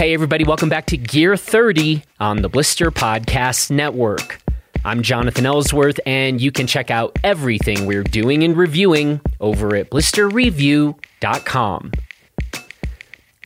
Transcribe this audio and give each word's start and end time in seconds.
Hey, 0.00 0.14
everybody, 0.14 0.44
welcome 0.44 0.70
back 0.70 0.86
to 0.86 0.96
Gear 0.96 1.36
30 1.36 2.02
on 2.20 2.40
the 2.40 2.48
Blister 2.48 2.90
Podcast 2.90 3.70
Network. 3.70 4.40
I'm 4.82 5.02
Jonathan 5.02 5.44
Ellsworth, 5.44 6.00
and 6.06 6.40
you 6.40 6.50
can 6.50 6.66
check 6.66 6.90
out 6.90 7.18
everything 7.22 7.84
we're 7.84 8.02
doing 8.02 8.42
and 8.42 8.56
reviewing 8.56 9.20
over 9.40 9.76
at 9.76 9.90
blisterreview.com. 9.90 11.92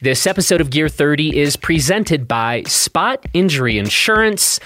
This 0.01 0.29
episode 0.29 0.61
of 0.61 0.71
Gear 0.71 0.89
30 0.89 1.37
is 1.37 1.57
presented 1.57 2.29
by 2.29 2.63
Spot 2.69 3.27
Injury 3.33 3.77
Insurance. 3.77 4.61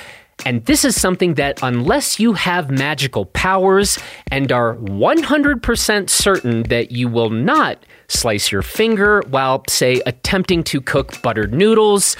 And 0.44 0.66
this 0.66 0.84
is 0.84 0.94
something 0.94 1.36
that, 1.36 1.60
unless 1.62 2.20
you 2.20 2.34
have 2.34 2.70
magical 2.70 3.24
powers 3.24 3.98
and 4.30 4.52
are 4.52 4.76
100% 4.76 6.10
certain 6.10 6.64
that 6.64 6.92
you 6.92 7.08
will 7.08 7.30
not 7.30 7.82
slice 8.08 8.50
your 8.50 8.62
finger 8.62 9.22
while, 9.28 9.62
say, 9.68 10.02
attempting 10.06 10.64
to 10.64 10.80
cook 10.80 11.20
buttered 11.22 11.52
noodles, 11.52 12.16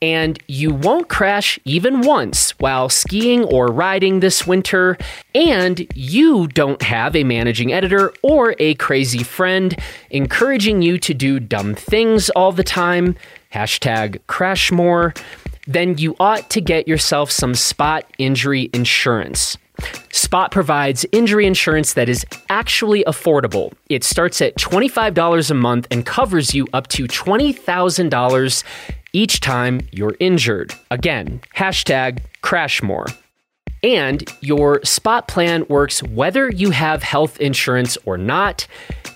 and 0.00 0.38
you 0.46 0.72
won't 0.72 1.08
crash 1.08 1.58
even 1.64 2.02
once 2.02 2.52
while 2.58 2.88
skiing 2.88 3.44
or 3.44 3.66
riding 3.66 4.20
this 4.20 4.46
winter, 4.46 4.96
and 5.34 5.86
you 5.94 6.46
don't 6.48 6.82
have 6.82 7.16
a 7.16 7.24
managing 7.24 7.72
editor 7.72 8.12
or 8.22 8.54
a 8.58 8.74
crazy 8.74 9.24
friend 9.24 9.76
encouraging 10.10 10.82
you 10.82 10.98
to 10.98 11.14
do 11.14 11.40
dumb 11.40 11.74
things 11.74 12.30
all 12.30 12.52
the 12.52 12.62
time, 12.62 13.16
hashtag 13.52 14.20
crash 14.28 14.70
more, 14.70 15.14
then 15.66 15.98
you 15.98 16.14
ought 16.20 16.48
to 16.50 16.60
get 16.60 16.88
yourself 16.88 17.30
some 17.30 17.54
spot 17.54 18.04
injury 18.18 18.70
insurance. 18.72 19.56
Spot 20.10 20.50
provides 20.50 21.06
injury 21.12 21.46
insurance 21.46 21.94
that 21.94 22.08
is 22.08 22.26
actually 22.48 23.04
affordable. 23.04 23.72
It 23.88 24.04
starts 24.04 24.42
at 24.42 24.56
$25 24.56 25.50
a 25.50 25.54
month 25.54 25.86
and 25.90 26.04
covers 26.04 26.54
you 26.54 26.66
up 26.72 26.88
to 26.88 27.04
$20,000 27.04 28.64
each 29.12 29.40
time 29.40 29.80
you're 29.90 30.16
injured. 30.20 30.74
Again, 30.90 31.40
hashtag 31.56 32.20
crash 32.42 32.82
more. 32.82 33.06
And 33.82 34.28
your 34.40 34.82
spot 34.84 35.28
plan 35.28 35.64
works 35.68 36.02
whether 36.02 36.50
you 36.50 36.70
have 36.70 37.02
health 37.02 37.40
insurance 37.40 37.96
or 38.04 38.18
not. 38.18 38.66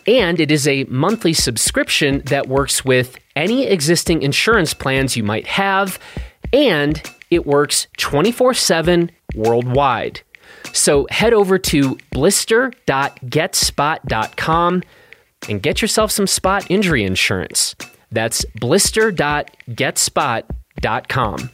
And 0.06 0.40
it 0.40 0.50
is 0.50 0.68
a 0.68 0.84
monthly 0.84 1.32
subscription 1.32 2.22
that 2.26 2.48
works 2.48 2.84
with 2.84 3.18
any 3.34 3.66
existing 3.66 4.22
insurance 4.22 4.72
plans 4.72 5.16
you 5.16 5.24
might 5.24 5.46
have. 5.46 5.98
And 6.52 7.02
it 7.30 7.46
works 7.46 7.88
24 7.96 8.54
7 8.54 9.10
worldwide. 9.34 10.20
So 10.72 11.06
head 11.10 11.32
over 11.32 11.58
to 11.58 11.96
blister.getspot.com 12.10 14.82
and 15.48 15.62
get 15.62 15.80
yourself 15.82 16.10
some 16.10 16.26
spot 16.26 16.68
injury 16.70 17.04
insurance. 17.04 17.76
That's 18.10 18.44
blister.getspot.com. 18.58 21.50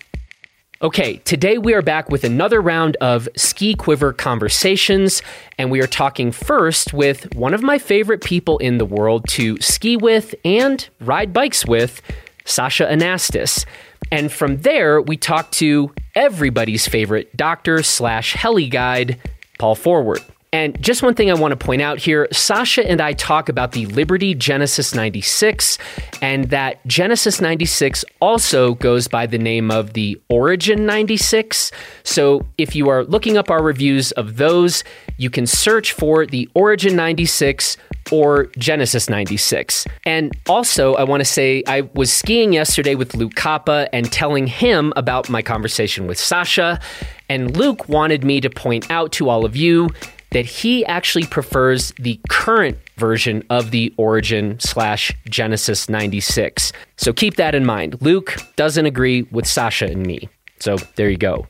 Okay, 0.80 1.16
today 1.24 1.58
we 1.58 1.74
are 1.74 1.82
back 1.82 2.08
with 2.08 2.22
another 2.22 2.60
round 2.60 2.96
of 3.00 3.28
Ski 3.36 3.74
Quiver 3.74 4.12
conversations, 4.12 5.22
and 5.58 5.72
we 5.72 5.80
are 5.80 5.88
talking 5.88 6.30
first 6.30 6.94
with 6.94 7.34
one 7.34 7.52
of 7.52 7.62
my 7.62 7.78
favorite 7.78 8.22
people 8.22 8.58
in 8.58 8.78
the 8.78 8.84
world 8.84 9.26
to 9.30 9.60
ski 9.60 9.96
with 9.96 10.36
and 10.44 10.88
ride 11.00 11.32
bikes 11.32 11.66
with, 11.66 12.00
Sasha 12.44 12.86
Anastas. 12.86 13.64
And 14.10 14.32
from 14.32 14.58
there, 14.58 15.00
we 15.00 15.16
talk 15.16 15.50
to 15.52 15.92
everybody's 16.14 16.86
favorite 16.86 17.36
doctor 17.36 17.82
slash 17.82 18.34
heli 18.34 18.68
guide, 18.68 19.18
Paul 19.58 19.74
Forward. 19.74 20.22
And 20.52 20.80
just 20.82 21.02
one 21.02 21.14
thing 21.14 21.30
I 21.30 21.34
want 21.34 21.52
to 21.52 21.62
point 21.62 21.82
out 21.82 21.98
here 21.98 22.26
Sasha 22.32 22.88
and 22.88 23.02
I 23.02 23.12
talk 23.12 23.50
about 23.50 23.72
the 23.72 23.84
Liberty 23.86 24.34
Genesis 24.34 24.94
96, 24.94 25.76
and 26.22 26.44
that 26.46 26.84
Genesis 26.86 27.40
96 27.40 28.04
also 28.20 28.74
goes 28.74 29.08
by 29.08 29.26
the 29.26 29.36
name 29.36 29.70
of 29.70 29.92
the 29.92 30.18
Origin 30.30 30.86
96. 30.86 31.70
So 32.02 32.46
if 32.56 32.74
you 32.74 32.88
are 32.88 33.04
looking 33.04 33.36
up 33.36 33.50
our 33.50 33.62
reviews 33.62 34.12
of 34.12 34.38
those, 34.38 34.84
you 35.18 35.28
can 35.28 35.46
search 35.46 35.92
for 35.92 36.24
the 36.24 36.48
Origin 36.54 36.96
96 36.96 37.76
or 38.12 38.46
Genesis 38.58 39.08
96. 39.08 39.86
And 40.04 40.36
also, 40.48 40.94
I 40.94 41.04
want 41.04 41.20
to 41.20 41.24
say 41.24 41.62
I 41.66 41.82
was 41.94 42.12
skiing 42.12 42.52
yesterday 42.52 42.94
with 42.94 43.14
Luke 43.14 43.34
Koppa 43.34 43.88
and 43.92 44.10
telling 44.10 44.46
him 44.46 44.92
about 44.96 45.28
my 45.28 45.42
conversation 45.42 46.06
with 46.06 46.18
Sasha. 46.18 46.80
And 47.28 47.56
Luke 47.56 47.88
wanted 47.88 48.24
me 48.24 48.40
to 48.40 48.50
point 48.50 48.90
out 48.90 49.12
to 49.12 49.28
all 49.28 49.44
of 49.44 49.56
you 49.56 49.88
that 50.30 50.44
he 50.44 50.84
actually 50.86 51.24
prefers 51.24 51.92
the 51.98 52.20
current 52.28 52.78
version 52.96 53.42
of 53.48 53.70
the 53.70 53.94
Origin 53.96 54.58
slash 54.60 55.12
Genesis 55.28 55.88
96. 55.88 56.72
So 56.96 57.12
keep 57.12 57.36
that 57.36 57.54
in 57.54 57.64
mind. 57.64 58.00
Luke 58.02 58.36
doesn't 58.56 58.84
agree 58.84 59.22
with 59.22 59.46
Sasha 59.46 59.86
and 59.86 60.06
me. 60.06 60.28
So 60.60 60.76
there 60.96 61.08
you 61.08 61.16
go. 61.16 61.46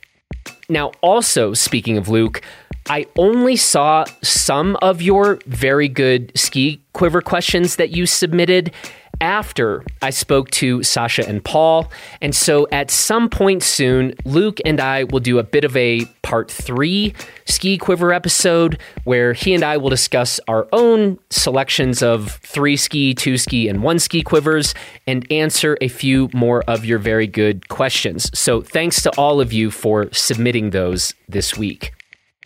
Now, 0.69 0.93
also 1.01 1.55
speaking 1.55 1.97
of 1.97 2.09
Luke, 2.09 2.43
I 2.89 3.07
only 3.17 3.57
saw 3.57 4.05
some 4.23 4.77
of 4.83 5.03
your 5.03 5.39
very 5.47 5.89
good 5.89 6.33
ski 6.37 6.81
quiver 6.93 7.21
questions 7.21 7.77
that 7.77 7.91
you 7.91 8.07
submitted 8.07 8.73
after 9.21 9.85
I 10.01 10.11
spoke 10.11 10.51
to 10.53 10.83
Sasha 10.83 11.29
and 11.29 11.45
Paul. 11.45 11.91
And 12.21 12.35
so 12.35 12.69
at 12.71 12.91
some 12.91 13.29
point 13.29 13.63
soon, 13.63 14.15
Luke 14.25 14.59
and 14.65 14.81
I 14.81 15.05
will 15.05 15.21
do 15.21 15.39
a 15.39 15.43
bit 15.43 15.65
of 15.65 15.77
a 15.77 16.05
part 16.23 16.51
three 16.51 17.15
ski 17.45 17.79
quiver 17.79 18.13
episode 18.13 18.79
where 19.05 19.33
he 19.33 19.55
and 19.55 19.65
I 19.65 19.77
will 19.77 19.91
discuss 19.91 20.39
our 20.47 20.69
own 20.73 21.19
selections 21.31 22.03
of 22.03 22.33
three 22.43 22.77
ski, 22.77 23.15
two 23.15 23.39
ski, 23.39 23.69
and 23.69 23.83
one 23.83 23.99
ski 23.99 24.23
quivers 24.23 24.75
and 25.07 25.31
answer 25.33 25.77
a 25.81 25.89
few 25.89 26.29
more 26.33 26.63
of 26.65 26.85
your 26.85 26.99
very 26.99 27.27
good 27.27 27.69
questions. 27.69 28.31
So 28.39 28.61
thanks 28.61 29.03
to 29.03 29.11
all 29.19 29.41
of 29.41 29.53
you 29.53 29.71
for 29.71 30.13
submitting 30.13 30.71
those 30.71 31.15
this 31.29 31.57
week. 31.57 31.93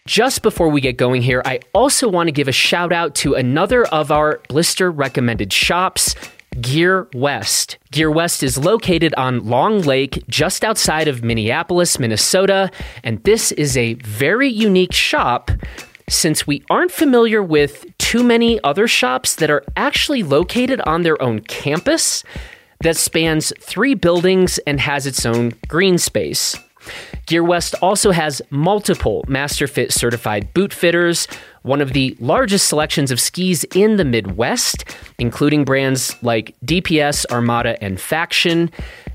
Just 0.06 0.42
before 0.42 0.68
we 0.68 0.80
get 0.80 0.96
going 0.96 1.22
here, 1.22 1.42
I 1.44 1.60
also 1.72 2.08
want 2.08 2.26
to 2.26 2.32
give 2.32 2.48
a 2.48 2.52
shout 2.52 2.92
out 2.92 3.14
to 3.16 3.34
another 3.34 3.84
of 3.86 4.10
our 4.10 4.40
blister 4.48 4.90
recommended 4.90 5.52
shops. 5.52 6.16
Gear 6.60 7.08
West. 7.14 7.78
Gear 7.92 8.10
West 8.10 8.42
is 8.42 8.58
located 8.58 9.14
on 9.14 9.46
Long 9.46 9.80
Lake, 9.80 10.22
just 10.28 10.64
outside 10.64 11.08
of 11.08 11.22
Minneapolis, 11.22 11.98
Minnesota, 11.98 12.70
and 13.04 13.22
this 13.24 13.52
is 13.52 13.76
a 13.76 13.94
very 13.94 14.48
unique 14.48 14.92
shop 14.92 15.50
since 16.10 16.46
we 16.46 16.62
aren't 16.68 16.90
familiar 16.90 17.42
with 17.42 17.86
too 17.98 18.22
many 18.22 18.62
other 18.64 18.86
shops 18.88 19.36
that 19.36 19.50
are 19.50 19.64
actually 19.76 20.22
located 20.22 20.80
on 20.82 21.02
their 21.02 21.20
own 21.22 21.40
campus 21.40 22.22
that 22.80 22.96
spans 22.96 23.52
three 23.60 23.94
buildings 23.94 24.58
and 24.66 24.80
has 24.80 25.06
its 25.06 25.24
own 25.24 25.52
green 25.68 25.96
space. 25.96 26.58
Gear 27.26 27.44
West 27.44 27.74
also 27.80 28.10
has 28.10 28.42
multiple 28.50 29.24
MasterFit 29.28 29.92
certified 29.92 30.52
boot 30.54 30.72
fitters, 30.72 31.28
one 31.62 31.80
of 31.80 31.92
the 31.92 32.16
largest 32.20 32.68
selections 32.68 33.10
of 33.10 33.20
skis 33.20 33.64
in 33.74 33.96
the 33.96 34.04
Midwest, 34.04 34.84
including 35.18 35.64
brands 35.64 36.20
like 36.22 36.54
DPS, 36.64 37.24
Armada, 37.30 37.82
and 37.82 38.00
Faction. 38.00 38.70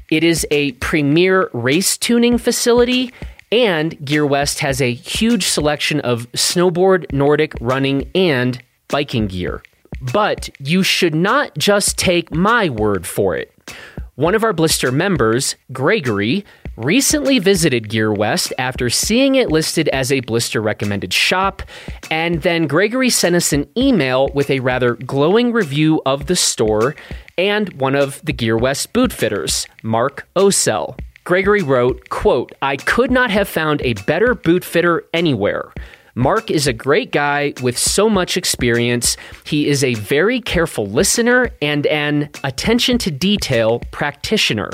It 0.10 0.24
is 0.24 0.48
a 0.52 0.72
premier 0.74 1.50
race 1.54 1.98
tuning 1.98 2.38
facility, 2.38 3.12
and 3.52 4.04
Gear 4.06 4.26
West 4.26 4.60
has 4.60 4.82
a 4.82 4.94
huge 4.94 5.46
selection 5.46 6.00
of 6.02 6.32
snowboard, 6.32 7.12
Nordic, 7.12 7.54
running, 7.60 8.10
and 8.16 8.62
biking 8.88 9.28
gear. 9.28 9.62
But 10.14 10.50
you 10.60 10.84
should 10.84 11.16
not 11.16 11.58
just 11.58 11.98
take 11.98 12.32
my 12.32 12.70
word 12.70 13.06
for 13.06 13.36
it. 13.36 13.54
One 14.16 14.34
of 14.34 14.44
our 14.44 14.54
blister 14.54 14.92
members, 14.92 15.56
Gregory, 15.72 16.46
recently 16.78 17.40
visited 17.40 17.90
Gear 17.90 18.14
West 18.14 18.54
after 18.58 18.90
seeing 18.90 19.36
it 19.36 19.52
listed 19.52 19.90
as 19.90 20.12
a 20.12 20.22
blister 20.22 20.62
recommended 20.62 21.12
shop, 21.12 21.64
and 22.10 22.44
then 22.44 22.68
Gregory 22.68 23.10
sent 23.10 23.36
us 23.36 23.52
an 23.52 23.68
email 23.76 24.30
with 24.34 24.50
a 24.50 24.60
rather 24.60 24.94
glowing 24.94 25.52
review 25.52 26.02
of 26.06 26.28
the 26.28 26.36
store 26.36 26.96
and 27.38 27.74
one 27.74 27.96
of 27.96 28.22
the 28.24 28.34
Gear 28.34 28.58
West 28.58 28.94
boot 28.94 29.12
fitters, 29.12 29.68
Mark 29.84 30.28
Osell. 30.36 30.98
Gregory 31.24 31.62
wrote, 31.62 32.10
quote, 32.10 32.54
I 32.62 32.78
could 32.78 33.12
not 33.12 33.32
have 33.32 33.50
found 33.50 33.82
a 33.82 33.94
better 33.94 34.34
boot 34.34 34.64
fitter 34.64 35.04
anywhere. 35.14 35.74
Mark 36.16 36.50
is 36.50 36.68
a 36.68 36.74
great 36.74 37.12
guy 37.12 37.54
with 37.62 37.78
so 37.78 38.10
much 38.10 38.38
experience. 38.38 39.18
He 39.46 39.68
is 39.68 39.84
a 39.84 39.96
very 39.96 40.42
careful 40.42 40.88
listener 40.88 41.52
and 41.62 41.86
an 41.88 42.30
attention 42.44 42.98
to 43.00 43.12
detail 43.12 43.82
practitioner. 43.92 44.72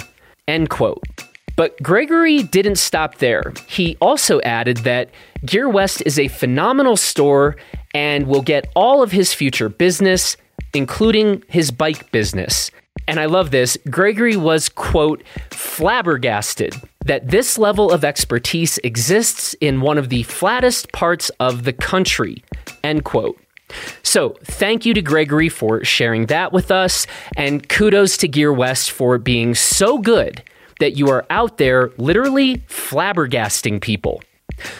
End 0.48 0.70
quote. 0.70 1.02
But 1.56 1.82
Gregory 1.84 2.44
didn't 2.44 2.78
stop 2.78 3.18
there. 3.18 3.54
He 3.68 3.96
also 4.02 4.42
added 4.42 4.78
that 4.78 5.10
Gear 5.46 5.70
West 5.70 6.02
is 6.06 6.18
a 6.18 6.28
phenomenal 6.28 6.98
store 6.98 7.56
and 7.94 8.28
will 8.28 8.42
get 8.42 8.72
all 8.76 9.04
of 9.04 9.12
his 9.12 9.34
future 9.34 9.70
business, 9.70 10.36
including 10.74 11.44
his 11.48 11.70
bike 11.70 12.12
business. 12.12 12.72
And 13.08 13.20
I 13.20 13.26
love 13.26 13.52
this. 13.52 13.78
Gregory 13.90 14.38
was, 14.38 14.70
quote, 14.70 15.24
flabbergasted 15.52 16.76
that 17.06 17.30
this 17.30 17.58
level 17.58 17.92
of 17.92 18.04
expertise 18.04 18.78
exists 18.80 19.54
in 19.56 19.82
one 19.82 19.98
of 19.98 20.10
the 20.10 20.24
flattest 20.24 20.92
parts 20.94 21.30
of 21.40 21.66
the 21.66 21.74
country, 21.74 22.44
end 22.84 23.04
quote. 23.04 23.40
So, 24.04 24.36
thank 24.44 24.86
you 24.86 24.94
to 24.94 25.02
Gregory 25.02 25.50
for 25.50 25.84
sharing 25.84 26.28
that 26.28 26.54
with 26.54 26.72
us, 26.72 27.08
and 27.36 27.68
kudos 27.68 28.18
to 28.18 28.28
Gear 28.28 28.54
West 28.54 28.92
for 28.92 29.18
being 29.18 29.56
so 29.56 29.98
good 29.98 30.44
that 30.84 30.98
you 30.98 31.08
are 31.08 31.26
out 31.30 31.60
there 31.60 31.92
literally 31.98 32.58
flabbergasting 32.68 33.80
people. 33.80 34.22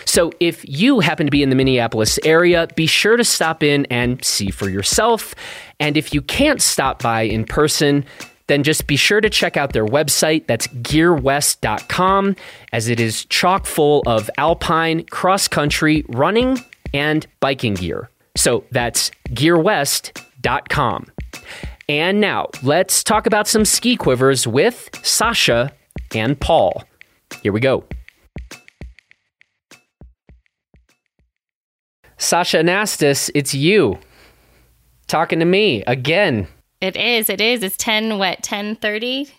So 0.04 0.34
if 0.42 0.68
you 0.68 1.00
happen 1.00 1.26
to 1.28 1.32
be 1.32 1.42
in 1.42 1.50
the 1.50 1.56
Minneapolis 1.56 2.20
area, 2.26 2.68
be 2.76 2.88
sure 2.88 3.16
to 3.16 3.24
stop 3.24 3.64
in 3.64 3.86
and 3.86 4.22
see 4.22 4.52
for 4.52 4.70
yourself. 4.70 5.34
And 5.80 5.96
if 5.96 6.14
you 6.14 6.22
can't 6.22 6.62
stop 6.62 7.02
by 7.02 7.22
in 7.22 7.46
person, 7.46 8.04
then 8.48 8.64
just 8.64 8.86
be 8.86 8.98
sure 8.98 9.22
to 9.22 9.30
check 9.30 9.56
out 9.56 9.72
their 9.72 9.86
website. 9.86 10.46
That's 10.46 10.68
gearwest.com, 10.68 12.36
as 12.74 12.90
it 12.90 13.00
is 13.00 13.24
chock 13.24 13.66
full 13.66 14.04
of 14.06 14.30
alpine, 14.38 15.06
cross 15.06 15.48
country, 15.48 16.04
running, 16.10 16.60
and 16.94 17.26
biking 17.40 17.76
gear. 17.76 18.10
So 18.36 18.66
that's 18.72 19.10
gearwest.com. 19.30 21.06
And 21.88 22.20
now 22.20 22.50
let's 22.62 23.06
talk 23.06 23.26
about 23.26 23.48
some 23.48 23.64
ski 23.64 23.96
quivers 23.96 24.46
with 24.46 24.90
Sasha 25.02 25.72
and 26.16 26.40
Paul. 26.40 26.84
Here 27.42 27.52
we 27.52 27.60
go. 27.60 27.84
Sasha 32.18 32.58
Anastas, 32.58 33.30
it's 33.36 33.54
you 33.54 34.00
talking 35.08 35.40
to 35.40 35.46
me 35.46 35.84
again. 35.84 36.48
It 36.82 36.96
is. 36.96 37.30
It 37.30 37.42
is. 37.42 37.64
It's 37.64 37.78
10 37.78 38.18
what? 38.18 38.42
10:30. 38.42 39.32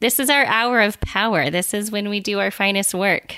This 0.00 0.18
is 0.18 0.30
our 0.30 0.44
hour 0.46 0.80
of 0.80 1.00
power. 1.00 1.50
This 1.50 1.74
is 1.74 1.90
when 1.90 2.08
we 2.08 2.20
do 2.20 2.38
our 2.38 2.50
finest 2.50 2.94
work. 2.94 3.36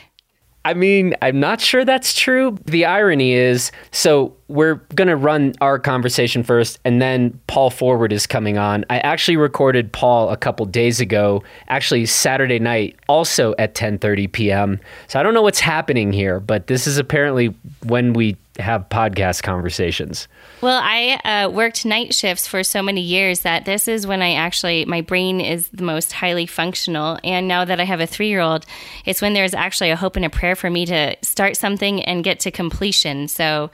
I 0.65 0.75
mean, 0.75 1.15
I'm 1.23 1.41
not 1.41 1.61
sure 1.61 1.85
that's 1.85 2.15
true. 2.15 2.57
The 2.67 2.85
irony 2.85 3.33
is 3.33 3.73
so 3.91 4.37
we're 4.49 4.77
going 4.95 5.09
to 5.09 5.17
run 5.17 5.55
our 5.61 5.79
conversation 5.79 6.43
first 6.43 6.79
and 6.85 7.01
then 7.01 7.41
Paul 7.47 7.71
Forward 7.71 8.13
is 8.13 8.27
coming 8.27 8.59
on. 8.59 8.85
I 8.91 8.99
actually 8.99 9.37
recorded 9.39 9.93
Paul 9.93 10.31
a 10.31 10.37
couple 10.37 10.67
days 10.67 11.01
ago, 11.01 11.43
actually 11.69 12.07
Saturday 12.07 12.59
night, 12.59 12.97
also 13.09 13.55
at 13.59 13.75
10:30 13.75 14.31
p.m. 14.31 14.81
So 15.09 15.19
I 15.19 15.23
don't 15.23 15.35
know 15.35 15.43
what's 15.43 15.61
happening 15.61 16.13
here, 16.13 16.39
but 16.39 16.67
this 16.67 16.87
is 16.87 16.99
apparently 16.99 17.55
when 17.85 18.13
we 18.13 18.37
have 18.59 18.89
podcast 18.89 19.43
conversations. 19.43 20.29
Well, 20.61 20.81
I 20.83 21.21
uh, 21.25 21.51
worked 21.51 21.85
night 21.85 22.15
shifts 22.15 22.47
for 22.47 22.63
so 22.63 22.83
many 22.83 23.01
years 23.01 23.41
that 23.41 23.65
this 23.65 23.89
is 23.89 24.07
when 24.07 24.23
I 24.23 24.35
actually, 24.35 24.85
my 24.85 25.01
brain 25.01 25.41
is 25.41 25.69
the 25.69 25.83
most 25.83 26.13
highly 26.13 26.47
functional. 26.47 27.19
And 27.25 27.49
now 27.49 27.65
that 27.65 27.81
I 27.81 27.85
have 27.85 28.01
a 28.01 28.07
three 28.07 28.29
year 28.29 28.41
old, 28.41 28.67
it's 29.05 29.23
when 29.23 29.33
there's 29.33 29.55
actually 29.55 29.91
a 29.91 29.97
hope 29.97 30.17
and 30.17 30.25
a 30.25 30.31
prayer 30.31 30.57
for 30.57 30.71
me 30.71 30.87
to 30.87 31.17
start 31.23 31.57
something 31.57 32.03
and 32.03 32.25
get 32.25 32.41
to 32.41 32.51
completion. 32.51 33.29
So 33.29 33.71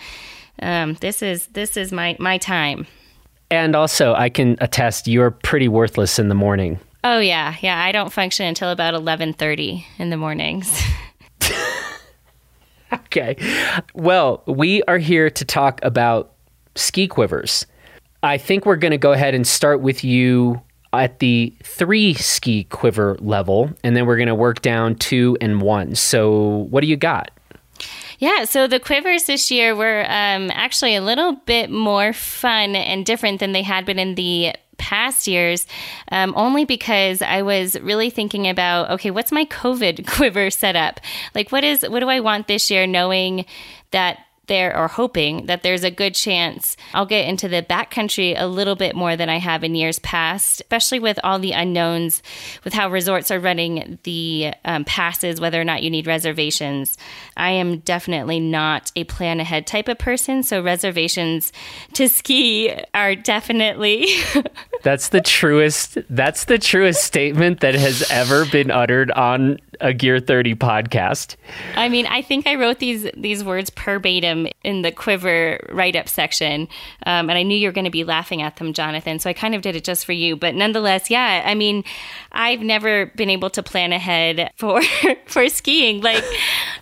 um, 0.60 0.94
this 0.94 1.22
is 1.22 1.46
this 1.48 1.76
is 1.76 1.92
my 1.92 2.16
my 2.18 2.38
time. 2.38 2.86
And 3.50 3.74
also, 3.74 4.14
I 4.14 4.28
can 4.28 4.56
attest 4.60 5.08
you're 5.08 5.30
pretty 5.30 5.68
worthless 5.68 6.18
in 6.18 6.28
the 6.28 6.34
morning. 6.34 6.78
Oh 7.02 7.18
yeah, 7.18 7.54
yeah. 7.62 7.82
I 7.82 7.92
don't 7.92 8.12
function 8.12 8.46
until 8.46 8.70
about 8.70 8.94
eleven 8.94 9.32
thirty 9.32 9.86
in 9.98 10.10
the 10.10 10.16
mornings. 10.16 10.80
okay. 12.92 13.36
Well, 13.94 14.42
we 14.46 14.82
are 14.84 14.98
here 14.98 15.30
to 15.30 15.44
talk 15.44 15.80
about 15.82 16.32
ski 16.74 17.08
quivers. 17.08 17.66
I 18.22 18.38
think 18.38 18.66
we're 18.66 18.76
going 18.76 18.92
to 18.92 18.98
go 18.98 19.12
ahead 19.12 19.34
and 19.34 19.46
start 19.46 19.80
with 19.80 20.02
you 20.02 20.60
at 20.92 21.18
the 21.18 21.54
three 21.62 22.14
ski 22.14 22.64
quiver 22.64 23.16
level, 23.20 23.70
and 23.84 23.94
then 23.96 24.06
we're 24.06 24.16
going 24.16 24.28
to 24.28 24.34
work 24.34 24.62
down 24.62 24.94
two 24.96 25.36
and 25.40 25.60
one. 25.60 25.94
So, 25.94 26.66
what 26.70 26.80
do 26.80 26.86
you 26.86 26.96
got? 26.96 27.30
Yeah, 28.18 28.44
so 28.44 28.66
the 28.66 28.80
quivers 28.80 29.24
this 29.24 29.50
year 29.50 29.76
were 29.76 30.00
um, 30.08 30.50
actually 30.52 30.96
a 30.96 31.00
little 31.00 31.34
bit 31.46 31.70
more 31.70 32.12
fun 32.12 32.74
and 32.74 33.06
different 33.06 33.38
than 33.38 33.52
they 33.52 33.62
had 33.62 33.84
been 33.84 33.98
in 33.98 34.16
the 34.16 34.54
past 34.78 35.26
years, 35.26 35.66
um, 36.10 36.32
only 36.36 36.64
because 36.64 37.20
I 37.20 37.42
was 37.42 37.78
really 37.80 38.10
thinking 38.10 38.48
about 38.48 38.90
okay, 38.92 39.10
what's 39.10 39.32
my 39.32 39.44
COVID 39.44 40.06
quiver 40.16 40.50
setup? 40.50 41.00
Like, 41.34 41.52
what 41.52 41.64
is 41.64 41.82
what 41.82 42.00
do 42.00 42.08
I 42.08 42.20
want 42.20 42.48
this 42.48 42.70
year, 42.70 42.86
knowing 42.86 43.44
that 43.90 44.18
there 44.48 44.76
or 44.76 44.88
hoping 44.88 45.46
that 45.46 45.62
there's 45.62 45.84
a 45.84 45.90
good 45.90 46.14
chance 46.14 46.76
I'll 46.94 47.06
get 47.06 47.28
into 47.28 47.48
the 47.48 47.62
backcountry 47.62 48.34
a 48.36 48.46
little 48.46 48.74
bit 48.74 48.96
more 48.96 49.16
than 49.16 49.28
I 49.28 49.38
have 49.38 49.62
in 49.62 49.74
years 49.74 49.98
past, 49.98 50.60
especially 50.62 50.98
with 50.98 51.18
all 51.22 51.38
the 51.38 51.52
unknowns 51.52 52.22
with 52.64 52.72
how 52.72 52.90
resorts 52.90 53.30
are 53.30 53.38
running 53.38 53.98
the 54.02 54.52
um, 54.64 54.84
passes, 54.84 55.40
whether 55.40 55.60
or 55.60 55.64
not 55.64 55.82
you 55.82 55.90
need 55.90 56.06
reservations. 56.06 56.96
I 57.36 57.50
am 57.50 57.78
definitely 57.78 58.40
not 58.40 58.90
a 58.96 59.04
plan 59.04 59.40
ahead 59.40 59.66
type 59.66 59.88
of 59.88 59.98
person, 59.98 60.42
so 60.42 60.62
reservations 60.62 61.52
to 61.94 62.08
ski 62.08 62.74
are 62.94 63.14
definitely. 63.14 64.06
that's 64.82 65.08
the 65.10 65.20
truest. 65.20 65.98
That's 66.10 66.46
the 66.46 66.58
truest 66.58 67.04
statement 67.04 67.60
that 67.60 67.74
has 67.74 68.08
ever 68.10 68.46
been 68.46 68.70
uttered 68.70 69.10
on 69.12 69.58
a 69.80 69.92
Gear 69.92 70.20
30 70.20 70.54
podcast. 70.54 71.36
I 71.76 71.88
mean, 71.88 72.06
I 72.06 72.22
think 72.22 72.46
I 72.46 72.54
wrote 72.54 72.78
these 72.78 73.08
these 73.16 73.42
words 73.42 73.70
verbatim 73.70 74.48
in 74.62 74.82
the 74.82 74.92
quiver 74.92 75.58
write 75.70 75.96
up 75.96 76.08
section, 76.08 76.68
um, 77.06 77.30
and 77.30 77.32
I 77.32 77.42
knew 77.42 77.56
you 77.56 77.68
were 77.68 77.72
going 77.72 77.84
to 77.84 77.90
be 77.90 78.04
laughing 78.04 78.42
at 78.42 78.56
them, 78.56 78.72
Jonathan. 78.72 79.18
So 79.18 79.30
I 79.30 79.32
kind 79.32 79.54
of 79.54 79.62
did 79.62 79.76
it 79.76 79.84
just 79.84 80.04
for 80.04 80.12
you. 80.12 80.36
But 80.36 80.54
nonetheless, 80.54 81.10
yeah, 81.10 81.42
I 81.44 81.54
mean, 81.54 81.84
I've 82.32 82.60
never 82.60 83.06
been 83.16 83.30
able 83.30 83.50
to 83.50 83.62
plan 83.62 83.92
ahead 83.92 84.52
for 84.56 84.82
for 85.26 85.48
skiing. 85.48 86.02
Like, 86.02 86.22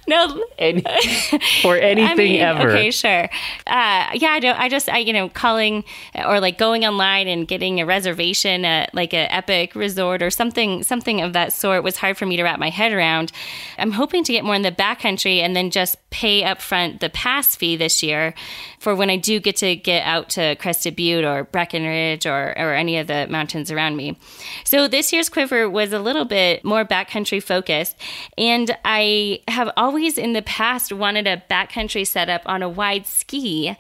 no, 0.09 0.45
Any, 0.59 0.83
or 1.65 1.77
anything 1.77 2.11
I 2.11 2.15
mean, 2.15 2.41
ever. 2.41 2.71
Okay, 2.71 2.91
sure. 2.91 3.25
Uh, 3.67 4.11
yeah, 4.15 4.31
I 4.31 4.41
don't. 4.41 4.59
I 4.59 4.69
just, 4.69 4.89
I 4.89 4.99
you 4.99 5.13
know, 5.13 5.29
calling 5.29 5.85
or 6.15 6.41
like 6.41 6.59
going 6.59 6.85
online 6.85 7.29
and 7.29 7.47
getting 7.47 7.81
a 7.81 7.87
reservation 7.87 8.65
at 8.65 8.95
like 8.95 9.15
an 9.15 9.29
epic 9.31 9.75
resort 9.75 10.23
or 10.23 10.31
something, 10.31 10.83
something 10.83 11.21
of 11.21 11.33
that 11.35 11.53
sort 11.53 11.85
was 11.85 11.97
hard 11.97 12.17
for 12.17 12.27
me 12.27 12.37
to 12.37 12.43
wrap 12.43 12.59
my 12.59 12.71
head 12.71 12.86
head 12.87 12.97
around. 12.97 13.33
I'm 13.79 13.93
hoping 13.93 14.25
to 14.25 14.33
get 14.33 14.45
more 14.45 14.55
in 14.55 14.63
the 14.63 14.73
backcountry 14.73 15.41
and 15.41 15.55
then 15.55 15.71
just 15.71 15.97
pay 16.11 16.43
upfront 16.43 17.01
the 17.01 17.11
pass 17.11 17.57
fee 17.57 17.77
this 17.77 18.03
year 18.03 18.35
for 18.79 18.95
when 18.95 19.11
I 19.11 19.17
do 19.17 19.41
get 19.41 19.57
to 19.57 19.77
get 19.77 20.07
out 20.07 20.29
to 20.31 20.55
Crested 20.57 20.97
Butte 20.97 21.25
or 21.25 21.45
Breckenridge 21.45 22.27
or, 22.27 22.57
or 22.57 22.75
any 22.75 22.99
of 22.99 23.07
the 23.07 23.27
mountains 23.29 23.71
around 23.71 23.97
me. 23.97 24.19
So 24.65 24.89
this 24.89 25.13
year's 25.13 25.29
quiver 25.29 25.69
was 25.69 25.93
a 25.93 25.99
little 25.99 26.25
bit 26.25 26.65
more 26.65 26.85
backcountry 26.85 27.43
focused. 27.43 27.97
And 28.39 28.77
I 28.85 29.41
have 29.49 29.71
always 29.77 30.19
in 30.19 30.33
the 30.33 30.43
past 30.43 30.93
wanted 30.93 31.27
a 31.27 31.43
backcountry 31.51 32.07
setup 32.07 32.43
on 32.47 32.63
a 32.63 32.69
wide 32.69 33.07
ski. 33.07 33.77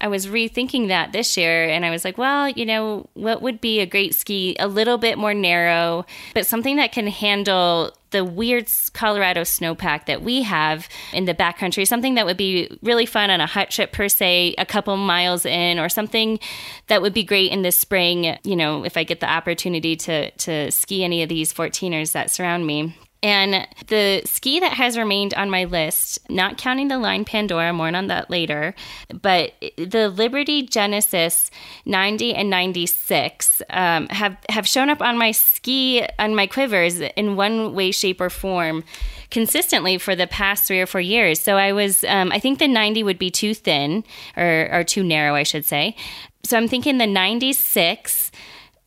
I 0.00 0.08
was 0.08 0.26
rethinking 0.26 0.88
that 0.88 1.12
this 1.12 1.36
year 1.36 1.68
and 1.68 1.84
I 1.84 1.90
was 1.90 2.04
like, 2.04 2.16
well, 2.16 2.48
you 2.48 2.64
know, 2.64 3.08
what 3.14 3.42
would 3.42 3.60
be 3.60 3.80
a 3.80 3.86
great 3.86 4.14
ski? 4.14 4.56
A 4.58 4.66
little 4.66 4.98
bit 4.98 5.18
more 5.18 5.34
narrow, 5.34 6.06
but 6.34 6.46
something 6.46 6.76
that 6.76 6.92
can 6.92 7.06
handle 7.06 7.92
the 8.10 8.24
weird 8.24 8.68
Colorado 8.92 9.42
snowpack 9.42 10.06
that 10.06 10.22
we 10.22 10.42
have 10.42 10.88
in 11.12 11.26
the 11.26 11.34
backcountry, 11.34 11.86
something 11.86 12.14
that 12.14 12.26
would 12.26 12.36
be 12.36 12.76
really 12.82 13.06
fun 13.06 13.30
on 13.30 13.40
a 13.40 13.46
hut 13.46 13.70
trip 13.70 13.92
per 13.92 14.08
se, 14.08 14.54
a 14.58 14.66
couple 14.66 14.96
miles 14.96 15.46
in, 15.46 15.78
or 15.78 15.88
something 15.88 16.40
that 16.88 17.02
would 17.02 17.14
be 17.14 17.22
great 17.22 17.52
in 17.52 17.62
the 17.62 17.70
spring, 17.70 18.36
you 18.42 18.56
know, 18.56 18.84
if 18.84 18.96
I 18.96 19.04
get 19.04 19.20
the 19.20 19.30
opportunity 19.30 19.96
to 19.96 20.30
to 20.30 20.70
ski 20.70 21.04
any 21.04 21.22
of 21.22 21.28
these 21.28 21.52
14ers 21.52 22.12
that 22.12 22.30
surround 22.30 22.66
me. 22.66 22.96
And 23.22 23.68
the 23.88 24.22
ski 24.24 24.60
that 24.60 24.72
has 24.72 24.96
remained 24.96 25.34
on 25.34 25.50
my 25.50 25.64
list, 25.64 26.18
not 26.30 26.56
counting 26.56 26.88
the 26.88 26.98
Line 26.98 27.26
Pandora, 27.26 27.72
more 27.72 27.94
on 27.94 28.06
that 28.06 28.30
later, 28.30 28.74
but 29.12 29.52
the 29.76 30.08
Liberty 30.08 30.62
Genesis 30.62 31.50
90 31.84 32.34
and 32.34 32.48
96 32.48 33.60
um, 33.68 34.08
have, 34.08 34.38
have 34.48 34.66
shown 34.66 34.88
up 34.88 35.02
on 35.02 35.18
my 35.18 35.32
ski, 35.32 36.02
on 36.18 36.34
my 36.34 36.46
quivers 36.46 37.00
in 37.00 37.36
one 37.36 37.74
way, 37.74 37.90
shape, 37.90 38.22
or 38.22 38.30
form 38.30 38.84
consistently 39.30 39.98
for 39.98 40.16
the 40.16 40.26
past 40.26 40.64
three 40.64 40.80
or 40.80 40.86
four 40.86 41.00
years. 41.00 41.40
So 41.40 41.56
I 41.56 41.72
was, 41.72 42.04
um, 42.04 42.32
I 42.32 42.38
think 42.38 42.58
the 42.58 42.68
90 42.68 43.02
would 43.02 43.18
be 43.18 43.30
too 43.30 43.52
thin 43.52 44.02
or, 44.36 44.68
or 44.72 44.82
too 44.82 45.04
narrow, 45.04 45.34
I 45.34 45.42
should 45.42 45.64
say. 45.64 45.94
So 46.42 46.56
I'm 46.56 46.68
thinking 46.68 46.98
the 46.98 47.06
96 47.06 48.32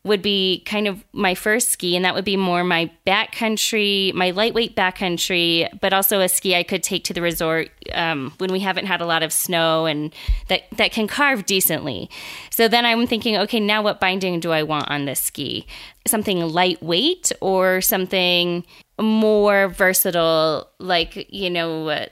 would 0.06 0.22
be 0.22 0.62
kind 0.66 0.88
of 0.88 1.04
my 1.14 1.34
first 1.34 1.70
ski, 1.70 1.96
and 1.96 2.04
that 2.04 2.14
would 2.14 2.26
be 2.26 2.36
more 2.36 2.64
my 2.64 2.92
backcountry, 3.08 4.14
my 4.14 4.32
lightweight 4.32 4.76
backcountry, 4.76 5.80
but 5.80 5.94
also 5.94 6.20
a 6.20 6.28
ski 6.28 6.56
I 6.56 6.64
could 6.64 6.84
take 6.84 7.06
to 7.06 7.14
the 7.14 7.22
resort 7.22 7.70
um, 7.94 8.34
when 8.38 8.52
we 8.52 8.60
haven't 8.60 8.88
had 8.88 9.00
a 9.00 9.06
lot 9.06 9.24
of 9.24 9.32
snow 9.32 9.86
and 9.86 10.14
that 10.50 10.64
that 10.78 10.92
can 10.92 11.08
carve 11.08 11.46
decently. 11.46 12.10
So 12.50 12.68
then 12.68 12.86
I'm 12.86 13.08
thinking, 13.08 13.38
okay, 13.38 13.62
now 13.62 13.82
what 13.82 14.02
binding 14.02 14.42
do 14.42 14.52
I 14.52 14.64
want 14.64 14.92
on 14.92 15.06
this 15.06 15.22
ski? 15.22 15.66
Something 16.06 16.42
lightweight 16.42 17.32
or 17.40 17.80
something 17.80 18.66
more 19.00 19.70
versatile, 19.70 20.70
like 20.80 21.28
you 21.32 21.50
know. 21.50 21.90
Uh, 21.90 22.08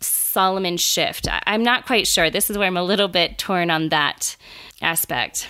Salomon 0.00 0.78
shift. 0.78 1.28
I'm 1.30 1.62
not 1.62 1.86
quite 1.86 2.08
sure. 2.08 2.28
This 2.28 2.50
is 2.50 2.58
where 2.58 2.66
I'm 2.66 2.76
a 2.76 2.82
little 2.82 3.06
bit 3.06 3.38
torn 3.38 3.70
on 3.70 3.90
that 3.90 4.36
aspect. 4.82 5.46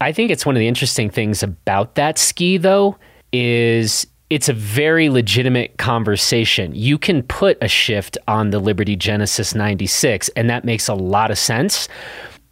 I 0.00 0.12
think 0.12 0.30
it's 0.30 0.44
one 0.44 0.56
of 0.56 0.60
the 0.60 0.68
interesting 0.68 1.08
things 1.10 1.42
about 1.42 1.94
that 1.94 2.18
ski, 2.18 2.58
though, 2.58 2.96
is 3.32 4.06
it's 4.28 4.48
a 4.48 4.52
very 4.52 5.08
legitimate 5.08 5.78
conversation. 5.78 6.74
You 6.74 6.98
can 6.98 7.22
put 7.22 7.56
a 7.62 7.68
shift 7.68 8.18
on 8.26 8.50
the 8.50 8.58
Liberty 8.58 8.96
Genesis 8.96 9.54
96, 9.54 10.28
and 10.30 10.50
that 10.50 10.64
makes 10.64 10.88
a 10.88 10.94
lot 10.94 11.30
of 11.30 11.38
sense. 11.38 11.88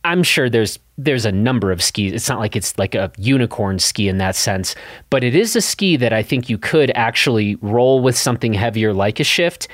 I'm 0.05 0.23
sure 0.23 0.49
there's 0.49 0.79
there's 0.97 1.25
a 1.25 1.33
number 1.33 1.73
of 1.73 1.83
skis. 1.83 2.13
It's 2.13 2.29
not 2.29 2.39
like 2.39 2.55
it's 2.55 2.79
like 2.79 2.95
a 2.95 3.11
unicorn 3.19 3.81
ski 3.81 4.09
in 4.09 4.19
that 4.19 4.37
sense, 4.37 4.77
but 5.11 5.25
it 5.25 5.35
is 5.35 5.57
a 5.57 5.61
ski 5.61 5.97
that 5.97 6.13
I 6.13 6.23
think 6.23 6.49
you 6.49 6.57
could 6.57 6.93
actually 6.95 7.57
roll 7.57 8.01
with 8.01 8.17
something 8.17 8.55
heavier 8.55 8.93
like 8.93 9.19
a 9.19 9.25
shift. 9.25 9.67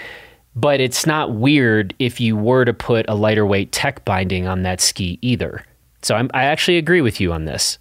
But 0.56 0.80
it's 0.80 1.06
not 1.06 1.34
weird 1.34 1.94
if 1.98 2.20
you 2.20 2.36
were 2.36 2.64
to 2.64 2.72
put 2.72 3.06
a 3.08 3.14
lighter 3.14 3.46
weight 3.46 3.70
tech 3.70 4.04
binding 4.04 4.46
on 4.48 4.62
that 4.62 4.80
ski 4.80 5.18
either. 5.20 5.64
So 6.02 6.14
I'm, 6.14 6.30
I 6.34 6.44
actually 6.44 6.78
agree 6.78 7.00
with 7.00 7.20
you 7.20 7.32
on 7.32 7.44
this. 7.44 7.78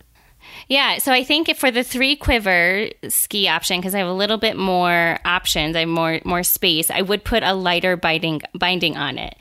Yeah, 0.68 1.00
so 1.00 1.12
I 1.12 1.24
think 1.24 1.56
for 1.56 1.72
the 1.72 1.84
three 1.84 2.16
quiver 2.16 2.90
ski 3.08 3.48
option, 3.48 3.80
because 3.80 3.96
I 3.96 4.00
have 4.00 4.08
a 4.08 4.14
little 4.14 4.38
bit 4.38 4.56
more 4.56 5.18
options, 5.26 5.76
I 5.76 5.82
have 5.82 5.90
more 5.90 6.20
more 6.26 6.44
space. 6.44 6.92
I 6.92 7.02
would 7.02 7.24
put 7.24 7.44
a 7.44 7.54
lighter 7.54 7.98
binding 7.98 8.42
binding 8.54 8.96
on 8.96 9.18
it. 9.18 9.36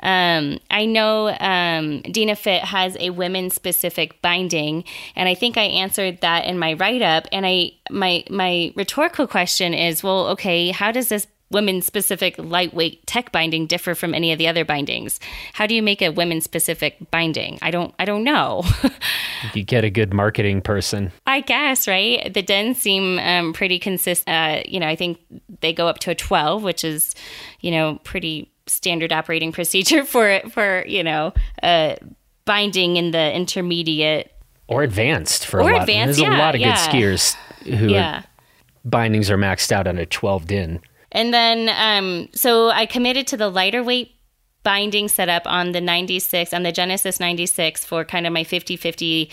Um, 0.00 0.58
I 0.70 0.84
know 0.86 1.28
um, 1.28 2.02
Dynafit 2.02 2.60
has 2.60 2.96
a 2.98 3.10
women 3.10 3.50
specific 3.50 4.20
binding, 4.22 4.84
and 5.14 5.28
I 5.28 5.34
think 5.34 5.56
I 5.56 5.62
answered 5.62 6.20
that 6.20 6.46
in 6.46 6.58
my 6.58 6.72
write 6.74 7.02
up. 7.02 7.26
And 7.32 7.46
I 7.46 7.72
my 7.90 8.24
my 8.28 8.72
rhetorical 8.74 9.26
question 9.26 9.74
is, 9.74 10.02
well, 10.02 10.28
okay, 10.28 10.70
how 10.70 10.90
does 10.90 11.08
this 11.08 11.26
women 11.52 11.82
specific 11.82 12.34
lightweight 12.38 13.06
tech 13.06 13.32
binding 13.32 13.66
differ 13.66 13.94
from 13.94 14.14
any 14.14 14.32
of 14.32 14.38
the 14.38 14.48
other 14.48 14.64
bindings? 14.64 15.20
How 15.52 15.66
do 15.66 15.74
you 15.74 15.82
make 15.82 16.02
a 16.02 16.10
women 16.10 16.40
specific 16.40 17.10
binding? 17.10 17.58
I 17.62 17.70
don't 17.70 17.94
I 17.98 18.04
don't 18.04 18.24
know. 18.24 18.64
you 19.54 19.62
get 19.62 19.84
a 19.84 19.90
good 19.90 20.12
marketing 20.12 20.62
person. 20.62 21.12
I 21.26 21.40
guess, 21.40 21.86
right? 21.86 22.32
The 22.32 22.42
dins 22.42 22.78
seem 22.78 23.18
um, 23.18 23.52
pretty 23.52 23.78
consistent. 23.78 24.34
Uh, 24.34 24.62
you 24.66 24.80
know, 24.80 24.88
I 24.88 24.96
think 24.96 25.18
they 25.60 25.72
go 25.72 25.88
up 25.88 25.98
to 26.00 26.10
a 26.10 26.14
12, 26.14 26.62
which 26.62 26.84
is, 26.84 27.14
you 27.60 27.70
know, 27.70 28.00
pretty 28.04 28.50
standard 28.66 29.12
operating 29.12 29.52
procedure 29.58 30.04
for 30.04 30.28
it. 30.28 30.52
for, 30.52 30.84
you 30.86 31.02
know, 31.02 31.32
uh, 31.62 31.96
binding 32.44 32.96
in 32.96 33.12
the 33.12 33.34
intermediate 33.34 34.32
or 34.68 34.82
advanced 34.82 35.46
for 35.46 35.58
or 35.58 35.70
a 35.70 35.72
lot. 35.74 35.82
Advanced, 35.82 36.18
There's 36.18 36.30
yeah, 36.30 36.38
a 36.38 36.38
lot 36.38 36.54
of 36.54 36.60
yeah. 36.60 36.74
good 36.74 36.92
skiers 36.92 37.34
who 37.64 37.88
yeah. 37.88 38.18
are, 38.18 38.24
bindings 38.84 39.30
are 39.30 39.36
maxed 39.36 39.72
out 39.72 39.86
on 39.86 39.98
a 39.98 40.06
12 40.06 40.46
din. 40.46 40.80
And 41.12 41.32
then, 41.32 41.68
um, 41.68 42.28
so 42.34 42.70
I 42.70 42.86
committed 42.86 43.26
to 43.28 43.36
the 43.36 43.48
lighter 43.48 43.82
weight 43.82 44.16
binding 44.62 45.08
setup 45.08 45.42
on 45.46 45.72
the 45.72 45.80
96, 45.80 46.52
on 46.52 46.62
the 46.62 46.72
Genesis 46.72 47.20
96 47.20 47.84
for 47.84 48.04
kind 48.04 48.26
of 48.26 48.32
my 48.32 48.44
50 48.44 48.76
50 48.76 49.30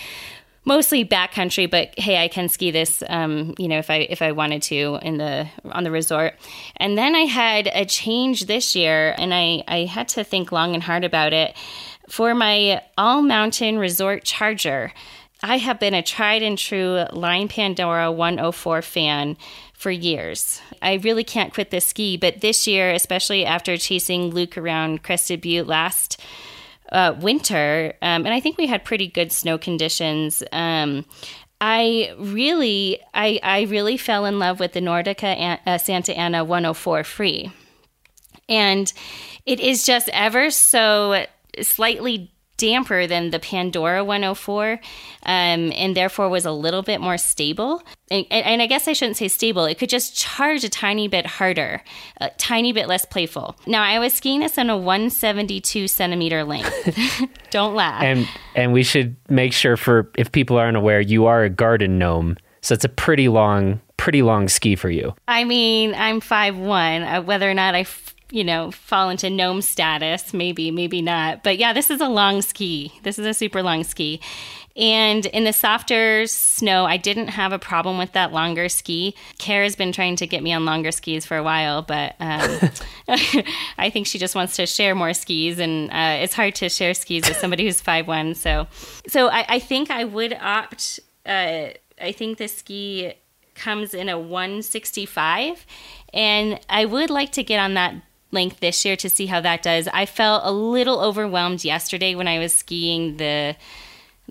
mostly 0.65 1.05
backcountry 1.05 1.69
but 1.69 1.97
hey 1.97 2.21
i 2.21 2.27
can 2.27 2.49
ski 2.49 2.69
this 2.69 3.01
um, 3.07 3.55
you 3.57 3.67
know 3.67 3.79
if 3.79 3.89
i 3.89 3.95
if 3.95 4.21
i 4.21 4.31
wanted 4.31 4.61
to 4.61 4.99
in 5.01 5.17
the 5.17 5.47
on 5.71 5.83
the 5.83 5.91
resort. 5.91 6.35
And 6.77 6.97
then 6.97 7.15
i 7.15 7.21
had 7.21 7.67
a 7.73 7.85
change 7.85 8.45
this 8.45 8.75
year 8.75 9.15
and 9.17 9.33
i 9.33 9.63
i 9.67 9.85
had 9.85 10.07
to 10.09 10.23
think 10.23 10.51
long 10.51 10.73
and 10.73 10.83
hard 10.83 11.03
about 11.03 11.33
it. 11.33 11.55
For 12.09 12.35
my 12.35 12.81
all 12.97 13.21
mountain 13.21 13.79
resort 13.79 14.23
charger 14.23 14.91
i 15.41 15.57
have 15.57 15.79
been 15.79 15.93
a 15.93 16.03
tried 16.03 16.43
and 16.43 16.57
true 16.57 17.05
line 17.13 17.47
pandora 17.47 18.11
104 18.11 18.81
fan 18.81 19.37
for 19.79 19.91
years. 19.91 20.61
I 20.81 20.95
really 20.95 21.23
can't 21.23 21.53
quit 21.53 21.71
this 21.71 21.85
ski, 21.85 22.17
but 22.17 22.41
this 22.41 22.67
year, 22.67 22.91
especially 22.91 23.45
after 23.45 23.77
chasing 23.77 24.29
Luke 24.29 24.57
around 24.57 25.03
Crested 25.03 25.39
Butte 25.39 25.67
last 25.67 26.21
uh, 26.91 27.15
winter, 27.17 27.93
um, 28.01 28.25
and 28.25 28.33
I 28.33 28.41
think 28.41 28.57
we 28.57 28.67
had 28.67 28.83
pretty 28.83 29.07
good 29.07 29.31
snow 29.31 29.57
conditions. 29.57 30.43
Um, 30.51 31.05
I 31.61 32.13
really, 32.17 32.99
I, 33.13 33.39
I 33.41 33.61
really 33.63 33.95
fell 33.95 34.25
in 34.25 34.37
love 34.37 34.59
with 34.59 34.73
the 34.73 34.81
Nordica 34.81 35.59
uh, 35.65 35.77
Santa 35.77 36.13
Ana 36.13 36.43
104 36.43 37.05
free, 37.05 37.49
and 38.49 38.91
it 39.45 39.61
is 39.61 39.85
just 39.85 40.09
ever 40.09 40.49
so 40.49 41.25
slightly 41.61 42.33
damper 42.59 43.07
than 43.07 43.31
the 43.31 43.39
Pandora 43.39 44.03
104, 44.03 44.73
um, 44.73 44.79
and 45.73 45.95
therefore 45.95 46.29
was 46.29 46.45
a 46.45 46.51
little 46.51 46.83
bit 46.83 47.01
more 47.01 47.17
stable. 47.17 47.81
And, 48.11 48.25
and, 48.29 48.61
I 48.61 48.67
guess 48.67 48.87
I 48.87 48.93
shouldn't 48.93 49.17
say 49.17 49.27
stable. 49.27 49.65
It 49.65 49.79
could 49.79 49.89
just 49.89 50.15
charge 50.15 50.63
a 50.63 50.69
tiny 50.69 51.07
bit 51.07 51.25
harder, 51.25 51.81
a 52.17 52.29
tiny 52.37 52.73
bit 52.73 52.87
less 52.87 53.05
playful. 53.05 53.55
Now 53.65 53.81
I 53.81 53.97
was 53.97 54.13
skiing 54.13 54.41
this 54.41 54.57
on 54.57 54.69
a 54.69 54.77
172 54.77 55.87
centimeter 55.87 56.43
length. 56.43 56.73
Don't 57.49 57.73
laugh. 57.73 58.03
And 58.03 58.27
and 58.55 58.73
we 58.73 58.83
should 58.83 59.15
make 59.29 59.53
sure 59.53 59.77
for 59.77 60.11
if 60.17 60.31
people 60.31 60.57
aren't 60.57 60.77
aware, 60.77 60.99
you 61.01 61.25
are 61.25 61.43
a 61.43 61.49
garden 61.49 61.97
gnome, 61.97 62.37
so 62.61 62.73
it's 62.73 62.85
a 62.85 62.89
pretty 62.89 63.29
long, 63.29 63.79
pretty 63.97 64.21
long 64.21 64.49
ski 64.49 64.75
for 64.75 64.89
you. 64.89 65.15
I 65.27 65.43
mean, 65.45 65.93
I'm 65.95 66.19
five 66.19 66.57
one. 66.57 67.03
Uh, 67.03 67.21
whether 67.21 67.49
or 67.49 67.53
not 67.53 67.73
I 67.73 67.85
you 68.31 68.43
know, 68.43 68.71
fall 68.71 69.09
into 69.09 69.29
gnome 69.29 69.61
status. 69.61 70.33
Maybe, 70.33 70.71
maybe 70.71 71.01
not. 71.01 71.43
But 71.43 71.57
yeah, 71.57 71.73
this 71.73 71.89
is 71.89 72.01
a 72.01 72.07
long 72.07 72.41
ski. 72.41 72.93
This 73.03 73.17
is 73.17 73.25
a 73.25 73.33
super 73.33 73.63
long 73.63 73.83
ski. 73.83 74.21
And 74.79 75.25
in 75.25 75.43
the 75.43 75.51
softer 75.51 76.25
snow, 76.27 76.85
I 76.85 76.95
didn't 76.95 77.27
have 77.27 77.51
a 77.51 77.59
problem 77.59 77.97
with 77.97 78.13
that 78.13 78.31
longer 78.31 78.69
ski. 78.69 79.13
Kara's 79.37 79.75
been 79.75 79.91
trying 79.91 80.15
to 80.17 80.27
get 80.27 80.41
me 80.41 80.53
on 80.53 80.63
longer 80.63 80.91
skis 80.91 81.25
for 81.25 81.35
a 81.35 81.43
while, 81.43 81.81
but 81.81 82.15
um, 82.21 82.69
I 83.77 83.89
think 83.89 84.07
she 84.07 84.17
just 84.17 84.35
wants 84.35 84.55
to 84.55 84.65
share 84.65 84.95
more 84.95 85.13
skis, 85.13 85.59
and 85.59 85.89
uh, 85.91 86.23
it's 86.23 86.33
hard 86.33 86.55
to 86.55 86.69
share 86.69 86.93
skis 86.93 87.27
with 87.27 87.37
somebody 87.37 87.65
who's 87.65 87.81
five 87.81 88.07
one. 88.07 88.35
So, 88.35 88.67
so 89.07 89.27
I, 89.27 89.45
I, 89.49 89.59
think 89.59 89.91
I 89.91 90.05
would 90.05 90.33
opt. 90.39 91.01
Uh, 91.25 91.69
I 92.01 92.11
think 92.13 92.37
the 92.37 92.47
ski 92.47 93.15
comes 93.55 93.93
in 93.93 94.07
a 94.07 94.17
165, 94.17 95.65
and 96.13 96.57
I 96.69 96.85
would 96.85 97.09
like 97.09 97.33
to 97.33 97.43
get 97.43 97.59
on 97.59 97.73
that 97.73 97.95
length 98.31 98.59
this 98.59 98.85
year 98.85 98.95
to 98.97 99.09
see 99.09 99.25
how 99.25 99.41
that 99.41 99.63
does. 99.63 99.87
I 99.89 100.05
felt 100.05 100.43
a 100.45 100.51
little 100.51 101.01
overwhelmed 101.01 101.63
yesterday 101.63 102.15
when 102.15 102.27
I 102.27 102.39
was 102.39 102.53
skiing 102.53 103.17
the 103.17 103.55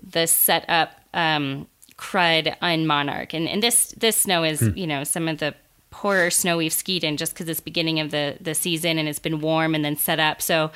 the 0.01 0.27
setup 0.27 0.91
um, 1.13 1.67
crud 1.97 2.55
on 2.61 2.87
Monarch, 2.87 3.33
and 3.33 3.47
and 3.47 3.61
this 3.61 3.93
this 3.97 4.17
snow 4.17 4.43
is 4.43 4.59
hmm. 4.59 4.77
you 4.77 4.87
know 4.87 5.03
some 5.03 5.27
of 5.27 5.39
the 5.39 5.55
poorer 5.91 6.29
snow 6.29 6.57
we've 6.57 6.71
skied 6.71 7.03
in 7.03 7.17
just 7.17 7.33
because 7.33 7.49
it's 7.49 7.59
beginning 7.59 7.99
of 7.99 8.11
the 8.11 8.37
the 8.39 8.53
season 8.53 8.97
and 8.97 9.09
it's 9.09 9.19
been 9.19 9.41
warm 9.41 9.75
and 9.75 9.83
then 9.83 9.95
set 9.95 10.19
up. 10.19 10.41
So 10.41 10.71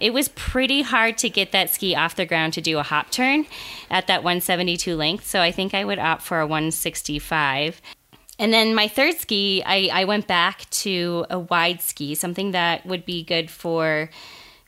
it 0.00 0.12
was 0.12 0.28
pretty 0.28 0.82
hard 0.82 1.18
to 1.18 1.30
get 1.30 1.52
that 1.52 1.70
ski 1.70 1.96
off 1.96 2.14
the 2.14 2.26
ground 2.26 2.52
to 2.54 2.60
do 2.60 2.78
a 2.78 2.82
hop 2.82 3.10
turn 3.10 3.46
at 3.90 4.06
that 4.06 4.22
172 4.22 4.94
length. 4.94 5.26
So 5.26 5.40
I 5.40 5.50
think 5.50 5.74
I 5.74 5.84
would 5.84 5.98
opt 5.98 6.22
for 6.22 6.40
a 6.40 6.46
165. 6.46 7.80
And 8.38 8.52
then 8.52 8.74
my 8.74 8.86
third 8.86 9.18
ski, 9.18 9.62
I, 9.66 9.90
I 9.92 10.04
went 10.04 10.26
back 10.26 10.70
to 10.70 11.26
a 11.28 11.38
wide 11.38 11.80
ski, 11.80 12.14
something 12.14 12.52
that 12.52 12.86
would 12.86 13.04
be 13.04 13.24
good 13.24 13.50
for 13.50 14.10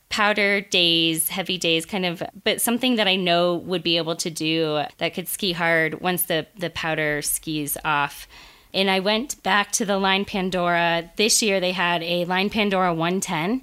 powder 0.08 0.60
days, 0.60 1.28
heavy 1.28 1.56
days, 1.56 1.86
kind 1.86 2.04
of, 2.04 2.22
but 2.42 2.60
something 2.60 2.96
that 2.96 3.06
I 3.06 3.14
know 3.14 3.54
would 3.54 3.84
be 3.84 3.96
able 3.96 4.16
to 4.16 4.30
do 4.30 4.82
that 4.98 5.14
could 5.14 5.28
ski 5.28 5.52
hard 5.52 6.00
once 6.00 6.24
the, 6.24 6.46
the 6.58 6.70
powder 6.70 7.22
skis 7.22 7.78
off. 7.84 8.26
And 8.74 8.90
I 8.90 9.00
went 9.00 9.40
back 9.44 9.70
to 9.72 9.84
the 9.84 9.98
Line 9.98 10.24
Pandora. 10.24 11.10
This 11.16 11.42
year 11.42 11.60
they 11.60 11.72
had 11.72 12.02
a 12.02 12.24
Line 12.24 12.50
Pandora 12.50 12.92
110. 12.92 13.62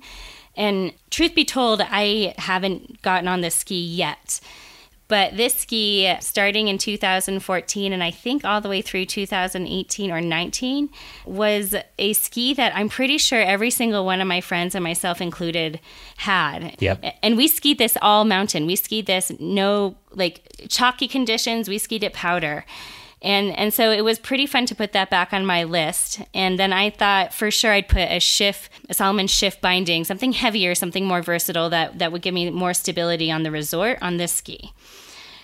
And 0.56 0.94
truth 1.12 1.36
be 1.36 1.46
told, 1.46 1.82
I 1.82 2.34
haven't 2.38 3.02
gotten 3.02 3.28
on 3.28 3.42
the 3.42 3.52
ski 3.52 3.80
yet. 3.80 4.40
But 5.08 5.38
this 5.38 5.56
ski, 5.56 6.14
starting 6.20 6.68
in 6.68 6.78
2014 6.78 7.94
and 7.94 8.04
I 8.04 8.12
think 8.12 8.44
all 8.44 8.60
the 8.60 8.70
way 8.70 8.82
through 8.82 9.06
2018 9.06 10.12
or 10.12 10.20
19, 10.20 10.90
was 11.26 11.76
a 11.98 12.14
ski 12.14 12.54
that 12.56 12.76
I'm 12.76 12.90
pretty 12.90 13.18
sure 13.18 13.42
every 13.42 13.72
single 13.72 14.06
one 14.06 14.20
of 14.20 14.28
my 14.28 14.42
friends 14.42 14.76
and 14.76 14.84
myself 14.84 15.22
included 15.22 15.80
had. 16.18 16.76
Yep. 16.82 17.04
And 17.24 17.38
we 17.38 17.48
skied 17.48 17.78
this 17.78 17.98
all 18.02 18.26
mountain. 18.26 18.66
We 18.66 18.76
skied 18.76 19.06
this 19.06 19.32
no 19.40 19.96
like 20.12 20.42
chalky 20.68 21.08
conditions. 21.08 21.70
We 21.70 21.78
skied 21.78 22.04
it 22.04 22.14
powder. 22.14 22.66
And 23.28 23.54
and 23.60 23.74
so 23.74 23.92
it 23.92 24.06
was 24.06 24.20
pretty 24.20 24.46
fun 24.46 24.66
to 24.68 24.74
put 24.74 24.94
that 24.94 25.10
back 25.10 25.34
on 25.34 25.46
my 25.46 25.66
list. 25.66 26.22
And 26.34 26.58
then 26.58 26.72
I 26.72 26.90
thought 26.90 27.34
for 27.34 27.52
sure 27.52 27.74
I'd 27.74 27.90
put 27.90 28.10
a 28.10 28.22
shift, 28.22 28.72
a 28.90 28.94
Salomon 28.94 29.28
shift 29.28 29.60
binding, 29.60 30.06
something 30.06 30.32
heavier, 30.32 30.74
something 30.76 31.06
more 31.06 31.22
versatile 31.22 31.70
that 31.72 32.00
that 32.00 32.14
would 32.14 32.22
give 32.22 32.34
me 32.34 32.50
more 32.52 32.74
stability 32.74 33.30
on 33.30 33.44
the 33.44 33.52
resort 33.52 33.98
on 34.02 34.16
this 34.16 34.32
ski. 34.32 34.72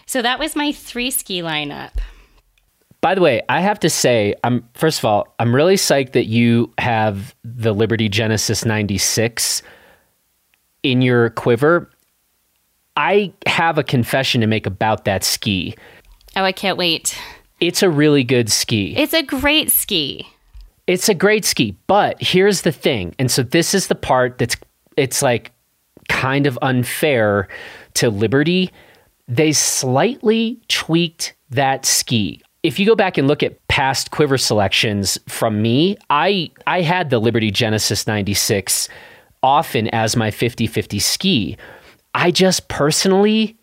So 0.05 0.21
that 0.21 0.39
was 0.39 0.55
my 0.55 0.71
three 0.71 1.11
ski 1.11 1.41
lineup. 1.41 1.91
By 3.01 3.15
the 3.15 3.21
way, 3.21 3.41
I 3.49 3.59
have 3.59 3.81
to 3.81 3.89
say, 3.89 4.33
I'm 4.45 4.65
first 4.75 4.99
of 4.99 5.05
all, 5.05 5.35
I'm 5.37 5.53
really 5.53 5.75
psyched 5.75 6.13
that 6.13 6.27
you 6.27 6.71
have 6.77 7.35
the 7.43 7.73
Liberty 7.73 8.07
Genesis 8.07 8.63
96 8.63 9.61
in 10.83 11.01
your 11.01 11.31
quiver. 11.31 11.89
I 12.95 13.33
have 13.45 13.77
a 13.77 13.83
confession 13.83 14.39
to 14.39 14.47
make 14.47 14.65
about 14.65 15.03
that 15.03 15.25
ski. 15.25 15.75
Oh, 16.37 16.45
I 16.45 16.53
can't 16.53 16.77
wait. 16.77 17.19
It's 17.59 17.83
a 17.83 17.89
really 17.89 18.23
good 18.23 18.51
ski. 18.51 18.95
It's 18.97 19.13
a 19.13 19.23
great 19.23 19.71
ski. 19.71 20.27
It's 20.85 21.07
a 21.07 21.13
great 21.13 21.45
ski, 21.45 21.77
but 21.87 22.21
here's 22.21 22.63
the 22.63 22.71
thing. 22.71 23.15
And 23.17 23.31
so 23.31 23.41
this 23.41 23.73
is 23.73 23.87
the 23.87 23.95
part 23.95 24.37
that's 24.37 24.57
it's 24.97 25.21
like 25.21 25.51
kind 26.09 26.45
of 26.45 26.59
unfair 26.61 27.47
to 27.95 28.09
Liberty 28.09 28.69
they 29.27 29.51
slightly 29.51 30.59
tweaked 30.67 31.33
that 31.49 31.85
ski. 31.85 32.41
If 32.61 32.79
you 32.79 32.85
go 32.85 32.95
back 32.95 33.17
and 33.17 33.27
look 33.27 33.43
at 33.43 33.65
past 33.67 34.11
quiver 34.11 34.37
selections 34.37 35.17
from 35.27 35.61
me, 35.61 35.97
I 36.09 36.51
I 36.67 36.81
had 36.81 37.09
the 37.09 37.19
Liberty 37.19 37.51
Genesis 37.51 38.07
96 38.07 38.89
often 39.41 39.87
as 39.89 40.15
my 40.15 40.31
50/50 40.31 41.01
ski. 41.01 41.57
I 42.13 42.31
just 42.31 42.67
personally 42.67 43.57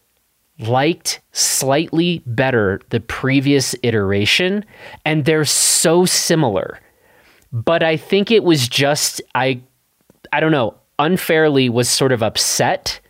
liked 0.60 1.20
slightly 1.32 2.22
better 2.26 2.80
the 2.90 3.00
previous 3.00 3.74
iteration, 3.82 4.64
and 5.04 5.24
they're 5.24 5.44
so 5.44 6.04
similar. 6.04 6.78
But 7.52 7.82
I 7.82 7.96
think 7.96 8.30
it 8.30 8.44
was 8.44 8.68
just 8.68 9.20
I 9.34 9.60
I 10.32 10.40
don't 10.40 10.52
know, 10.52 10.74
unfairly 10.98 11.68
was 11.68 11.88
sort 11.88 12.12
of 12.12 12.22
upset 12.22 13.00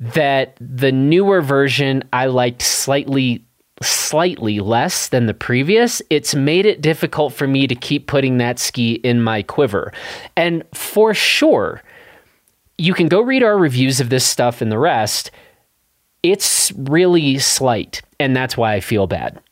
that 0.00 0.56
the 0.60 0.92
newer 0.92 1.40
version 1.40 2.02
I 2.12 2.26
liked 2.26 2.62
slightly 2.62 3.44
slightly 3.82 4.60
less 4.60 5.08
than 5.08 5.26
the 5.26 5.34
previous, 5.34 6.00
it's 6.08 6.34
made 6.34 6.64
it 6.64 6.80
difficult 6.80 7.32
for 7.32 7.46
me 7.46 7.66
to 7.66 7.74
keep 7.74 8.06
putting 8.06 8.38
that 8.38 8.58
ski 8.58 8.94
in 8.94 9.22
my 9.22 9.42
quiver. 9.42 9.92
And 10.36 10.62
for 10.72 11.12
sure, 11.12 11.82
you 12.78 12.94
can 12.94 13.08
go 13.08 13.20
read 13.20 13.42
our 13.42 13.58
reviews 13.58 14.00
of 14.00 14.10
this 14.10 14.24
stuff 14.24 14.60
and 14.60 14.70
the 14.70 14.78
rest. 14.78 15.30
It's 16.24 16.72
really 16.72 17.38
slight, 17.38 18.00
and 18.18 18.34
that's 18.34 18.56
why 18.56 18.72
I 18.72 18.80
feel 18.80 19.06
bad. 19.06 19.42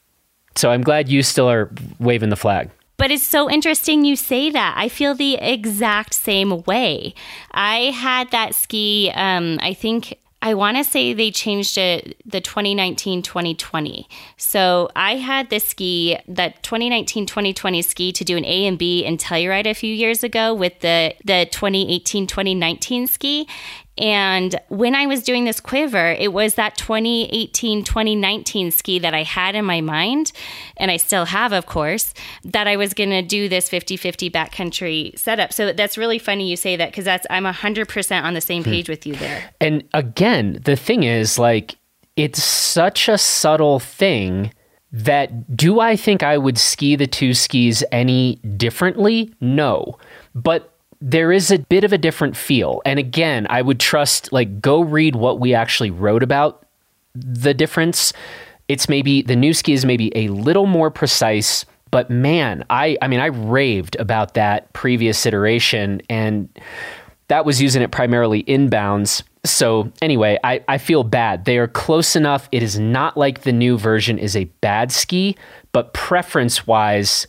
So 0.56 0.70
I'm 0.70 0.82
glad 0.82 1.10
you 1.10 1.22
still 1.22 1.48
are 1.50 1.70
waving 2.00 2.30
the 2.30 2.36
flag. 2.36 2.70
But 2.96 3.10
it's 3.10 3.22
so 3.22 3.50
interesting 3.50 4.06
you 4.06 4.16
say 4.16 4.48
that. 4.48 4.74
I 4.78 4.88
feel 4.88 5.14
the 5.14 5.34
exact 5.34 6.14
same 6.14 6.62
way. 6.62 7.12
I 7.50 7.90
had 7.90 8.30
that 8.30 8.54
ski, 8.54 9.12
um, 9.14 9.58
I 9.60 9.74
think 9.74 10.18
I 10.44 10.54
want 10.54 10.76
to 10.76 10.82
say 10.82 11.14
they 11.14 11.30
changed 11.30 11.78
it 11.78 12.16
the 12.26 12.40
2019 12.40 13.22
2020. 13.22 14.08
So 14.36 14.90
I 14.96 15.14
had 15.14 15.50
this 15.50 15.64
ski, 15.64 16.18
that 16.26 16.60
2019 16.64 17.26
2020 17.26 17.80
ski, 17.82 18.12
to 18.12 18.24
do 18.24 18.36
an 18.36 18.44
A 18.44 18.66
and 18.66 18.76
B 18.76 19.04
in 19.04 19.18
Telluride 19.18 19.66
a 19.66 19.74
few 19.74 19.94
years 19.94 20.24
ago 20.24 20.52
with 20.52 20.80
the, 20.80 21.14
the 21.24 21.46
2018 21.52 22.26
2019 22.26 23.06
ski. 23.06 23.46
And 23.98 24.58
when 24.68 24.94
I 24.94 25.06
was 25.06 25.22
doing 25.22 25.44
this 25.44 25.60
quiver, 25.60 26.12
it 26.12 26.32
was 26.32 26.54
that 26.54 26.76
2018 26.76 27.84
2019 27.84 28.70
ski 28.70 28.98
that 28.98 29.12
I 29.12 29.22
had 29.22 29.54
in 29.54 29.64
my 29.64 29.80
mind, 29.80 30.32
and 30.78 30.90
I 30.90 30.96
still 30.96 31.26
have, 31.26 31.52
of 31.52 31.66
course, 31.66 32.14
that 32.44 32.66
I 32.66 32.76
was 32.76 32.94
going 32.94 33.10
to 33.10 33.22
do 33.22 33.48
this 33.48 33.68
50 33.68 33.96
50 33.96 34.30
backcountry 34.30 35.18
setup. 35.18 35.52
So 35.52 35.72
that's 35.72 35.98
really 35.98 36.18
funny 36.18 36.48
you 36.48 36.56
say 36.56 36.76
that 36.76 36.90
because 36.90 37.04
that's, 37.04 37.26
I'm 37.28 37.44
100% 37.44 38.22
on 38.22 38.34
the 38.34 38.40
same 38.40 38.64
hmm. 38.64 38.70
page 38.70 38.88
with 38.88 39.06
you 39.06 39.14
there. 39.14 39.50
And 39.60 39.84
again, 39.92 40.60
the 40.64 40.76
thing 40.76 41.02
is, 41.02 41.38
like, 41.38 41.76
it's 42.16 42.42
such 42.42 43.08
a 43.08 43.18
subtle 43.18 43.78
thing 43.78 44.52
that 44.92 45.56
do 45.56 45.80
I 45.80 45.96
think 45.96 46.22
I 46.22 46.36
would 46.36 46.58
ski 46.58 46.96
the 46.96 47.06
two 47.06 47.32
skis 47.32 47.82
any 47.90 48.36
differently? 48.36 49.32
No. 49.40 49.98
But 50.34 50.71
there 51.04 51.32
is 51.32 51.50
a 51.50 51.58
bit 51.58 51.82
of 51.82 51.92
a 51.92 51.98
different 51.98 52.36
feel. 52.36 52.80
And 52.86 53.00
again, 53.00 53.48
I 53.50 53.60
would 53.60 53.80
trust, 53.80 54.32
like, 54.32 54.60
go 54.60 54.82
read 54.82 55.16
what 55.16 55.40
we 55.40 55.52
actually 55.52 55.90
wrote 55.90 56.22
about 56.22 56.64
the 57.12 57.52
difference. 57.52 58.12
It's 58.68 58.88
maybe 58.88 59.20
the 59.20 59.34
new 59.34 59.52
ski 59.52 59.72
is 59.72 59.84
maybe 59.84 60.16
a 60.16 60.28
little 60.28 60.66
more 60.66 60.92
precise, 60.92 61.66
but 61.90 62.08
man, 62.08 62.64
I, 62.70 62.96
I 63.02 63.08
mean, 63.08 63.18
I 63.18 63.26
raved 63.26 63.96
about 63.96 64.34
that 64.34 64.72
previous 64.74 65.26
iteration 65.26 66.02
and 66.08 66.48
that 67.26 67.44
was 67.44 67.60
using 67.60 67.82
it 67.82 67.90
primarily 67.90 68.44
inbounds. 68.44 69.24
So 69.44 69.90
anyway, 70.00 70.38
I, 70.44 70.62
I 70.68 70.78
feel 70.78 71.02
bad. 71.02 71.46
They 71.46 71.58
are 71.58 71.66
close 71.66 72.14
enough. 72.14 72.48
It 72.52 72.62
is 72.62 72.78
not 72.78 73.16
like 73.16 73.42
the 73.42 73.52
new 73.52 73.76
version 73.76 74.18
is 74.18 74.36
a 74.36 74.44
bad 74.60 74.92
ski, 74.92 75.36
but 75.72 75.94
preference 75.94 76.64
wise, 76.64 77.26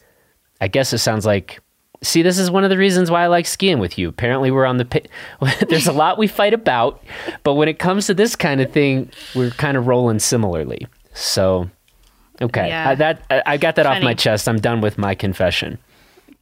I 0.61 0.67
guess 0.67 0.93
it 0.93 0.99
sounds 0.99 1.25
like 1.25 1.59
see 2.03 2.21
this 2.21 2.37
is 2.37 2.51
one 2.51 2.63
of 2.63 2.69
the 2.69 2.77
reasons 2.77 3.09
why 3.09 3.23
i 3.23 3.27
like 3.27 3.45
skiing 3.45 3.79
with 3.79 3.97
you. 3.97 4.09
Apparently 4.09 4.51
we're 4.51 4.65
on 4.65 4.77
the 4.77 4.85
pit 4.85 5.09
there's 5.69 5.87
a 5.87 5.93
lot 5.93 6.17
we 6.17 6.27
fight 6.27 6.53
about 6.53 7.03
but 7.43 7.55
when 7.55 7.67
it 7.67 7.79
comes 7.79 8.07
to 8.07 8.13
this 8.13 8.35
kind 8.35 8.61
of 8.61 8.71
thing 8.71 9.09
we're 9.35 9.51
kind 9.51 9.77
of 9.77 9.87
rolling 9.87 10.19
similarly. 10.19 10.87
So 11.13 11.69
okay. 12.41 12.67
Yeah. 12.67 12.89
I, 12.89 12.95
that 12.95 13.21
I, 13.29 13.43
I 13.45 13.57
got 13.57 13.75
that 13.75 13.85
off 13.85 14.01
my 14.03 14.13
chest. 14.13 14.47
I'm 14.47 14.59
done 14.59 14.81
with 14.81 14.97
my 14.97 15.15
confession. 15.15 15.77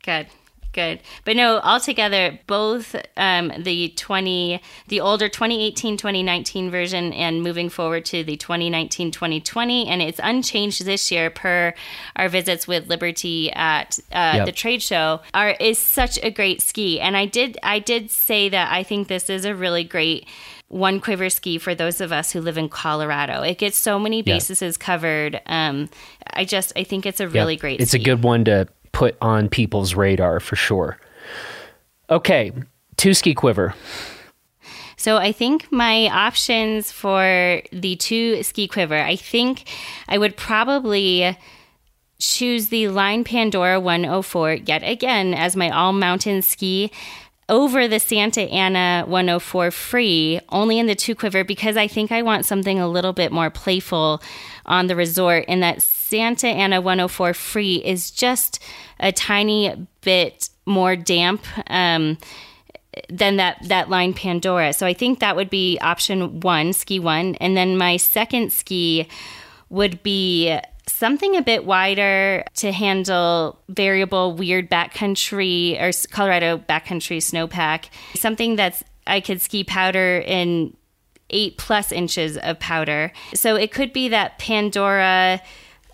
Good. 0.03 0.27
Good. 0.73 1.01
But 1.25 1.35
no, 1.35 1.59
altogether, 1.59 2.39
both 2.47 2.95
um, 3.17 3.51
the 3.59 3.89
20, 3.89 4.61
the 4.87 5.01
older 5.01 5.27
2018 5.27 5.97
2019 5.97 6.71
version 6.71 7.11
and 7.13 7.43
moving 7.43 7.69
forward 7.69 8.05
to 8.05 8.23
the 8.23 8.37
2019 8.37 9.11
2020, 9.11 9.87
and 9.87 10.01
it's 10.01 10.19
unchanged 10.23 10.85
this 10.85 11.11
year 11.11 11.29
per 11.29 11.73
our 12.15 12.29
visits 12.29 12.67
with 12.67 12.87
Liberty 12.87 13.51
at 13.51 13.99
uh, 14.13 14.33
Yep. 14.37 14.45
the 14.45 14.51
trade 14.53 14.81
show, 14.81 15.19
are 15.33 15.51
is 15.59 15.77
such 15.77 16.17
a 16.23 16.31
great 16.31 16.61
ski. 16.61 16.99
And 17.01 17.17
I 17.17 17.25
did, 17.25 17.57
I 17.63 17.79
did 17.79 18.09
say 18.09 18.47
that 18.49 18.71
I 18.71 18.83
think 18.83 19.07
this 19.09 19.29
is 19.29 19.43
a 19.45 19.53
really 19.53 19.83
great 19.83 20.25
one 20.69 21.01
quiver 21.01 21.29
ski 21.29 21.57
for 21.57 21.75
those 21.75 21.99
of 21.99 22.13
us 22.13 22.31
who 22.31 22.39
live 22.39 22.57
in 22.57 22.69
Colorado. 22.69 23.41
It 23.41 23.57
gets 23.57 23.77
so 23.77 23.99
many 23.99 24.17
Yeah. 24.25 24.35
bases 24.35 24.77
covered. 24.77 25.41
Um, 25.47 25.89
I 26.33 26.45
just, 26.45 26.71
I 26.77 26.85
think 26.85 27.05
it's 27.05 27.19
a 27.19 27.27
really 27.27 27.55
Yep. 27.55 27.59
great 27.61 27.81
it's 27.81 27.91
ski. 27.91 27.99
a 27.99 28.03
good 28.05 28.23
one 28.23 28.45
to 28.45 28.69
put 28.91 29.17
on 29.21 29.49
people's 29.49 29.95
radar 29.95 30.39
for 30.39 30.55
sure. 30.55 30.97
Okay 32.09 32.51
two 33.01 33.15
ski 33.15 33.33
quiver. 33.33 33.73
So 34.95 35.17
I 35.17 35.31
think 35.31 35.71
my 35.71 36.07
options 36.09 36.91
for 36.91 37.61
the 37.71 37.95
two 37.95 38.43
ski 38.43 38.67
quiver, 38.67 38.99
I 38.99 39.15
think 39.15 39.67
I 40.07 40.19
would 40.19 40.37
probably 40.37 41.35
choose 42.19 42.67
the 42.67 42.89
Line 42.89 43.23
Pandora 43.23 43.79
104 43.79 44.53
yet 44.53 44.83
again 44.83 45.33
as 45.33 45.55
my 45.55 45.71
all 45.71 45.93
mountain 45.93 46.43
ski 46.43 46.91
over 47.49 47.87
the 47.87 47.99
Santa 47.99 48.43
Ana 48.43 49.03
104 49.07 49.71
free, 49.71 50.39
only 50.49 50.77
in 50.77 50.85
the 50.85 50.93
two 50.93 51.15
quiver 51.15 51.43
because 51.43 51.75
I 51.75 51.87
think 51.87 52.11
I 52.11 52.21
want 52.21 52.45
something 52.45 52.79
a 52.79 52.87
little 52.87 53.13
bit 53.13 53.31
more 53.31 53.49
playful 53.49 54.21
on 54.71 54.87
the 54.87 54.95
resort. 54.95 55.45
And 55.47 55.61
that 55.61 55.83
Santa 55.83 56.47
Ana 56.47 56.81
104 56.81 57.35
free 57.35 57.75
is 57.75 58.09
just 58.09 58.59
a 58.99 59.11
tiny 59.11 59.87
bit 60.01 60.49
more 60.65 60.95
damp. 60.95 61.45
Um, 61.69 62.17
than 63.07 63.37
that 63.37 63.57
that 63.69 63.89
line 63.89 64.13
Pandora. 64.13 64.73
So 64.73 64.85
I 64.85 64.93
think 64.93 65.19
that 65.19 65.37
would 65.37 65.49
be 65.49 65.79
option 65.79 66.41
one, 66.41 66.73
ski 66.73 66.99
one, 66.99 67.35
and 67.35 67.55
then 67.55 67.77
my 67.77 67.95
second 67.95 68.51
ski 68.51 69.07
would 69.69 70.03
be 70.03 70.59
something 70.87 71.37
a 71.37 71.41
bit 71.41 71.65
wider 71.65 72.43
to 72.55 72.73
handle 72.73 73.59
variable 73.69 74.33
weird 74.33 74.69
backcountry 74.69 75.81
or 75.81 75.91
Colorado 76.11 76.57
backcountry 76.57 77.19
snowpack. 77.19 77.85
Something 78.15 78.57
that's 78.57 78.83
I 79.07 79.21
could 79.21 79.41
ski 79.41 79.63
powder 79.63 80.19
in 80.19 80.75
eight 81.31 81.57
plus 81.57 81.91
inches 81.91 82.37
of 82.37 82.59
powder. 82.59 83.11
So 83.33 83.55
it 83.55 83.71
could 83.71 83.91
be 83.93 84.09
that 84.09 84.37
Pandora 84.37 85.41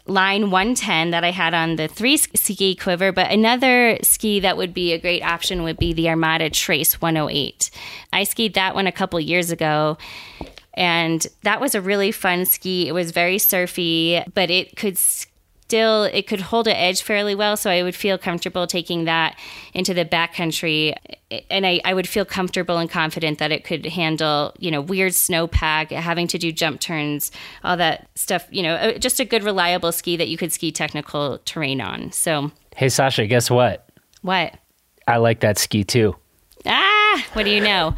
line 0.08 0.50
110 0.52 1.12
that 1.12 1.24
I 1.24 1.32
had 1.32 1.54
on 1.54 1.76
the 1.76 1.88
three 1.88 2.18
ski 2.18 2.76
quiver, 2.76 3.12
but 3.12 3.32
another 3.32 3.98
ski 4.02 4.40
that 4.40 4.58
would 4.58 4.74
be 4.74 4.94
a 4.94 4.98
great 4.98 5.22
option 5.22 5.64
would 5.64 5.78
be 5.78 5.94
the 5.94 6.10
Armada 6.10 6.50
Trace 6.50 7.02
108. 7.02 7.70
I 8.14 8.24
skied 8.24 8.54
that 8.54 8.76
one 8.76 8.88
a 8.88 8.92
couple 8.92 9.20
years 9.20 9.52
ago. 9.52 9.98
And 10.74 11.26
that 11.42 11.60
was 11.60 11.74
a 11.74 11.82
really 11.82 12.12
fun 12.12 12.46
ski. 12.46 12.88
It 12.88 12.92
was 12.92 13.10
very 13.10 13.40
surfy, 13.40 14.24
but 14.36 14.52
it 14.52 14.76
could 14.76 14.96
still 15.68 16.04
it 16.06 16.28
could 16.28 16.40
hold 16.40 16.68
an 16.68 16.76
edge 16.76 17.02
fairly 17.02 17.36
well. 17.36 17.58
So 17.58 17.70
I 17.70 17.84
would 17.84 17.96
feel 17.96 18.18
comfortable 18.18 18.68
taking 18.68 19.04
that 19.04 19.38
into 19.74 19.94
the 19.94 20.06
backcountry, 20.06 20.96
and 21.52 21.66
I, 21.66 21.82
I 21.84 21.94
would 21.94 22.08
feel 22.08 22.24
comfortable 22.24 22.78
and 22.78 22.90
confident 22.90 23.40
that 23.40 23.52
it 23.52 23.66
could 23.66 23.86
handle 23.86 24.54
you 24.60 24.72
know 24.72 24.82
weird 24.82 25.12
snowpack, 25.12 25.92
having 25.92 26.28
to 26.28 26.38
do 26.38 26.52
jump 26.52 26.80
turns, 26.80 27.32
all 27.64 27.76
that 27.78 28.08
stuff. 28.16 28.48
You 28.50 28.64
know, 28.64 28.76
uh, 28.76 28.98
just 28.98 29.20
a 29.20 29.26
good 29.26 29.44
reliable 29.44 29.92
ski 29.92 30.16
that 30.16 30.30
you 30.30 30.38
could 30.38 30.54
ski 30.54 30.72
technical 30.72 31.40
terrain 31.46 31.82
on. 31.82 32.12
So 32.12 32.52
hey 32.76 32.90
sasha 32.90 33.26
guess 33.26 33.50
what 33.50 33.90
what? 34.22 34.54
i 35.08 35.18
like 35.18 35.40
that 35.40 35.58
ski 35.58 35.84
too 35.84 36.16
Ah, 36.66 37.26
what 37.34 37.44
do 37.44 37.50
you 37.50 37.62
know? 37.62 37.96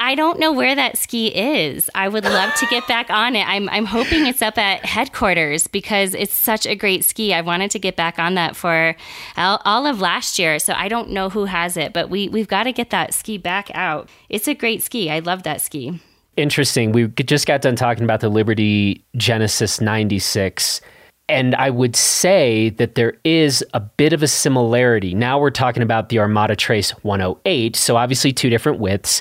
I 0.00 0.14
don't 0.14 0.38
know 0.38 0.52
where 0.52 0.74
that 0.76 0.96
ski 0.96 1.26
is. 1.28 1.90
I 1.94 2.08
would 2.08 2.24
love 2.24 2.54
to 2.54 2.66
get 2.66 2.86
back 2.86 3.10
on 3.10 3.34
it. 3.34 3.46
I'm, 3.48 3.68
I'm 3.68 3.84
hoping 3.84 4.26
it's 4.26 4.42
up 4.42 4.56
at 4.56 4.84
headquarters 4.84 5.66
because 5.66 6.14
it's 6.14 6.34
such 6.34 6.66
a 6.66 6.76
great 6.76 7.04
ski. 7.04 7.34
I 7.34 7.40
wanted 7.40 7.70
to 7.72 7.78
get 7.78 7.96
back 7.96 8.18
on 8.18 8.34
that 8.34 8.54
for 8.54 8.94
all, 9.36 9.60
all 9.64 9.86
of 9.86 10.00
last 10.00 10.38
year. 10.38 10.58
So 10.60 10.72
I 10.74 10.88
don't 10.88 11.10
know 11.10 11.28
who 11.30 11.46
has 11.46 11.76
it, 11.76 11.92
but 11.92 12.10
we, 12.10 12.28
we've 12.28 12.48
got 12.48 12.64
to 12.64 12.72
get 12.72 12.90
that 12.90 13.12
ski 13.12 13.38
back 13.38 13.70
out. 13.74 14.08
It's 14.28 14.46
a 14.46 14.54
great 14.54 14.82
ski. 14.82 15.10
I 15.10 15.18
love 15.18 15.42
that 15.42 15.60
ski. 15.60 16.00
interesting. 16.36 16.92
We 16.92 17.08
just 17.08 17.46
got 17.46 17.60
done 17.62 17.76
talking 17.76 18.04
about 18.04 18.20
the 18.20 18.28
Liberty 18.28 19.04
Genesis 19.16 19.80
96. 19.80 20.80
And 21.28 21.54
I 21.56 21.68
would 21.68 21.94
say 21.94 22.70
that 22.70 22.94
there 22.94 23.18
is 23.24 23.62
a 23.74 23.80
bit 23.80 24.14
of 24.14 24.22
a 24.22 24.28
similarity. 24.28 25.14
Now 25.14 25.38
we're 25.38 25.50
talking 25.50 25.82
about 25.82 26.08
the 26.08 26.20
Armada 26.20 26.56
Trace 26.56 26.90
108. 27.02 27.76
So 27.76 27.96
obviously, 27.96 28.32
two 28.32 28.48
different 28.48 28.78
widths. 28.78 29.20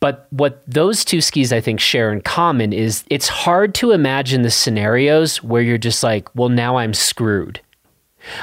But 0.00 0.26
what 0.30 0.62
those 0.66 1.04
two 1.04 1.20
skis 1.20 1.52
I 1.52 1.60
think 1.60 1.80
share 1.80 2.12
in 2.12 2.20
common 2.20 2.72
is 2.72 3.04
it's 3.10 3.28
hard 3.28 3.74
to 3.76 3.92
imagine 3.92 4.42
the 4.42 4.50
scenarios 4.50 5.42
where 5.42 5.62
you're 5.62 5.78
just 5.78 6.02
like, 6.02 6.34
well, 6.34 6.48
now 6.48 6.76
I'm 6.76 6.94
screwed. 6.94 7.60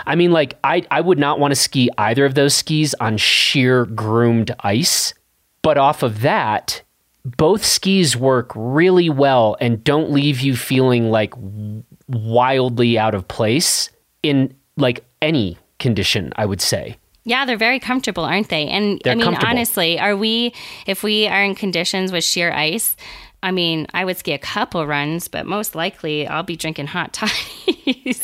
I 0.05 0.15
mean, 0.15 0.31
like, 0.31 0.57
I, 0.63 0.85
I 0.89 1.01
would 1.01 1.19
not 1.19 1.39
want 1.39 1.51
to 1.51 1.55
ski 1.55 1.89
either 1.97 2.25
of 2.25 2.35
those 2.35 2.53
skis 2.53 2.95
on 2.99 3.17
sheer 3.17 3.85
groomed 3.85 4.51
ice. 4.61 5.13
But 5.61 5.77
off 5.77 6.03
of 6.03 6.21
that, 6.21 6.81
both 7.23 7.65
skis 7.65 8.17
work 8.17 8.51
really 8.55 9.09
well 9.09 9.55
and 9.61 9.83
don't 9.83 10.11
leave 10.11 10.41
you 10.41 10.55
feeling 10.55 11.09
like 11.09 11.33
wildly 12.07 12.97
out 12.97 13.15
of 13.15 13.27
place 13.27 13.89
in 14.23 14.53
like 14.77 15.05
any 15.21 15.57
condition, 15.79 16.33
I 16.35 16.45
would 16.45 16.61
say. 16.61 16.97
Yeah, 17.25 17.45
they're 17.45 17.57
very 17.57 17.79
comfortable, 17.79 18.25
aren't 18.25 18.49
they? 18.49 18.67
And 18.67 18.99
They're 19.03 19.13
I 19.13 19.15
mean, 19.15 19.36
honestly, 19.36 19.99
are 19.99 20.15
we, 20.15 20.53
if 20.86 21.03
we 21.03 21.27
are 21.27 21.43
in 21.43 21.55
conditions 21.55 22.12
with 22.12 22.23
sheer 22.23 22.51
ice, 22.51 22.97
I 23.41 23.51
mean, 23.51 23.88
I 23.93 24.05
would 24.05 24.17
ski 24.17 24.33
a 24.33 24.38
couple 24.38 24.86
runs, 24.86 25.27
but 25.27 25.45
most 25.45 25.75
likely 25.75 26.27
I'll 26.27 26.43
be 26.43 26.55
drinking 26.55 26.88
hot 26.88 27.13
toddies. 27.13 28.21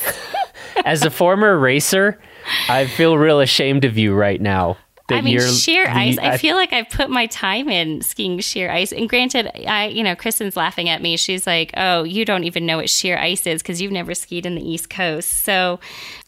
As 0.85 1.03
a 1.03 1.09
former 1.09 1.57
racer, 1.57 2.19
I 2.67 2.88
feel 2.88 3.17
real 3.17 3.39
ashamed 3.39 3.85
of 3.85 3.97
you 3.97 4.13
right 4.13 4.39
now. 4.39 4.77
I 5.17 5.22
mean, 5.22 5.39
sheer 5.39 5.86
ice. 5.88 6.15
you- 6.15 6.22
I 6.22 6.38
feel 6.38 6.56
like 6.56 6.72
I've 6.74 6.89
put 6.89 7.10
my 7.10 7.26
time 7.28 7.69
in 7.69 8.02
skiing 8.02 8.39
sheer 8.39 8.69
ice. 8.72 8.91
And 8.91 9.08
granted, 9.10 9.50
I, 9.67 9.88
you 9.88 10.04
know, 10.04 10.15
Kristen's 10.15 10.56
laughing 10.58 10.89
at 10.89 11.02
me. 11.02 11.17
She's 11.17 11.45
like, 11.48 11.72
"Oh, 11.78 12.04
you 12.04 12.26
don't 12.26 12.43
even 12.43 12.65
know 12.65 12.78
what 12.78 12.89
sheer 12.89 13.17
ice 13.17 13.45
is 13.48 13.62
because 13.62 13.82
you've 13.82 13.91
never 13.91 14.13
skied 14.13 14.45
in 14.45 14.56
the 14.56 14.67
East 14.67 14.89
Coast." 14.89 15.30
So, 15.43 15.80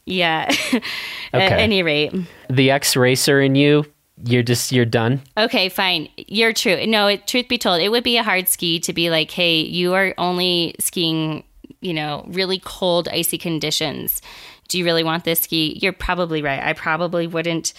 yeah. 0.05 0.53
At 1.33 1.51
any 1.53 1.83
rate, 1.83 2.13
the 2.49 2.71
ex 2.71 2.95
racer 2.95 3.39
in 3.39 3.55
you, 3.55 3.85
you're 4.25 4.43
just 4.43 4.71
you're 4.71 4.85
done. 4.85 5.21
okay, 5.37 5.69
fine. 5.69 6.09
You're 6.17 6.53
true. 6.53 6.85
No, 6.85 7.07
it, 7.07 7.25
truth 7.27 7.47
be 7.47 7.57
told, 7.57 7.81
it 7.81 7.89
would 7.89 8.03
be 8.03 8.17
a 8.17 8.23
hard 8.23 8.47
ski 8.49 8.79
to 8.81 8.93
be 8.93 9.09
like, 9.09 9.31
"Hey, 9.31 9.61
you 9.61 9.93
are 9.93 10.13
only 10.17 10.75
skiing." 10.79 11.43
You 11.83 11.95
know, 11.95 12.25
really 12.27 12.59
cold, 12.63 13.07
icy 13.07 13.39
conditions. 13.39 14.21
Do 14.67 14.77
you 14.77 14.85
really 14.85 15.03
want 15.03 15.23
this 15.23 15.39
ski? 15.39 15.79
You're 15.81 15.93
probably 15.93 16.43
right. 16.43 16.59
I 16.61 16.73
probably 16.73 17.25
wouldn't 17.25 17.73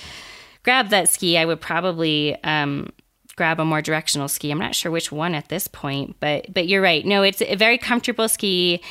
grab 0.62 0.88
that 0.90 1.09
ski. 1.09 1.38
I 1.38 1.44
would 1.44 1.61
probably 1.61 2.37
um, 2.44 2.90
grab 3.37 3.61
a 3.61 3.64
more 3.64 3.83
directional 3.83 4.29
ski. 4.29 4.51
I'm 4.51 4.59
not 4.59 4.75
sure 4.75 4.92
which 4.92 5.11
one 5.12 5.35
at 5.35 5.48
this 5.48 5.68
point, 5.68 6.16
but 6.20 6.53
but 6.53 6.68
you're 6.68 6.83
right. 6.83 7.05
No, 7.05 7.22
it's 7.22 7.42
a 7.42 7.57
very 7.57 7.79
comfortable 7.79 8.29
ski, 8.29 8.83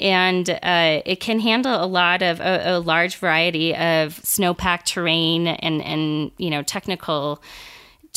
and 0.00 0.48
uh, 0.50 1.02
it 1.04 1.20
can 1.20 1.40
handle 1.40 1.82
a 1.82 1.86
lot 1.86 2.22
of 2.22 2.40
a, 2.40 2.74
a 2.74 2.78
large 2.78 3.16
variety 3.16 3.74
of 3.74 4.20
snowpack 4.22 4.84
terrain 4.84 5.46
and 5.46 5.82
and 5.82 6.30
you 6.38 6.50
know 6.50 6.62
technical 6.62 7.42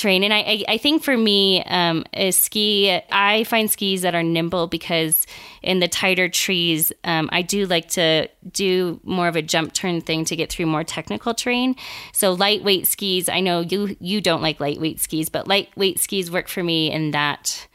terrain. 0.01 0.23
And 0.23 0.33
I, 0.33 0.39
I, 0.39 0.63
I 0.69 0.77
think 0.77 1.03
for 1.03 1.15
me, 1.15 1.63
um, 1.65 2.03
a 2.13 2.31
ski, 2.31 2.99
I 3.11 3.43
find 3.45 3.69
skis 3.69 4.01
that 4.01 4.15
are 4.15 4.23
nimble 4.23 4.67
because 4.67 5.27
in 5.61 5.79
the 5.79 5.87
tighter 5.87 6.27
trees, 6.27 6.91
um, 7.03 7.29
I 7.31 7.41
do 7.41 7.65
like 7.65 7.87
to 7.89 8.27
do 8.51 8.99
more 9.03 9.27
of 9.27 9.35
a 9.35 9.41
jump 9.41 9.73
turn 9.73 10.01
thing 10.01 10.25
to 10.25 10.35
get 10.35 10.51
through 10.51 10.65
more 10.65 10.83
technical 10.83 11.33
terrain. 11.33 11.75
So 12.13 12.33
lightweight 12.33 12.87
skis, 12.87 13.29
I 13.29 13.39
know 13.39 13.61
you 13.61 13.95
you 13.99 14.21
don't 14.21 14.41
like 14.41 14.59
lightweight 14.59 14.99
skis, 14.99 15.29
but 15.29 15.47
lightweight 15.47 15.99
skis 15.99 16.31
work 16.31 16.47
for 16.47 16.63
me 16.63 16.91
in 16.91 17.11
that 17.11 17.67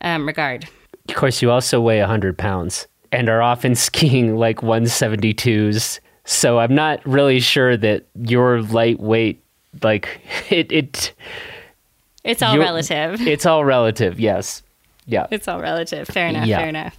um, 0.00 0.26
regard. 0.26 0.68
Of 1.08 1.14
course, 1.14 1.42
you 1.42 1.50
also 1.50 1.80
weigh 1.80 2.00
100 2.00 2.38
pounds 2.38 2.86
and 3.12 3.28
are 3.28 3.42
often 3.42 3.74
skiing 3.86 4.36
like 4.36 4.58
172s. 4.58 6.00
So 6.24 6.58
I'm 6.58 6.74
not 6.74 7.04
really 7.04 7.40
sure 7.40 7.76
that 7.76 8.06
your 8.14 8.62
lightweight, 8.62 9.42
like 9.82 10.20
it, 10.50 10.72
it 10.72 11.12
It's 12.24 12.42
all 12.42 12.54
You're- 12.54 12.64
relative. 12.64 13.20
it's 13.26 13.46
all 13.46 13.64
relative. 13.64 14.18
Yes. 14.18 14.62
Yeah. 15.06 15.26
It's 15.30 15.46
all 15.46 15.60
relative. 15.60 16.08
Fair 16.08 16.28
enough. 16.28 16.46
Yeah. 16.46 16.58
Fair 16.58 16.68
enough. 16.68 16.96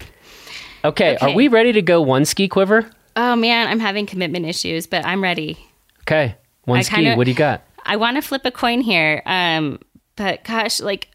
Okay. 0.86 1.16
okay, 1.16 1.26
Are 1.26 1.36
we 1.36 1.48
ready 1.48 1.74
to 1.74 1.82
go 1.82 2.02
one 2.02 2.26
ski 2.26 2.48
quiver? 2.48 2.90
Oh 3.16 3.36
man, 3.36 3.68
I'm 3.68 3.80
having 3.80 4.06
commitment 4.06 4.46
issues, 4.46 4.86
but 4.88 5.04
I'm 5.06 5.24
ready. 5.24 5.58
Okay. 6.02 6.36
One 6.66 6.80
I 6.80 6.82
ski. 6.84 6.96
kinda- 6.98 7.16
what 7.16 7.24
do 7.26 7.32
you 7.32 7.38
got? 7.38 7.64
I 7.86 7.96
want 7.98 8.18
to 8.18 8.22
flip 8.22 8.44
a 8.46 8.52
coin 8.52 8.82
here. 8.82 9.22
Um, 9.26 9.80
but 10.16 10.44
gosh, 10.44 10.80
like 10.80 11.10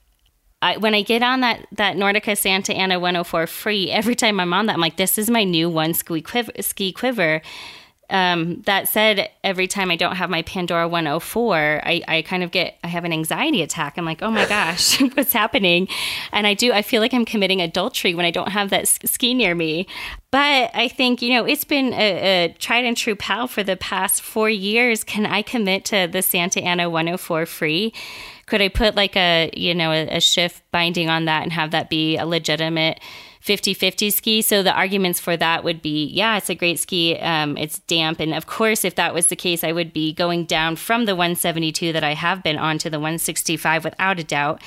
I, 0.63 0.77
when 0.77 0.95
I 0.95 1.03
get 1.03 1.23
on 1.23 1.41
that 1.41 1.67
that 1.73 1.97
Nordica 1.97 2.37
Santa 2.37 2.73
Ana 2.75 2.99
104 3.01 3.47
free, 3.47 3.91
every 3.91 4.15
time 4.15 4.41
I'm 4.41 4.53
on 4.53 4.67
that, 4.67 4.75
I'm 4.75 4.81
like, 4.81 4.97
this 4.97 5.19
is 5.19 5.31
my 5.31 5.45
new 5.45 5.69
one 5.71 5.95
ski 5.95 6.21
quiver. 6.21 6.53
Ski 6.61 6.93
quiver. 6.93 7.41
Um, 8.11 8.63
that 8.63 8.89
said, 8.89 9.31
every 9.45 9.67
time 9.67 9.91
I 9.91 9.97
don't 9.97 10.17
have 10.17 10.29
my 10.31 10.43
Pandora 10.43 10.89
104, 10.89 11.81
I, 11.85 12.03
I 12.09 12.23
kind 12.23 12.43
of 12.43 12.51
get 12.51 12.79
I 12.83 12.89
have 12.89 13.05
an 13.05 13.13
anxiety 13.13 13.63
attack. 13.63 13.97
I'm 13.97 14.05
like, 14.05 14.23
oh 14.23 14.31
my 14.31 14.47
gosh, 14.47 15.01
what's 15.15 15.33
happening? 15.33 15.89
And 16.33 16.47
I 16.47 16.55
do 16.55 16.73
I 16.73 16.83
feel 16.83 17.01
like 17.01 17.15
I'm 17.15 17.25
committing 17.25 17.61
adultery 17.61 18.15
when 18.15 18.27
I 18.27 18.31
don't 18.31 18.51
have 18.51 18.71
that 18.71 18.89
ski 18.89 19.35
near 19.35 19.55
me. 19.55 19.87
But 20.31 20.71
I 20.75 20.89
think 20.89 21.23
you 21.23 21.35
know 21.35 21.45
it's 21.45 21.65
been 21.65 21.93
a, 21.93 22.45
a 22.45 22.57
tried 22.59 22.85
and 22.85 22.97
true 22.97 23.17
pal 23.17 23.47
for 23.47 23.63
the 23.63 23.77
past 23.77 24.23
four 24.23 24.51
years. 24.51 25.05
Can 25.05 25.27
I 25.27 25.43
commit 25.43 25.85
to 25.87 26.09
the 26.11 26.23
Santa 26.23 26.61
Ana 26.61 26.91
104 26.91 27.47
free? 27.47 27.93
Could 28.47 28.61
I 28.61 28.69
put 28.69 28.97
like 28.97 29.17
a 29.17 29.51
you 29.55 29.75
know 29.75 29.93
a, 29.93 30.17
a 30.17 30.21
shift 30.21 30.63
binding 30.73 31.09
on 31.09 31.27
that 31.27 31.45
and 31.45 31.53
have 31.53 31.71
that 31.71 31.89
be 31.89 32.17
a 32.17 32.27
legitimate 32.27 33.01
50-50 33.45 34.13
ski? 34.13 34.43
So 34.43 34.63
the 34.63 34.73
arguments 34.73 35.21
for 35.21 35.37
that 35.37 35.65
would 35.65 35.83
be, 35.83 36.07
yeah, 36.07 36.37
it's 36.37 36.51
a 36.51 36.55
great 36.55 36.79
ski. 36.79 37.19
Um, 37.19 37.57
it's 37.57 37.79
damp, 37.81 38.21
and 38.21 38.35
of 38.35 38.47
course, 38.47 38.85
if 38.85 38.95
that 38.97 39.15
was 39.15 39.29
the 39.29 39.37
case, 39.37 39.65
I 39.65 39.73
would 39.73 39.93
be 39.93 40.13
going 40.13 40.45
down 40.45 40.77
from 40.77 41.05
the 41.05 41.17
172 41.17 41.93
that 41.93 42.05
I 42.05 42.15
have 42.15 42.43
been 42.43 42.59
on 42.59 42.79
to 42.79 42.91
the 42.91 42.99
165 42.99 43.85
without 43.85 44.19
a 44.19 44.25
doubt. 44.25 44.63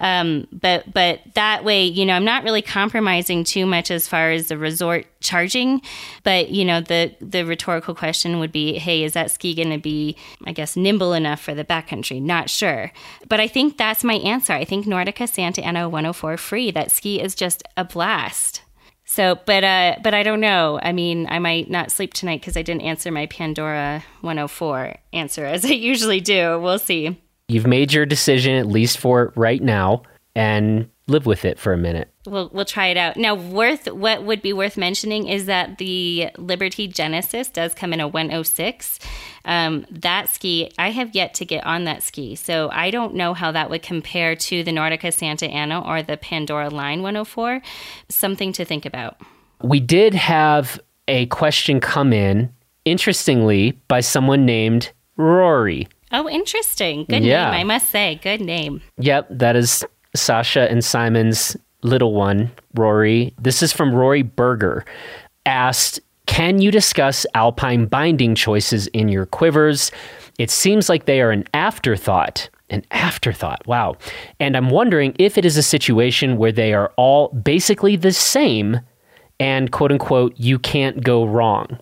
Um, 0.00 0.48
but 0.50 0.92
but 0.92 1.20
that 1.34 1.62
way, 1.62 1.84
you 1.84 2.06
know, 2.06 2.14
I'm 2.14 2.24
not 2.24 2.42
really 2.42 2.62
compromising 2.62 3.44
too 3.44 3.66
much 3.66 3.90
as 3.90 4.08
far 4.08 4.30
as 4.30 4.48
the 4.48 4.56
resort 4.58 5.06
charging. 5.20 5.82
But 6.24 6.50
you 6.50 6.64
know, 6.64 6.80
the 6.80 7.14
the 7.20 7.44
rhetorical 7.44 7.94
question 7.94 8.40
would 8.40 8.50
be, 8.50 8.78
hey, 8.78 9.04
is 9.04 9.12
that 9.12 9.30
ski 9.30 9.54
going 9.54 9.70
to 9.70 9.78
be, 9.78 10.16
I 10.46 10.52
guess, 10.52 10.76
nimble 10.76 11.12
enough 11.12 11.40
for 11.40 11.54
the 11.54 11.64
backcountry? 11.64 12.20
Not 12.20 12.48
sure. 12.48 12.92
But 13.28 13.40
I 13.40 13.46
think 13.46 13.76
that's 13.76 14.02
my 14.02 14.14
answer. 14.14 14.54
I 14.54 14.64
think 14.64 14.86
Nordica 14.86 15.28
Santa 15.28 15.62
Ana 15.62 15.88
104 15.88 16.36
free. 16.38 16.70
That 16.70 16.90
ski 16.90 17.20
is 17.20 17.34
just 17.34 17.62
a 17.76 17.84
blast. 17.84 18.62
So, 19.04 19.38
but 19.44 19.64
uh, 19.64 19.96
but 20.02 20.14
I 20.14 20.22
don't 20.22 20.40
know. 20.40 20.78
I 20.82 20.92
mean, 20.92 21.26
I 21.28 21.40
might 21.40 21.68
not 21.68 21.90
sleep 21.90 22.14
tonight 22.14 22.40
because 22.40 22.56
I 22.56 22.62
didn't 22.62 22.82
answer 22.82 23.10
my 23.10 23.26
Pandora 23.26 24.04
104 24.20 24.94
answer 25.12 25.44
as 25.44 25.64
I 25.64 25.70
usually 25.70 26.20
do. 26.20 26.58
We'll 26.60 26.78
see. 26.78 27.20
You've 27.50 27.66
made 27.66 27.92
your 27.92 28.06
decision, 28.06 28.54
at 28.54 28.66
least 28.66 28.98
for 28.98 29.32
right 29.34 29.60
now, 29.60 30.02
and 30.36 30.88
live 31.08 31.26
with 31.26 31.44
it 31.44 31.58
for 31.58 31.72
a 31.72 31.76
minute. 31.76 32.08
We'll 32.26 32.48
we'll 32.52 32.64
try 32.64 32.86
it 32.86 32.96
out. 32.96 33.16
Now, 33.16 33.34
worth 33.34 33.90
what 33.90 34.22
would 34.22 34.40
be 34.40 34.52
worth 34.52 34.76
mentioning 34.76 35.26
is 35.26 35.46
that 35.46 35.78
the 35.78 36.30
Liberty 36.38 36.86
Genesis 36.86 37.48
does 37.48 37.74
come 37.74 37.92
in 37.92 37.98
a 37.98 38.06
106. 38.06 39.00
Um, 39.44 39.84
that 39.90 40.28
ski, 40.28 40.70
I 40.78 40.90
have 40.90 41.14
yet 41.14 41.34
to 41.34 41.44
get 41.44 41.66
on 41.66 41.84
that 41.84 42.02
ski, 42.04 42.36
so 42.36 42.68
I 42.72 42.90
don't 42.90 43.14
know 43.14 43.34
how 43.34 43.50
that 43.52 43.68
would 43.68 43.82
compare 43.82 44.36
to 44.36 44.62
the 44.62 44.70
Nordica 44.70 45.12
Santa 45.12 45.46
Ana 45.46 45.80
or 45.80 46.02
the 46.02 46.16
Pandora 46.16 46.70
Line 46.70 47.02
104. 47.02 47.62
Something 48.08 48.52
to 48.52 48.64
think 48.64 48.86
about. 48.86 49.16
We 49.62 49.80
did 49.80 50.14
have 50.14 50.78
a 51.08 51.26
question 51.26 51.80
come 51.80 52.12
in, 52.12 52.52
interestingly, 52.84 53.72
by 53.88 54.00
someone 54.00 54.46
named 54.46 54.92
Rory. 55.16 55.88
Oh, 56.12 56.28
interesting. 56.28 57.04
Good 57.08 57.22
Yeah. 57.22 57.50
name, 57.50 57.60
I 57.60 57.64
must 57.64 57.90
say. 57.90 58.18
Good 58.22 58.40
name. 58.40 58.80
Yep, 58.98 59.28
that 59.30 59.56
is 59.56 59.84
Sasha 60.14 60.70
and 60.70 60.84
Simon's 60.84 61.56
little 61.82 62.14
one, 62.14 62.50
Rory. 62.74 63.32
This 63.40 63.62
is 63.62 63.72
from 63.72 63.94
Rory 63.94 64.22
Berger. 64.22 64.84
Asked, 65.46 66.00
Can 66.26 66.60
you 66.60 66.70
discuss 66.70 67.26
alpine 67.34 67.86
binding 67.86 68.36
choices 68.36 68.86
in 68.88 69.08
your 69.08 69.26
quivers? 69.26 69.90
It 70.38 70.48
seems 70.50 70.88
like 70.88 71.06
they 71.06 71.20
are 71.20 71.32
an 71.32 71.44
afterthought. 71.54 72.48
An 72.68 72.84
afterthought. 72.92 73.66
Wow. 73.66 73.96
And 74.38 74.56
I'm 74.56 74.70
wondering 74.70 75.16
if 75.18 75.36
it 75.36 75.44
is 75.44 75.56
a 75.56 75.62
situation 75.62 76.36
where 76.36 76.52
they 76.52 76.72
are 76.72 76.92
all 76.96 77.28
basically 77.30 77.96
the 77.96 78.12
same 78.12 78.80
and 79.40 79.72
quote 79.72 79.90
unquote, 79.90 80.34
you 80.36 80.58
can't 80.60 81.02
go 81.02 81.24
wrong. 81.24 81.78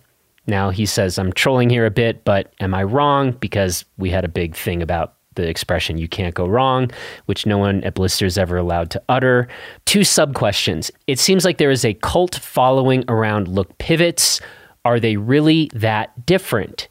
Now 0.49 0.71
he 0.71 0.85
says, 0.85 1.17
I'm 1.17 1.31
trolling 1.31 1.69
here 1.69 1.85
a 1.85 1.91
bit, 1.91 2.25
but 2.25 2.53
am 2.59 2.73
I 2.73 2.83
wrong? 2.83 3.31
Because 3.31 3.85
we 3.97 4.09
had 4.09 4.25
a 4.25 4.29
big 4.29 4.55
thing 4.55 4.81
about 4.81 5.15
the 5.35 5.47
expression 5.47 5.97
you 5.97 6.07
can't 6.07 6.35
go 6.35 6.47
wrong, 6.47 6.91
which 7.27 7.45
no 7.45 7.57
one 7.57 7.83
at 7.83 7.93
Blister 7.93 8.25
is 8.25 8.37
ever 8.37 8.57
allowed 8.57 8.89
to 8.91 9.01
utter. 9.07 9.47
Two 9.85 10.03
sub 10.03 10.33
questions. 10.33 10.91
It 11.07 11.19
seems 11.19 11.45
like 11.45 11.57
there 11.57 11.71
is 11.71 11.85
a 11.85 11.93
cult 11.93 12.35
following 12.35 13.05
around 13.07 13.47
look 13.47 13.77
pivots. 13.77 14.41
Are 14.83 14.99
they 14.99 15.15
really 15.15 15.69
that 15.73 16.25
different? 16.25 16.89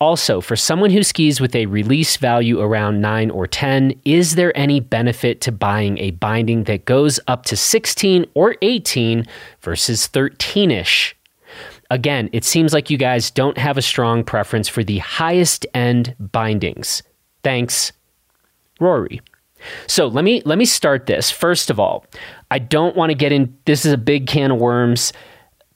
Also, 0.00 0.40
for 0.40 0.54
someone 0.54 0.90
who 0.90 1.02
skis 1.02 1.40
with 1.40 1.56
a 1.56 1.66
release 1.66 2.16
value 2.16 2.60
around 2.60 3.00
9 3.00 3.30
or 3.30 3.48
10, 3.48 4.00
is 4.04 4.36
there 4.36 4.56
any 4.56 4.78
benefit 4.78 5.40
to 5.40 5.50
buying 5.50 5.98
a 5.98 6.12
binding 6.12 6.64
that 6.64 6.84
goes 6.84 7.18
up 7.26 7.44
to 7.46 7.56
16 7.56 8.24
or 8.34 8.54
18 8.62 9.26
versus 9.60 10.06
13 10.06 10.70
ish? 10.70 11.16
Again, 11.90 12.28
it 12.32 12.44
seems 12.44 12.72
like 12.72 12.90
you 12.90 12.98
guys 12.98 13.30
don't 13.30 13.56
have 13.56 13.78
a 13.78 13.82
strong 13.82 14.22
preference 14.22 14.68
for 14.68 14.84
the 14.84 14.98
highest 14.98 15.66
end 15.72 16.14
bindings. 16.18 17.02
Thanks, 17.42 17.92
Rory. 18.78 19.20
So 19.86 20.06
let 20.06 20.24
me 20.24 20.42
let 20.44 20.58
me 20.58 20.64
start 20.64 21.06
this. 21.06 21.30
First 21.30 21.70
of 21.70 21.80
all, 21.80 22.04
I 22.50 22.58
don't 22.58 22.96
want 22.96 23.10
to 23.10 23.14
get 23.14 23.32
in 23.32 23.56
this 23.64 23.84
is 23.84 23.92
a 23.92 23.98
big 23.98 24.26
can 24.26 24.52
of 24.52 24.58
worms. 24.58 25.12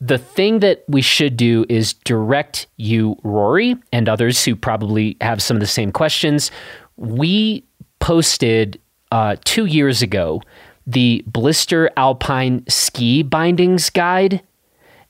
The 0.01 0.19
thing 0.19 0.59
that 0.61 0.85
we 0.89 1.01
should 1.01 1.37
do 1.37 1.65
is 1.69 1.93
direct 1.93 2.67
you, 2.77 3.17
Rory, 3.23 3.77
and 3.93 4.09
others 4.09 4.45
who 4.45 4.57
probably 4.57 5.17
have 5.21 5.43
some 5.43 5.57
of 5.57 5.61
the 5.61 5.67
same 5.67 5.93
questions. 5.93 6.51
We 6.97 7.65
posted 8.01 8.81
uh, 9.13 9.37
two 9.45 9.67
years 9.67 10.03
ago 10.03 10.43
the 10.87 11.23
Blister 11.27 11.91
Alpine 11.97 12.65
Ski 12.69 13.23
Bindings 13.23 13.91
Guide, 13.91 14.43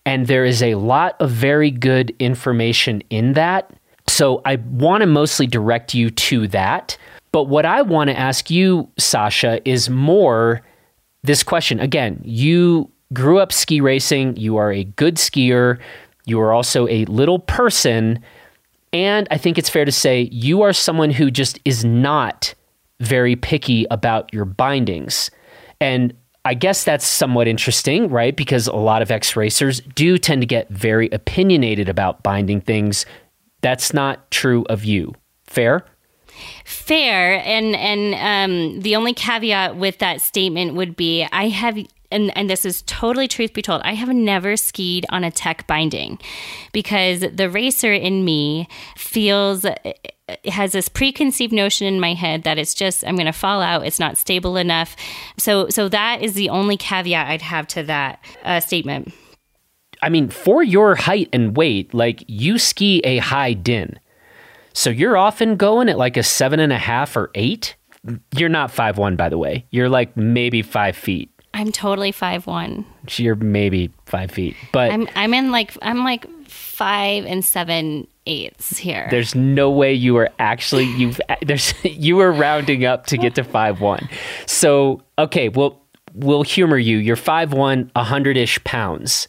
and 0.04 0.26
there 0.26 0.44
is 0.44 0.62
a 0.62 0.74
lot 0.74 1.16
of 1.20 1.30
very 1.30 1.70
good 1.70 2.14
information 2.18 3.02
in 3.10 3.34
that. 3.34 3.72
So 4.08 4.42
I 4.44 4.56
want 4.56 5.02
to 5.02 5.06
mostly 5.06 5.46
direct 5.46 5.94
you 5.94 6.10
to 6.10 6.48
that. 6.48 6.96
But 7.30 7.44
what 7.44 7.64
I 7.64 7.82
want 7.82 8.10
to 8.10 8.18
ask 8.18 8.50
you, 8.50 8.90
Sasha, 8.98 9.66
is 9.68 9.88
more 9.88 10.62
this 11.22 11.42
question. 11.42 11.80
Again, 11.80 12.20
you 12.24 12.90
grew 13.12 13.38
up 13.38 13.52
ski 13.52 13.80
racing, 13.80 14.36
you 14.36 14.56
are 14.56 14.72
a 14.72 14.84
good 14.84 15.16
skier, 15.16 15.78
you 16.24 16.40
are 16.40 16.52
also 16.52 16.88
a 16.88 17.04
little 17.06 17.38
person. 17.38 18.18
And 18.92 19.26
I 19.30 19.38
think 19.38 19.56
it's 19.56 19.70
fair 19.70 19.84
to 19.84 19.92
say 19.92 20.28
you 20.32 20.62
are 20.62 20.72
someone 20.72 21.10
who 21.10 21.30
just 21.30 21.58
is 21.64 21.84
not 21.84 22.54
very 23.00 23.36
picky 23.36 23.86
about 23.90 24.32
your 24.32 24.44
bindings. 24.44 25.30
And 25.80 26.14
I 26.44 26.54
guess 26.54 26.84
that's 26.84 27.06
somewhat 27.06 27.46
interesting, 27.46 28.08
right? 28.08 28.36
Because 28.36 28.66
a 28.66 28.74
lot 28.74 29.02
of 29.02 29.10
ex 29.10 29.36
racers 29.36 29.80
do 29.94 30.18
tend 30.18 30.42
to 30.42 30.46
get 30.46 30.68
very 30.68 31.08
opinionated 31.10 31.88
about 31.88 32.22
binding 32.22 32.60
things. 32.60 33.06
That's 33.60 33.94
not 33.94 34.30
true 34.30 34.64
of 34.68 34.84
you. 34.84 35.14
Fair? 35.44 35.84
Fair. 36.64 37.40
And 37.44 37.76
and 37.76 38.14
um, 38.14 38.80
the 38.80 38.96
only 38.96 39.14
caveat 39.14 39.76
with 39.76 39.98
that 39.98 40.20
statement 40.20 40.74
would 40.74 40.96
be 40.96 41.26
I 41.30 41.48
have 41.48 41.78
and, 42.12 42.36
and 42.36 42.50
this 42.50 42.64
is 42.64 42.82
totally 42.82 43.26
truth 43.26 43.54
be 43.54 43.62
told, 43.62 43.80
I 43.84 43.94
have 43.94 44.10
never 44.10 44.56
skied 44.56 45.06
on 45.08 45.24
a 45.24 45.30
tech 45.30 45.66
binding 45.66 46.18
because 46.72 47.20
the 47.20 47.48
racer 47.48 47.92
in 47.92 48.24
me 48.24 48.68
feels 48.96 49.64
has 50.46 50.72
this 50.72 50.88
preconceived 50.88 51.52
notion 51.52 51.86
in 51.86 52.00
my 52.00 52.14
head 52.14 52.44
that 52.44 52.58
it's 52.58 52.74
just 52.74 53.04
I'm 53.06 53.16
going 53.16 53.26
to 53.26 53.32
fall 53.32 53.60
out. 53.60 53.86
It's 53.86 53.98
not 53.98 54.16
stable 54.16 54.56
enough. 54.56 54.96
So 55.38 55.68
so 55.68 55.88
that 55.88 56.22
is 56.22 56.34
the 56.34 56.48
only 56.50 56.76
caveat 56.76 57.28
I'd 57.28 57.42
have 57.42 57.66
to 57.68 57.82
that 57.84 58.24
uh, 58.44 58.60
statement. 58.60 59.12
I 60.02 60.08
mean, 60.08 60.28
for 60.28 60.62
your 60.62 60.96
height 60.96 61.28
and 61.32 61.56
weight, 61.56 61.94
like 61.94 62.24
you 62.26 62.58
ski 62.58 63.00
a 63.04 63.18
high 63.18 63.52
din. 63.52 63.98
So 64.72 64.90
you're 64.90 65.16
often 65.16 65.56
going 65.56 65.88
at 65.88 65.98
like 65.98 66.16
a 66.16 66.22
seven 66.22 66.58
and 66.58 66.72
a 66.72 66.78
half 66.78 67.16
or 67.16 67.30
eight. 67.34 67.76
You're 68.36 68.48
not 68.48 68.70
five 68.70 68.98
one, 68.98 69.16
by 69.16 69.28
the 69.28 69.38
way. 69.38 69.64
You're 69.70 69.88
like 69.88 70.16
maybe 70.16 70.62
five 70.62 70.96
feet. 70.96 71.30
I'm 71.54 71.70
totally 71.70 72.12
five 72.12 72.46
one. 72.46 72.84
You're 73.16 73.36
maybe 73.36 73.92
five 74.06 74.30
feet, 74.30 74.56
but 74.72 74.90
I'm 74.90 75.08
I'm 75.14 75.34
in 75.34 75.52
like 75.52 75.76
I'm 75.82 76.02
like 76.02 76.26
five 76.48 77.26
and 77.26 77.44
seven 77.44 78.08
eighths 78.26 78.78
here. 78.78 79.08
There's 79.10 79.34
no 79.34 79.70
way 79.70 79.92
you 79.92 80.14
were 80.14 80.30
actually 80.38 80.84
you've 80.84 81.20
there's 81.44 81.74
you 81.84 82.16
were 82.16 82.32
rounding 82.32 82.84
up 82.84 83.06
to 83.06 83.16
get 83.16 83.34
to 83.36 83.44
five 83.44 83.80
one. 83.80 84.08
So 84.46 85.02
okay, 85.18 85.48
well 85.48 85.80
we'll 86.14 86.42
humor 86.42 86.78
you. 86.78 86.98
You're 86.98 87.16
five 87.16 87.52
one, 87.52 87.90
a 87.96 88.04
hundred 88.04 88.36
ish 88.36 88.62
pounds, 88.64 89.28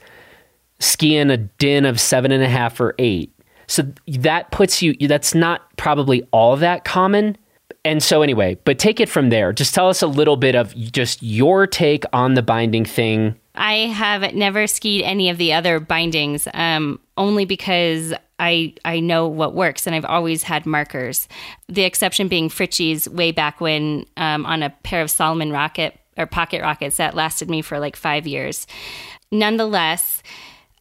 skiing 0.79 1.29
a 1.29 1.37
din 1.37 1.85
of 1.85 1.99
seven 1.99 2.31
and 2.31 2.43
a 2.43 2.49
half 2.49 2.79
or 2.79 2.95
eight. 2.99 3.33
So 3.67 3.83
that 4.07 4.51
puts 4.51 4.81
you. 4.81 4.93
That's 5.07 5.33
not 5.33 5.75
probably 5.77 6.23
all 6.31 6.55
that 6.57 6.85
common. 6.85 7.37
And 7.85 8.01
so 8.01 8.21
anyway, 8.21 8.57
but 8.63 8.79
take 8.79 8.99
it 8.99 9.09
from 9.09 9.29
there. 9.29 9.51
Just 9.51 9.73
tell 9.73 9.89
us 9.89 10.01
a 10.01 10.07
little 10.07 10.37
bit 10.37 10.55
of 10.55 10.75
just 10.75 11.21
your 11.21 11.67
take 11.67 12.05
on 12.13 12.33
the 12.33 12.41
binding 12.41 12.85
thing. 12.85 13.37
I 13.55 13.73
have 13.87 14.33
never 14.33 14.65
skied 14.67 15.03
any 15.03 15.29
of 15.29 15.37
the 15.37 15.53
other 15.53 15.79
bindings, 15.79 16.47
um, 16.53 16.99
only 17.17 17.45
because 17.45 18.13
I 18.39 18.73
I 18.83 18.99
know 18.99 19.27
what 19.27 19.53
works, 19.53 19.85
and 19.85 19.95
I've 19.95 20.05
always 20.05 20.43
had 20.43 20.65
markers. 20.65 21.27
The 21.67 21.83
exception 21.83 22.27
being 22.27 22.49
Fritschi's 22.49 23.07
way 23.07 23.31
back 23.31 23.61
when 23.61 24.05
um, 24.17 24.45
on 24.45 24.63
a 24.63 24.69
pair 24.69 25.01
of 25.01 25.11
Salomon 25.11 25.51
rocket 25.51 25.99
or 26.17 26.25
pocket 26.25 26.61
rockets 26.61 26.97
that 26.97 27.15
lasted 27.15 27.49
me 27.49 27.61
for 27.61 27.79
like 27.79 27.95
five 27.95 28.25
years. 28.25 28.65
Nonetheless, 29.31 30.23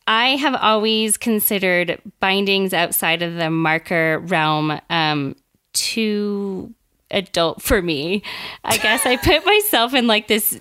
I 0.06 0.36
have 0.36 0.54
always 0.54 1.16
considered 1.16 2.00
bindings 2.20 2.72
outside 2.72 3.22
of 3.22 3.34
the 3.34 3.50
marker 3.50 4.18
realm 4.20 4.80
um, 4.90 5.36
too 5.72 6.74
adult 7.10 7.62
for 7.62 7.80
me. 7.82 8.22
I 8.64 8.78
guess 8.78 9.06
I 9.06 9.16
put 9.16 9.44
myself 9.46 9.94
in 9.94 10.06
like 10.06 10.28
this 10.28 10.58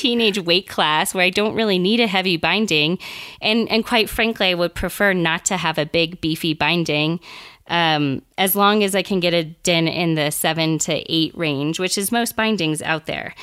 teenage 0.00 0.38
weight 0.38 0.68
class 0.68 1.14
where 1.14 1.24
I 1.24 1.30
don't 1.30 1.54
really 1.54 1.78
need 1.78 2.00
a 2.00 2.06
heavy 2.06 2.36
binding. 2.36 2.98
And, 3.40 3.68
and 3.70 3.84
quite 3.84 4.08
frankly, 4.08 4.48
I 4.48 4.54
would 4.54 4.74
prefer 4.74 5.12
not 5.12 5.44
to 5.46 5.56
have 5.56 5.78
a 5.78 5.86
big, 5.86 6.20
beefy 6.20 6.54
binding. 6.54 7.20
Um, 7.66 8.22
as 8.36 8.56
long 8.56 8.82
as 8.82 8.94
I 8.94 9.02
can 9.02 9.20
get 9.20 9.34
a 9.34 9.44
din 9.44 9.86
in 9.86 10.14
the 10.14 10.30
seven 10.30 10.78
to 10.78 10.92
eight 11.12 11.36
range, 11.36 11.78
which 11.78 11.96
is 11.96 12.10
most 12.10 12.34
bindings 12.34 12.82
out 12.82 13.06
there. 13.06 13.34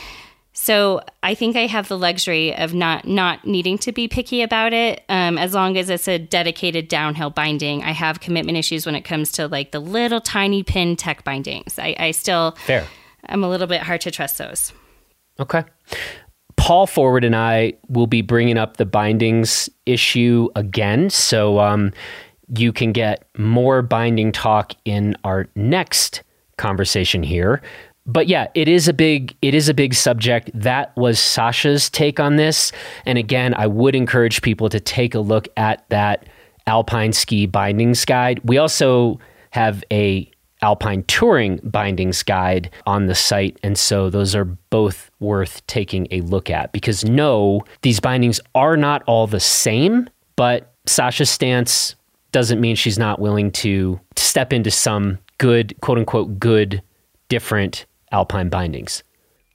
So 0.60 1.02
I 1.22 1.36
think 1.36 1.56
I 1.56 1.68
have 1.68 1.88
the 1.88 1.98
luxury 1.98 2.54
of 2.56 2.74
not 2.74 3.06
not 3.06 3.46
needing 3.46 3.78
to 3.78 3.92
be 3.92 4.08
picky 4.08 4.42
about 4.42 4.74
it. 4.74 5.04
Um, 5.08 5.38
as 5.38 5.54
long 5.54 5.78
as 5.78 5.90
it's 5.90 6.08
a 6.08 6.18
dedicated 6.18 6.88
downhill 6.88 7.30
binding, 7.30 7.84
I 7.84 7.92
have 7.92 8.20
commitment 8.20 8.58
issues 8.58 8.86
when 8.86 8.96
it 8.96 9.04
comes 9.04 9.32
to 9.34 9.48
like 9.48 9.72
the 9.72 9.80
little 9.80 10.20
tiny 10.20 10.64
pin 10.64 10.96
tech 10.96 11.24
bindings. 11.24 11.78
I, 11.78 11.96
I 12.00 12.12
still 12.12 12.58
fair. 12.66 12.88
I'm 13.30 13.44
a 13.44 13.50
little 13.50 13.68
bit 13.68 13.82
hard 13.82 14.02
to 14.02 14.12
trust 14.12 14.40
those. 14.40 14.74
Okay. 15.40 15.64
Paul 16.58 16.88
Forward 16.88 17.24
and 17.24 17.36
I 17.36 17.74
will 17.88 18.08
be 18.08 18.22
bringing 18.22 18.58
up 18.58 18.78
the 18.78 18.86
bindings 18.86 19.70
issue 19.86 20.50
again, 20.56 21.10
so 21.10 21.60
um, 21.60 21.94
you 22.58 22.74
can 22.74 22.92
get 22.92 23.28
more 23.38 23.82
binding 23.82 24.32
talk 24.32 24.74
in 24.86 25.16
our 25.24 25.48
next 25.56 26.24
conversation 26.58 27.24
here 27.24 27.62
but 28.08 28.28
yeah, 28.28 28.48
it 28.56 28.70
is 28.70 28.88
a 28.88 28.94
big 28.94 29.36
it 29.42 29.54
is 29.54 29.68
a 29.68 29.74
big 29.74 29.94
subject. 29.94 30.50
That 30.54 30.96
was 30.96 31.20
Sasha's 31.20 31.90
take 31.90 32.20
on 32.20 32.38
this. 32.38 32.72
And 33.06 33.18
again, 33.18 33.54
I 33.56 33.68
would 33.68 33.96
encourage 33.96 34.42
people 34.42 34.70
to 34.70 34.80
take 34.80 35.14
a 35.14 35.20
look 35.20 35.50
at 35.58 35.88
that 35.90 36.26
Alpine 36.66 37.12
ski 37.12 37.46
bindings 37.46 38.06
guide. 38.06 38.40
We 38.44 38.58
also 38.58 39.20
have 39.52 39.84
a 39.92 40.32
Alpine 40.62 41.04
touring 41.04 41.60
bindings 41.64 42.24
guide 42.24 42.70
on 42.86 43.06
the 43.06 43.16
site 43.16 43.60
and 43.64 43.78
so 43.78 44.10
those 44.10 44.34
are 44.36 44.46
both 44.46 45.12
worth 45.20 45.66
taking 45.68 46.08
a 46.12 46.22
look 46.22 46.50
at 46.50 46.72
because 46.72 47.06
no, 47.06 47.62
these 47.82 48.00
bindings 48.00 48.40
are 48.56 48.76
not 48.76 49.04
all 49.08 49.28
the 49.28 49.40
same, 49.40 50.10
but 50.36 50.74
Sasha's 50.86 51.30
stance 51.30 51.96
doesn't 52.32 52.60
mean 52.62 52.76
she's 52.76 52.98
not 52.98 53.20
willing 53.20 53.52
to 53.52 54.00
step 54.16 54.52
into 54.52 54.72
some 54.72 55.20
good 55.38 55.80
quote 55.82 55.98
unquote 55.98 56.40
good 56.40 56.82
different 57.30 57.86
alpine 58.12 58.50
bindings. 58.50 59.04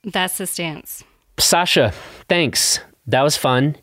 That's 0.03 0.37
the 0.37 0.47
stance. 0.47 1.03
Sasha, 1.39 1.93
thanks. 2.29 2.79
That 3.07 3.21
was 3.21 3.37
fun. 3.37 3.75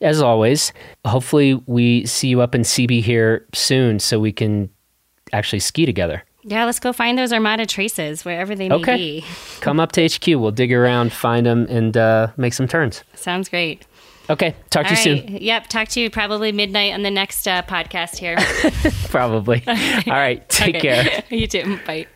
As 0.00 0.22
always, 0.22 0.72
hopefully 1.04 1.54
we 1.66 2.06
see 2.06 2.28
you 2.28 2.40
up 2.40 2.54
in 2.54 2.62
CB 2.62 3.02
here 3.02 3.46
soon 3.52 3.98
so 3.98 4.20
we 4.20 4.32
can 4.32 4.70
actually 5.32 5.60
ski 5.60 5.86
together. 5.86 6.22
Yeah, 6.48 6.64
let's 6.64 6.80
go 6.80 6.94
find 6.94 7.18
those 7.18 7.30
Armada 7.32 7.66
traces 7.66 8.24
wherever 8.24 8.54
they 8.54 8.70
okay. 8.70 8.92
may 8.92 8.96
be. 9.20 9.24
Come 9.60 9.78
up 9.78 9.92
to 9.92 10.06
HQ. 10.08 10.26
We'll 10.28 10.50
dig 10.50 10.72
around, 10.72 11.12
find 11.12 11.44
them, 11.44 11.66
and 11.68 11.94
uh, 11.96 12.28
make 12.38 12.54
some 12.54 12.66
turns. 12.66 13.04
Sounds 13.14 13.50
great. 13.50 13.86
Okay. 14.30 14.54
Talk 14.70 14.86
All 14.90 14.96
to 14.96 15.10
you 15.10 15.16
right. 15.16 15.28
soon. 15.28 15.36
Yep. 15.42 15.66
Talk 15.68 15.88
to 15.88 16.00
you 16.00 16.08
probably 16.10 16.52
midnight 16.52 16.94
on 16.94 17.02
the 17.02 17.10
next 17.10 17.46
uh, 17.46 17.62
podcast 17.62 18.16
here. 18.16 18.36
Probably. 19.10 19.62
All 19.66 19.74
right. 20.06 20.46
Take 20.48 20.76
Okay. 20.76 21.02
care. 21.04 21.22
you 21.28 21.46
too. 21.46 21.78
Bye. 21.86 22.06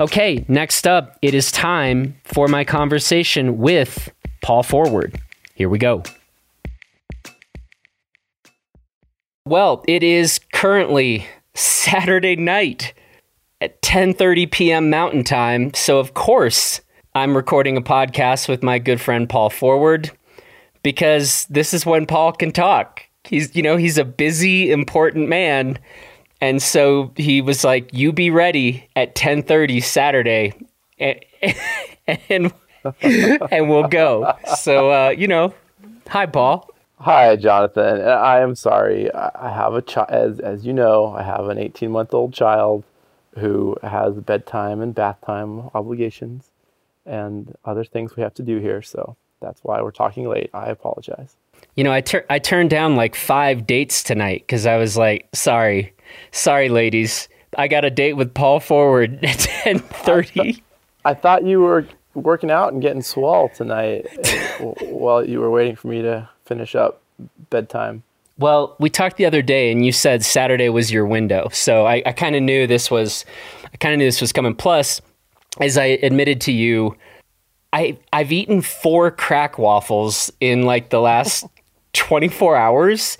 Okay, 0.00 0.44
next 0.48 0.86
up, 0.88 1.16
it 1.22 1.34
is 1.34 1.52
time 1.52 2.16
for 2.24 2.48
my 2.48 2.64
conversation 2.64 3.58
with 3.58 4.10
Paul 4.42 4.62
Forward. 4.64 5.20
Here 5.54 5.68
we 5.68 5.78
go. 5.78 6.02
Well, 9.46 9.84
it 9.86 10.02
is 10.02 10.40
currently 10.52 11.26
Saturday 11.54 12.36
night 12.36 12.94
at 13.60 13.80
10:30 13.82 14.50
p.m. 14.50 14.90
Mountain 14.90 15.24
Time, 15.24 15.72
so 15.74 15.98
of 15.98 16.14
course, 16.14 16.80
I'm 17.14 17.36
recording 17.36 17.76
a 17.76 17.80
podcast 17.80 18.48
with 18.48 18.62
my 18.62 18.78
good 18.78 19.00
friend 19.00 19.28
Paul 19.28 19.50
Forward 19.50 20.10
because 20.82 21.46
this 21.46 21.72
is 21.72 21.86
when 21.86 22.06
Paul 22.06 22.32
can 22.32 22.50
talk. 22.50 23.02
He's, 23.24 23.54
you 23.54 23.62
know, 23.62 23.76
he's 23.76 23.96
a 23.96 24.04
busy, 24.04 24.70
important 24.70 25.28
man. 25.28 25.78
And 26.40 26.60
so 26.60 27.12
he 27.16 27.40
was 27.40 27.64
like, 27.64 27.88
"You 27.92 28.12
be 28.12 28.30
ready 28.30 28.88
at 28.96 29.14
10:30 29.14 29.82
Saturday." 29.82 30.52
And 30.98 31.24
and, 32.28 32.52
and 33.50 33.70
we'll 33.70 33.88
go. 33.88 34.34
So 34.58 34.90
uh, 34.90 35.08
you 35.10 35.28
know, 35.28 35.54
hi 36.08 36.26
Paul. 36.26 36.68
Hi, 37.04 37.36
Jonathan. 37.36 38.00
Uh, 38.00 38.12
I 38.12 38.40
am 38.40 38.54
sorry. 38.54 39.14
I 39.14 39.30
I 39.34 39.50
have 39.50 39.74
a 39.74 39.82
child, 39.82 40.08
as 40.08 40.40
as 40.40 40.64
you 40.64 40.72
know, 40.72 41.08
I 41.08 41.22
have 41.22 41.50
an 41.50 41.58
18 41.58 41.90
month 41.90 42.14
old 42.14 42.32
child 42.32 42.82
who 43.38 43.76
has 43.82 44.14
bedtime 44.14 44.80
and 44.80 44.94
bath 44.94 45.18
time 45.20 45.68
obligations 45.74 46.50
and 47.04 47.54
other 47.62 47.84
things 47.84 48.16
we 48.16 48.22
have 48.22 48.32
to 48.36 48.42
do 48.42 48.56
here. 48.58 48.80
So 48.80 49.16
that's 49.42 49.62
why 49.62 49.82
we're 49.82 49.90
talking 49.90 50.26
late. 50.30 50.48
I 50.54 50.70
apologize. 50.70 51.36
You 51.74 51.84
know, 51.84 51.92
I 51.92 52.00
tur- 52.00 52.24
I 52.30 52.38
turned 52.38 52.70
down 52.70 52.96
like 52.96 53.14
five 53.16 53.66
dates 53.66 54.02
tonight 54.02 54.44
because 54.46 54.64
I 54.64 54.78
was 54.78 54.96
like, 54.96 55.28
sorry, 55.34 55.92
sorry, 56.32 56.70
ladies, 56.70 57.28
I 57.58 57.68
got 57.68 57.84
a 57.84 57.90
date 57.90 58.14
with 58.14 58.32
Paul 58.32 58.60
Forward 58.60 59.12
at 59.22 59.40
10:30. 59.40 60.62
I 61.04 61.12
thought 61.12 61.44
you 61.44 61.60
were 61.60 61.86
working 62.14 62.50
out 62.50 62.72
and 62.72 62.80
getting 62.80 63.02
swell 63.02 63.50
tonight 63.50 64.06
while 64.80 65.22
you 65.22 65.40
were 65.40 65.50
waiting 65.50 65.76
for 65.76 65.88
me 65.88 66.00
to 66.00 66.30
finish 66.44 66.74
up 66.74 67.00
bedtime. 67.50 68.02
Well, 68.38 68.74
we 68.80 68.90
talked 68.90 69.16
the 69.16 69.26
other 69.26 69.42
day, 69.42 69.70
and 69.70 69.86
you 69.86 69.92
said 69.92 70.24
Saturday 70.24 70.68
was 70.68 70.90
your 70.90 71.06
window, 71.06 71.48
so 71.52 71.86
I, 71.86 72.02
I 72.04 72.12
kind 72.12 72.34
of 72.34 72.42
knew 72.42 72.66
this 72.66 72.90
was, 72.90 73.24
I 73.72 73.76
kind 73.76 73.94
of 73.94 73.98
knew 73.98 74.06
this 74.06 74.20
was 74.20 74.32
coming. 74.32 74.56
Plus, 74.56 75.00
as 75.60 75.78
I 75.78 75.84
admitted 75.84 76.40
to 76.42 76.52
you, 76.52 76.96
I 77.72 77.98
I've 78.12 78.32
eaten 78.32 78.60
four 78.60 79.10
crack 79.10 79.58
waffles 79.58 80.32
in 80.40 80.62
like 80.62 80.90
the 80.90 81.00
last 81.00 81.44
24 81.92 82.56
hours, 82.56 83.18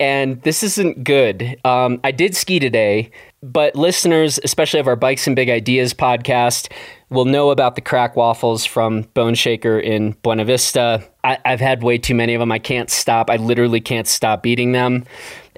and 0.00 0.40
this 0.42 0.62
isn't 0.62 1.04
good. 1.04 1.60
Um, 1.64 2.00
I 2.02 2.10
did 2.10 2.34
ski 2.34 2.58
today, 2.58 3.10
but 3.42 3.76
listeners, 3.76 4.40
especially 4.42 4.80
of 4.80 4.88
our 4.88 4.96
Bikes 4.96 5.26
and 5.26 5.36
Big 5.36 5.50
Ideas 5.50 5.92
podcast, 5.92 6.72
will 7.10 7.26
know 7.26 7.50
about 7.50 7.74
the 7.74 7.82
crack 7.82 8.16
waffles 8.16 8.64
from 8.64 9.02
Bone 9.14 9.34
Shaker 9.34 9.78
in 9.78 10.12
Buena 10.22 10.46
Vista. 10.46 11.06
I, 11.22 11.38
have 11.44 11.60
had 11.60 11.82
way 11.82 11.98
too 11.98 12.14
many 12.14 12.34
of 12.34 12.40
them. 12.40 12.50
I 12.50 12.58
can't 12.58 12.90
stop. 12.90 13.28
I 13.28 13.36
literally 13.36 13.80
can't 13.80 14.08
stop 14.08 14.46
eating 14.46 14.72
them. 14.72 15.04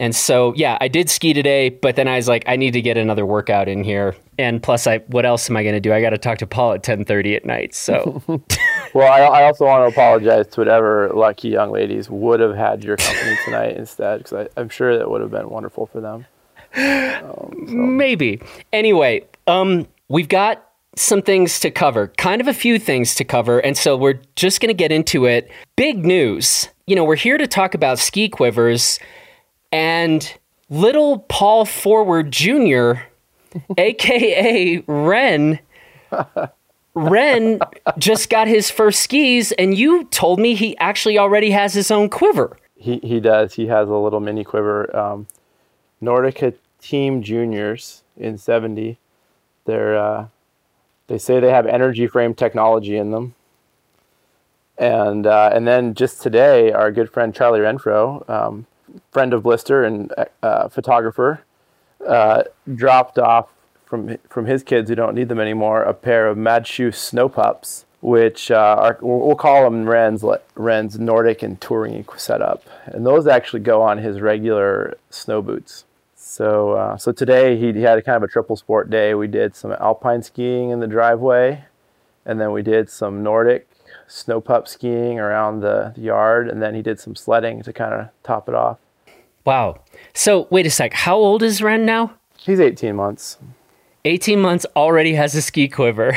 And 0.03 0.17
so, 0.17 0.53
yeah, 0.57 0.79
I 0.81 0.89
did 0.89 1.09
ski 1.09 1.33
today, 1.33 1.69
but 1.69 1.95
then 1.95 2.09
I 2.09 2.17
was 2.17 2.27
like, 2.27 2.43
I 2.49 2.57
need 2.57 2.73
to 2.73 2.83
get 2.83 2.97
another 2.97 3.25
workout 3.25 3.69
in 3.69 3.85
here. 3.85 4.17
And 4.37 4.61
plus, 4.61 4.89
I 4.89 4.99
what 4.99 5.25
else 5.25 5.49
am 5.49 5.57
I 5.57 5.63
going 5.63 5.77
to 5.77 5.81
do? 5.81 5.93
I 5.93 6.01
got 6.01 6.11
to 6.11 6.19
talk 6.19 6.39
to 6.39 6.47
Paul 6.47 6.73
at 6.73 6.83
ten 6.83 7.05
thirty 7.05 7.37
at 7.37 7.45
night. 7.45 7.73
So, 7.73 8.21
well, 8.95 9.13
I, 9.13 9.21
I, 9.21 9.45
also 9.45 9.65
want 9.65 9.89
to 9.89 9.93
apologize 9.95 10.49
to 10.49 10.61
whatever 10.61 11.09
lucky 11.15 11.51
young 11.51 11.71
ladies 11.71 12.11
would 12.11 12.41
have 12.41 12.57
had 12.57 12.83
your 12.83 12.97
company 12.97 13.37
tonight 13.45 13.77
instead, 13.77 14.25
because 14.25 14.49
I'm 14.57 14.69
sure 14.71 14.99
that 14.99 15.09
would 15.09 15.21
have 15.21 15.31
been 15.31 15.49
wonderful 15.49 15.87
for 15.87 16.01
them. 16.01 16.27
Um, 16.75 17.67
so. 17.69 17.73
Maybe. 17.73 18.41
Anyway, 18.73 19.25
um, 19.47 19.87
we've 20.09 20.29
got 20.29 20.69
some 20.97 21.23
things 21.23 21.61
to 21.61 21.71
cover, 21.71 22.09
kind 22.09 22.41
of 22.41 22.49
a 22.49 22.55
few 22.55 22.81
things 22.81 23.15
to 23.15 23.25
cover. 23.25 23.61
And 23.61 23.79
so 23.79 23.97
we're 23.97 24.21
just 24.35 24.61
going 24.61 24.69
to 24.69 24.75
get 24.75 24.91
into 24.91 25.27
it. 25.27 25.49
Big 25.77 26.05
news. 26.05 26.69
You 26.89 26.97
know, 26.97 27.05
we're 27.05 27.15
here 27.15 27.39
to 27.39 27.47
talk 27.47 27.75
about 27.75 28.01
ski 28.01 28.29
quivers 28.29 28.99
and 29.73 30.39
little 30.69 31.19
Paul 31.19 31.65
Forward 31.65 32.31
Jr., 32.31 32.93
aka 33.77 34.85
Ren. 34.87 35.59
Ren 36.95 37.59
just 37.99 38.29
got 38.29 38.49
his 38.49 38.71
first 38.71 39.01
skis, 39.01 39.53
and 39.53 39.77
you 39.77 40.05
told 40.05 40.39
me 40.39 40.55
he 40.55 40.77
actually 40.77 41.19
already 41.19 41.51
has 41.51 41.73
his 41.73 41.91
own 41.91 42.11
quiver. 42.11 42.59
He, 42.77 42.99
he 42.99 43.19
does. 43.19 43.55
He 43.55 43.67
has 43.69 43.89
a 43.89 43.95
little 43.95 44.21
mini 44.21 44.45
quiver. 44.45 44.95
Um, 44.95 45.27
Nordica 46.03 46.55
Team 46.81 47.23
Juniors 47.23 48.03
in 48.17 48.37
70. 48.37 48.99
They're 49.65 49.97
uh, 49.97 50.27
they 51.07 51.19
say 51.19 51.41
they 51.41 51.51
have 51.51 51.67
energy 51.67 52.07
frame 52.07 52.35
technology 52.35 52.97
in 52.97 53.11
them. 53.11 53.35
And 54.79 55.27
uh, 55.27 55.51
and 55.53 55.67
then 55.67 55.95
just 55.95 56.23
today, 56.23 56.73
our 56.73 56.91
good 56.91 57.11
friend 57.11 57.35
Charlie 57.35 57.61
Renfro, 57.61 58.29
um, 58.29 58.67
friend 59.11 59.33
of 59.33 59.43
Blister 59.43 59.85
and 59.85 60.13
uh, 60.43 60.69
photographer, 60.69 61.45
uh, 62.07 62.45
dropped 62.75 63.19
off 63.19 63.51
from 63.85 64.17
from 64.29 64.47
his 64.47 64.63
kids 64.63 64.89
who 64.89 64.97
don't 64.97 65.15
need 65.15 65.29
them 65.29 65.39
anymore 65.39 65.83
a 65.83 65.95
pair 65.95 66.27
of 66.27 66.39
Madshus 66.39 66.95
Snow 66.95 67.29
Pups, 67.29 67.85
which 68.01 68.51
uh, 68.51 68.77
are 68.79 68.99
we'll 69.01 69.37
call 69.37 69.65
them 69.65 69.89
Ren's 69.89 70.25
Ren's 70.55 70.99
Nordic 70.99 71.43
and 71.43 71.61
touring 71.61 72.05
setup, 72.17 72.65
and 72.87 73.07
those 73.07 73.27
actually 73.27 73.61
go 73.61 73.83
on 73.83 73.99
his 73.99 74.21
regular 74.21 74.97
snow 75.11 75.43
boots. 75.43 75.85
So, 76.17 76.73
uh, 76.73 76.97
so 76.97 77.13
today 77.13 77.59
he 77.59 77.83
had 77.83 77.99
a 77.99 78.03
kind 78.03 78.17
of 78.17 78.23
a 78.23 78.29
triple 78.29 78.57
sport 78.57 78.89
day. 78.89 79.13
We 79.13 79.27
did 79.27 79.55
some 79.55 79.73
alpine 79.73 80.23
skiing 80.23 80.71
in 80.71 80.81
the 80.81 80.87
driveway, 80.87 81.65
and 82.25 82.41
then 82.41 82.53
we 82.53 82.63
did 82.63 82.89
some 82.89 83.23
Nordic 83.23 83.69
snow 84.09 84.41
pup 84.41 84.67
skiing 84.67 85.21
around 85.21 85.61
the 85.61 85.93
yard, 85.97 86.49
and 86.49 86.63
then 86.63 86.75
he 86.75 86.81
did 86.81 86.99
some 86.99 87.15
sledding 87.15 87.63
to 87.63 87.73
kind 87.73 87.93
of 87.93 88.09
top 88.23 88.49
it 88.49 88.55
off. 88.55 88.79
Wow. 89.45 89.81
So 90.15 90.47
wait 90.51 90.67
a 90.67 90.71
sec. 90.71 90.93
How 90.93 91.17
old 91.17 91.43
is 91.43 91.63
Ren 91.63 91.85
now? 91.85 92.15
He's 92.39 92.61
18 92.61 92.97
months. 92.97 93.39
18 94.05 94.41
months 94.41 94.67
already 94.75 95.15
has 95.15 95.35
a 95.35 95.43
ski 95.43 95.69
quiver. 95.69 96.17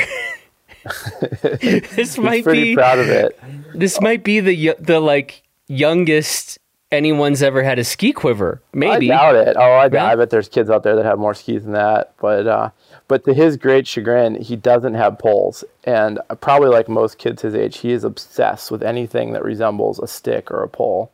this 1.52 2.18
might 2.18 2.44
pretty 2.44 2.64
be 2.64 2.74
proud 2.74 2.98
of 2.98 3.08
it. 3.08 3.38
This 3.74 4.00
might 4.00 4.24
be 4.24 4.40
the 4.40 4.74
the 4.78 5.00
like 5.00 5.42
youngest 5.68 6.58
anyone's 6.92 7.42
ever 7.42 7.62
had 7.62 7.78
a 7.78 7.84
ski 7.84 8.12
quiver. 8.12 8.62
Maybe. 8.72 9.10
I 9.10 9.16
doubt 9.16 9.34
it. 9.36 9.56
Oh, 9.58 9.72
I, 9.72 9.88
doubt, 9.88 10.12
I 10.12 10.16
bet 10.16 10.30
there's 10.30 10.48
kids 10.48 10.70
out 10.70 10.82
there 10.82 10.96
that 10.96 11.04
have 11.04 11.18
more 11.18 11.34
skis 11.34 11.64
than 11.64 11.72
that. 11.72 12.14
But 12.20 12.46
uh, 12.46 12.70
but 13.08 13.24
to 13.24 13.34
his 13.34 13.56
great 13.56 13.86
chagrin, 13.86 14.40
he 14.40 14.56
doesn't 14.56 14.94
have 14.94 15.18
poles. 15.18 15.64
And 15.84 16.18
probably 16.40 16.68
like 16.68 16.88
most 16.88 17.18
kids 17.18 17.42
his 17.42 17.54
age, 17.54 17.78
he 17.78 17.92
is 17.92 18.04
obsessed 18.04 18.70
with 18.70 18.82
anything 18.82 19.32
that 19.32 19.44
resembles 19.44 19.98
a 19.98 20.06
stick 20.06 20.50
or 20.50 20.62
a 20.62 20.68
pole. 20.68 21.12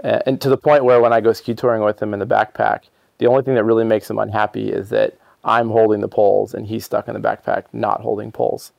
And, 0.00 0.22
and 0.26 0.40
to 0.40 0.48
the 0.48 0.56
point 0.56 0.84
where 0.84 1.00
when 1.00 1.12
I 1.12 1.20
go 1.20 1.32
ski 1.32 1.54
touring 1.54 1.82
with 1.82 2.00
him 2.00 2.12
in 2.12 2.20
the 2.20 2.26
backpack, 2.26 2.82
the 3.18 3.26
only 3.26 3.42
thing 3.42 3.54
that 3.54 3.64
really 3.64 3.84
makes 3.84 4.08
him 4.08 4.18
unhappy 4.18 4.70
is 4.70 4.90
that 4.90 5.18
I'm 5.44 5.70
holding 5.70 6.00
the 6.00 6.08
poles 6.08 6.54
and 6.54 6.66
he's 6.66 6.84
stuck 6.84 7.08
in 7.08 7.14
the 7.14 7.20
backpack 7.20 7.64
not 7.72 8.00
holding 8.00 8.32
poles. 8.32 8.72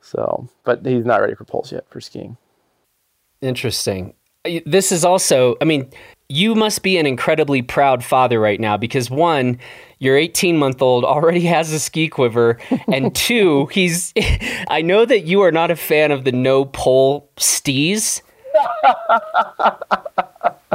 So, 0.00 0.48
but 0.64 0.84
he's 0.84 1.04
not 1.04 1.20
ready 1.20 1.34
for 1.34 1.44
poles 1.44 1.70
yet 1.70 1.88
for 1.88 2.00
skiing. 2.00 2.36
Interesting 3.40 4.14
this 4.66 4.90
is 4.90 5.04
also, 5.04 5.56
I 5.60 5.64
mean, 5.64 5.90
you 6.28 6.54
must 6.54 6.82
be 6.82 6.98
an 6.98 7.06
incredibly 7.06 7.62
proud 7.62 8.02
father 8.02 8.40
right 8.40 8.58
now 8.58 8.76
because 8.76 9.10
one, 9.10 9.58
your 9.98 10.16
18 10.16 10.56
month 10.56 10.82
old 10.82 11.04
already 11.04 11.40
has 11.46 11.72
a 11.72 11.78
ski 11.78 12.08
quiver, 12.08 12.58
and 12.88 13.14
two, 13.14 13.66
he's. 13.66 14.12
I 14.68 14.82
know 14.82 15.04
that 15.04 15.24
you 15.24 15.42
are 15.42 15.52
not 15.52 15.70
a 15.70 15.76
fan 15.76 16.10
of 16.10 16.24
the 16.24 16.32
no 16.32 16.64
pole 16.64 17.30
stees. 17.36 18.22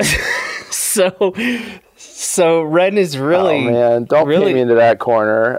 so, 0.71 1.33
so 1.95 2.61
Ren 2.61 2.97
is 2.97 3.17
really. 3.17 3.67
Oh 3.67 3.71
man, 3.71 4.03
don't 4.05 4.27
really, 4.27 4.53
me 4.53 4.61
into 4.61 4.75
that 4.75 4.99
corner. 4.99 5.57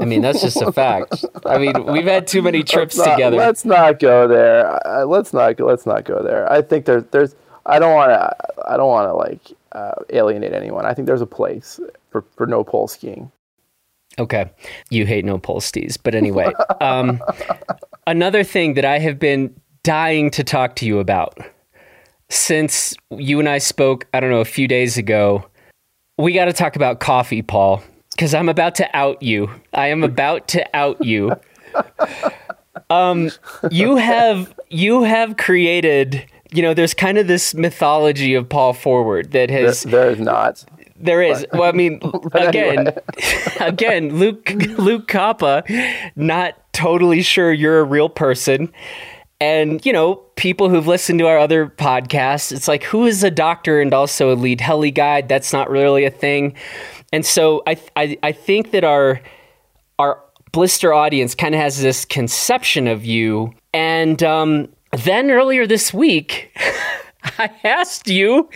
I 0.00 0.04
mean, 0.04 0.22
that's 0.22 0.40
just 0.40 0.60
a 0.60 0.72
fact. 0.72 1.24
I 1.46 1.58
mean, 1.58 1.86
we've 1.86 2.06
had 2.06 2.26
too 2.26 2.42
many 2.42 2.62
trips 2.62 2.96
let's 2.96 3.08
not, 3.08 3.14
together. 3.14 3.36
Let's 3.36 3.64
not 3.64 3.98
go 3.98 4.26
there. 4.26 4.86
Uh, 4.86 5.04
let's 5.04 5.32
not. 5.32 5.58
Let's 5.60 5.86
not 5.86 6.04
go 6.04 6.22
there. 6.22 6.50
I 6.50 6.62
think 6.62 6.86
there's. 6.86 7.04
There's. 7.10 7.34
I 7.66 7.78
don't 7.78 7.94
want 7.94 8.10
to. 8.10 8.34
I 8.68 8.76
don't 8.76 8.88
want 8.88 9.08
to 9.08 9.14
like 9.14 9.56
uh, 9.72 9.94
alienate 10.10 10.52
anyone. 10.52 10.86
I 10.86 10.94
think 10.94 11.06
there's 11.06 11.20
a 11.20 11.26
place 11.26 11.80
for 12.10 12.24
for 12.36 12.46
no 12.46 12.64
pole 12.64 12.88
skiing. 12.88 13.30
Okay, 14.18 14.50
you 14.90 15.06
hate 15.06 15.24
no 15.24 15.38
pole 15.38 15.60
skis, 15.60 15.96
but 15.96 16.14
anyway, 16.14 16.52
um, 16.80 17.20
another 18.06 18.44
thing 18.44 18.74
that 18.74 18.84
I 18.84 19.00
have 19.00 19.18
been 19.18 19.54
dying 19.84 20.30
to 20.32 20.42
talk 20.42 20.74
to 20.76 20.86
you 20.86 20.98
about 20.98 21.38
since 22.28 22.94
you 23.10 23.38
and 23.38 23.48
I 23.48 23.58
spoke. 23.58 24.08
I 24.12 24.18
don't 24.18 24.30
know 24.30 24.40
a 24.40 24.44
few 24.44 24.66
days 24.66 24.96
ago. 24.96 25.46
We 26.18 26.32
got 26.32 26.46
to 26.46 26.52
talk 26.52 26.74
about 26.74 26.98
coffee, 27.00 27.42
Paul 27.42 27.82
because 28.14 28.34
I'm 28.34 28.48
about 28.48 28.76
to 28.76 28.96
out 28.96 29.22
you. 29.22 29.50
I 29.72 29.88
am 29.88 30.02
about 30.02 30.48
to 30.48 30.76
out 30.76 31.04
you. 31.04 31.32
Um, 32.90 33.30
you 33.70 33.96
have 33.96 34.52
you 34.68 35.04
have 35.04 35.36
created. 35.36 36.24
You 36.52 36.62
know, 36.62 36.74
there's 36.74 36.92
kind 36.92 37.18
of 37.18 37.26
this 37.28 37.54
mythology 37.54 38.34
of 38.34 38.48
Paul 38.48 38.72
Forward 38.72 39.30
that 39.30 39.48
has. 39.48 39.84
there, 39.84 40.06
there's 40.06 40.20
not. 40.20 40.64
There 40.96 41.22
is. 41.22 41.46
Well, 41.52 41.62
I 41.62 41.72
mean, 41.72 42.00
again, 42.32 42.88
anyway. 42.88 42.96
again, 43.60 44.18
Luke 44.18 44.50
Luke 44.76 45.08
Koppa, 45.08 45.64
not 46.14 46.54
totally 46.72 47.22
sure 47.22 47.52
you're 47.52 47.78
a 47.78 47.84
real 47.84 48.08
person. 48.08 48.72
And, 49.44 49.84
you 49.84 49.92
know, 49.92 50.14
people 50.36 50.70
who've 50.70 50.86
listened 50.86 51.18
to 51.18 51.26
our 51.26 51.38
other 51.38 51.66
podcasts, 51.66 52.50
it's 52.50 52.66
like, 52.66 52.82
who 52.82 53.04
is 53.04 53.22
a 53.22 53.30
doctor 53.30 53.78
and 53.78 53.92
also 53.92 54.32
a 54.32 54.36
lead 54.36 54.62
heli 54.62 54.90
guide? 54.90 55.28
That's 55.28 55.52
not 55.52 55.68
really 55.68 56.06
a 56.06 56.10
thing. 56.10 56.54
And 57.12 57.26
so 57.26 57.62
I, 57.66 57.76
I, 57.94 58.16
I 58.22 58.32
think 58.32 58.70
that 58.70 58.84
our, 58.84 59.20
our 59.98 60.18
blister 60.52 60.94
audience 60.94 61.34
kind 61.34 61.54
of 61.54 61.60
has 61.60 61.82
this 61.82 62.06
conception 62.06 62.88
of 62.88 63.04
you. 63.04 63.52
And 63.74 64.22
um, 64.22 64.70
then 64.92 65.30
earlier 65.30 65.66
this 65.66 65.92
week, 65.92 66.50
I 67.38 67.50
asked 67.64 68.08
you 68.08 68.48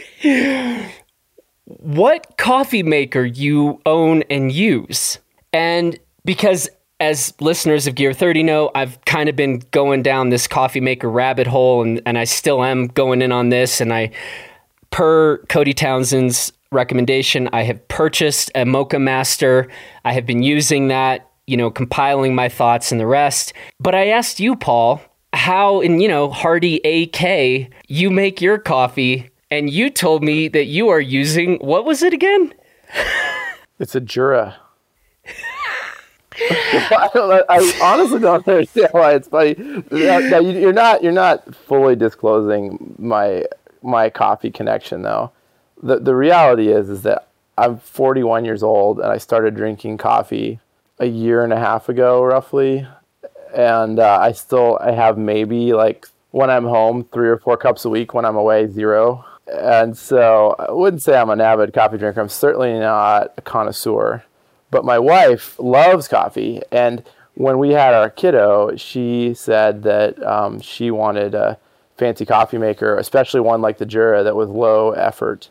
what 1.66 2.39
coffee 2.39 2.82
maker 2.82 3.26
you 3.26 3.78
own 3.84 4.22
and 4.30 4.51
use. 4.51 5.18
And 5.53 5.99
because 6.24 6.70
as 7.01 7.32
listeners 7.40 7.86
of 7.86 7.94
Gear 7.94 8.12
30 8.12 8.42
know, 8.42 8.70
I've 8.74 9.03
kind 9.05 9.28
of 9.28 9.36
been 9.36 9.62
going 9.70 10.03
down 10.03 10.30
this 10.30 10.46
coffee 10.46 10.80
maker 10.80 11.09
rabbit 11.09 11.46
hole 11.46 11.82
and, 11.82 12.01
and 12.05 12.18
I 12.18 12.24
still 12.24 12.64
am 12.64 12.88
going 12.88 13.22
in 13.22 13.30
on 13.30 13.51
this. 13.51 13.80
And 13.80 13.92
I, 13.92 14.11
per 14.90 15.38
Cody 15.49 15.74
Townsend's 15.74 16.53
recommendation. 16.70 17.49
I 17.53 17.62
have 17.62 17.86
purchased 17.88 18.51
a 18.55 18.64
Moccamaster. 18.64 19.70
I 20.05 20.12
have 20.12 20.26
been 20.26 20.42
using 20.42 20.88
that, 20.88 21.30
you 21.46 21.57
know, 21.57 21.70
compiling 21.70 22.34
my 22.34 22.49
thoughts 22.49 22.92
and 22.92 23.01
the 23.01 23.07
rest. 23.07 23.53
But 23.80 23.94
I 23.94 24.09
asked 24.09 24.40
you, 24.40 24.57
Paul, 24.57 25.01
how 25.32 25.80
in, 25.80 26.01
you 26.01 26.09
know, 26.09 26.30
Hardy 26.30 26.76
AK 26.84 27.70
you 27.86 28.11
make 28.11 28.40
your 28.40 28.59
coffee. 28.59 29.30
And 29.51 29.70
you 29.70 29.88
told 29.88 30.22
me 30.22 30.49
that 30.49 30.66
you 30.66 30.88
are 30.90 31.01
using, 31.01 31.57
what 31.61 31.86
was 31.86 32.03
it 32.03 32.12
again? 32.12 32.53
it's 33.78 33.94
a 33.94 34.01
Jura. 34.01 34.57
I, 36.41 37.11
don't, 37.12 37.45
I, 37.49 37.78
honestly 37.82 38.20
don't 38.20 38.47
understand 38.47 38.89
why 38.93 39.14
it's 39.14 39.28
funny. 39.28 39.55
Now, 39.91 40.39
you're 40.39 40.72
not 40.72 41.03
you're 41.03 41.12
not 41.12 41.55
fully 41.55 41.97
disclosing 41.97 42.95
my 42.99 43.45
my 43.82 44.11
coffee 44.11 44.51
connection 44.51 45.03
though. 45.03 45.32
The 45.82 45.99
the 45.99 46.14
reality 46.14 46.68
is 46.68 46.89
is 46.89 47.03
that 47.03 47.28
I'm 47.57 47.78
41 47.78 48.45
years 48.45 48.62
old 48.62 49.01
and 49.01 49.09
I 49.09 49.18
started 49.18 49.57
drinking 49.57 49.99
coffee 49.99 50.61
a 50.99 51.07
year 51.07 51.43
and 51.43 51.53
a 51.53 51.59
half 51.59 51.89
ago 51.89 52.22
roughly, 52.22 52.86
and 53.55 53.99
uh, 53.99 54.18
I 54.20 54.32
still 54.32 54.78
I 54.80 54.93
have 54.93 55.18
maybe 55.18 55.72
like 55.72 56.07
when 56.30 56.51
I'm 56.51 56.64
home 56.64 57.05
three 57.12 57.28
or 57.28 57.39
four 57.39 57.57
cups 57.57 57.84
a 57.84 57.89
week. 57.89 58.14
When 58.14 58.24
I'm 58.24 58.36
away, 58.36 58.68
zero. 58.68 59.24
And 59.51 59.97
so 59.97 60.55
I 60.59 60.70
wouldn't 60.70 61.03
say 61.03 61.16
I'm 61.16 61.30
an 61.30 61.41
avid 61.41 61.72
coffee 61.72 61.97
drinker. 61.97 62.20
I'm 62.20 62.28
certainly 62.28 62.78
not 62.78 63.32
a 63.39 63.41
connoisseur 63.41 64.22
but 64.71 64.85
my 64.85 64.99
wife 64.99 65.59
loves 65.59 66.09
coffee, 66.09 66.62
and 66.71 67.03
when 67.35 67.59
we 67.59 67.71
had 67.71 67.95
our 67.95 68.11
kiddo, 68.11 68.75
she 68.77 69.33
said 69.33 69.85
that 69.85 70.21
um, 70.25 70.61
she 70.61 70.91
wanted 70.91 71.35
a 71.35 71.57
fancy 71.97 72.27
coffee 72.27 72.59
maker, 72.59 72.97
especially 72.97 73.41
one 73.41 73.62
like 73.62 73.79
the 73.79 73.87
Jura 73.87 74.25
that 74.25 74.35
was 74.35 74.49
low 74.49 74.91
effort. 74.91 75.51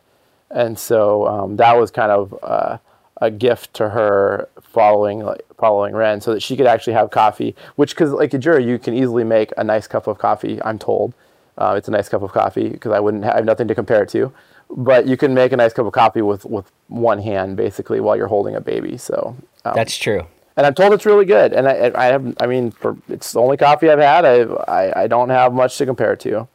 And 0.49 0.77
so 0.77 1.25
um, 1.27 1.55
that 1.55 1.77
was 1.77 1.89
kind 1.89 2.11
of 2.11 2.37
uh, 2.43 2.77
a 3.21 3.31
gift 3.31 3.73
to 3.75 3.89
her 3.89 4.49
following 4.61 5.19
like, 5.19 5.45
following 5.57 5.95
Ren, 5.95 6.19
so 6.19 6.33
that 6.33 6.41
she 6.41 6.57
could 6.57 6.67
actually 6.67 6.93
have 6.93 7.09
coffee. 7.09 7.55
Which, 7.77 7.91
because 7.91 8.11
like 8.11 8.33
a 8.33 8.37
Jura, 8.37 8.61
you 8.61 8.79
can 8.79 8.93
easily 8.93 9.23
make 9.23 9.53
a 9.57 9.63
nice 9.63 9.87
cup 9.87 10.07
of 10.07 10.17
coffee. 10.17 10.61
I'm 10.63 10.79
told 10.79 11.13
uh, 11.57 11.75
it's 11.77 11.87
a 11.87 11.91
nice 11.91 12.09
cup 12.09 12.21
of 12.21 12.33
coffee 12.33 12.67
because 12.67 12.91
I 12.91 12.99
wouldn't 12.99 13.23
have 13.23 13.45
nothing 13.45 13.67
to 13.69 13.75
compare 13.75 14.03
it 14.03 14.09
to 14.09 14.33
but 14.69 15.07
you 15.07 15.17
can 15.17 15.33
make 15.33 15.51
a 15.51 15.57
nice 15.57 15.73
cup 15.73 15.85
of 15.85 15.93
coffee 15.93 16.21
with 16.21 16.45
with 16.45 16.71
one 16.87 17.19
hand 17.19 17.57
basically 17.57 17.99
while 17.99 18.15
you're 18.15 18.27
holding 18.27 18.55
a 18.55 18.61
baby. 18.61 18.97
So 18.97 19.35
um, 19.65 19.73
that's 19.75 19.97
true. 19.97 20.25
And 20.55 20.65
I'm 20.65 20.73
told 20.73 20.93
it's 20.93 21.05
really 21.05 21.25
good. 21.25 21.53
And 21.53 21.67
I, 21.67 21.91
I 21.93 22.05
have, 22.05 22.35
I 22.39 22.47
mean, 22.47 22.71
for 22.71 22.97
it's 23.09 23.33
the 23.33 23.39
only 23.39 23.57
coffee 23.57 23.91
I've 23.91 23.99
had. 23.99 24.25
I, 24.25 24.41
I, 24.67 25.03
I 25.03 25.07
don't 25.07 25.29
have 25.29 25.53
much 25.53 25.77
to 25.77 25.85
compare 25.85 26.13
it 26.13 26.19
to. 26.21 26.47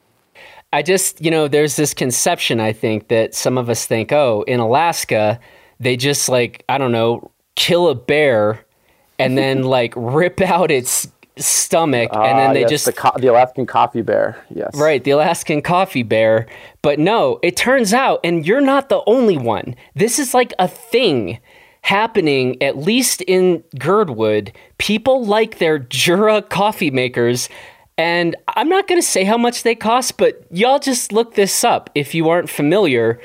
I 0.72 0.82
just, 0.82 1.20
you 1.20 1.30
know, 1.30 1.46
there's 1.46 1.76
this 1.76 1.94
conception 1.94 2.58
I 2.58 2.72
think 2.72 3.08
that 3.08 3.34
some 3.34 3.58
of 3.58 3.70
us 3.70 3.86
think, 3.86 4.10
oh, 4.10 4.42
in 4.48 4.58
Alaska, 4.58 5.38
they 5.78 5.96
just 5.96 6.28
like 6.28 6.64
I 6.68 6.78
don't 6.78 6.92
know, 6.92 7.30
kill 7.54 7.88
a 7.88 7.94
bear 7.94 8.64
and 9.18 9.38
then 9.38 9.62
like 9.78 9.94
rip 9.96 10.40
out 10.40 10.70
its 10.70 11.08
stomach, 11.36 12.10
uh, 12.12 12.20
and 12.20 12.38
then 12.38 12.50
ah, 12.50 12.52
they 12.52 12.60
yes, 12.60 12.70
just 12.70 12.84
the, 12.86 12.92
co- 12.92 13.18
the, 13.18 13.28
Alaskan 13.28 13.66
coffee 13.66 14.02
bear. 14.02 14.44
Yes, 14.54 14.70
right, 14.74 15.02
the 15.02 15.12
Alaskan 15.12 15.62
coffee 15.62 16.02
bear. 16.02 16.46
But 16.82 16.98
no, 16.98 17.38
it 17.42 17.56
turns 17.56 17.92
out, 17.94 18.20
and 18.24 18.46
you're 18.46 18.60
not 18.60 18.88
the 18.88 19.02
only 19.06 19.38
one. 19.38 19.74
This 19.94 20.18
is 20.18 20.34
like 20.34 20.52
a 20.58 20.68
thing 20.68 21.40
happening, 21.82 22.62
at 22.62 22.78
least 22.78 23.22
in 23.22 23.62
Girdwood. 23.78 24.52
People 24.78 25.24
like 25.24 25.58
their 25.58 25.78
Jura 25.78 26.42
coffee 26.42 26.90
makers. 26.90 27.48
And 27.98 28.36
I'm 28.48 28.68
not 28.68 28.88
going 28.88 29.00
to 29.00 29.06
say 29.06 29.24
how 29.24 29.36
much 29.36 29.64
they 29.64 29.74
cost, 29.74 30.16
but 30.16 30.46
y'all 30.50 30.78
just 30.78 31.12
look 31.12 31.34
this 31.34 31.62
up 31.62 31.90
if 31.94 32.14
you 32.14 32.30
aren't 32.30 32.48
familiar. 32.48 33.20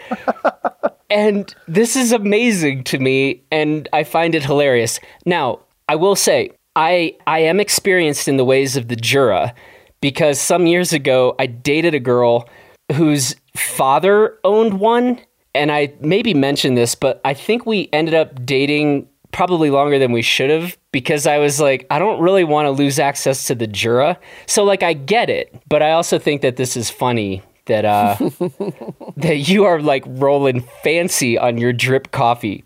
and 1.10 1.54
this 1.68 1.96
is 1.96 2.12
amazing 2.12 2.84
to 2.86 3.00
me, 3.00 3.44
and 3.50 3.88
I 3.94 4.04
find 4.04 4.36
it 4.36 4.44
hilarious. 4.44 5.00
Now, 5.26 5.60
I 5.88 5.96
will 5.96 6.16
say, 6.16 6.52
I 6.78 7.16
I 7.26 7.40
am 7.40 7.60
experienced 7.60 8.28
in 8.28 8.38
the 8.38 8.46
ways 8.46 8.78
of 8.78 8.88
the 8.88 8.96
Jura 8.96 9.54
because 10.00 10.40
some 10.40 10.68
years 10.68 10.94
ago 10.94 11.36
I 11.40 11.48
dated 11.48 11.96
a 11.96 12.00
girl 12.00 12.48
whose 12.94 13.36
father 13.56 14.38
owned 14.44 14.80
one 14.80 15.20
and 15.56 15.72
I 15.72 15.94
maybe 16.00 16.36
mentioned 16.36 16.78
this 16.78 16.94
but 16.94 17.20
I 17.26 17.34
think 17.34 17.66
we 17.66 17.90
ended 17.92 18.14
up 18.14 18.46
dating 18.46 19.10
probably 19.32 19.72
longer 19.72 19.98
than 19.98 20.12
we 20.12 20.22
should 20.22 20.52
have 20.52 20.78
because 20.92 21.26
I 21.26 21.40
was 21.40 21.60
like 21.60 21.88
I 21.90 21.98
don't 21.98 22.22
really 22.22 22.44
want 22.44 22.68
to 22.68 22.72
lose 22.72 23.00
access 23.00 23.48
to 23.48 23.56
the 23.56 23.68
Jura. 23.68 24.20
So 24.46 24.64
like 24.64 24.84
I 24.84 24.94
get 24.94 25.32
it, 25.32 25.60
but 25.68 25.82
I 25.82 25.92
also 25.94 26.20
think 26.20 26.44
that 26.44 26.58
this 26.58 26.78
is 26.78 26.92
funny 26.92 27.42
that 27.66 27.86
uh 27.86 28.16
that 29.18 29.50
you 29.50 29.64
are 29.64 29.82
like 29.82 30.04
rolling 30.06 30.62
fancy 30.84 31.40
on 31.40 31.58
your 31.58 31.74
drip 31.74 32.12
coffee. 32.12 32.64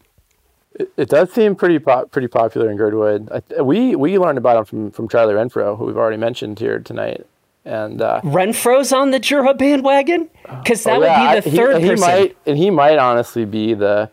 It, 0.82 0.92
it 0.98 1.10
does 1.10 1.32
seem 1.32 1.56
pretty 1.56 1.80
pretty 1.80 2.28
popular 2.28 2.72
in 2.72 2.78
Girdwood. 2.78 3.30
I, 3.32 3.62
we 3.62 3.96
we 3.96 4.18
learned 4.18 4.38
about 4.38 4.58
him 4.58 4.66
from 4.66 4.92
from 4.92 5.10
Charlie 5.10 5.34
Renfro, 5.34 5.78
who 5.78 5.86
we've 5.86 5.98
already 5.98 6.18
mentioned 6.18 6.60
here 6.60 6.80
tonight. 6.80 7.26
And 7.64 8.02
uh, 8.02 8.22
Renfro's 8.24 8.92
on 8.92 9.12
the 9.12 9.20
Jura 9.20 9.54
bandwagon 9.54 10.30
because 10.44 10.84
that 10.84 10.98
oh, 10.98 11.04
yeah. 11.04 11.36
would 11.36 11.44
be 11.44 11.50
the 11.52 11.56
third 11.56 11.82
he, 11.82 11.90
person. 11.90 12.10
He 12.10 12.20
might, 12.20 12.38
and 12.48 12.58
he 12.58 12.70
might 12.72 12.98
honestly 12.98 13.46
be 13.46 13.76
the 13.76 14.10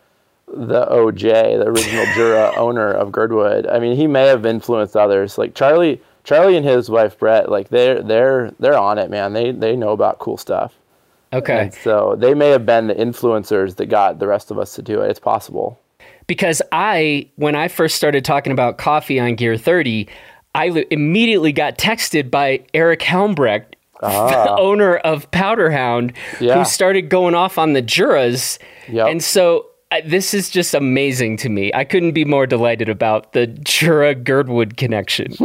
the 0.47 0.85
OJ, 0.85 1.57
the 1.59 1.67
original 1.67 2.05
Jura 2.13 2.53
owner 2.55 2.91
of 2.91 3.11
Girdwood. 3.11 3.65
I 3.65 3.79
mean, 3.79 3.95
he 3.95 4.05
may 4.05 4.27
have 4.27 4.45
influenced 4.45 4.95
others. 4.95 5.39
Like 5.39 5.55
Charlie, 5.55 5.99
Charlie 6.23 6.57
and 6.57 6.65
his 6.65 6.89
wife 6.91 7.17
Brett, 7.17 7.49
like 7.49 7.69
they're 7.69 8.03
they're 8.03 8.51
they're 8.59 8.77
on 8.77 8.99
it, 8.99 9.09
man. 9.09 9.33
They 9.33 9.51
they 9.51 9.75
know 9.75 9.91
about 9.91 10.19
cool 10.19 10.37
stuff. 10.37 10.75
Okay. 11.33 11.63
And 11.63 11.73
so 11.73 12.15
they 12.15 12.35
may 12.35 12.49
have 12.49 12.65
been 12.65 12.87
the 12.87 12.95
influencers 12.95 13.75
that 13.77 13.87
got 13.87 14.19
the 14.19 14.27
rest 14.27 14.51
of 14.51 14.59
us 14.59 14.75
to 14.75 14.81
do 14.83 15.01
it. 15.01 15.09
It's 15.09 15.19
possible 15.19 15.79
because 16.29 16.61
I, 16.71 17.27
when 17.37 17.55
I 17.55 17.67
first 17.69 17.95
started 17.95 18.23
talking 18.23 18.53
about 18.53 18.77
coffee 18.77 19.19
on 19.19 19.33
Gear 19.33 19.57
30, 19.57 20.07
I 20.53 20.85
immediately 20.91 21.51
got 21.51 21.79
texted 21.79 22.29
by 22.29 22.63
Eric 22.71 22.99
Helmbrecht, 23.01 23.73
ah. 24.03 24.43
the 24.43 24.51
owner 24.61 24.97
of 24.97 25.29
Powderhound, 25.31 26.13
yeah. 26.39 26.59
who 26.59 26.65
started 26.65 27.09
going 27.09 27.33
off 27.33 27.57
on 27.57 27.73
the 27.73 27.81
Juras. 27.81 28.59
Yep. 28.89 29.07
And 29.07 29.23
so 29.23 29.65
I, 29.91 30.01
this 30.01 30.35
is 30.35 30.51
just 30.51 30.75
amazing 30.75 31.37
to 31.37 31.49
me. 31.49 31.71
I 31.73 31.83
couldn't 31.83 32.11
be 32.11 32.25
more 32.25 32.45
delighted 32.45 32.89
about 32.89 33.33
the 33.33 33.47
Jura 33.47 34.13
Girdwood 34.13 34.77
connection. 34.77 35.33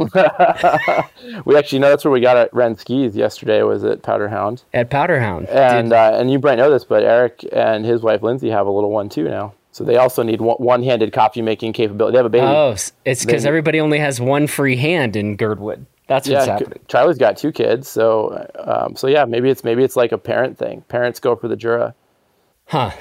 we 1.47 1.57
actually 1.57 1.79
know 1.79 1.89
that's 1.89 2.05
where 2.05 2.13
we 2.13 2.21
got 2.21 2.37
at 2.37 2.53
Ren 2.53 2.77
Skis 2.77 3.17
yesterday. 3.17 3.63
Was 3.63 3.85
at 3.85 4.03
Powderhound. 4.03 4.65
At 4.75 4.91
Powderhound, 4.91 5.49
and 5.49 5.95
uh, 5.95 6.19
and 6.21 6.31
you 6.31 6.39
might 6.41 6.57
know 6.57 6.71
this, 6.71 6.85
but 6.85 7.05
Eric 7.05 7.43
and 7.55 7.87
his 7.87 8.03
wife 8.03 8.23
Lindsay 8.23 8.51
have 8.51 8.67
a 8.67 8.71
little 8.71 8.91
one 8.91 9.09
too 9.09 9.25
now. 9.25 9.55
So 9.75 9.83
they 9.83 9.97
also 9.97 10.23
need 10.23 10.41
one-handed 10.41 11.13
copy 11.13 11.43
making 11.43 11.73
capability. 11.73 12.13
They 12.13 12.19
have 12.19 12.27
a 12.27 12.31
baby. 12.31 12.47
Oh, 12.47 12.77
it's 13.05 13.25
because 13.25 13.45
everybody 13.45 13.81
only 13.81 13.99
has 13.99 14.21
one 14.21 14.47
free 14.47 14.77
hand 14.77 15.17
in 15.17 15.35
Girdwood. 15.35 15.85
That's 16.07 16.29
what's 16.29 16.47
yeah, 16.47 16.53
happening. 16.53 16.79
Charlie's 16.87 17.19
got 17.19 17.37
two 17.37 17.51
kids, 17.51 17.89
so 17.89 18.49
um, 18.57 18.95
so 18.95 19.09
yeah, 19.09 19.25
maybe 19.25 19.51
it's 19.51 19.65
maybe 19.65 19.83
it's 19.83 19.97
like 19.97 20.13
a 20.13 20.19
parent 20.19 20.57
thing. 20.59 20.83
Parents 20.83 21.19
go 21.19 21.35
for 21.35 21.49
the 21.49 21.57
Jura. 21.57 21.93
Huh. 22.67 22.93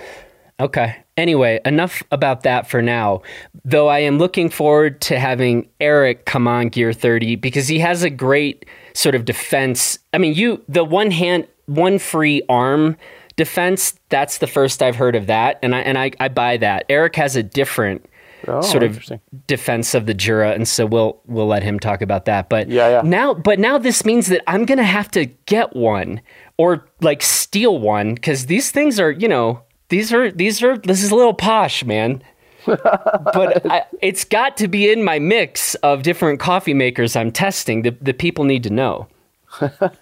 Okay. 0.59 0.95
Anyway, 1.15 1.59
enough 1.63 2.01
about 2.09 2.41
that 2.41 2.67
for 2.67 2.81
now. 2.81 3.21
Though 3.63 3.87
I 3.87 3.99
am 3.99 4.17
looking 4.17 4.49
forward 4.49 4.99
to 5.01 5.19
having 5.19 5.69
Eric 5.79 6.25
come 6.25 6.47
on 6.47 6.69
Gear 6.69 6.91
30 6.91 7.35
because 7.35 7.67
he 7.67 7.77
has 7.79 8.01
a 8.01 8.09
great 8.09 8.65
sort 8.95 9.13
of 9.13 9.25
defense. 9.25 9.99
I 10.11 10.17
mean, 10.17 10.33
you 10.33 10.63
the 10.67 10.83
one 10.83 11.11
hand, 11.11 11.47
one 11.67 11.99
free 11.99 12.41
arm 12.49 12.97
defense, 13.35 13.99
that's 14.09 14.37
the 14.37 14.47
first 14.47 14.81
I've 14.81 14.95
heard 14.95 15.15
of 15.15 15.27
that, 15.27 15.59
and 15.61 15.75
I 15.75 15.79
and 15.79 15.97
I, 15.97 16.11
I 16.19 16.27
buy 16.27 16.57
that. 16.57 16.85
Eric 16.89 17.15
has 17.15 17.35
a 17.35 17.43
different 17.43 18.05
oh, 18.47 18.61
sort 18.61 18.83
of 18.83 19.11
defense 19.47 19.93
of 19.93 20.05
the 20.05 20.13
Jura, 20.13 20.51
and 20.51 20.67
so 20.67 20.85
we'll 20.85 21.19
we'll 21.25 21.47
let 21.47 21.63
him 21.63 21.79
talk 21.79 22.01
about 22.01 22.25
that. 22.25 22.49
But 22.49 22.69
yeah, 22.69 22.89
yeah. 22.89 23.01
now, 23.03 23.33
but 23.33 23.59
now 23.59 23.77
this 23.77 24.05
means 24.05 24.27
that 24.27 24.41
I'm 24.47 24.65
gonna 24.65 24.83
have 24.83 25.09
to 25.11 25.25
get 25.25 25.75
one 25.75 26.21
or 26.57 26.87
like 27.01 27.21
steal 27.21 27.79
one 27.79 28.15
because 28.15 28.45
these 28.45 28.71
things 28.71 28.99
are, 28.99 29.11
you 29.11 29.27
know, 29.27 29.61
these 29.89 30.13
are 30.13 30.31
these 30.31 30.63
are 30.63 30.77
this 30.77 31.03
is 31.03 31.11
a 31.11 31.15
little 31.15 31.33
posh, 31.33 31.83
man. 31.83 32.23
but 32.65 33.69
I, 33.69 33.85
it's 34.01 34.23
got 34.23 34.55
to 34.57 34.69
be 34.69 34.89
in 34.89 35.03
my 35.03 35.19
mix 35.19 35.75
of 35.75 36.01
different 36.01 36.39
coffee 36.39 36.73
makers 36.73 37.15
I'm 37.15 37.31
testing. 37.31 37.81
The 37.81 37.91
the 37.99 38.13
people 38.13 38.45
need 38.45 38.63
to 38.63 38.69
know. 38.69 39.07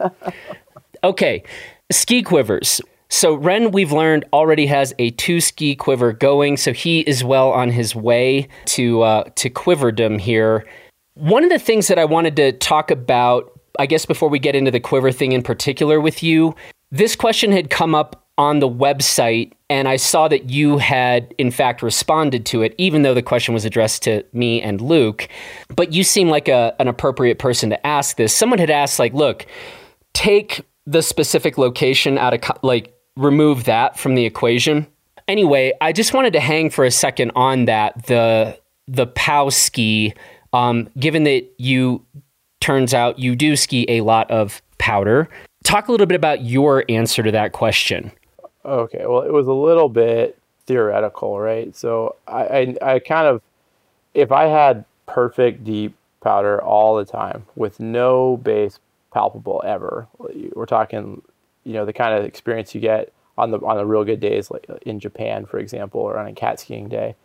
okay, 1.03 1.43
ski 1.91 2.21
quivers. 2.21 2.81
So 3.13 3.33
Ren, 3.33 3.71
we've 3.71 3.91
learned 3.91 4.23
already 4.31 4.65
has 4.67 4.93
a 4.97 5.11
two 5.11 5.41
ski 5.41 5.75
quiver 5.75 6.13
going, 6.13 6.55
so 6.55 6.71
he 6.71 7.01
is 7.01 7.25
well 7.25 7.51
on 7.51 7.69
his 7.69 7.93
way 7.93 8.47
to 8.67 9.01
uh, 9.01 9.23
to 9.35 9.49
quiverdom 9.49 10.19
here. 10.19 10.65
One 11.15 11.43
of 11.43 11.49
the 11.49 11.59
things 11.59 11.89
that 11.89 11.99
I 11.99 12.05
wanted 12.05 12.37
to 12.37 12.53
talk 12.53 12.89
about, 12.89 13.59
I 13.77 13.85
guess, 13.85 14.05
before 14.05 14.29
we 14.29 14.39
get 14.39 14.55
into 14.55 14.71
the 14.71 14.79
quiver 14.79 15.11
thing 15.11 15.33
in 15.33 15.43
particular 15.43 15.99
with 15.99 16.23
you, 16.23 16.55
this 16.89 17.17
question 17.17 17.51
had 17.51 17.69
come 17.69 17.93
up 17.93 18.25
on 18.37 18.59
the 18.59 18.69
website, 18.69 19.51
and 19.69 19.89
I 19.89 19.97
saw 19.97 20.29
that 20.29 20.49
you 20.49 20.77
had 20.77 21.35
in 21.37 21.51
fact 21.51 21.83
responded 21.83 22.45
to 22.47 22.61
it, 22.61 22.73
even 22.77 23.01
though 23.01 23.13
the 23.13 23.21
question 23.21 23.53
was 23.53 23.65
addressed 23.65 24.03
to 24.03 24.23
me 24.31 24.61
and 24.61 24.79
Luke. 24.79 25.27
But 25.75 25.91
you 25.91 26.05
seem 26.05 26.29
like 26.29 26.47
a, 26.47 26.73
an 26.79 26.87
appropriate 26.87 27.39
person 27.39 27.71
to 27.71 27.85
ask 27.85 28.15
this. 28.15 28.33
Someone 28.33 28.57
had 28.57 28.69
asked, 28.69 28.99
like, 28.99 29.13
look, 29.13 29.45
take 30.13 30.61
the 30.87 31.01
specific 31.01 31.57
location 31.57 32.17
out 32.17 32.33
of 32.33 32.57
like 32.63 32.95
remove 33.17 33.65
that 33.65 33.97
from 33.97 34.15
the 34.15 34.25
equation. 34.25 34.87
Anyway, 35.27 35.73
I 35.81 35.91
just 35.91 36.13
wanted 36.13 36.33
to 36.33 36.39
hang 36.39 36.69
for 36.69 36.83
a 36.85 36.91
second 36.91 37.31
on 37.35 37.65
that 37.65 38.05
the 38.07 38.57
the 38.87 39.07
POW 39.07 39.49
ski. 39.49 40.13
Um, 40.53 40.89
given 40.99 41.23
that 41.23 41.45
you 41.57 42.05
turns 42.59 42.93
out 42.93 43.17
you 43.17 43.35
do 43.35 43.55
ski 43.55 43.85
a 43.87 44.01
lot 44.01 44.29
of 44.29 44.61
powder, 44.79 45.29
talk 45.63 45.87
a 45.87 45.91
little 45.91 46.07
bit 46.07 46.15
about 46.15 46.43
your 46.43 46.83
answer 46.89 47.23
to 47.23 47.31
that 47.31 47.53
question. 47.53 48.11
Okay, 48.65 49.05
well, 49.07 49.21
it 49.21 49.31
was 49.31 49.47
a 49.47 49.53
little 49.53 49.87
bit 49.89 50.37
theoretical, 50.65 51.39
right? 51.39 51.75
So 51.75 52.15
I, 52.27 52.43
I, 52.43 52.75
I 52.95 52.99
kind 52.99 53.27
of, 53.27 53.41
if 54.13 54.31
I 54.31 54.45
had 54.45 54.83
perfect 55.05 55.63
deep 55.63 55.95
powder 56.21 56.61
all 56.61 56.95
the 56.95 57.05
time 57.05 57.45
with 57.55 57.79
no 57.79 58.37
base 58.37 58.79
palpable 59.11 59.61
ever. 59.65 60.07
We're 60.55 60.65
talking, 60.65 61.21
you 61.63 61.73
know, 61.73 61.85
the 61.85 61.93
kind 61.93 62.17
of 62.17 62.25
experience 62.25 62.73
you 62.73 62.81
get 62.81 63.13
on 63.37 63.51
the 63.51 63.59
on 63.59 63.77
the 63.77 63.85
real 63.85 64.03
good 64.03 64.19
days, 64.19 64.51
like 64.51 64.67
in 64.83 64.99
Japan, 64.99 65.45
for 65.45 65.59
example, 65.59 66.01
or 66.01 66.17
on 66.17 66.27
a 66.27 66.33
cat 66.33 66.59
skiing 66.59 66.89
day. 66.89 67.15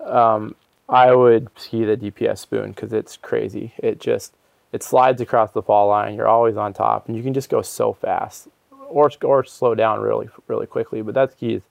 Um, 0.00 0.54
I 0.88 1.14
would 1.14 1.48
ski 1.56 1.84
the 1.84 1.96
DPS 1.96 2.38
spoon 2.38 2.70
because 2.70 2.92
it's 2.92 3.16
crazy. 3.16 3.72
It 3.78 4.00
just 4.00 4.34
it 4.72 4.82
slides 4.82 5.20
across 5.20 5.52
the 5.52 5.62
fall 5.62 5.88
line. 5.88 6.14
You're 6.14 6.28
always 6.28 6.56
on 6.56 6.72
top, 6.72 7.08
and 7.08 7.16
you 7.16 7.22
can 7.22 7.34
just 7.34 7.48
go 7.48 7.62
so 7.62 7.92
fast, 7.92 8.48
or 8.88 9.10
or 9.22 9.44
slow 9.44 9.74
down 9.74 10.00
really 10.00 10.28
really 10.46 10.66
quickly. 10.66 11.02
But 11.02 11.14
that 11.14 11.32
ski 11.32 11.54
is 11.54 11.62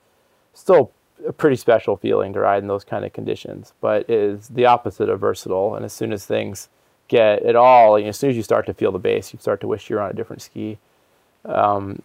still 0.54 0.92
a 1.26 1.32
pretty 1.32 1.56
special 1.56 1.96
feeling 1.96 2.34
to 2.34 2.40
ride 2.40 2.62
in 2.62 2.68
those 2.68 2.84
kind 2.84 3.06
of 3.06 3.14
conditions. 3.14 3.74
But 3.80 4.10
is 4.10 4.50
the 4.50 4.66
opposite 4.66 5.10
of 5.10 5.20
versatile. 5.20 5.76
And 5.76 5.86
as 5.86 5.94
soon 5.94 6.12
as 6.12 6.26
things 6.26 6.70
get 7.08 7.44
at 7.44 7.56
all, 7.56 7.98
you 7.98 8.06
know, 8.06 8.10
as 8.10 8.18
soon 8.18 8.32
as 8.32 8.36
you 8.36 8.44
start 8.44 8.66
to 8.66 8.74
feel 8.74 8.92
the 8.92 9.00
base, 9.00 9.32
you 9.34 9.40
start 9.40 9.62
to 9.62 9.68
wish 9.68 9.90
you 9.90 9.96
were 9.96 10.02
on 10.02 10.12
a 10.12 10.14
different 10.14 10.42
ski. 10.42 10.78
Um, 11.46 12.02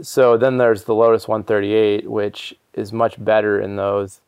so 0.00 0.36
then 0.36 0.56
there's 0.56 0.84
the 0.84 0.94
Lotus 0.94 1.28
138, 1.28 2.10
which 2.10 2.54
is 2.74 2.92
much 2.92 3.22
better 3.22 3.60
in 3.60 3.76
those. 3.76 4.20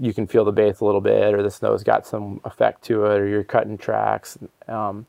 You 0.00 0.14
can 0.14 0.26
feel 0.26 0.44
the 0.44 0.52
base 0.52 0.80
a 0.80 0.84
little 0.84 1.00
bit, 1.00 1.34
or 1.34 1.42
the 1.42 1.50
snow's 1.50 1.82
got 1.82 2.06
some 2.06 2.40
effect 2.44 2.82
to 2.84 3.04
it, 3.04 3.20
or 3.20 3.28
you're 3.28 3.44
cutting 3.44 3.76
tracks. 3.76 4.38
Um, 4.66 5.06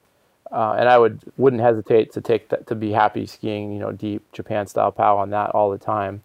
uh, 0.52 0.76
and 0.78 0.88
I 0.88 0.98
would 0.98 1.22
wouldn't 1.38 1.62
hesitate 1.62 2.12
to 2.14 2.22
take 2.22 2.50
that 2.50 2.68
to 2.68 2.76
be 2.76 2.92
happy 2.92 3.26
skiing, 3.26 3.72
you 3.72 3.80
know, 3.80 3.92
deep 3.92 4.24
Japan 4.32 4.68
style 4.68 4.92
pow 4.92 5.18
on 5.18 5.30
that 5.32 5.52
all 5.52 5.72
the 5.72 5.78
time. 5.78 6.22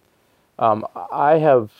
Um, 0.58 0.86
I 1.10 1.38
have 1.38 1.70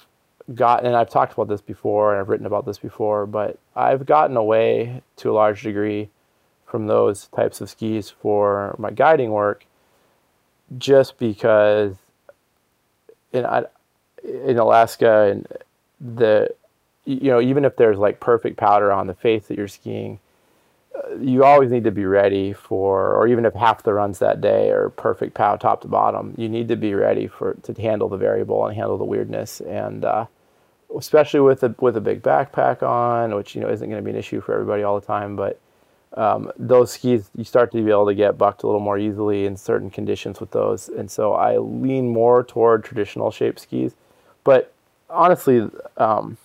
gotten, 0.55 0.87
and 0.87 0.97
I've 0.97 1.11
talked 1.11 1.33
about 1.33 1.49
this 1.49 1.61
before, 1.61 2.13
and 2.13 2.21
I've 2.21 2.29
written 2.29 2.47
about 2.47 2.65
this 2.65 2.79
before, 2.79 3.27
but 3.27 3.59
I've 3.77 4.07
gotten 4.07 4.37
away 4.37 5.03
to 5.17 5.31
a 5.31 5.35
large 5.35 5.63
degree 5.63 6.09
from 6.67 6.87
those 6.87 7.27
types 7.29 7.61
of 7.61 7.69
skis 7.69 8.11
for 8.11 8.75
my 8.79 8.91
guiding 8.91 9.33
work, 9.33 9.67
just 10.79 11.19
because 11.19 11.97
in 13.33 13.47
in 14.25 14.59
Alaska 14.59 15.31
and 15.31 15.47
the 16.01 16.49
you 17.05 17.31
know 17.31 17.41
even 17.41 17.65
if 17.65 17.77
there's 17.77 17.99
like 17.99 18.21
perfect 18.21 18.57
powder 18.57 18.93
on 18.93 19.07
the 19.07 19.15
face 19.15 19.47
that 19.47 19.57
you're 19.57 19.69
skiing 19.69 20.19
you 21.21 21.45
always 21.45 21.71
need 21.71 21.85
to 21.85 21.91
be 21.91 22.05
ready 22.05 22.53
for, 22.53 23.15
or 23.15 23.27
even 23.27 23.45
if 23.45 23.55
half 23.55 23.83
the 23.83 23.95
runs 23.95 24.19
that 24.19 24.41
day 24.41 24.71
are 24.71 24.91
perfect 24.91 25.35
pow 25.35 25.57
top 25.57 25.81
to 25.83 25.89
bottom, 25.89 26.35
you 26.37 26.49
need 26.49 26.69
to 26.69 26.77
be 26.77 26.95
ready 26.95 27.27
for 27.27 27.55
to 27.63 27.73
handle 27.81 28.09
the 28.09 28.17
variable 28.17 28.67
and 28.67 28.77
handle 28.77 28.99
the 28.99 29.05
weirdness, 29.05 29.61
and 29.61 30.05
uh, 30.05 30.27
especially 30.97 31.41
with 31.41 31.63
a 31.63 31.75
with 31.81 31.97
a 31.97 32.01
big 32.01 32.23
backpack 32.23 32.83
on, 32.83 33.35
which 33.35 33.55
you 33.55 33.61
know 33.61 33.69
isn't 33.69 33.89
going 33.89 34.03
to 34.03 34.05
be 34.05 34.11
an 34.11 34.17
issue 34.17 34.41
for 34.41 34.55
everybody 34.55 34.83
all 34.83 34.99
the 34.99 35.07
time, 35.07 35.37
but 35.37 35.59
um, 36.15 36.51
those 36.59 36.93
skis 36.93 37.31
you 37.37 37.45
start 37.45 37.71
to 37.73 37.83
be 37.83 37.91
able 37.91 38.07
to 38.07 38.15
get 38.15 38.37
bucked 38.37 38.63
a 38.63 38.67
little 38.67 38.81
more 38.81 38.99
easily 38.99 39.47
in 39.47 39.57
certain 39.57 39.91
conditions 39.91 40.41
with 40.41 40.51
those, 40.51 40.89
and 40.89 41.11
so 41.11 41.35
I 41.35 41.59
lean 41.59 42.09
more 42.09 42.43
toward 42.43 42.85
traditional 42.85 43.31
shape 43.31 43.59
skis, 43.59 43.95
but 44.45 44.73
honestly, 45.09 45.69
um, 45.97 46.37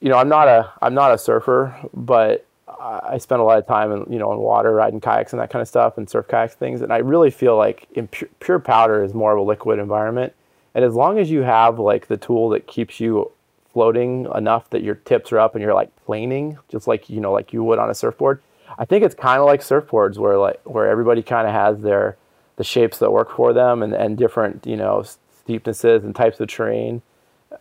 you 0.00 0.08
know 0.08 0.18
I'm 0.18 0.28
not 0.28 0.48
a 0.48 0.70
I'm 0.82 0.94
not 0.94 1.12
a 1.12 1.18
surfer, 1.18 1.74
but 1.94 2.46
I 2.68 3.16
spend 3.18 3.40
a 3.40 3.44
lot 3.44 3.58
of 3.58 3.66
time 3.66 3.92
in 3.92 4.12
you 4.12 4.18
know 4.18 4.32
in 4.32 4.38
water 4.38 4.72
riding 4.74 5.00
kayaks 5.00 5.32
and 5.32 5.40
that 5.40 5.50
kind 5.50 5.62
of 5.62 5.68
stuff 5.68 5.96
and 5.96 6.08
surf 6.08 6.28
kayaks 6.28 6.54
things, 6.54 6.82
and 6.82 6.92
I 6.92 6.98
really 6.98 7.30
feel 7.30 7.56
like 7.56 7.88
pure, 8.10 8.28
pure 8.40 8.58
powder 8.58 9.02
is 9.02 9.14
more 9.14 9.32
of 9.32 9.38
a 9.38 9.42
liquid 9.42 9.78
environment, 9.78 10.34
and 10.74 10.84
as 10.84 10.94
long 10.94 11.18
as 11.18 11.30
you 11.30 11.42
have 11.42 11.78
like 11.78 12.08
the 12.08 12.18
tool 12.18 12.50
that 12.50 12.66
keeps 12.66 13.00
you 13.00 13.30
floating 13.72 14.26
enough 14.34 14.70
that 14.70 14.82
your 14.82 14.94
tips 14.94 15.32
are 15.32 15.38
up 15.38 15.54
and 15.54 15.62
you're 15.62 15.74
like 15.74 15.90
planing, 16.04 16.58
just 16.68 16.86
like 16.86 17.08
you 17.08 17.20
know 17.20 17.32
like 17.32 17.52
you 17.54 17.64
would 17.64 17.78
on 17.78 17.88
a 17.88 17.94
surfboard. 17.94 18.42
I 18.78 18.84
think 18.84 19.04
it's 19.04 19.14
kind 19.14 19.40
of 19.40 19.46
like 19.46 19.60
surfboards 19.60 20.18
where 20.18 20.38
like 20.38 20.60
where 20.64 20.88
everybody 20.88 21.22
kind 21.22 21.46
of 21.46 21.52
has 21.52 21.80
their 21.80 22.16
the 22.56 22.64
shapes 22.64 22.98
that 22.98 23.10
work 23.12 23.34
for 23.34 23.52
them 23.52 23.82
and, 23.82 23.92
and 23.92 24.16
different 24.16 24.66
you 24.66 24.76
know 24.76 25.04
steepnesses 25.46 26.04
and 26.04 26.14
types 26.14 26.40
of 26.40 26.48
terrain. 26.48 27.02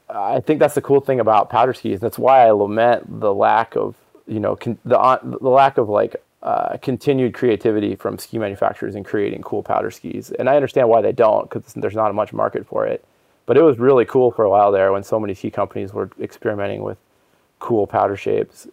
I 0.10 0.40
think 0.40 0.60
that's 0.60 0.76
the 0.76 0.82
cool 0.82 1.02
thing 1.02 1.20
about 1.20 1.50
powder 1.50 1.74
skis. 1.74 2.00
That's 2.00 2.18
why 2.18 2.46
I 2.46 2.52
lament 2.52 3.20
the 3.20 3.34
lack 3.34 3.76
of 3.76 3.96
you 4.28 4.40
know 4.40 4.56
con- 4.56 4.80
the 4.86 5.00
uh, 5.00 5.20
the 5.24 5.50
lack 5.50 5.78
of 5.78 5.90
like 5.90 6.16
uh, 6.42 6.78
continued 6.82 7.34
creativity 7.34 7.96
from 7.96 8.18
ski 8.18 8.38
manufacturers 8.38 8.96
in 8.96 9.04
creating 9.04 9.42
cool 9.42 9.64
powder 9.64 9.92
skis. 9.92 10.32
And 10.32 10.50
I 10.50 10.56
understand 10.56 10.90
why 10.90 11.02
they 11.02 11.12
don't 11.12 11.50
because 11.50 11.74
there's 11.74 11.96
not 11.96 12.14
much 12.14 12.34
market 12.34 12.68
for 12.68 12.86
it. 12.86 13.06
But 13.46 13.58
it 13.58 13.62
was 13.62 13.78
really 13.78 14.06
cool 14.06 14.32
for 14.32 14.46
a 14.46 14.50
while 14.50 14.72
there 14.72 14.92
when 14.92 15.04
so 15.04 15.20
many 15.20 15.34
ski 15.34 15.52
companies 15.52 15.94
were 15.94 16.10
experimenting 16.20 16.82
with 16.82 16.98
cool 17.60 17.88
powder 17.88 18.18
shapes 18.18 18.68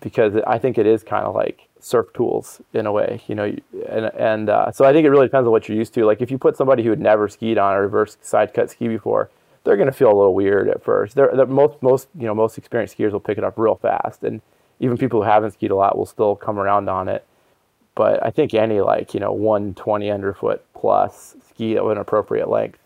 because 0.00 0.36
I 0.46 0.58
think 0.58 0.76
it 0.76 0.86
is 0.86 1.02
kind 1.02 1.24
of 1.24 1.34
like 1.34 1.68
surf 1.84 2.06
tools 2.14 2.62
in 2.72 2.86
a 2.86 2.92
way, 2.92 3.20
you 3.26 3.34
know. 3.34 3.54
And 3.88 4.06
and 4.16 4.48
uh, 4.48 4.72
so 4.72 4.84
I 4.84 4.92
think 4.92 5.04
it 5.04 5.10
really 5.10 5.26
depends 5.26 5.46
on 5.46 5.52
what 5.52 5.68
you're 5.68 5.76
used 5.76 5.94
to. 5.94 6.04
Like 6.04 6.22
if 6.22 6.30
you 6.30 6.38
put 6.38 6.56
somebody 6.56 6.82
who 6.82 6.90
had 6.90 7.00
never 7.00 7.28
skied 7.28 7.58
on 7.58 7.74
a 7.74 7.80
reverse 7.80 8.16
side 8.22 8.54
cut 8.54 8.70
ski 8.70 8.88
before, 8.88 9.30
they're 9.64 9.76
going 9.76 9.86
to 9.86 9.92
feel 9.92 10.08
a 10.08 10.16
little 10.16 10.34
weird 10.34 10.68
at 10.68 10.82
first. 10.82 11.14
They're, 11.14 11.30
they're, 11.34 11.46
most 11.46 11.82
most 11.82 12.08
you 12.18 12.26
know 12.26 12.34
most 12.34 12.56
experienced 12.56 12.96
skiers 12.96 13.12
will 13.12 13.20
pick 13.20 13.38
it 13.38 13.44
up 13.44 13.58
real 13.58 13.76
fast 13.76 14.24
and 14.24 14.40
even 14.80 14.96
people 14.96 15.22
who 15.22 15.28
haven't 15.28 15.52
skied 15.52 15.70
a 15.70 15.76
lot 15.76 15.96
will 15.96 16.06
still 16.06 16.34
come 16.34 16.58
around 16.58 16.88
on 16.88 17.08
it. 17.08 17.26
But 17.94 18.24
I 18.24 18.30
think 18.30 18.54
any 18.54 18.80
like 18.80 19.12
you 19.12 19.20
know 19.20 19.32
120 19.32 20.10
underfoot 20.10 20.64
plus 20.74 21.36
ski 21.50 21.76
at 21.76 21.84
an 21.84 21.98
appropriate 21.98 22.48
length 22.48 22.78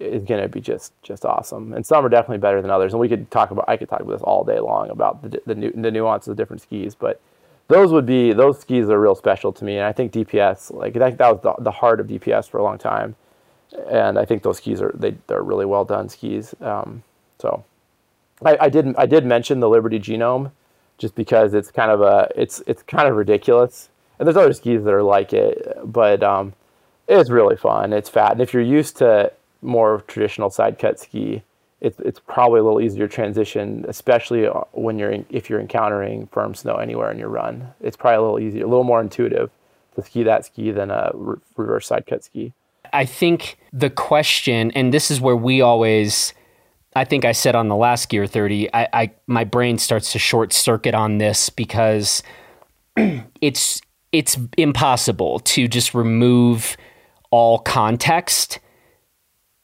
is 0.00 0.24
going 0.24 0.40
to 0.40 0.48
be 0.48 0.60
just 0.60 0.92
just 1.02 1.26
awesome. 1.26 1.74
And 1.74 1.84
some 1.84 2.04
are 2.04 2.08
definitely 2.08 2.38
better 2.38 2.62
than 2.62 2.70
others. 2.70 2.94
And 2.94 3.00
we 3.00 3.08
could 3.10 3.30
talk 3.30 3.50
about 3.50 3.66
I 3.68 3.76
could 3.76 3.90
talk 3.90 4.00
about 4.00 4.12
this 4.12 4.22
all 4.22 4.42
day 4.42 4.58
long 4.58 4.88
about 4.88 5.22
the 5.22 5.40
the, 5.46 5.70
the 5.74 5.90
nuances 5.90 6.28
of 6.28 6.36
different 6.36 6.62
skis, 6.62 6.94
but 6.94 7.20
those 7.68 7.92
would 7.92 8.06
be 8.06 8.32
those 8.32 8.60
skis 8.60 8.88
are 8.90 9.00
real 9.00 9.14
special 9.14 9.52
to 9.52 9.64
me. 9.64 9.76
And 9.76 9.84
I 9.84 9.92
think 9.92 10.12
DPS 10.12 10.72
like 10.72 10.94
think 10.94 11.18
that 11.18 11.32
was 11.32 11.40
the, 11.42 11.62
the 11.62 11.70
heart 11.70 12.00
of 12.00 12.06
DPS 12.06 12.48
for 12.48 12.58
a 12.58 12.62
long 12.62 12.78
time. 12.78 13.16
And 13.90 14.18
I 14.18 14.24
think 14.24 14.42
those 14.42 14.58
skis 14.58 14.80
are 14.80 14.92
they 14.94 15.16
they're 15.26 15.42
really 15.42 15.66
well 15.66 15.84
done 15.84 16.08
skis. 16.08 16.54
Um, 16.60 17.02
so 17.38 17.64
I, 18.44 18.56
I 18.62 18.68
did 18.68 18.94
I 18.96 19.06
did 19.06 19.24
mention 19.24 19.60
the 19.60 19.68
Liberty 19.68 19.98
Genome 19.98 20.52
just 20.98 21.14
because 21.14 21.54
it's 21.54 21.70
kind 21.70 21.90
of 21.90 22.00
a 22.00 22.30
it's 22.36 22.62
it's 22.66 22.82
kind 22.82 23.08
of 23.08 23.16
ridiculous. 23.16 23.90
And 24.18 24.26
there's 24.26 24.36
other 24.36 24.52
skis 24.52 24.82
that 24.84 24.94
are 24.94 25.02
like 25.02 25.34
it, 25.34 25.76
but 25.84 26.22
um, 26.22 26.54
it's 27.06 27.28
really 27.28 27.56
fun. 27.56 27.92
It's 27.92 28.08
fat, 28.08 28.32
and 28.32 28.40
if 28.40 28.54
you're 28.54 28.62
used 28.62 28.96
to 28.98 29.30
more 29.60 30.02
traditional 30.06 30.48
side 30.48 30.78
cut 30.78 30.98
ski, 30.98 31.42
it's 31.80 31.98
it's 32.00 32.20
probably 32.20 32.60
a 32.60 32.64
little 32.64 32.80
easier 32.80 33.06
transition, 33.06 33.84
especially 33.88 34.46
uh, 34.46 34.60
when 34.72 34.98
you're 34.98 35.10
in, 35.10 35.26
if 35.30 35.50
you're 35.50 35.60
encountering 35.60 36.26
firm 36.28 36.54
snow 36.54 36.76
anywhere 36.76 37.10
in 37.10 37.18
your 37.18 37.28
run. 37.28 37.74
It's 37.80 37.96
probably 37.96 38.16
a 38.16 38.22
little 38.22 38.40
easier, 38.40 38.64
a 38.64 38.68
little 38.68 38.84
more 38.84 39.00
intuitive 39.00 39.50
to 39.94 40.02
ski 40.02 40.22
that 40.22 40.44
ski 40.46 40.70
than 40.70 40.90
a 40.90 41.10
re- 41.14 41.36
reverse 41.56 41.86
side 41.86 42.06
cut 42.06 42.24
ski. 42.24 42.52
I 42.92 43.04
think 43.04 43.58
the 43.72 43.90
question, 43.90 44.70
and 44.72 44.94
this 44.94 45.10
is 45.10 45.20
where 45.20 45.36
we 45.36 45.60
always 45.60 46.32
I 46.96 47.04
think 47.04 47.26
I 47.26 47.32
said 47.32 47.54
on 47.54 47.68
the 47.68 47.76
last 47.76 48.08
Gear 48.08 48.26
30, 48.26 48.72
I, 48.72 48.88
I 48.92 49.10
my 49.26 49.44
brain 49.44 49.76
starts 49.76 50.12
to 50.12 50.18
short 50.18 50.54
circuit 50.54 50.94
on 50.94 51.18
this 51.18 51.50
because 51.50 52.22
it's 53.42 53.82
it's 54.12 54.38
impossible 54.56 55.40
to 55.40 55.68
just 55.68 55.92
remove 55.92 56.74
all 57.30 57.58
context 57.58 58.60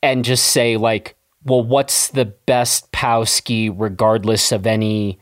and 0.03 0.27
just 0.27 0.49
say 0.49 0.77
like, 0.77 1.17
well, 1.45 1.63
what's 1.63 2.09
the 2.09 2.25
best 2.25 2.91
POW 2.93 3.25
ski 3.25 3.69
regardless 3.69 4.53
of 4.53 4.67
any 4.67 5.19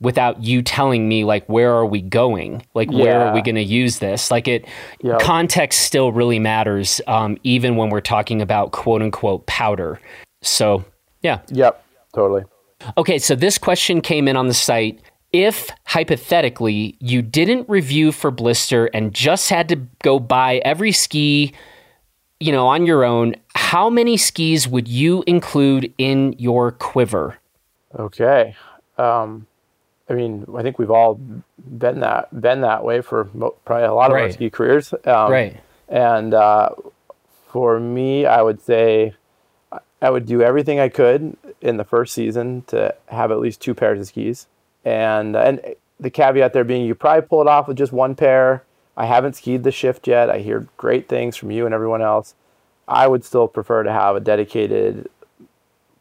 without 0.00 0.42
you 0.42 0.60
telling 0.60 1.08
me 1.08 1.24
like 1.24 1.46
where 1.46 1.72
are 1.72 1.86
we 1.86 2.02
going 2.02 2.62
like 2.74 2.90
yeah. 2.90 2.98
where 2.98 3.20
are 3.26 3.34
we 3.34 3.40
going 3.40 3.54
to 3.54 3.62
use 3.62 4.00
this 4.00 4.30
like 4.30 4.46
it 4.46 4.66
yep. 5.02 5.18
context 5.20 5.80
still 5.80 6.12
really 6.12 6.38
matters 6.38 7.00
um, 7.06 7.38
even 7.42 7.76
when 7.76 7.88
we're 7.88 8.00
talking 8.00 8.42
about 8.42 8.72
quote 8.72 9.00
unquote 9.00 9.46
powder 9.46 9.98
so 10.42 10.84
yeah. 11.24 11.40
Yep. 11.50 11.84
Totally. 12.14 12.44
Okay, 12.96 13.18
so 13.18 13.34
this 13.34 13.58
question 13.58 14.00
came 14.00 14.28
in 14.28 14.36
on 14.36 14.46
the 14.46 14.54
site. 14.54 15.00
If 15.32 15.70
hypothetically 15.86 16.96
you 17.00 17.22
didn't 17.22 17.68
review 17.68 18.12
for 18.12 18.30
blister 18.30 18.86
and 18.86 19.12
just 19.12 19.50
had 19.50 19.68
to 19.70 19.76
go 20.02 20.20
buy 20.20 20.58
every 20.64 20.92
ski, 20.92 21.52
you 22.40 22.52
know, 22.52 22.66
on 22.66 22.86
your 22.86 23.04
own, 23.04 23.36
how 23.54 23.88
many 23.88 24.16
skis 24.16 24.68
would 24.68 24.88
you 24.88 25.24
include 25.26 25.92
in 25.98 26.34
your 26.38 26.72
quiver? 26.72 27.38
Okay. 27.96 28.56
Um, 28.98 29.46
I 30.08 30.14
mean, 30.14 30.44
I 30.54 30.62
think 30.62 30.78
we've 30.78 30.90
all 30.90 31.14
been 31.14 32.00
that 32.00 32.40
been 32.40 32.60
that 32.60 32.84
way 32.84 33.00
for 33.00 33.30
mo- 33.32 33.54
probably 33.64 33.86
a 33.86 33.94
lot 33.94 34.10
of 34.10 34.14
right. 34.14 34.24
our 34.24 34.32
ski 34.32 34.50
careers. 34.50 34.92
Um, 35.04 35.30
right. 35.30 35.60
And 35.88 36.34
uh, 36.34 36.70
for 37.48 37.80
me, 37.80 38.26
I 38.26 38.42
would 38.42 38.60
say 38.60 39.14
I 40.02 40.10
would 40.10 40.26
do 40.26 40.42
everything 40.42 40.78
I 40.78 40.88
could 40.88 41.36
in 41.60 41.78
the 41.78 41.84
first 41.84 42.12
season 42.12 42.62
to 42.66 42.94
have 43.06 43.30
at 43.30 43.38
least 43.40 43.60
two 43.60 43.74
pairs 43.74 44.00
of 44.00 44.06
skis. 44.06 44.46
And 44.84 45.34
and 45.34 45.60
the 45.98 46.10
caveat 46.10 46.52
there 46.52 46.64
being 46.64 46.84
you 46.84 46.94
probably 46.94 47.26
pull 47.26 47.40
it 47.40 47.48
off 47.48 47.68
with 47.68 47.78
just 47.78 47.92
one 47.92 48.14
pair. 48.14 48.64
I 48.96 49.06
haven't 49.06 49.34
skied 49.34 49.64
the 49.64 49.72
shift 49.72 50.06
yet. 50.06 50.30
I 50.30 50.38
hear 50.38 50.68
great 50.76 51.08
things 51.08 51.36
from 51.36 51.50
you 51.50 51.64
and 51.66 51.74
everyone 51.74 52.02
else. 52.02 52.34
I 52.86 53.08
would 53.08 53.24
still 53.24 53.48
prefer 53.48 53.82
to 53.82 53.92
have 53.92 54.16
a 54.16 54.20
dedicated, 54.20 55.08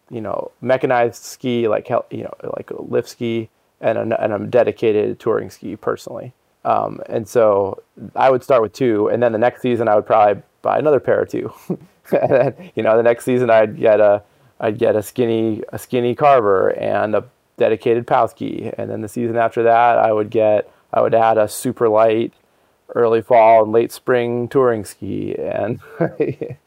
you 0.09 0.21
know, 0.21 0.51
mechanized 0.61 1.23
ski 1.23 1.67
like 1.67 1.89
you 1.89 2.23
know 2.23 2.33
like 2.55 2.71
a 2.71 2.81
lift 2.81 3.09
ski 3.09 3.49
and 3.81 4.13
a, 4.13 4.23
and 4.23 4.33
a 4.33 4.39
dedicated 4.39 5.19
touring 5.19 5.49
ski 5.49 5.75
personally. 5.75 6.33
Um, 6.65 7.01
and 7.07 7.27
so 7.27 7.81
I 8.15 8.29
would 8.29 8.43
start 8.43 8.61
with 8.61 8.73
two, 8.73 9.09
and 9.09 9.21
then 9.21 9.31
the 9.31 9.37
next 9.37 9.61
season 9.61 9.87
I 9.87 9.95
would 9.95 10.05
probably 10.05 10.41
buy 10.61 10.77
another 10.77 10.99
pair 10.99 11.21
of 11.21 11.29
two. 11.29 11.53
and 11.69 12.31
then, 12.31 12.71
you 12.75 12.83
know, 12.83 12.95
the 12.95 13.03
next 13.03 13.25
season 13.25 13.49
I'd 13.49 13.77
get 13.79 13.99
a 13.99 14.23
I'd 14.59 14.77
get 14.77 14.95
a 14.95 15.03
skinny 15.03 15.63
a 15.69 15.79
skinny 15.79 16.15
carver 16.15 16.69
and 16.77 17.15
a 17.15 17.25
dedicated 17.57 18.07
POW 18.07 18.27
ski, 18.27 18.71
and 18.77 18.89
then 18.89 19.01
the 19.01 19.07
season 19.07 19.37
after 19.37 19.63
that 19.63 19.97
I 19.97 20.11
would 20.11 20.29
get 20.29 20.69
I 20.93 21.01
would 21.01 21.15
add 21.15 21.37
a 21.37 21.47
super 21.47 21.89
light 21.89 22.33
early 22.95 23.21
fall 23.21 23.63
and 23.63 23.71
late 23.71 23.91
spring 23.91 24.47
touring 24.47 24.85
ski, 24.85 25.35
and 25.35 25.79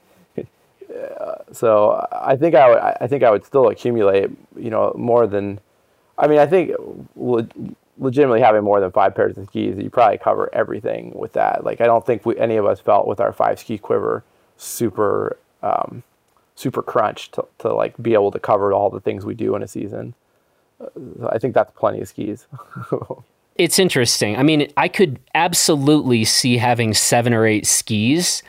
so 1.52 2.06
I 2.12 2.36
think 2.36 2.54
I 2.54 2.68
would 2.68 2.78
I 2.78 3.06
think 3.06 3.22
I 3.22 3.30
would 3.30 3.44
still 3.44 3.68
accumulate 3.68 4.30
you 4.56 4.70
know 4.70 4.92
more 4.96 5.26
than 5.26 5.60
I 6.18 6.26
mean 6.26 6.38
I 6.38 6.46
think 6.46 6.72
le- 7.16 7.48
legitimately 7.98 8.40
having 8.40 8.62
more 8.62 8.80
than 8.80 8.92
five 8.92 9.14
pairs 9.14 9.38
of 9.38 9.46
skis 9.46 9.78
you 9.78 9.90
probably 9.90 10.18
cover 10.18 10.54
everything 10.54 11.12
with 11.14 11.32
that 11.32 11.64
like 11.64 11.80
I 11.80 11.86
don't 11.86 12.04
think 12.04 12.26
we, 12.26 12.36
any 12.38 12.56
of 12.56 12.66
us 12.66 12.80
felt 12.80 13.06
with 13.06 13.20
our 13.20 13.32
five 13.32 13.58
ski 13.58 13.78
quiver 13.78 14.22
super 14.56 15.38
um, 15.62 16.02
super 16.54 16.82
crunched 16.82 17.34
to, 17.34 17.46
to 17.58 17.72
like 17.72 17.94
be 18.02 18.14
able 18.14 18.30
to 18.30 18.38
cover 18.38 18.72
all 18.72 18.90
the 18.90 19.00
things 19.00 19.24
we 19.24 19.34
do 19.34 19.54
in 19.54 19.62
a 19.62 19.68
season. 19.68 20.14
I 21.30 21.38
think 21.38 21.54
that's 21.54 21.72
plenty 21.72 22.00
of 22.00 22.08
skis. 22.08 22.46
it's 23.58 23.78
interesting. 23.78 24.36
I 24.36 24.42
mean, 24.42 24.70
I 24.76 24.88
could 24.88 25.18
absolutely 25.34 26.24
see 26.24 26.56
having 26.56 26.94
seven 26.94 27.34
or 27.34 27.46
eight 27.46 27.66
skis 27.66 28.42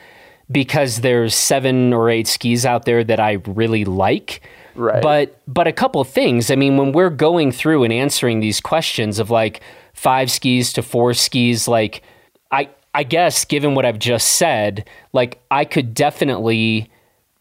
because 0.51 1.01
there's 1.01 1.36
seven 1.36 1.93
or 1.93 2.10
eight 2.10 2.28
skis 2.28 2.66
out 2.66 2.86
there 2.86 3.03
that 3.03 3.20
I 3.20 3.34
really 3.45 3.86
like. 3.86 4.41
Right. 4.76 5.01
But 5.01 5.41
but 5.47 5.68
a 5.68 5.72
couple 5.72 5.99
of 6.01 6.08
things. 6.08 6.51
I 6.51 6.55
mean, 6.55 6.78
when 6.78 6.91
we're 6.91 7.10
going 7.10 7.51
through 7.51 7.84
and 7.84 7.91
answering 7.91 8.39
these 8.39 8.62
questions 8.62 9.20
of 9.20 9.30
like 9.30 9.62
five 9.93 10.30
skis 10.30 10.72
to 10.74 10.84
four 10.84 11.14
skis, 11.14 11.68
like 11.68 12.03
I 12.51 12.70
I 12.93 13.03
guess 13.03 13.43
given 13.43 13.76
what 13.76 13.86
I've 13.86 13.99
just 13.99 14.36
said, 14.36 14.88
like 15.14 15.41
I 15.49 15.66
could 15.66 15.93
definitely, 15.93 16.91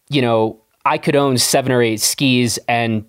you 0.09 0.21
know, 0.21 0.59
I 0.83 0.97
could 0.97 1.15
own 1.15 1.37
seven 1.37 1.71
or 1.71 1.81
eight 1.81 2.01
skis 2.01 2.57
and 2.67 3.05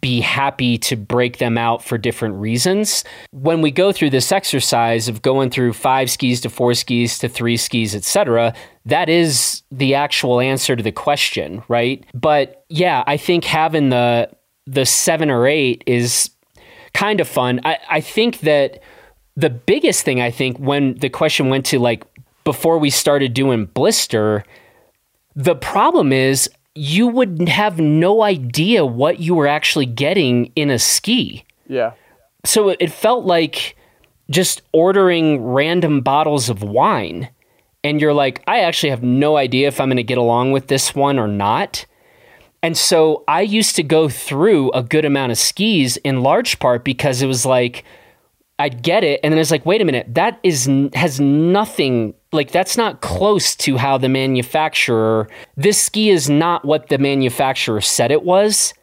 be 0.00 0.20
happy 0.20 0.78
to 0.78 0.96
break 0.96 1.38
them 1.38 1.58
out 1.58 1.84
for 1.84 1.98
different 1.98 2.36
reasons. 2.36 3.04
When 3.30 3.60
we 3.60 3.70
go 3.70 3.92
through 3.92 4.10
this 4.10 4.32
exercise 4.32 5.08
of 5.08 5.22
going 5.22 5.50
through 5.50 5.72
five 5.74 6.10
skis 6.10 6.40
to 6.42 6.50
four 6.50 6.74
skis 6.74 7.18
to 7.18 7.28
three 7.28 7.56
skis, 7.56 7.94
etc., 7.94 8.54
that 8.86 9.08
is 9.08 9.62
the 9.70 9.94
actual 9.94 10.40
answer 10.40 10.76
to 10.76 10.82
the 10.82 10.92
question, 10.92 11.62
right? 11.68 12.04
But 12.14 12.64
yeah, 12.68 13.04
I 13.06 13.16
think 13.16 13.44
having 13.44 13.90
the 13.90 14.30
the 14.66 14.86
seven 14.86 15.30
or 15.30 15.46
eight 15.46 15.84
is 15.86 16.30
kind 16.94 17.20
of 17.20 17.28
fun. 17.28 17.60
I, 17.64 17.78
I 17.90 18.00
think 18.00 18.40
that 18.40 18.80
the 19.36 19.50
biggest 19.50 20.04
thing 20.04 20.20
I 20.20 20.30
think 20.30 20.58
when 20.58 20.94
the 20.94 21.10
question 21.10 21.48
went 21.48 21.66
to 21.66 21.78
like 21.78 22.04
before 22.44 22.78
we 22.78 22.90
started 22.90 23.34
doing 23.34 23.66
blister, 23.66 24.44
the 25.34 25.56
problem 25.56 26.12
is 26.12 26.48
you 26.74 27.06
would 27.06 27.48
have 27.48 27.78
no 27.78 28.22
idea 28.22 28.84
what 28.84 29.20
you 29.20 29.34
were 29.34 29.46
actually 29.46 29.86
getting 29.86 30.46
in 30.56 30.70
a 30.70 30.78
ski. 30.78 31.44
Yeah. 31.68 31.92
So 32.44 32.70
it 32.70 32.92
felt 32.92 33.24
like 33.24 33.76
just 34.30 34.62
ordering 34.72 35.44
random 35.44 36.00
bottles 36.00 36.48
of 36.48 36.62
wine. 36.62 37.28
And 37.82 38.00
you're 38.00 38.14
like, 38.14 38.42
I 38.46 38.60
actually 38.60 38.90
have 38.90 39.02
no 39.02 39.36
idea 39.36 39.68
if 39.68 39.80
I'm 39.80 39.88
going 39.88 39.98
to 39.98 40.02
get 40.02 40.18
along 40.18 40.52
with 40.52 40.68
this 40.68 40.94
one 40.94 41.18
or 41.18 41.28
not. 41.28 41.86
And 42.62 42.76
so 42.76 43.24
I 43.28 43.42
used 43.42 43.76
to 43.76 43.82
go 43.82 44.08
through 44.08 44.70
a 44.72 44.82
good 44.82 45.04
amount 45.04 45.32
of 45.32 45.38
skis 45.38 45.98
in 45.98 46.22
large 46.22 46.58
part 46.58 46.82
because 46.82 47.20
it 47.20 47.26
was 47.26 47.44
like, 47.44 47.84
I'd 48.58 48.82
get 48.82 49.02
it. 49.02 49.20
And 49.22 49.32
then 49.32 49.38
it's 49.38 49.50
like, 49.50 49.66
wait 49.66 49.80
a 49.80 49.84
minute, 49.84 50.14
that 50.14 50.38
is, 50.42 50.70
has 50.94 51.18
nothing 51.20 52.14
like 52.34 52.50
that's 52.50 52.76
not 52.76 53.00
close 53.00 53.54
to 53.56 53.76
how 53.78 53.96
the 53.96 54.08
manufacturer 54.08 55.28
this 55.56 55.80
ski 55.80 56.10
is 56.10 56.28
not 56.28 56.64
what 56.64 56.88
the 56.88 56.98
manufacturer 56.98 57.80
said 57.80 58.10
it 58.10 58.24
was 58.24 58.74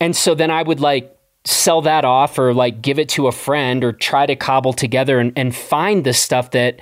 and 0.00 0.14
so 0.14 0.34
then 0.34 0.50
i 0.50 0.62
would 0.62 0.80
like 0.80 1.16
sell 1.44 1.80
that 1.80 2.04
off 2.04 2.38
or 2.38 2.52
like 2.52 2.82
give 2.82 2.98
it 2.98 3.08
to 3.08 3.28
a 3.28 3.32
friend 3.32 3.82
or 3.82 3.92
try 3.92 4.26
to 4.26 4.36
cobble 4.36 4.72
together 4.72 5.18
and, 5.18 5.32
and 5.36 5.54
find 5.54 6.04
the 6.04 6.12
stuff 6.12 6.50
that 6.50 6.78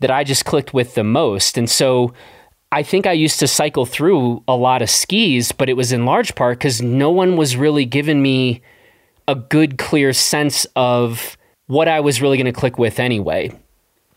that 0.00 0.10
i 0.10 0.24
just 0.24 0.44
clicked 0.44 0.74
with 0.74 0.94
the 0.94 1.04
most 1.04 1.56
and 1.56 1.70
so 1.70 2.12
i 2.72 2.82
think 2.82 3.06
i 3.06 3.12
used 3.12 3.38
to 3.38 3.46
cycle 3.46 3.86
through 3.86 4.42
a 4.48 4.56
lot 4.56 4.82
of 4.82 4.90
skis 4.90 5.52
but 5.52 5.68
it 5.68 5.74
was 5.74 5.92
in 5.92 6.04
large 6.04 6.34
part 6.34 6.58
because 6.58 6.82
no 6.82 7.10
one 7.10 7.36
was 7.36 7.56
really 7.56 7.84
giving 7.84 8.22
me 8.22 8.60
a 9.28 9.34
good 9.34 9.78
clear 9.78 10.12
sense 10.12 10.66
of 10.76 11.36
what 11.72 11.88
i 11.88 12.00
was 12.00 12.20
really 12.22 12.36
going 12.36 12.52
to 12.52 12.58
click 12.58 12.78
with 12.78 13.00
anyway 13.00 13.50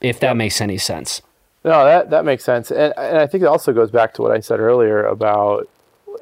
if 0.01 0.19
that 0.19 0.37
makes 0.37 0.61
any 0.61 0.77
sense. 0.77 1.21
No, 1.63 1.83
that 1.83 2.11
that 2.11 2.25
makes 2.25 2.43
sense, 2.43 2.71
and 2.71 2.93
and 2.95 3.17
I 3.17 3.25
think 3.25 3.43
it 3.43 3.47
also 3.47 3.73
goes 3.73 3.89
back 3.89 4.13
to 4.15 4.21
what 4.21 4.31
I 4.31 4.39
said 4.39 4.59
earlier 4.59 5.05
about 5.05 5.67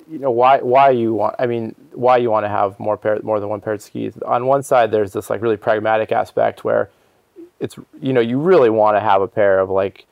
you 0.09 0.17
know 0.17 0.31
why 0.31 0.59
why 0.59 0.91
you 0.91 1.13
want 1.13 1.35
I 1.37 1.47
mean 1.47 1.75
why 1.91 2.17
you 2.17 2.31
want 2.31 2.45
to 2.45 2.49
have 2.49 2.79
more 2.79 2.97
pair 2.97 3.19
more 3.23 3.39
than 3.39 3.49
one 3.49 3.59
pair 3.59 3.73
of 3.73 3.81
skis. 3.81 4.17
On 4.25 4.45
one 4.45 4.63
side, 4.63 4.91
there's 4.91 5.11
this 5.11 5.29
like 5.29 5.41
really 5.41 5.57
pragmatic 5.57 6.13
aspect 6.13 6.63
where 6.63 6.89
it's 7.59 7.75
you 8.01 8.13
know 8.13 8.21
you 8.21 8.39
really 8.39 8.69
want 8.69 8.95
to 8.95 9.01
have 9.01 9.21
a 9.21 9.27
pair 9.27 9.59
of 9.59 9.69
like 9.69 10.05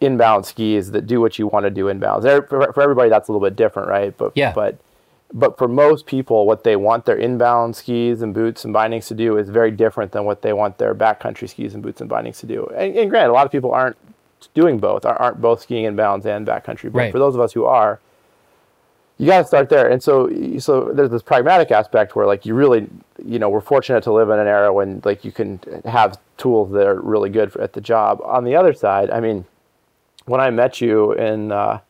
inbound 0.00 0.46
skis 0.46 0.92
that 0.92 1.08
do 1.08 1.20
what 1.20 1.40
you 1.40 1.48
want 1.48 1.64
to 1.64 1.70
do 1.70 1.88
inbound. 1.88 2.22
For, 2.22 2.72
for 2.72 2.80
everybody, 2.80 3.10
that's 3.10 3.28
a 3.28 3.32
little 3.32 3.44
bit 3.44 3.56
different, 3.56 3.88
right? 3.88 4.16
But 4.16 4.32
yeah. 4.36 4.52
but 4.52 4.78
but 5.32 5.58
for 5.58 5.68
most 5.68 6.06
people, 6.06 6.46
what 6.46 6.64
they 6.64 6.76
want 6.76 7.04
their 7.04 7.16
inbound 7.16 7.76
skis 7.76 8.22
and 8.22 8.32
boots 8.32 8.64
and 8.64 8.72
bindings 8.72 9.06
to 9.08 9.14
do 9.14 9.36
is 9.36 9.50
very 9.50 9.70
different 9.70 10.12
than 10.12 10.24
what 10.24 10.42
they 10.42 10.52
want 10.52 10.78
their 10.78 10.94
backcountry 10.94 11.48
skis 11.48 11.74
and 11.74 11.82
boots 11.82 12.00
and 12.00 12.08
bindings 12.08 12.38
to 12.40 12.46
do. 12.46 12.66
And, 12.68 12.96
and 12.96 13.10
granted, 13.10 13.30
a 13.30 13.34
lot 13.34 13.44
of 13.44 13.52
people 13.52 13.72
aren't 13.72 13.96
doing 14.54 14.78
both, 14.78 15.04
aren't 15.04 15.40
both 15.40 15.62
skiing 15.62 15.84
inbounds 15.84 16.24
and 16.24 16.46
backcountry. 16.46 16.90
But 16.90 16.98
right. 16.98 17.12
for 17.12 17.18
those 17.18 17.34
of 17.34 17.40
us 17.40 17.52
who 17.52 17.64
are, 17.64 18.00
you 19.18 19.26
got 19.26 19.38
to 19.38 19.44
start 19.44 19.68
there. 19.68 19.90
And 19.90 20.00
so, 20.00 20.30
so 20.58 20.92
there's 20.92 21.10
this 21.10 21.22
pragmatic 21.22 21.72
aspect 21.72 22.14
where, 22.14 22.24
like, 22.24 22.46
you 22.46 22.54
really, 22.54 22.88
you 23.22 23.40
know, 23.40 23.48
we're 23.48 23.60
fortunate 23.60 24.04
to 24.04 24.12
live 24.12 24.30
in 24.30 24.38
an 24.38 24.46
era 24.46 24.72
when, 24.72 25.02
like, 25.04 25.24
you 25.24 25.32
can 25.32 25.60
have 25.84 26.18
tools 26.36 26.70
that 26.72 26.86
are 26.86 27.00
really 27.00 27.28
good 27.28 27.52
for, 27.52 27.60
at 27.60 27.72
the 27.72 27.80
job. 27.80 28.20
On 28.22 28.44
the 28.44 28.54
other 28.54 28.72
side, 28.72 29.10
I 29.10 29.18
mean, 29.18 29.44
when 30.26 30.40
I 30.40 30.50
met 30.50 30.80
you 30.80 31.12
in 31.14 31.50
uh, 31.50 31.80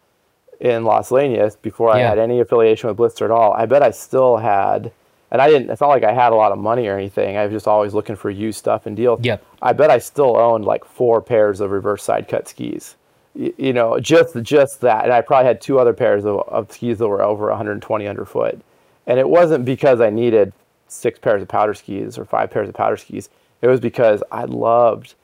in 0.61 0.85
Las 0.85 1.11
Leñas 1.11 1.57
before 1.61 1.95
I 1.95 2.01
had 2.01 2.19
any 2.19 2.41
affiliation 2.41 2.89
with 2.89 2.97
Blister 2.97 3.25
at 3.25 3.31
all, 3.31 3.53
I 3.53 3.67
bet 3.67 3.83
I 3.83 3.91
still 3.91 4.39
had, 4.39 4.91
and 5.31 5.41
I 5.41 5.49
didn't. 5.49 5.71
It's 5.71 5.81
not 5.81 5.89
like 5.89 6.03
I 6.03 6.13
had 6.13 6.33
a 6.33 6.37
lot 6.37 6.53
of 6.53 6.59
money 6.59 6.89
or 6.89 6.97
anything. 6.97 7.37
I 7.37 7.45
was 7.45 7.53
just 7.53 7.69
always 7.69 7.95
looking 7.95 8.17
for 8.17 8.31
used 8.31 8.59
stuff 8.59 8.87
and 8.87 8.97
deals. 8.97 9.21
Yep. 9.23 9.45
I 9.63 9.73
bet 9.73 9.91
I 9.91 9.99
still 9.99 10.37
owned 10.37 10.65
like 10.65 10.85
four 10.85 11.23
pairs 11.23 11.61
of 11.61 11.71
reverse 11.71 12.03
side 12.03 12.29
cut 12.29 12.49
skis. 12.49 12.97
You, 13.35 13.55
you 13.57 13.73
know, 13.73 14.01
just 14.01 14.41
just 14.43 14.81
that, 14.81 15.05
and 15.05 15.13
I 15.13 15.21
probably 15.21 15.47
had 15.47 15.61
two 15.61 15.79
other 15.79 15.93
pairs 15.93 16.25
of, 16.25 16.41
of 16.49 16.73
skis 16.73 16.99
that 16.99 17.09
were 17.09 17.23
over 17.23 17.49
120 17.49 18.07
underfoot, 18.09 18.61
and 19.07 19.19
it 19.19 19.29
wasn't 19.29 19.65
because 19.65 20.01
I 20.01 20.11
needed 20.11 20.53
six 20.89 21.19
pairs 21.19 21.43
of 21.43 21.49
powder 21.49 21.75
skis 21.75 22.19
or 22.19 22.25
five 22.25 22.51
pairs 22.51 22.69
of 22.69 22.75
powder 22.75 22.97
skis. 22.97 23.29
It 23.63 23.69
was 23.69 23.79
because 23.79 24.25
I 24.33 24.45
loved 24.45 25.15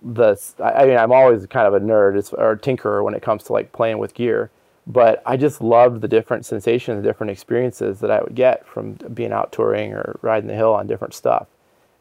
the. 0.00 0.38
I 0.62 0.86
mean, 0.86 0.96
I'm 0.96 1.10
always 1.10 1.44
kind 1.46 1.66
of 1.66 1.74
a 1.74 1.80
nerd 1.80 2.32
or 2.38 2.52
a 2.52 2.58
tinkerer 2.58 3.02
when 3.02 3.14
it 3.14 3.22
comes 3.22 3.42
to 3.44 3.52
like 3.52 3.72
playing 3.72 3.98
with 3.98 4.14
gear 4.14 4.50
but 4.86 5.22
I 5.26 5.36
just 5.36 5.60
loved 5.60 6.00
the 6.00 6.08
different 6.08 6.46
sensations, 6.46 7.02
the 7.02 7.08
different 7.08 7.32
experiences 7.32 7.98
that 8.00 8.10
I 8.10 8.20
would 8.22 8.34
get 8.34 8.66
from 8.66 8.92
being 8.92 9.32
out 9.32 9.50
touring 9.50 9.92
or 9.92 10.18
riding 10.22 10.46
the 10.46 10.54
hill 10.54 10.72
on 10.72 10.86
different 10.86 11.14
stuff. 11.14 11.48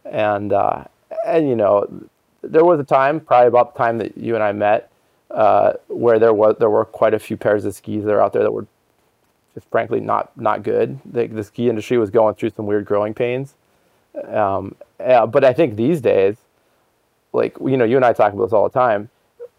And 0.05 0.53
uh, 0.53 0.83
and 1.25 1.49
you 1.49 1.55
know, 1.55 1.87
there 2.43 2.63
was 2.63 2.79
a 2.79 2.83
time, 2.83 3.19
probably 3.19 3.47
about 3.47 3.73
the 3.73 3.77
time 3.79 3.97
that 3.97 4.15
you 4.17 4.35
and 4.35 4.43
I 4.43 4.51
met, 4.51 4.91
uh, 5.31 5.73
where 5.87 6.19
there 6.19 6.33
was 6.33 6.57
there 6.59 6.69
were 6.69 6.85
quite 6.85 7.15
a 7.15 7.19
few 7.19 7.37
pairs 7.37 7.65
of 7.65 7.73
skis 7.73 8.03
that 8.03 8.11
are 8.11 8.21
out 8.21 8.33
there 8.33 8.43
that 8.43 8.51
were 8.51 8.67
just 9.55 9.67
frankly 9.71 9.99
not 9.99 10.37
not 10.39 10.61
good. 10.61 10.99
The, 11.05 11.25
the 11.25 11.43
ski 11.43 11.69
industry 11.69 11.97
was 11.97 12.11
going 12.11 12.35
through 12.35 12.51
some 12.51 12.67
weird 12.67 12.85
growing 12.85 13.15
pains. 13.15 13.55
Um, 14.27 14.75
but 14.97 15.43
I 15.43 15.53
think 15.53 15.75
these 15.75 16.01
days, 16.01 16.37
like 17.33 17.57
you 17.59 17.77
know, 17.77 17.85
you 17.85 17.95
and 17.95 18.05
I 18.05 18.13
talk 18.13 18.31
about 18.31 18.45
this 18.45 18.53
all 18.53 18.69
the 18.69 18.79
time 18.79 19.09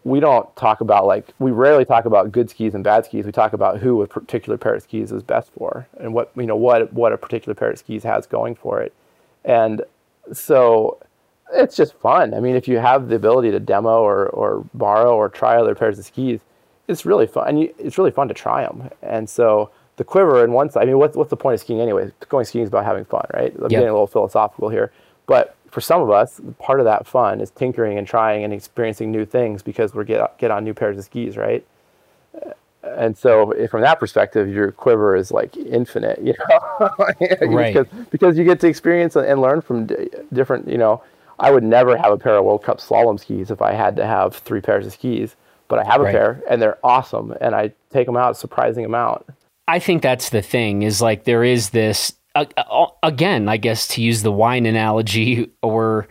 we 0.07 0.21
don't 0.21 0.55
talk 0.55 0.79
about 0.79 1.05
like 1.05 1.33
we 1.37 1.51
rarely 1.51 1.83
talk 1.83 2.05
about 2.05 2.31
good 2.31 2.49
skis 2.49 2.73
and 2.73 2.81
bad 2.81 3.03
skis. 3.03 3.25
We 3.25 3.33
talk 3.33 3.51
about 3.51 3.79
who 3.79 4.01
a 4.01 4.07
particular 4.07 4.57
pair 4.57 4.73
of 4.73 4.81
skis 4.81 5.11
is 5.11 5.21
best 5.21 5.51
for 5.51 5.85
and 5.99 6.13
what 6.13 6.31
you 6.37 6.45
know 6.45 6.55
what 6.55 6.93
what 6.93 7.11
a 7.11 7.17
particular 7.17 7.53
pair 7.53 7.69
of 7.71 7.77
skis 7.77 8.03
has 8.03 8.25
going 8.25 8.55
for 8.55 8.81
it. 8.81 8.93
And 9.43 9.81
so 10.31 10.97
it's 11.51 11.75
just 11.75 11.93
fun. 11.95 12.33
I 12.33 12.39
mean, 12.39 12.55
if 12.55 12.69
you 12.69 12.77
have 12.77 13.09
the 13.09 13.15
ability 13.15 13.51
to 13.51 13.59
demo 13.59 14.01
or 14.01 14.27
or 14.29 14.65
borrow 14.73 15.13
or 15.13 15.27
try 15.27 15.57
other 15.57 15.75
pairs 15.75 15.99
of 15.99 16.05
skis, 16.05 16.39
it's 16.87 17.05
really 17.05 17.27
fun. 17.27 17.49
And 17.49 17.59
you, 17.59 17.75
it's 17.77 17.97
really 17.97 18.11
fun 18.11 18.29
to 18.29 18.33
try 18.33 18.63
them. 18.63 18.89
And 19.01 19.29
so 19.29 19.71
the 19.97 20.05
quiver 20.05 20.41
and 20.41 20.53
one 20.53 20.69
side. 20.69 20.83
I 20.83 20.85
mean, 20.85 20.99
what's 20.99 21.17
what's 21.17 21.31
the 21.31 21.35
point 21.35 21.55
of 21.55 21.59
skiing 21.59 21.81
anyway? 21.81 22.13
Going 22.29 22.45
skiing 22.45 22.63
is 22.63 22.69
about 22.69 22.85
having 22.85 23.03
fun, 23.03 23.25
right? 23.33 23.53
I'm 23.53 23.63
yep. 23.63 23.71
getting 23.71 23.89
a 23.89 23.91
little 23.91 24.07
philosophical 24.07 24.69
here, 24.69 24.93
but 25.25 25.56
for 25.69 25.81
some 25.81 26.01
of 26.01 26.09
us, 26.09 26.39
part 26.59 26.79
of 26.79 26.85
that 26.85 27.05
fun 27.05 27.41
is 27.41 27.51
tinkering 27.51 27.97
and 27.97 28.07
trying 28.07 28.43
and 28.43 28.53
experiencing 28.53 29.11
new 29.11 29.25
things 29.25 29.61
because 29.61 29.93
we 29.93 30.05
get 30.05 30.37
get 30.37 30.51
on 30.51 30.63
new 30.63 30.73
pairs 30.73 30.97
of 30.97 31.03
skis, 31.03 31.37
right? 31.37 31.65
and 32.95 33.17
so 33.17 33.53
from 33.69 33.81
that 33.81 33.99
perspective, 33.99 34.47
your 34.49 34.71
quiver 34.71 35.15
is 35.15 35.31
like 35.31 35.55
infinite, 35.57 36.19
you 36.23 36.33
know, 36.49 36.89
right? 36.99 37.73
because, 37.73 37.87
because 38.09 38.37
you 38.37 38.43
get 38.43 38.59
to 38.61 38.67
experience 38.67 39.15
and 39.15 39.41
learn 39.41 39.61
from 39.61 39.87
different, 40.33 40.67
you 40.67 40.77
know. 40.77 41.03
I 41.39 41.51
would 41.51 41.63
never 41.63 41.95
have 41.95 42.11
a 42.11 42.17
pair 42.17 42.35
of 42.35 42.45
World 42.45 42.63
Cup 42.63 42.79
slalom 42.79 43.19
skis 43.19 43.51
if 43.51 43.61
I 43.61 43.73
had 43.73 43.95
to 43.97 44.05
have 44.07 44.37
three 44.37 44.59
pairs 44.59 44.87
of 44.87 44.93
skis, 44.93 45.35
but 45.67 45.77
I 45.77 45.83
have 45.83 46.01
a 46.01 46.05
right. 46.05 46.11
pair 46.11 46.43
and 46.49 46.59
they're 46.59 46.79
awesome, 46.83 47.35
and 47.39 47.53
I 47.53 47.73
take 47.91 48.07
them 48.07 48.17
out 48.17 48.31
a 48.31 48.35
surprising 48.35 48.85
amount. 48.85 49.23
I 49.67 49.77
think 49.77 50.01
that's 50.01 50.29
the 50.29 50.41
thing 50.41 50.81
is 50.81 50.99
like 50.99 51.25
there 51.25 51.43
is 51.43 51.69
this 51.69 52.11
uh, 52.11 52.26
again, 53.03 53.49
I 53.49 53.57
guess 53.57 53.87
to 53.89 54.01
use 54.01 54.23
the 54.23 54.31
wine 54.31 54.65
analogy, 54.65 55.49
or 55.61 56.07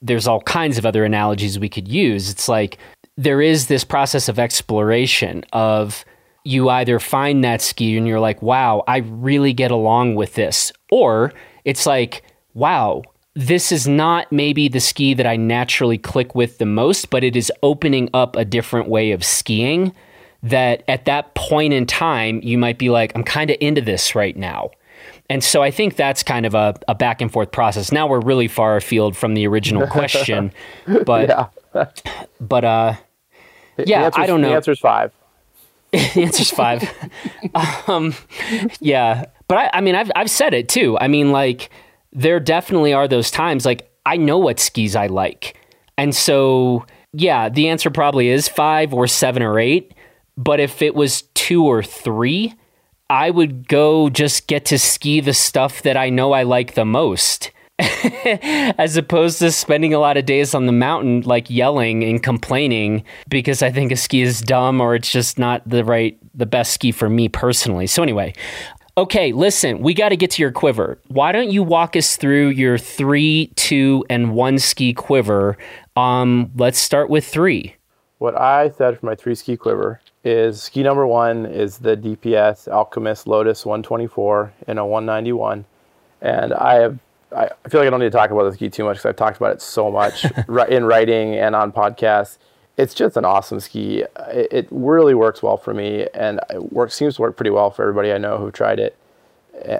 there's 0.00 0.26
all 0.26 0.40
kinds 0.42 0.78
of 0.78 0.86
other 0.86 1.04
analogies 1.04 1.58
we 1.58 1.68
could 1.68 1.88
use. 1.88 2.30
It's 2.30 2.48
like 2.48 2.78
there 3.16 3.42
is 3.42 3.66
this 3.66 3.84
process 3.84 4.28
of 4.28 4.38
exploration 4.38 5.44
of 5.52 6.04
you 6.44 6.68
either 6.68 6.98
find 6.98 7.44
that 7.44 7.60
ski 7.60 7.96
and 7.96 8.06
you're 8.06 8.20
like, 8.20 8.40
wow, 8.40 8.84
I 8.86 8.98
really 8.98 9.52
get 9.52 9.70
along 9.70 10.14
with 10.14 10.34
this, 10.34 10.72
or 10.90 11.32
it's 11.64 11.84
like, 11.84 12.22
wow, 12.54 13.02
this 13.34 13.70
is 13.70 13.86
not 13.86 14.32
maybe 14.32 14.68
the 14.68 14.80
ski 14.80 15.14
that 15.14 15.26
I 15.26 15.36
naturally 15.36 15.98
click 15.98 16.34
with 16.34 16.58
the 16.58 16.66
most, 16.66 17.10
but 17.10 17.22
it 17.22 17.36
is 17.36 17.52
opening 17.62 18.08
up 18.14 18.36
a 18.36 18.44
different 18.44 18.88
way 18.88 19.10
of 19.12 19.24
skiing 19.24 19.92
that 20.42 20.84
at 20.88 21.04
that 21.04 21.34
point 21.34 21.72
in 21.72 21.86
time, 21.86 22.40
you 22.42 22.56
might 22.56 22.78
be 22.78 22.90
like, 22.90 23.12
I'm 23.14 23.24
kind 23.24 23.50
of 23.50 23.56
into 23.60 23.80
this 23.80 24.14
right 24.14 24.36
now. 24.36 24.70
And 25.30 25.44
so 25.44 25.62
I 25.62 25.70
think 25.70 25.96
that's 25.96 26.22
kind 26.22 26.46
of 26.46 26.54
a, 26.54 26.74
a 26.88 26.94
back 26.94 27.20
and 27.20 27.30
forth 27.30 27.52
process. 27.52 27.92
Now 27.92 28.06
we're 28.06 28.20
really 28.20 28.48
far 28.48 28.76
afield 28.76 29.16
from 29.16 29.34
the 29.34 29.46
original 29.46 29.86
question, 29.90 30.52
but 31.04 31.28
yeah. 31.28 31.86
but 32.40 32.64
uh, 32.64 32.94
yeah, 33.76 34.10
I 34.14 34.26
don't 34.26 34.40
know. 34.40 34.48
The 34.48 34.54
answer's 34.54 34.80
five. 34.80 35.12
the 35.92 36.22
answer's 36.22 36.50
five. 36.50 36.90
um, 37.88 38.14
yeah, 38.80 39.26
but 39.48 39.58
I, 39.58 39.70
I 39.74 39.80
mean, 39.80 39.94
I've 39.94 40.10
I've 40.16 40.30
said 40.30 40.54
it 40.54 40.68
too. 40.68 40.98
I 40.98 41.08
mean, 41.08 41.30
like 41.30 41.70
there 42.12 42.40
definitely 42.40 42.92
are 42.92 43.06
those 43.06 43.30
times. 43.30 43.64
Like 43.66 43.90
I 44.06 44.16
know 44.16 44.38
what 44.38 44.58
skis 44.60 44.96
I 44.96 45.06
like, 45.08 45.58
and 45.98 46.14
so 46.14 46.86
yeah, 47.12 47.48
the 47.48 47.68
answer 47.68 47.90
probably 47.90 48.28
is 48.28 48.48
five 48.48 48.94
or 48.94 49.06
seven 49.06 49.42
or 49.42 49.58
eight. 49.58 49.94
But 50.36 50.60
if 50.60 50.82
it 50.82 50.94
was 50.94 51.22
two 51.34 51.64
or 51.64 51.82
three, 51.82 52.54
I 53.10 53.30
would 53.30 53.68
go 53.68 54.10
just 54.10 54.46
get 54.46 54.66
to 54.66 54.78
ski 54.78 55.20
the 55.20 55.32
stuff 55.32 55.82
that 55.82 55.96
I 55.96 56.10
know 56.10 56.32
I 56.32 56.42
like 56.42 56.74
the 56.74 56.84
most. 56.84 57.50
as 58.76 58.96
opposed 58.96 59.38
to 59.38 59.52
spending 59.52 59.94
a 59.94 60.00
lot 60.00 60.16
of 60.16 60.26
days 60.26 60.52
on 60.52 60.66
the 60.66 60.72
mountain 60.72 61.20
like 61.20 61.48
yelling 61.48 62.02
and 62.02 62.20
complaining 62.20 63.04
because 63.28 63.62
I 63.62 63.70
think 63.70 63.92
a 63.92 63.96
ski 63.96 64.22
is 64.22 64.40
dumb 64.40 64.80
or 64.80 64.96
it's 64.96 65.12
just 65.12 65.38
not 65.38 65.62
the 65.64 65.84
right 65.84 66.18
the 66.34 66.44
best 66.44 66.72
ski 66.72 66.90
for 66.90 67.08
me 67.08 67.28
personally. 67.28 67.86
So 67.86 68.02
anyway, 68.02 68.34
okay, 68.96 69.32
listen, 69.32 69.78
we 69.78 69.94
got 69.94 70.08
to 70.08 70.16
get 70.16 70.32
to 70.32 70.42
your 70.42 70.50
quiver. 70.50 70.98
Why 71.06 71.30
don't 71.30 71.52
you 71.52 71.62
walk 71.62 71.94
us 71.94 72.16
through 72.16 72.48
your 72.48 72.78
3, 72.78 73.52
2 73.54 74.06
and 74.10 74.34
1 74.34 74.58
ski 74.58 74.92
quiver? 74.92 75.56
Um 75.94 76.50
let's 76.56 76.80
start 76.80 77.08
with 77.10 77.24
3. 77.24 77.76
What 78.18 78.36
I 78.36 78.70
said 78.70 78.98
for 78.98 79.06
my 79.06 79.14
3 79.14 79.36
ski 79.36 79.56
quiver 79.56 80.00
is 80.24 80.62
ski 80.62 80.82
number 80.82 81.06
one 81.06 81.46
is 81.46 81.78
the 81.78 81.96
DPS 81.96 82.68
Alchemist 82.68 83.26
Lotus 83.26 83.64
124 83.64 84.52
in 84.66 84.78
a 84.78 84.86
191, 84.86 85.64
and 86.20 86.52
I 86.52 86.74
have 86.74 86.98
I 87.36 87.48
feel 87.68 87.80
like 87.80 87.88
I 87.88 87.90
don't 87.90 88.00
need 88.00 88.06
to 88.06 88.10
talk 88.10 88.30
about 88.30 88.44
this 88.44 88.54
ski 88.54 88.70
too 88.70 88.84
much 88.84 88.96
because 88.96 89.10
I've 89.10 89.16
talked 89.16 89.36
about 89.36 89.52
it 89.52 89.60
so 89.60 89.90
much 89.90 90.24
in 90.68 90.84
writing 90.84 91.34
and 91.34 91.54
on 91.54 91.72
podcasts. 91.72 92.38
It's 92.76 92.94
just 92.94 93.16
an 93.16 93.24
awesome 93.24 93.60
ski. 93.60 94.04
It, 94.28 94.48
it 94.50 94.68
really 94.70 95.14
works 95.14 95.42
well 95.42 95.56
for 95.56 95.74
me, 95.74 96.06
and 96.14 96.40
it 96.50 96.72
works 96.72 96.94
seems 96.94 97.16
to 97.16 97.22
work 97.22 97.36
pretty 97.36 97.50
well 97.50 97.70
for 97.70 97.82
everybody 97.82 98.12
I 98.12 98.18
know 98.18 98.38
who 98.38 98.50
tried 98.50 98.78
it. 98.78 98.96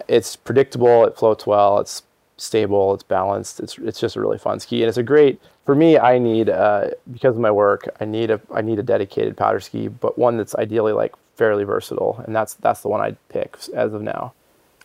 It's 0.09 0.36
predictable. 0.36 1.05
It 1.05 1.16
floats 1.16 1.47
well. 1.47 1.78
It's 1.78 2.03
stable. 2.39 2.95
It's 2.95 3.03
balanced. 3.03 3.61
It's 3.61 3.76
it's 3.78 4.01
just 4.01 4.16
a 4.16 4.20
really 4.20 4.39
fun 4.39 4.61
ski, 4.61 4.82
and 4.82 4.89
it's 4.89 4.99
a 4.99 5.03
great 5.03 5.41
for 5.68 5.74
me, 5.74 5.99
I 5.99 6.18
need 6.18 6.49
uh, 6.49 6.86
because 7.12 7.34
of 7.34 7.43
my 7.43 7.51
work, 7.51 7.95
I 8.01 8.07
need 8.07 8.30
a 8.30 8.41
I 8.55 8.62
need 8.62 8.78
a 8.78 8.82
dedicated 8.82 9.36
powder 9.36 9.61
ski, 9.61 9.89
but 9.89 10.16
one 10.16 10.39
that's 10.39 10.55
ideally 10.55 10.95
like 10.95 11.12
fairly 11.36 11.64
versatile, 11.64 12.24
and 12.24 12.34
that's 12.34 12.55
that's 12.55 12.80
the 12.80 12.89
one 12.89 13.03
I'd 13.03 13.18
pick 13.28 13.59
as 13.74 13.93
of 13.93 14.01
now. 14.01 14.32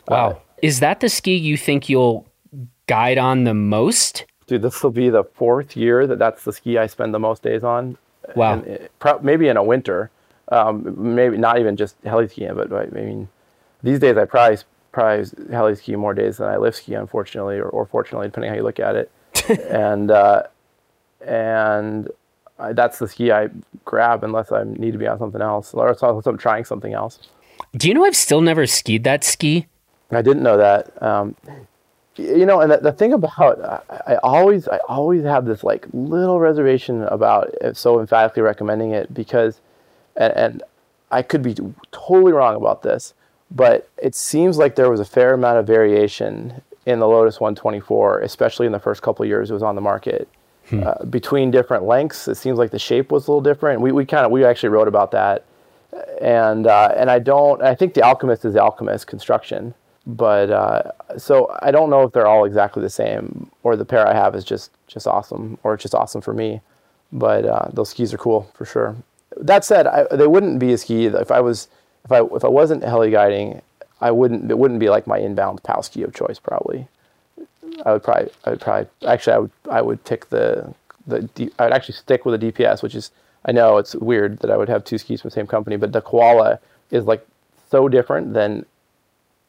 Wow, 0.10 0.32
uh, 0.32 0.40
is 0.62 0.82
that 0.82 1.00
the 1.00 1.08
ski 1.08 1.38
you 1.38 1.56
think 1.56 1.88
you'll 1.88 2.26
guide 2.88 3.18
on 3.18 3.46
the 3.46 3.54
most? 3.54 4.26
Dude, 4.48 4.62
this 4.62 4.84
will 4.84 4.92
be 4.92 5.10
the 5.10 5.24
fourth 5.24 5.78
year 5.78 6.06
that 6.06 6.20
that's 6.20 6.44
the 6.44 6.52
ski 6.52 6.78
I 6.78 6.88
spend 6.88 7.14
the 7.14 7.20
most 7.20 7.44
days 7.44 7.64
on. 7.64 7.98
Wow, 8.36 8.60
it, 8.60 8.92
maybe 9.22 9.48
in 9.48 9.56
a 9.56 9.64
winter, 9.64 10.12
um, 10.50 11.16
maybe 11.16 11.38
not 11.38 11.60
even 11.60 11.78
just 11.78 11.96
heli 12.04 12.28
skiing, 12.28 12.56
but 12.56 12.74
I 12.74 12.88
mean, 12.88 13.30
these 13.84 14.00
days 14.00 14.18
I 14.18 14.26
probably 14.26 14.58
probably 14.94 15.26
heli 15.52 15.76
ski 15.76 15.98
more 15.98 16.14
days 16.14 16.38
than 16.38 16.48
I 16.48 16.56
lift 16.56 16.78
ski, 16.78 16.94
unfortunately, 16.94 17.58
or, 17.58 17.68
or 17.68 17.86
fortunately, 17.86 18.28
depending 18.28 18.52
how 18.52 18.56
you 18.56 18.64
look 18.64 18.80
at 18.80 18.96
it. 18.96 19.12
and 19.70 20.10
uh, 20.10 20.44
and 21.26 22.10
I, 22.60 22.72
that's 22.72 23.00
the 23.00 23.08
ski 23.08 23.32
I 23.32 23.50
grab 23.84 24.24
unless 24.24 24.52
I 24.52 24.64
need 24.64 24.92
to 24.92 24.98
be 24.98 25.08
on 25.08 25.20
something 25.20 25.42
else, 25.42 25.74
or 25.74 25.90
unless 26.02 26.26
I'm 26.26 26.38
trying 26.38 26.64
something 26.64 26.94
else. 26.94 27.20
Do 27.76 27.88
you 27.88 27.94
know 27.94 28.06
I've 28.06 28.16
still 28.16 28.42
never 28.42 28.66
skied 28.66 29.04
that 29.04 29.24
ski? 29.24 29.68
I 30.12 30.22
didn't 30.22 30.44
know 30.44 30.58
that. 30.58 31.02
Um, 31.02 31.36
you 32.16 32.46
know, 32.46 32.62
and 32.62 32.72
the, 32.72 32.78
the 32.78 32.92
thing 32.92 33.14
about 33.14 33.60
I, 33.90 34.14
I, 34.14 34.16
always 34.18 34.68
I 34.68 34.78
always 34.88 35.24
have 35.24 35.46
this 35.46 35.64
like 35.64 35.88
little 35.94 36.40
reservation 36.40 37.04
about 37.04 37.52
so 37.74 38.00
emphatically 38.00 38.44
recommending 38.44 38.92
it 38.92 39.12
because, 39.14 39.60
and, 40.16 40.34
and 40.34 40.64
I 41.10 41.24
could 41.24 41.42
be 41.42 41.56
totally 41.92 42.32
wrong 42.32 42.56
about 42.56 42.84
this, 42.84 43.16
but 43.56 43.90
it 43.98 44.16
seems 44.16 44.58
like 44.58 44.76
there 44.76 44.90
was 44.90 45.00
a 45.00 45.06
fair 45.06 45.34
amount 45.34 45.60
of 45.60 45.68
variation 45.68 46.62
in 46.86 47.00
the 47.00 47.08
Lotus 47.08 47.40
124, 47.40 48.22
especially 48.22 48.66
in 48.66 48.72
the 48.72 48.80
first 48.80 49.02
couple 49.02 49.26
years 49.26 49.50
it 49.50 49.54
was 49.54 49.64
on 49.64 49.76
the 49.76 49.82
market 49.82 50.28
hmm. 50.70 50.84
uh, 50.84 51.06
between 51.06 51.52
different 51.52 51.84
lengths. 51.84 52.28
It 52.28 52.36
seems 52.36 52.58
like 52.58 52.72
the 52.72 52.80
shape 52.80 53.12
was 53.12 53.28
a 53.28 53.32
little 53.32 53.42
different. 53.42 53.82
We, 53.82 53.92
we 53.92 54.06
kind 54.06 54.26
of 54.26 54.32
we 54.32 54.44
actually 54.44 54.70
wrote 54.70 54.88
about 54.88 55.12
that, 55.12 55.46
and 56.20 56.68
uh, 56.68 56.94
and 56.98 57.10
I 57.10 57.20
don't. 57.20 57.62
I 57.62 57.76
think 57.76 57.94
the 57.94 58.02
Alchemist 58.02 58.44
is 58.44 58.54
the 58.54 58.62
Alchemist 58.62 59.08
construction, 59.08 59.74
but 60.08 60.50
uh, 60.50 60.92
so 61.18 61.56
I 61.62 61.72
don't 61.72 61.90
know 61.90 62.02
if 62.02 62.12
they're 62.12 62.28
all 62.28 62.46
exactly 62.46 62.82
the 62.82 62.90
same, 62.90 63.52
or 63.62 63.76
the 63.76 63.86
pair 63.86 64.08
I 64.08 64.14
have 64.14 64.36
is 64.36 64.44
just 64.44 64.72
just 64.88 65.08
awesome, 65.08 65.60
or 65.64 65.76
it's 65.76 65.84
just 65.84 65.96
awesome 65.96 66.22
for 66.22 66.34
me. 66.34 66.62
But 67.12 67.46
uh, 67.46 67.70
those 67.72 67.90
skis 67.90 68.14
are 68.14 68.18
cool 68.18 68.52
for 68.56 68.66
sure. 68.66 68.96
That 69.38 69.64
said, 69.64 69.88
I, 69.88 70.06
they 70.16 70.28
wouldn't 70.28 70.60
be 70.60 70.74
a 70.74 70.78
ski 70.78 71.06
if 71.06 71.32
I 71.32 71.40
was 71.40 71.68
if 72.06 72.12
I 72.12 72.22
if 72.22 72.44
I 72.44 72.50
wasn't 72.50 72.84
heli 72.84 73.12
guiding. 73.12 73.62
I 74.02 74.12
wouldn't. 74.12 74.52
It 74.52 74.58
wouldn't 74.58 74.82
be 74.82 74.90
like 74.90 75.08
my 75.08 75.18
inbound 75.18 75.64
POW 75.64 75.80
ski 75.82 76.04
of 76.04 76.14
choice, 76.14 76.38
probably. 76.38 76.88
I 77.86 77.94
would 77.94 78.04
probably, 78.04 78.30
I 78.46 78.50
would 78.52 78.62
probably, 78.62 78.88
actually, 79.08 79.34
I 79.34 79.38
would, 79.40 79.52
I 79.72 79.82
would 79.82 80.04
pick 80.06 80.30
the, 80.30 80.74
the, 81.08 81.24
D, 81.24 81.52
I 81.58 81.66
would 81.66 81.74
actually 81.74 81.96
stick 81.96 82.26
with 82.26 82.42
a 82.42 82.52
DPS, 82.52 82.84
which 82.84 82.96
is, 82.96 83.12
I 83.46 83.52
know 83.52 83.78
it's 83.78 83.96
weird 83.96 84.40
that 84.40 84.52
I 84.52 84.58
would 84.58 84.70
have 84.70 84.84
two 84.84 84.98
skis 84.98 85.22
from 85.22 85.30
the 85.30 85.34
same 85.34 85.48
company, 85.48 85.76
but 85.76 85.92
the 85.92 86.02
Koala 86.02 86.60
is 86.92 87.06
like 87.06 87.26
so 87.70 87.90
different 87.90 88.34
than 88.34 88.66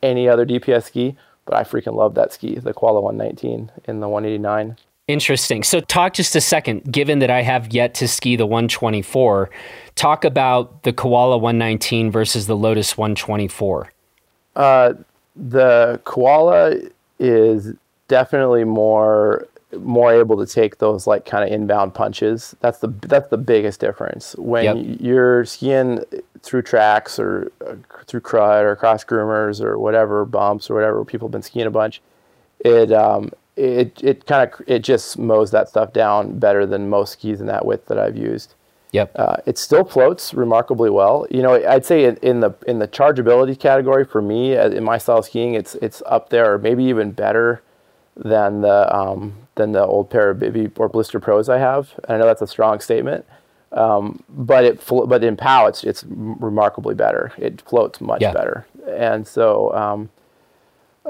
any 0.02 0.28
other 0.28 0.46
DPS 0.46 0.84
ski. 0.84 1.16
But 1.46 1.56
I 1.56 1.64
freaking 1.64 1.94
love 1.94 2.14
that 2.14 2.32
ski, 2.32 2.54
the 2.54 2.72
Koala 2.72 3.00
119 3.02 3.70
in 3.84 4.00
the 4.00 4.08
189. 4.08 4.76
Interesting. 5.06 5.62
So, 5.62 5.80
talk 5.80 6.14
just 6.14 6.34
a 6.34 6.40
second. 6.40 6.90
Given 6.90 7.18
that 7.18 7.30
I 7.30 7.42
have 7.42 7.72
yet 7.74 7.94
to 7.96 8.08
ski 8.08 8.36
the 8.36 8.46
124, 8.46 9.50
talk 9.96 10.24
about 10.24 10.82
the 10.82 10.92
Koala 10.94 11.36
119 11.36 12.10
versus 12.10 12.46
the 12.46 12.56
Lotus 12.56 12.96
124. 12.96 13.92
Uh, 14.56 14.94
the 15.36 16.00
Koala 16.04 16.76
is 17.18 17.74
definitely 18.08 18.64
more 18.64 19.46
more 19.80 20.12
able 20.12 20.36
to 20.36 20.46
take 20.46 20.78
those 20.78 21.06
like 21.06 21.26
kind 21.26 21.44
of 21.44 21.52
inbound 21.52 21.94
punches. 21.94 22.54
That's 22.60 22.78
the 22.78 22.88
that's 23.02 23.28
the 23.28 23.36
biggest 23.36 23.80
difference 23.80 24.34
when 24.38 24.64
yep. 24.64 25.00
you're 25.00 25.44
skiing 25.44 26.00
through 26.42 26.62
tracks 26.62 27.18
or 27.18 27.50
uh, 27.66 27.74
through 28.06 28.20
crud 28.20 28.62
or 28.62 28.76
cross 28.76 29.04
groomers 29.04 29.60
or 29.60 29.78
whatever 29.78 30.24
bumps 30.24 30.70
or 30.70 30.74
whatever 30.74 31.04
people 31.04 31.28
have 31.28 31.32
been 31.32 31.42
skiing 31.42 31.66
a 31.66 31.70
bunch. 31.70 32.00
It 32.60 32.92
um 32.92 33.32
it 33.56 34.02
it 34.02 34.26
kind 34.26 34.50
of 34.50 34.60
it 34.66 34.80
just 34.80 35.18
mows 35.18 35.50
that 35.52 35.68
stuff 35.68 35.92
down 35.92 36.38
better 36.38 36.66
than 36.66 36.88
most 36.88 37.12
skis 37.12 37.40
in 37.40 37.46
that 37.46 37.64
width 37.64 37.86
that 37.86 37.98
I've 37.98 38.16
used. 38.16 38.54
Yep. 38.92 39.12
Uh, 39.16 39.36
it 39.44 39.58
still 39.58 39.84
floats 39.84 40.34
remarkably 40.34 40.88
well. 40.88 41.26
You 41.28 41.42
know, 41.42 41.54
I'd 41.54 41.84
say 41.84 42.04
in, 42.04 42.16
in, 42.18 42.38
the 42.38 42.52
in 42.68 42.78
the 42.78 42.86
chargeability 42.86 43.58
category 43.58 44.04
for 44.04 44.22
me 44.22 44.56
uh, 44.56 44.68
in 44.68 44.84
my 44.84 44.98
style 44.98 45.18
of 45.18 45.24
skiing, 45.24 45.54
it's 45.54 45.74
it's 45.76 46.00
up 46.06 46.30
there 46.30 46.54
or 46.54 46.58
maybe 46.58 46.84
even 46.84 47.10
better 47.10 47.60
than 48.16 48.60
the 48.60 48.96
um, 48.96 49.34
than 49.56 49.72
the 49.72 49.84
old 49.84 50.10
pair 50.10 50.30
of 50.30 50.38
Bibby 50.38 50.70
or 50.76 50.88
Blister 50.88 51.18
Pros 51.18 51.48
I 51.48 51.58
have. 51.58 51.98
And 52.04 52.14
I 52.14 52.18
know 52.18 52.26
that's 52.26 52.42
a 52.42 52.46
strong 52.46 52.78
statement, 52.78 53.24
um, 53.72 54.22
but 54.28 54.64
it 54.64 54.80
but 54.86 55.24
in 55.24 55.36
POW 55.36 55.66
it's 55.66 55.82
it's 55.82 56.04
remarkably 56.06 56.94
better. 56.94 57.32
It 57.36 57.62
floats 57.62 58.00
much 58.00 58.22
yeah. 58.22 58.32
better, 58.32 58.64
and 58.86 59.26
so 59.26 59.74
um, 59.74 60.10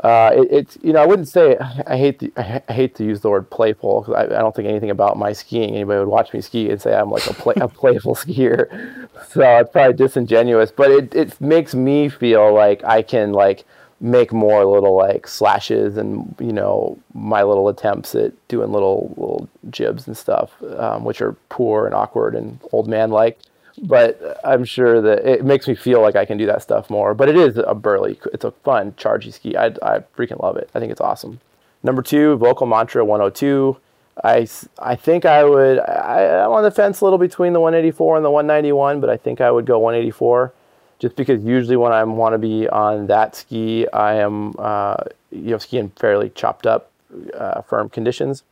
Uh, 0.03 0.33
it, 0.35 0.49
it's 0.51 0.79
you 0.83 0.93
know 0.93 1.01
I 1.01 1.07
wouldn't 1.07 1.29
say 1.29 1.57
I 1.87 1.97
hate 1.97 2.19
the, 2.19 2.33
I 2.37 2.73
hate 2.73 2.97
to 2.97 3.05
use 3.05 3.21
the 3.21 3.31
word 3.31 3.49
playful 3.49 4.01
because 4.01 4.15
I, 4.15 4.25
I, 4.25 4.41
don't 4.41 4.55
think 4.55 4.67
anything 4.69 4.91
about 4.91 5.17
my 5.17 5.33
skiing 5.33 5.71
anybody 5.71 6.01
would 6.01 6.09
watch 6.09 6.33
me 6.33 6.41
ski 6.41 6.69
and 6.69 6.83
say 6.83 6.97
I'm 6.97 7.11
like 7.11 7.25
a 7.29 7.33
play, 7.33 7.55
a 7.57 7.69
playful 7.83 8.17
skier, 8.17 9.09
so 9.29 9.41
it's 9.59 9.71
probably 9.71 9.93
disingenuous. 9.93 10.73
But 10.73 10.91
it 10.91 11.15
it 11.15 11.41
makes 11.41 11.77
me 11.77 12.09
feel 12.09 12.53
like 12.53 12.83
I 12.83 13.03
can 13.03 13.33
like 13.33 13.65
make 14.01 14.33
more 14.33 14.65
little 14.65 14.97
like 14.97 15.29
slashes 15.29 15.97
and 15.97 16.35
you 16.41 16.53
know 16.53 16.99
my 17.13 17.45
little 17.45 17.69
attempts 17.69 18.17
at 18.17 18.33
doing 18.49 18.73
little 18.73 19.15
little 19.17 19.49
jibs 19.71 20.09
and 20.09 20.17
stuff, 20.17 20.61
um, 20.77 21.05
which 21.05 21.23
are 21.23 21.35
poor 21.51 21.87
and 21.87 21.95
awkward 21.95 22.35
and 22.35 22.59
old 22.73 22.89
man 22.89 23.11
like 23.11 23.39
but 23.83 24.41
I'm 24.45 24.65
sure 24.65 25.01
that 25.01 25.27
it 25.27 25.45
makes 25.45 25.67
me 25.67 25.75
feel 25.75 26.01
like 26.01 26.17
I 26.17 26.25
can 26.25 26.39
do 26.39 26.47
that 26.47 26.63
stuff 26.63 26.89
more. 26.91 27.15
But 27.15 27.29
it 27.29 27.37
is 27.37 27.57
a 27.59 27.75
burly, 27.75 28.19
it's 28.33 28.45
a 28.45 28.51
fun, 28.51 28.93
chargy 28.93 29.33
ski. 29.33 29.57
I, 29.57 29.67
I 29.83 30.01
freaking 30.17 30.41
love 30.43 30.57
it. 30.57 30.71
I 30.75 30.81
think 30.81 30.93
it's 30.93 31.01
awesome. 31.01 31.41
Number 31.83 32.03
two, 32.03 32.39
Völkl 32.39 32.69
Mantra 32.69 33.05
102. 33.05 33.77
I, 34.23 34.47
I 34.79 34.95
think 34.95 35.25
I 35.25 35.45
would, 35.45 35.81
I, 35.81 36.45
I'm 36.45 36.53
on 36.53 36.63
the 36.63 36.71
fence 36.71 37.01
a 37.01 37.05
little 37.05 37.19
between 37.19 37.53
the 37.53 37.61
184 37.61 38.17
and 38.17 38.25
the 38.25 38.31
191, 38.31 39.01
but 39.01 39.11
I 39.11 39.17
think 39.17 39.41
I 39.41 39.51
would 39.51 39.67
go 39.67 39.79
184 39.81 40.53
just 41.01 41.17
because 41.17 41.43
usually 41.43 41.77
when 41.77 41.93
I 41.93 42.05
want 42.05 42.33
to 42.35 42.39
be 42.39 42.69
on 42.69 43.09
that 43.09 43.35
ski, 43.35 43.89
I 43.89 44.15
am, 44.15 44.55
uh, 44.57 44.97
you 45.33 45.51
know, 45.51 45.59
skiing 45.59 45.91
fairly 45.97 46.31
chopped 46.31 46.67
up, 46.67 46.93
uh, 47.37 47.61
firm 47.63 47.89
conditions 47.89 48.45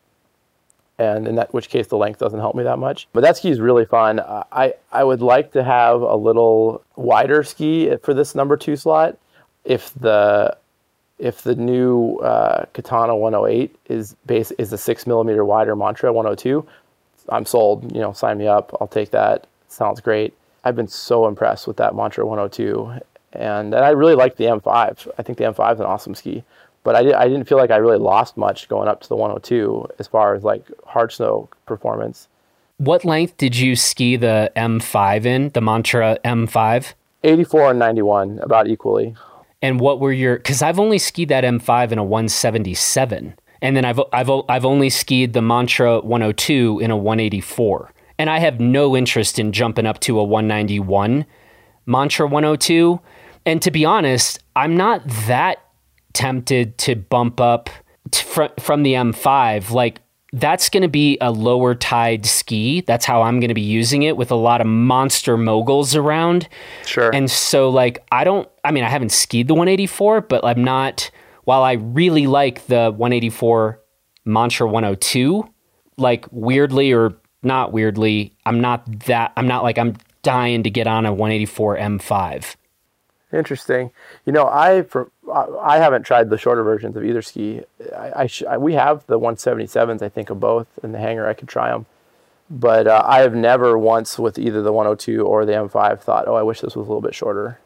and 1.02 1.26
in 1.26 1.34
that 1.34 1.52
which 1.52 1.68
case 1.68 1.88
the 1.88 1.96
length 1.96 2.20
doesn't 2.20 2.38
help 2.38 2.54
me 2.54 2.62
that 2.62 2.78
much. 2.78 3.08
But 3.12 3.22
that 3.22 3.36
ski 3.36 3.50
is 3.50 3.60
really 3.60 3.84
fun. 3.84 4.20
I 4.20 4.74
I 4.92 5.04
would 5.04 5.20
like 5.20 5.52
to 5.52 5.64
have 5.64 6.00
a 6.00 6.14
little 6.14 6.82
wider 6.96 7.42
ski 7.42 7.96
for 8.02 8.14
this 8.14 8.34
number 8.34 8.56
two 8.56 8.76
slot. 8.76 9.18
If 9.64 9.92
the 9.94 10.56
if 11.18 11.42
the 11.42 11.54
new 11.54 12.18
uh, 12.18 12.66
Katana 12.72 13.16
108 13.16 13.76
is 13.88 14.14
base 14.26 14.52
is 14.52 14.72
a 14.72 14.78
six 14.78 15.06
millimeter 15.06 15.44
wider 15.44 15.74
Mantra 15.74 16.12
102, 16.12 16.66
I'm 17.28 17.46
sold. 17.46 17.92
You 17.94 18.00
know, 18.00 18.12
sign 18.12 18.38
me 18.38 18.46
up. 18.46 18.76
I'll 18.80 18.88
take 18.88 19.10
that. 19.10 19.46
Sounds 19.68 20.00
great. 20.00 20.34
I've 20.64 20.76
been 20.76 20.88
so 20.88 21.26
impressed 21.26 21.66
with 21.66 21.76
that 21.78 21.96
Mantra 21.96 22.24
102, 22.24 23.00
and, 23.32 23.74
and 23.74 23.84
I 23.84 23.90
really 23.90 24.14
like 24.14 24.36
the 24.36 24.44
M5. 24.44 25.08
I 25.18 25.22
think 25.22 25.38
the 25.38 25.44
M5 25.44 25.74
is 25.74 25.80
an 25.80 25.86
awesome 25.86 26.14
ski 26.14 26.44
but 26.84 26.96
I, 26.96 27.20
I 27.20 27.28
didn't 27.28 27.44
feel 27.44 27.58
like 27.58 27.70
I 27.70 27.76
really 27.76 27.98
lost 27.98 28.36
much 28.36 28.68
going 28.68 28.88
up 28.88 29.00
to 29.02 29.08
the 29.08 29.16
102 29.16 29.88
as 29.98 30.06
far 30.06 30.34
as 30.34 30.44
like 30.44 30.66
hard 30.84 31.12
snow 31.12 31.48
performance. 31.66 32.28
What 32.78 33.04
length 33.04 33.36
did 33.36 33.56
you 33.56 33.76
ski 33.76 34.16
the 34.16 34.50
M5 34.56 35.24
in, 35.24 35.50
the 35.50 35.60
Mantra 35.60 36.18
M5? 36.24 36.94
84 37.22 37.70
and 37.70 37.78
91, 37.78 38.40
about 38.40 38.66
equally. 38.66 39.14
And 39.60 39.78
what 39.78 40.00
were 40.00 40.12
your? 40.12 40.36
Because 40.36 40.62
I've 40.62 40.80
only 40.80 40.98
skied 40.98 41.28
that 41.28 41.44
M5 41.44 41.92
in 41.92 41.98
a 41.98 42.04
177, 42.04 43.34
and 43.60 43.76
then 43.76 43.84
I've 43.84 44.00
I've 44.12 44.28
I've 44.48 44.64
only 44.64 44.90
skied 44.90 45.34
the 45.34 45.42
Mantra 45.42 46.00
102 46.00 46.80
in 46.80 46.90
a 46.90 46.96
184, 46.96 47.92
and 48.18 48.28
I 48.28 48.40
have 48.40 48.58
no 48.58 48.96
interest 48.96 49.38
in 49.38 49.52
jumping 49.52 49.86
up 49.86 50.00
to 50.00 50.18
a 50.18 50.24
191 50.24 51.24
Mantra 51.86 52.26
102. 52.26 53.00
And 53.44 53.62
to 53.62 53.70
be 53.70 53.84
honest, 53.84 54.40
I'm 54.54 54.76
not 54.76 55.02
that 55.26 55.61
tempted 56.12 56.78
to 56.78 56.96
bump 56.96 57.40
up 57.40 57.70
t- 58.10 58.22
fr- 58.22 58.60
from 58.60 58.82
the 58.82 58.94
M5. 58.94 59.70
Like 59.70 60.00
that's 60.32 60.70
going 60.70 60.82
to 60.82 60.88
be 60.88 61.18
a 61.20 61.30
lower 61.30 61.74
tide 61.74 62.24
ski. 62.24 62.80
That's 62.80 63.04
how 63.04 63.22
I'm 63.22 63.38
going 63.38 63.48
to 63.48 63.54
be 63.54 63.60
using 63.60 64.02
it 64.02 64.16
with 64.16 64.30
a 64.30 64.36
lot 64.36 64.60
of 64.60 64.66
monster 64.66 65.36
moguls 65.36 65.94
around. 65.94 66.48
Sure. 66.86 67.14
And 67.14 67.30
so, 67.30 67.68
like, 67.68 68.02
I 68.10 68.24
don't, 68.24 68.48
I 68.64 68.70
mean, 68.70 68.82
I 68.82 68.88
haven't 68.88 69.12
skied 69.12 69.46
the 69.46 69.54
184, 69.54 70.22
but 70.22 70.42
I'm 70.42 70.64
not, 70.64 71.10
while 71.44 71.62
I 71.62 71.72
really 71.72 72.26
like 72.26 72.66
the 72.66 72.90
184 72.90 73.78
Mantra 74.24 74.66
102, 74.66 75.46
like, 75.98 76.24
weirdly 76.30 76.92
or 76.92 77.14
not 77.42 77.72
weirdly, 77.72 78.34
I'm 78.46 78.60
not 78.60 79.00
that, 79.06 79.32
I'm 79.36 79.46
not 79.46 79.62
like, 79.62 79.76
I'm 79.76 79.96
dying 80.22 80.62
to 80.62 80.70
get 80.70 80.86
on 80.86 81.04
a 81.04 81.12
184 81.12 81.76
M5. 81.76 82.56
Interesting. 83.32 83.90
You 84.24 84.32
know, 84.32 84.46
I 84.46 84.82
for 84.82 85.10
I 85.32 85.78
haven't 85.78 86.04
tried 86.04 86.30
the 86.30 86.38
shorter 86.38 86.62
versions 86.62 86.96
of 86.96 87.04
either 87.04 87.22
ski. 87.22 87.62
I, 87.96 88.28
I, 88.48 88.58
we 88.58 88.74
have 88.74 89.06
the 89.06 89.18
177s, 89.18 90.02
I 90.02 90.08
think, 90.08 90.30
of 90.30 90.40
both 90.40 90.66
in 90.82 90.92
the 90.92 90.98
hangar. 90.98 91.26
I 91.26 91.34
could 91.34 91.48
try 91.48 91.70
them, 91.70 91.86
but 92.50 92.86
uh, 92.86 93.02
I 93.04 93.20
have 93.20 93.34
never 93.34 93.78
once 93.78 94.18
with 94.18 94.38
either 94.38 94.62
the 94.62 94.72
102 94.72 95.24
or 95.24 95.44
the 95.44 95.52
M5 95.52 96.00
thought, 96.00 96.28
oh, 96.28 96.34
I 96.34 96.42
wish 96.42 96.60
this 96.60 96.76
was 96.76 96.86
a 96.86 96.90
little 96.90 97.00
bit 97.00 97.14
shorter. 97.14 97.58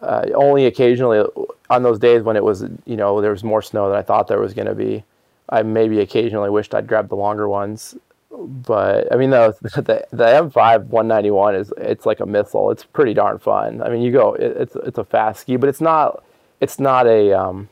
Uh, 0.00 0.26
only 0.34 0.66
occasionally 0.66 1.24
on 1.70 1.82
those 1.82 1.98
days 1.98 2.22
when 2.22 2.36
it 2.36 2.44
was, 2.44 2.64
you 2.84 2.96
know, 2.96 3.20
there 3.20 3.30
was 3.30 3.44
more 3.44 3.62
snow 3.62 3.88
than 3.88 3.98
I 3.98 4.02
thought 4.02 4.28
there 4.28 4.40
was 4.40 4.54
going 4.54 4.68
to 4.68 4.74
be. 4.74 5.04
I 5.50 5.62
maybe 5.62 6.00
occasionally 6.00 6.50
wished 6.50 6.74
I'd 6.74 6.86
grabbed 6.86 7.10
the 7.10 7.16
longer 7.16 7.48
ones 7.48 7.96
but 8.30 9.10
I 9.12 9.16
mean 9.16 9.30
the 9.30 9.56
the 9.62 10.06
the 10.10 10.24
M5 10.24 10.86
191 10.86 11.54
is 11.54 11.72
it's 11.78 12.06
like 12.06 12.20
a 12.20 12.26
missile. 12.26 12.70
It's 12.70 12.84
pretty 12.84 13.14
darn 13.14 13.38
fun. 13.38 13.82
I 13.82 13.88
mean 13.88 14.02
you 14.02 14.12
go 14.12 14.34
it, 14.34 14.56
it's 14.56 14.76
it's 14.76 14.98
a 14.98 15.04
fast 15.04 15.40
ski, 15.40 15.56
but 15.56 15.68
it's 15.68 15.80
not 15.80 16.22
it's 16.60 16.78
not 16.78 17.06
a 17.06 17.32
um, 17.32 17.68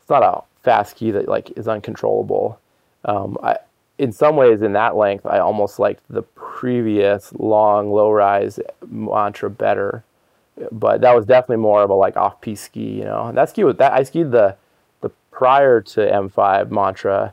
it's 0.00 0.10
not 0.10 0.22
a 0.22 0.42
fast 0.62 0.92
ski 0.92 1.10
that 1.12 1.28
like 1.28 1.56
is 1.56 1.68
uncontrollable. 1.68 2.58
Um, 3.04 3.36
I 3.42 3.58
in 3.98 4.12
some 4.12 4.36
ways 4.36 4.62
in 4.62 4.72
that 4.72 4.96
length 4.96 5.26
I 5.26 5.38
almost 5.38 5.78
liked 5.78 6.02
the 6.10 6.22
previous 6.22 7.32
long 7.34 7.90
low 7.90 8.10
rise 8.10 8.58
mantra 8.86 9.50
better, 9.50 10.04
but 10.72 11.00
that 11.00 11.14
was 11.14 11.26
definitely 11.26 11.62
more 11.62 11.82
of 11.82 11.90
a 11.90 11.94
like 11.94 12.16
off 12.16 12.40
piste 12.40 12.64
ski. 12.64 12.98
You 12.98 13.04
know 13.04 13.32
that 13.32 13.50
ski 13.50 13.62
that 13.62 13.92
I 13.92 14.02
skied 14.02 14.30
the 14.32 14.56
the 15.00 15.10
prior 15.30 15.80
to 15.80 16.00
M5 16.00 16.70
mantra 16.70 17.32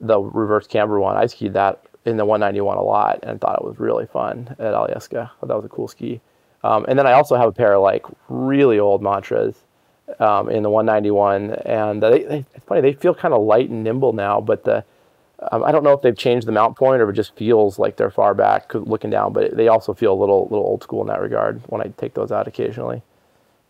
the 0.00 0.20
reverse 0.20 0.66
camber 0.66 1.00
one. 1.00 1.16
I 1.16 1.26
skied 1.26 1.54
that 1.54 1.82
in 2.04 2.16
the 2.16 2.24
191 2.24 2.78
a 2.78 2.82
lot 2.82 3.20
and 3.22 3.40
thought 3.40 3.58
it 3.60 3.64
was 3.64 3.78
really 3.78 4.06
fun 4.06 4.54
at 4.58 4.74
Alyeska. 4.74 5.30
That 5.42 5.54
was 5.54 5.64
a 5.64 5.68
cool 5.68 5.88
ski. 5.88 6.20
Um, 6.64 6.84
and 6.88 6.98
then 6.98 7.06
I 7.06 7.12
also 7.12 7.36
have 7.36 7.48
a 7.48 7.52
pair 7.52 7.74
of 7.74 7.82
like 7.82 8.04
really 8.28 8.78
old 8.78 9.02
mantras 9.02 9.56
um, 10.18 10.50
in 10.50 10.62
the 10.62 10.70
191, 10.70 11.52
and 11.64 12.02
they, 12.02 12.22
they, 12.24 12.44
it's 12.54 12.64
funny 12.66 12.80
they 12.80 12.92
feel 12.92 13.14
kind 13.14 13.34
of 13.34 13.42
light 13.42 13.68
and 13.70 13.84
nimble 13.84 14.12
now, 14.12 14.40
but 14.40 14.64
the 14.64 14.84
um, 15.52 15.62
I 15.62 15.70
don't 15.70 15.84
know 15.84 15.92
if 15.92 16.02
they've 16.02 16.16
changed 16.16 16.46
the 16.46 16.52
mount 16.52 16.76
point 16.76 17.00
or 17.00 17.10
it 17.10 17.14
just 17.14 17.36
feels 17.36 17.78
like 17.78 17.96
they're 17.96 18.10
far 18.10 18.34
back 18.34 18.74
looking 18.74 19.10
down, 19.10 19.32
but 19.32 19.56
they 19.56 19.68
also 19.68 19.94
feel 19.94 20.12
a 20.12 20.18
little 20.18 20.44
little 20.50 20.64
old 20.64 20.82
school 20.82 21.00
in 21.00 21.06
that 21.08 21.20
regard 21.20 21.62
when 21.66 21.80
I 21.80 21.92
take 21.96 22.14
those 22.14 22.32
out 22.32 22.48
occasionally. 22.48 23.02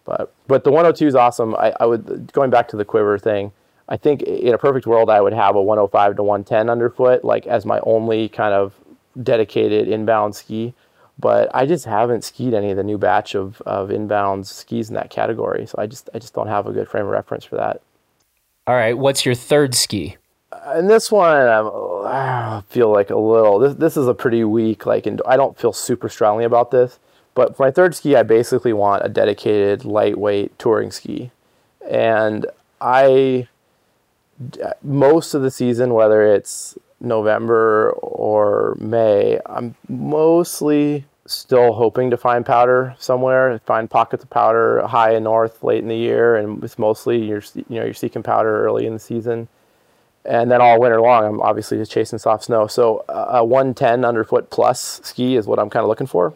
But 0.05 0.33
but 0.47 0.65
the 0.65 0.71
102 0.71 1.07
is 1.07 1.15
awesome. 1.15 1.55
I, 1.57 1.75
I 1.79 1.87
would 1.87 2.33
going 2.33 2.51
back 2.51 2.69
to 2.69 2.77
the 2.77 2.85
quiver 2.85 3.19
thing. 3.19 3.53
I 3.91 3.97
think 3.97 4.23
in 4.23 4.55
a 4.55 4.59
perfect 4.59 4.87
world, 4.87 5.09
I 5.09 5.21
would 5.21 5.33
have 5.33 5.57
a 5.57 5.63
105 5.63 6.17
to 6.17 6.23
110 6.23 6.69
underfoot, 6.71 7.25
like 7.25 7.47
as 7.47 7.65
my 7.65 7.81
only 7.81 8.29
kind 8.29 8.55
of 8.55 8.75
dedicated 9.23 9.89
inbound 9.89 10.35
ski. 10.35 10.75
But 11.21 11.51
I 11.53 11.67
just 11.67 11.85
haven't 11.85 12.23
skied 12.23 12.55
any 12.55 12.71
of 12.71 12.77
the 12.77 12.85
new 12.85 12.97
batch 12.97 13.35
of, 13.35 13.61
of 13.63 13.91
inbound 13.91 14.47
skis 14.47 14.89
in 14.89 14.95
that 14.95 15.11
category, 15.11 15.67
so 15.67 15.75
I 15.79 15.87
just 15.87 16.09
I 16.15 16.19
just 16.19 16.35
don't 16.35 16.47
have 16.47 16.67
a 16.67 16.73
good 16.73 16.89
frame 16.89 17.07
of 17.07 17.11
reference 17.11 17.45
for 17.45 17.57
that. 17.57 17.83
All 18.67 18.75
right, 18.75 18.97
what's 18.97 19.27
your 19.27 19.35
third 19.35 19.75
ski? 19.75 20.17
Uh, 20.53 20.75
and 20.75 20.89
this 20.89 21.11
one, 21.11 21.49
I'm, 21.49 21.67
I 22.07 22.63
feel 22.69 22.93
like 22.93 23.11
a 23.11 23.17
little. 23.17 23.59
This 23.59 23.75
this 23.75 23.97
is 23.97 24.07
a 24.07 24.15
pretty 24.15 24.45
weak. 24.45 24.87
Like, 24.87 25.07
and 25.07 25.21
I 25.27 25.37
don't 25.37 25.59
feel 25.59 25.73
super 25.73 26.09
strongly 26.09 26.45
about 26.45 26.71
this. 26.71 27.01
But 27.35 27.57
for 27.57 27.67
my 27.67 27.71
third 27.73 27.97
ski, 27.97 28.15
I 28.15 28.23
basically 28.23 28.73
want 28.73 29.05
a 29.05 29.09
dedicated 29.09 29.85
lightweight 29.85 30.57
touring 30.59 30.93
ski, 30.93 31.33
and 31.89 32.47
I 32.81 33.49
most 34.83 35.35
of 35.35 35.43
the 35.43 35.51
season, 35.51 35.95
whether 35.95 36.25
it's 36.25 36.79
November 37.01 37.91
or 37.91 38.77
May, 38.81 39.41
I'm 39.47 39.75
mostly 39.89 41.05
still 41.33 41.73
hoping 41.73 42.11
to 42.11 42.17
find 42.17 42.45
powder 42.45 42.95
somewhere, 42.99 43.59
find 43.61 43.91
pockets 43.91 44.25
of 44.25 44.31
powder 44.31 44.87
high 44.87 45.13
and 45.13 45.25
north 45.25 45.63
late 45.63 45.83
in 45.83 45.89
the 45.89 45.97
year, 45.97 46.37
and 46.37 46.63
it's 46.65 46.79
mostly 46.79 47.25
you're 47.25 47.43
you 47.55 47.65
know 47.69 47.85
you're 47.85 47.95
seeking 47.95 48.23
powder 48.23 48.65
early 48.65 48.87
in 48.87 48.95
the 48.95 48.99
season, 48.99 49.49
and 50.25 50.51
then 50.51 50.61
all 50.61 50.81
winter 50.81 51.01
long 51.01 51.25
I'm 51.25 51.41
obviously 51.41 51.79
just 51.79 51.93
chasing 51.93 52.19
soft 52.19 52.45
snow. 52.45 52.67
So 52.67 53.05
uh, 53.09 53.39
a 53.39 53.45
110 53.45 54.05
underfoot 54.05 54.51
plus 54.51 55.01
ski 55.05 55.37
is 55.37 55.47
what 55.47 55.59
I'm 55.59 55.71
kind 55.71 55.83
of 55.83 55.89
looking 55.89 56.07
for. 56.07 56.35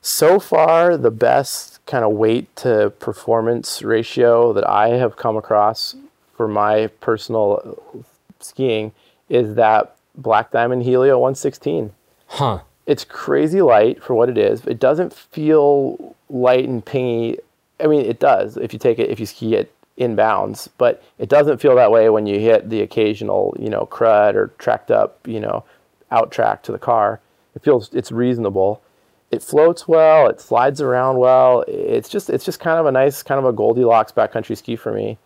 So 0.00 0.38
far, 0.38 0.96
the 0.96 1.10
best 1.10 1.84
kind 1.86 2.04
of 2.04 2.12
weight 2.12 2.54
to 2.56 2.90
performance 2.90 3.82
ratio 3.82 4.52
that 4.52 4.68
I 4.68 4.90
have 4.90 5.16
come 5.16 5.36
across 5.36 5.96
for 6.36 6.46
my 6.46 6.88
personal 7.00 7.80
uh, 7.94 8.02
skiing 8.40 8.92
is 9.28 9.56
that 9.56 9.96
Black 10.14 10.50
Diamond 10.50 10.84
Helio 10.84 11.18
116. 11.18 11.92
Huh. 12.28 12.60
It's 12.86 13.04
crazy 13.04 13.60
light 13.60 14.02
for 14.02 14.14
what 14.14 14.28
it 14.28 14.38
is. 14.38 14.64
It 14.66 14.78
doesn't 14.78 15.12
feel 15.12 16.14
light 16.30 16.68
and 16.68 16.84
pingy. 16.84 17.38
I 17.80 17.86
mean, 17.88 18.04
it 18.04 18.20
does 18.20 18.56
if 18.56 18.72
you 18.72 18.78
take 18.78 18.98
it 18.98 19.10
if 19.10 19.20
you 19.20 19.26
ski 19.26 19.54
it 19.54 19.72
inbounds, 19.98 20.68
but 20.78 21.02
it 21.18 21.28
doesn't 21.28 21.60
feel 21.60 21.74
that 21.74 21.90
way 21.90 22.08
when 22.10 22.26
you 22.26 22.38
hit 22.38 22.70
the 22.70 22.82
occasional, 22.82 23.56
you 23.58 23.70
know, 23.70 23.86
crud 23.90 24.34
or 24.34 24.48
tracked 24.58 24.90
up, 24.90 25.18
you 25.26 25.40
know, 25.40 25.64
out 26.10 26.30
track 26.30 26.62
to 26.64 26.72
the 26.72 26.78
car. 26.78 27.20
It 27.54 27.62
feels 27.62 27.92
it's 27.92 28.12
reasonable. 28.12 28.82
It 29.30 29.42
floats 29.42 29.88
well. 29.88 30.28
It 30.28 30.40
slides 30.40 30.80
around 30.80 31.18
well. 31.18 31.64
It's 31.66 32.08
just 32.08 32.30
it's 32.30 32.44
just 32.44 32.60
kind 32.60 32.78
of 32.78 32.86
a 32.86 32.92
nice 32.92 33.22
kind 33.22 33.38
of 33.38 33.44
a 33.44 33.52
Goldilocks 33.52 34.12
backcountry 34.12 34.56
ski 34.56 34.76
for 34.76 34.92
me. 34.92 35.18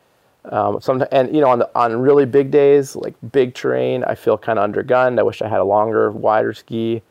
Um, 0.46 0.80
some, 0.80 1.04
and 1.12 1.34
you 1.34 1.42
know, 1.42 1.50
on 1.50 1.58
the, 1.58 1.70
on 1.74 2.00
really 2.00 2.24
big 2.24 2.50
days, 2.50 2.96
like 2.96 3.14
big 3.30 3.54
terrain, 3.54 4.04
I 4.04 4.14
feel 4.14 4.38
kind 4.38 4.58
of 4.58 4.70
undergunned. 4.70 5.18
I 5.18 5.22
wish 5.22 5.42
I 5.42 5.48
had 5.48 5.61
a 5.61 5.64
longer, 5.64 6.11
wider 6.11 6.54
ski, 6.54 7.02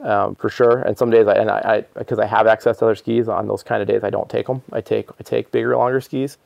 um, 0.00 0.34
for 0.34 0.48
sure. 0.48 0.78
And 0.82 0.96
some 0.96 1.10
days, 1.10 1.26
I 1.26 1.34
and 1.34 1.50
I 1.50 1.84
because 1.94 2.18
I, 2.18 2.24
I, 2.24 2.26
have 2.26 2.46
access 2.46 2.78
to 2.78 2.86
other 2.86 2.94
skis 2.94 3.28
on 3.28 3.48
those 3.48 3.62
kind 3.62 3.82
of 3.82 3.88
days, 3.88 4.04
I 4.04 4.10
don't 4.10 4.28
take 4.28 4.46
them. 4.46 4.62
I 4.72 4.80
take 4.80 5.10
I 5.18 5.22
take 5.22 5.50
bigger, 5.50 5.76
longer 5.76 6.00
skis 6.00 6.38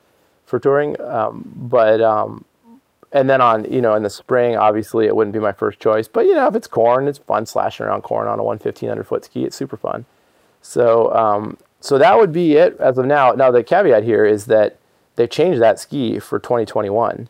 for 0.45 0.59
touring. 0.59 0.99
Um, 1.01 1.51
but 1.55 2.01
um, 2.01 2.45
and 3.11 3.29
then 3.29 3.41
on 3.41 3.71
you 3.71 3.81
know 3.81 3.95
in 3.95 4.03
the 4.03 4.09
spring, 4.09 4.55
obviously 4.55 5.05
it 5.05 5.15
wouldn't 5.15 5.33
be 5.33 5.39
my 5.39 5.51
first 5.51 5.79
choice. 5.79 6.07
But 6.07 6.25
you 6.25 6.33
know, 6.33 6.47
if 6.47 6.55
it's 6.55 6.67
corn, 6.67 7.07
it's 7.07 7.19
fun 7.19 7.45
slashing 7.45 7.85
around 7.85 8.01
corn 8.01 8.27
on 8.27 8.39
a 8.39 8.43
1 8.43 8.57
1500 8.57 9.03
foot 9.03 9.25
ski. 9.25 9.45
It's 9.45 9.55
super 9.55 9.77
fun. 9.77 10.05
So 10.61 11.13
um, 11.15 11.57
so 11.79 11.97
that 11.97 12.17
would 12.17 12.31
be 12.31 12.53
it 12.53 12.77
as 12.79 12.97
of 12.97 13.05
now. 13.05 13.31
Now 13.31 13.51
the 13.51 13.63
caveat 13.63 14.03
here 14.03 14.25
is 14.25 14.45
that 14.45 14.77
they 15.15 15.27
changed 15.27 15.61
that 15.61 15.79
ski 15.79 16.19
for 16.19 16.39
2021. 16.39 17.29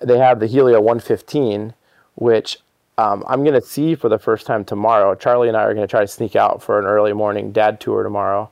They 0.00 0.18
have 0.18 0.38
the 0.38 0.46
Helio 0.46 0.80
115, 0.80 1.74
which 2.14 2.58
um, 2.98 3.24
I'm 3.26 3.42
going 3.42 3.54
to 3.54 3.66
see 3.66 3.94
for 3.94 4.08
the 4.08 4.18
first 4.18 4.46
time 4.46 4.64
tomorrow. 4.64 5.14
Charlie 5.14 5.48
and 5.48 5.56
I 5.56 5.62
are 5.62 5.74
going 5.74 5.86
to 5.86 5.90
try 5.90 6.00
to 6.00 6.08
sneak 6.08 6.36
out 6.36 6.62
for 6.62 6.78
an 6.78 6.86
early 6.86 7.12
morning 7.12 7.52
dad 7.52 7.80
tour 7.80 8.02
tomorrow. 8.02 8.50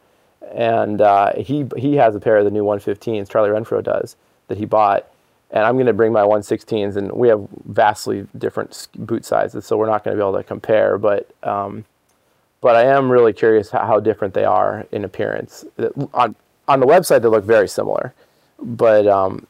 And 0.53 1.01
uh, 1.01 1.33
he, 1.35 1.67
he 1.77 1.97
has 1.97 2.15
a 2.15 2.21
pair 2.21 2.39
of 2.39 2.45
the 2.45 2.51
new 2.51 2.65
115s, 2.65 3.29
Charlie 3.29 3.51
Renfro 3.51 3.83
does, 3.83 4.17
that 4.49 4.59
he 4.59 4.65
bought. 4.65 5.09
And 5.51 5.65
I'm 5.65 5.75
going 5.75 5.87
to 5.87 5.93
bring 5.93 6.13
my 6.13 6.23
116s, 6.23 6.97
and 6.97 7.13
we 7.13 7.29
have 7.29 7.47
vastly 7.67 8.27
different 8.39 8.89
boot 8.97 9.25
sizes, 9.25 9.67
so 9.67 9.77
we're 9.77 9.87
not 9.87 10.03
going 10.03 10.17
to 10.17 10.23
be 10.23 10.27
able 10.27 10.39
to 10.39 10.45
compare. 10.45 10.97
But 10.97 11.31
um, 11.43 11.85
but 12.63 12.75
I 12.75 12.85
am 12.85 13.13
really 13.13 13.35
curious 13.35 13.71
how, 13.71 13.85
how 13.85 14.01
different 14.01 14.33
they 14.33 14.45
are 14.45 14.87
in 14.93 15.05
appearance. 15.05 15.67
On 16.15 16.35
on 16.69 16.81
the 16.81 16.87
website, 16.87 17.21
they 17.21 17.29
look 17.29 17.45
very 17.45 17.69
similar 17.69 18.15
but 18.63 19.07
um, 19.07 19.47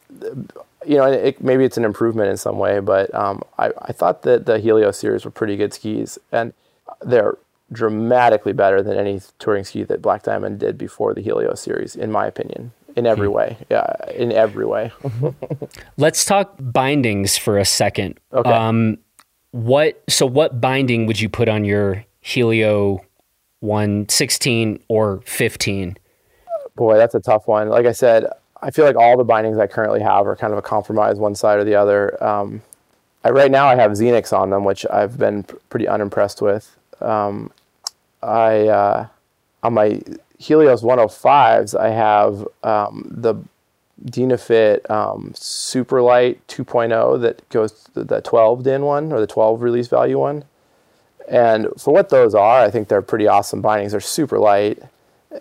you 0.85 0.97
know, 0.97 1.05
it, 1.05 1.41
maybe 1.41 1.63
it's 1.65 1.77
an 1.77 1.85
improvement 1.85 2.29
in 2.29 2.37
some 2.37 2.57
way. 2.57 2.79
But 2.79 3.13
um, 3.13 3.41
I, 3.57 3.71
I 3.81 3.91
thought 3.91 4.23
that 4.23 4.45
the 4.45 4.59
Helio 4.59 4.91
series 4.91 5.25
were 5.25 5.31
pretty 5.31 5.55
good 5.55 5.73
skis, 5.73 6.17
and 6.31 6.53
they're 7.01 7.37
dramatically 7.71 8.53
better 8.53 8.81
than 8.81 8.97
any 8.97 9.21
touring 9.39 9.63
ski 9.63 9.83
that 9.83 10.01
Black 10.01 10.23
Diamond 10.23 10.59
did 10.59 10.77
before 10.77 11.13
the 11.13 11.21
Helio 11.21 11.55
series, 11.55 11.95
in 11.95 12.11
my 12.11 12.25
opinion. 12.27 12.71
In 12.95 13.07
every 13.07 13.27
hmm. 13.27 13.33
way, 13.33 13.57
yeah, 13.71 13.91
in 14.13 14.31
every 14.31 14.67
way. 14.67 14.91
Let's 15.97 16.25
talk 16.25 16.53
bindings 16.59 17.35
for 17.35 17.57
a 17.57 17.65
second. 17.65 18.19
Okay. 18.31 18.51
Um, 18.51 18.99
what? 19.49 20.03
So, 20.07 20.27
what 20.27 20.61
binding 20.61 21.07
would 21.07 21.19
you 21.19 21.27
put 21.27 21.49
on 21.49 21.65
your 21.65 22.05
Helio 22.21 23.03
116 23.61 24.83
or 24.89 25.21
15? 25.25 25.97
Boy, 26.75 26.97
that's 26.97 27.15
a 27.15 27.19
tough 27.19 27.47
one. 27.47 27.69
Like 27.69 27.87
I 27.87 27.93
said, 27.93 28.27
I 28.63 28.71
feel 28.71 28.85
like 28.85 28.95
all 28.95 29.17
the 29.17 29.25
bindings 29.25 29.57
I 29.57 29.67
currently 29.67 29.99
have 29.99 30.25
are 30.25 30.37
kind 30.37 30.53
of 30.53 30.57
a 30.57 30.61
compromise 30.61 31.17
one 31.17 31.35
side 31.35 31.59
or 31.59 31.65
the 31.65 31.75
other. 31.75 32.21
Um, 32.23 32.61
I, 33.25 33.29
right 33.31 33.51
now 33.51 33.67
I 33.67 33.75
have 33.75 33.91
Xenix 33.91 34.31
on 34.31 34.51
them, 34.51 34.63
which 34.63 34.85
I've 34.89 35.17
been 35.17 35.43
pretty 35.69 35.85
unimpressed 35.85 36.41
with. 36.41 36.73
Um, 37.01 37.51
I 38.21 38.67
uh, 38.69 39.07
on 39.63 39.73
my 39.73 40.01
Helios 40.39 40.81
105s 40.81 41.77
I 41.77 41.89
have 41.89 42.47
um, 42.63 43.05
the 43.11 43.35
Dynafit 44.05 44.89
um, 44.89 45.33
Superlight 45.35 46.37
2.0 46.47 47.21
that 47.21 47.47
goes 47.49 47.89
the 47.93 48.21
12 48.21 48.63
DIN 48.63 48.83
one 48.83 49.11
or 49.11 49.19
the 49.19 49.27
12 49.27 49.61
release 49.61 49.87
value 49.87 50.19
one. 50.19 50.45
And 51.27 51.67
for 51.77 51.93
what 51.93 52.09
those 52.09 52.33
are, 52.33 52.61
I 52.61 52.71
think 52.71 52.87
they're 52.87 53.01
pretty 53.01 53.27
awesome 53.27 53.61
bindings. 53.61 53.91
They're 53.91 54.01
super 54.01 54.39
light, 54.39 54.79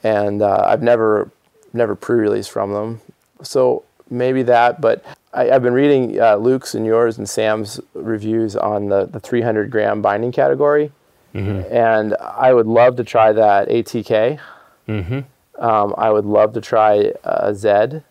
and 0.02 0.42
uh, 0.42 0.64
I've 0.66 0.82
never 0.82 1.30
never 1.72 1.94
pre-released 1.94 2.50
from 2.50 2.72
them 2.72 3.00
so 3.42 3.84
maybe 4.10 4.42
that. 4.44 4.80
But 4.80 5.04
I, 5.32 5.44
have 5.44 5.62
been 5.62 5.72
reading 5.72 6.20
uh, 6.20 6.36
Luke's 6.36 6.74
and 6.74 6.84
yours 6.84 7.18
and 7.18 7.28
Sam's 7.28 7.80
reviews 7.94 8.56
on 8.56 8.88
the, 8.88 9.06
the 9.06 9.20
300 9.20 9.70
gram 9.70 10.02
binding 10.02 10.32
category. 10.32 10.92
Mm-hmm. 11.34 11.74
And 11.74 12.14
I 12.20 12.52
would 12.52 12.66
love 12.66 12.96
to 12.96 13.04
try 13.04 13.32
that 13.32 13.68
ATK. 13.68 14.38
Mm-hmm. 14.88 15.64
Um, 15.64 15.94
I 15.96 16.10
would 16.10 16.26
love 16.26 16.52
to 16.54 16.60
try 16.60 17.12
uh, 17.24 17.52
Zed. 17.54 18.04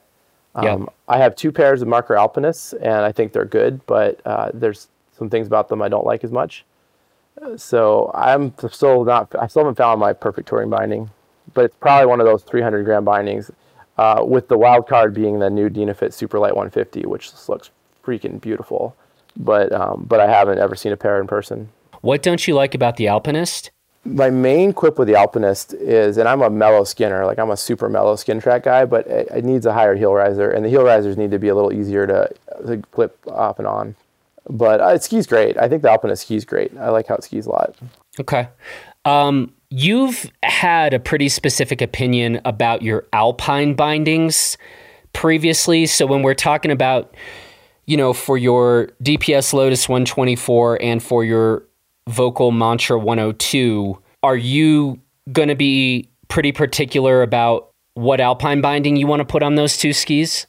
Um, 0.56 0.66
yeah. 0.66 0.86
I 1.08 1.18
have 1.20 1.36
two 1.36 1.52
pairs 1.52 1.82
of 1.82 1.88
Marker 1.88 2.16
Alpinists, 2.16 2.74
and 2.74 3.06
I 3.06 3.12
think 3.12 3.32
they're 3.32 3.46
good, 3.46 3.86
but 3.86 4.20
uh, 4.26 4.52
there's 4.54 4.88
some 5.18 5.30
things 5.30 5.48
about 5.48 5.70
them 5.70 5.82
I 5.82 5.88
don't 5.88 6.06
like 6.06 6.24
as 6.24 6.32
much. 6.32 6.66
So 7.58 8.12
I'm 8.14 8.54
still 8.70 9.04
not. 9.04 9.34
I 9.40 9.48
still 9.48 9.62
haven't 9.62 9.76
found 9.76 10.00
my 10.00 10.14
perfect 10.14 10.48
touring 10.48 10.70
binding, 10.70 11.10
but 11.54 11.66
it's 11.66 11.76
probably 11.80 12.06
one 12.06 12.20
of 12.20 12.26
those 12.26 12.44
300 12.44 12.84
gram 12.84 13.06
bindings 13.06 13.50
uh, 14.02 14.24
with 14.26 14.48
the 14.48 14.58
wild 14.58 14.88
card 14.88 15.14
being 15.14 15.38
the 15.38 15.50
new 15.50 15.70
Dynafit 15.70 16.10
Superlight 16.10 16.56
150, 16.56 17.06
which 17.06 17.32
looks 17.48 17.70
freaking 18.04 18.42
beautiful. 18.42 18.96
But 19.38 19.72
um, 19.72 20.06
but 20.10 20.20
I 20.20 20.28
haven't 20.28 20.58
ever 20.58 20.76
seen 20.76 20.92
a 20.92 20.98
pair 20.98 21.22
in 21.22 21.28
person. 21.28 21.70
What 22.02 22.24
don't 22.24 22.46
you 22.48 22.56
like 22.56 22.74
about 22.74 22.98
the 22.98 23.08
Alpinist? 23.08 23.70
My 24.04 24.32
main 24.32 24.74
quip 24.74 24.98
with 24.98 25.08
the 25.08 25.14
Alpinist 25.14 25.76
is, 25.76 26.18
and 26.18 26.28
I'm 26.28 26.42
a 26.42 26.50
mellow 26.50 26.84
skinner, 26.84 27.28
like 27.28 27.38
I'm 27.38 27.52
a 27.52 27.58
super 27.58 27.88
mellow 27.88 28.16
skin 28.16 28.40
track 28.40 28.64
guy, 28.64 28.86
but 28.86 29.06
it, 29.06 29.28
it 29.30 29.46
needs 29.46 29.68
a 29.68 29.74
higher 29.74 29.94
heel 29.94 30.16
riser, 30.16 30.50
and 30.50 30.66
the 30.66 30.70
heel 30.70 30.84
risers 30.84 31.16
need 31.16 31.30
to 31.30 31.38
be 31.38 31.50
a 31.50 31.56
little 31.56 31.72
easier 31.72 32.08
to, 32.08 32.28
to 32.66 32.78
clip 32.92 33.16
off 33.28 33.60
and 33.60 33.68
on. 33.68 33.96
But 34.50 34.82
uh, 34.82 34.88
it 34.88 35.04
skis 35.04 35.28
great. 35.28 35.56
I 35.60 35.70
think 35.70 35.84
the 35.84 35.92
Alpinist 35.92 36.24
skis 36.24 36.44
great. 36.44 36.76
I 36.76 36.90
like 36.90 37.06
how 37.06 37.16
it 37.16 37.24
skis 37.24 37.46
a 37.46 37.52
lot. 37.52 37.76
Okay. 38.20 38.48
Um, 39.06 39.54
you've 39.72 40.30
had 40.44 40.94
a 40.94 41.00
pretty 41.00 41.30
specific 41.30 41.82
opinion 41.82 42.42
about 42.44 42.82
your 42.82 43.08
alpine 43.14 43.74
bindings 43.74 44.58
previously. 45.14 45.86
So 45.86 46.06
when 46.06 46.22
we're 46.22 46.34
talking 46.34 46.72
about, 46.72 47.16
you 47.86 47.96
know, 47.96 48.12
for 48.14 48.38
your 48.38 48.90
DPS 49.02 49.54
Lotus 49.54 49.88
124 49.88 50.82
and 50.82 51.02
for 51.02 51.24
your 51.24 51.66
Völkl 52.10 52.56
Mantra 52.56 53.00
102, 53.00 53.98
are 54.24 54.36
you 54.36 55.00
going 55.32 55.48
to 55.48 55.56
be 55.56 56.10
pretty 56.28 56.52
particular 56.52 57.22
about 57.22 57.70
what 57.94 58.20
alpine 58.20 58.60
binding 58.60 58.98
you 58.98 59.08
want 59.08 59.22
to 59.22 59.26
put 59.26 59.42
on 59.42 59.56
those 59.56 59.78
two 59.78 59.94
skis? 59.94 60.48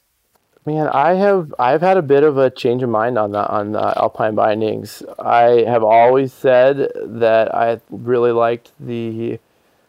Man, 0.65 0.89
I 0.89 1.15
have 1.15 1.53
I've 1.59 1.81
had 1.81 1.97
a 1.97 2.03
bit 2.03 2.23
of 2.23 2.39
a 2.39 2.49
change 2.49 2.85
of 2.85 2.89
mind 2.89 3.19
on 3.19 3.33
the 3.33 3.47
on 3.49 3.73
the 3.73 3.99
alpine 3.99 4.37
bindings. 4.37 5.03
I 5.19 5.65
have 5.67 5.83
always 5.83 6.33
said 6.33 6.89
that 6.95 7.53
I 7.53 7.81
really 7.91 8.31
liked 8.31 8.71
the 8.79 9.41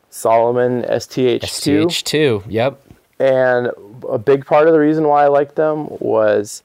Salomon 0.10 0.82
STH2. 0.84 1.42
STH2, 1.42 2.44
yep. 2.50 2.82
And 3.20 3.72
a 4.10 4.18
big 4.18 4.48
part 4.48 4.68
of 4.68 4.74
the 4.74 4.80
reason 4.80 5.08
why 5.08 5.26
I 5.26 5.28
liked 5.28 5.56
them 5.56 5.88
was 6.00 6.64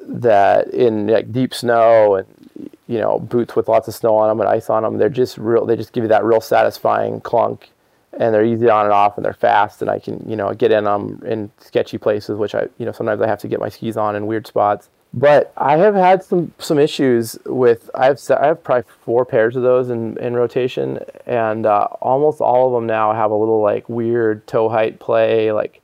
that 0.00 0.68
in 0.68 1.06
like 1.06 1.32
deep 1.32 1.54
snow 1.54 2.16
and 2.16 2.70
you 2.86 2.98
know 2.98 3.18
boots 3.18 3.56
with 3.56 3.68
lots 3.68 3.88
of 3.88 3.94
snow 3.94 4.16
on 4.16 4.28
them 4.28 4.40
and 4.40 4.50
ice 4.50 4.68
on 4.68 4.82
them, 4.82 4.98
they're 4.98 5.08
just 5.08 5.38
real. 5.38 5.64
They 5.64 5.76
just 5.76 5.92
give 5.92 6.04
you 6.04 6.08
that 6.08 6.24
real 6.24 6.42
satisfying 6.42 7.22
clunk 7.22 7.70
and 8.18 8.34
they're 8.34 8.44
easy 8.44 8.68
on 8.68 8.84
and 8.84 8.92
off 8.92 9.16
and 9.16 9.24
they're 9.24 9.32
fast 9.32 9.82
and 9.82 9.90
I 9.90 9.98
can 9.98 10.24
you 10.28 10.36
know 10.36 10.52
get 10.54 10.72
in 10.72 10.84
them 10.84 11.22
in 11.26 11.50
sketchy 11.58 11.98
places 11.98 12.36
which 12.38 12.54
I 12.54 12.68
you 12.78 12.86
know 12.86 12.92
sometimes 12.92 13.20
I 13.20 13.26
have 13.26 13.40
to 13.40 13.48
get 13.48 13.60
my 13.60 13.68
skis 13.68 13.96
on 13.96 14.16
in 14.16 14.26
weird 14.26 14.46
spots. 14.46 14.88
But 15.16 15.52
I 15.56 15.76
have 15.76 15.94
had 15.94 16.24
some 16.24 16.52
some 16.58 16.78
issues 16.78 17.38
with 17.46 17.88
I 17.94 18.06
have 18.06 18.20
I 18.30 18.46
have 18.46 18.64
probably 18.64 18.90
four 19.04 19.24
pairs 19.24 19.54
of 19.54 19.62
those 19.62 19.88
in 19.88 20.18
in 20.18 20.34
rotation 20.34 20.98
and 21.26 21.66
uh, 21.66 21.84
almost 22.00 22.40
all 22.40 22.66
of 22.66 22.72
them 22.74 22.86
now 22.86 23.12
have 23.12 23.30
a 23.30 23.36
little 23.36 23.60
like 23.60 23.88
weird 23.88 24.46
toe 24.46 24.68
height 24.68 24.98
play 24.98 25.52
like 25.52 25.80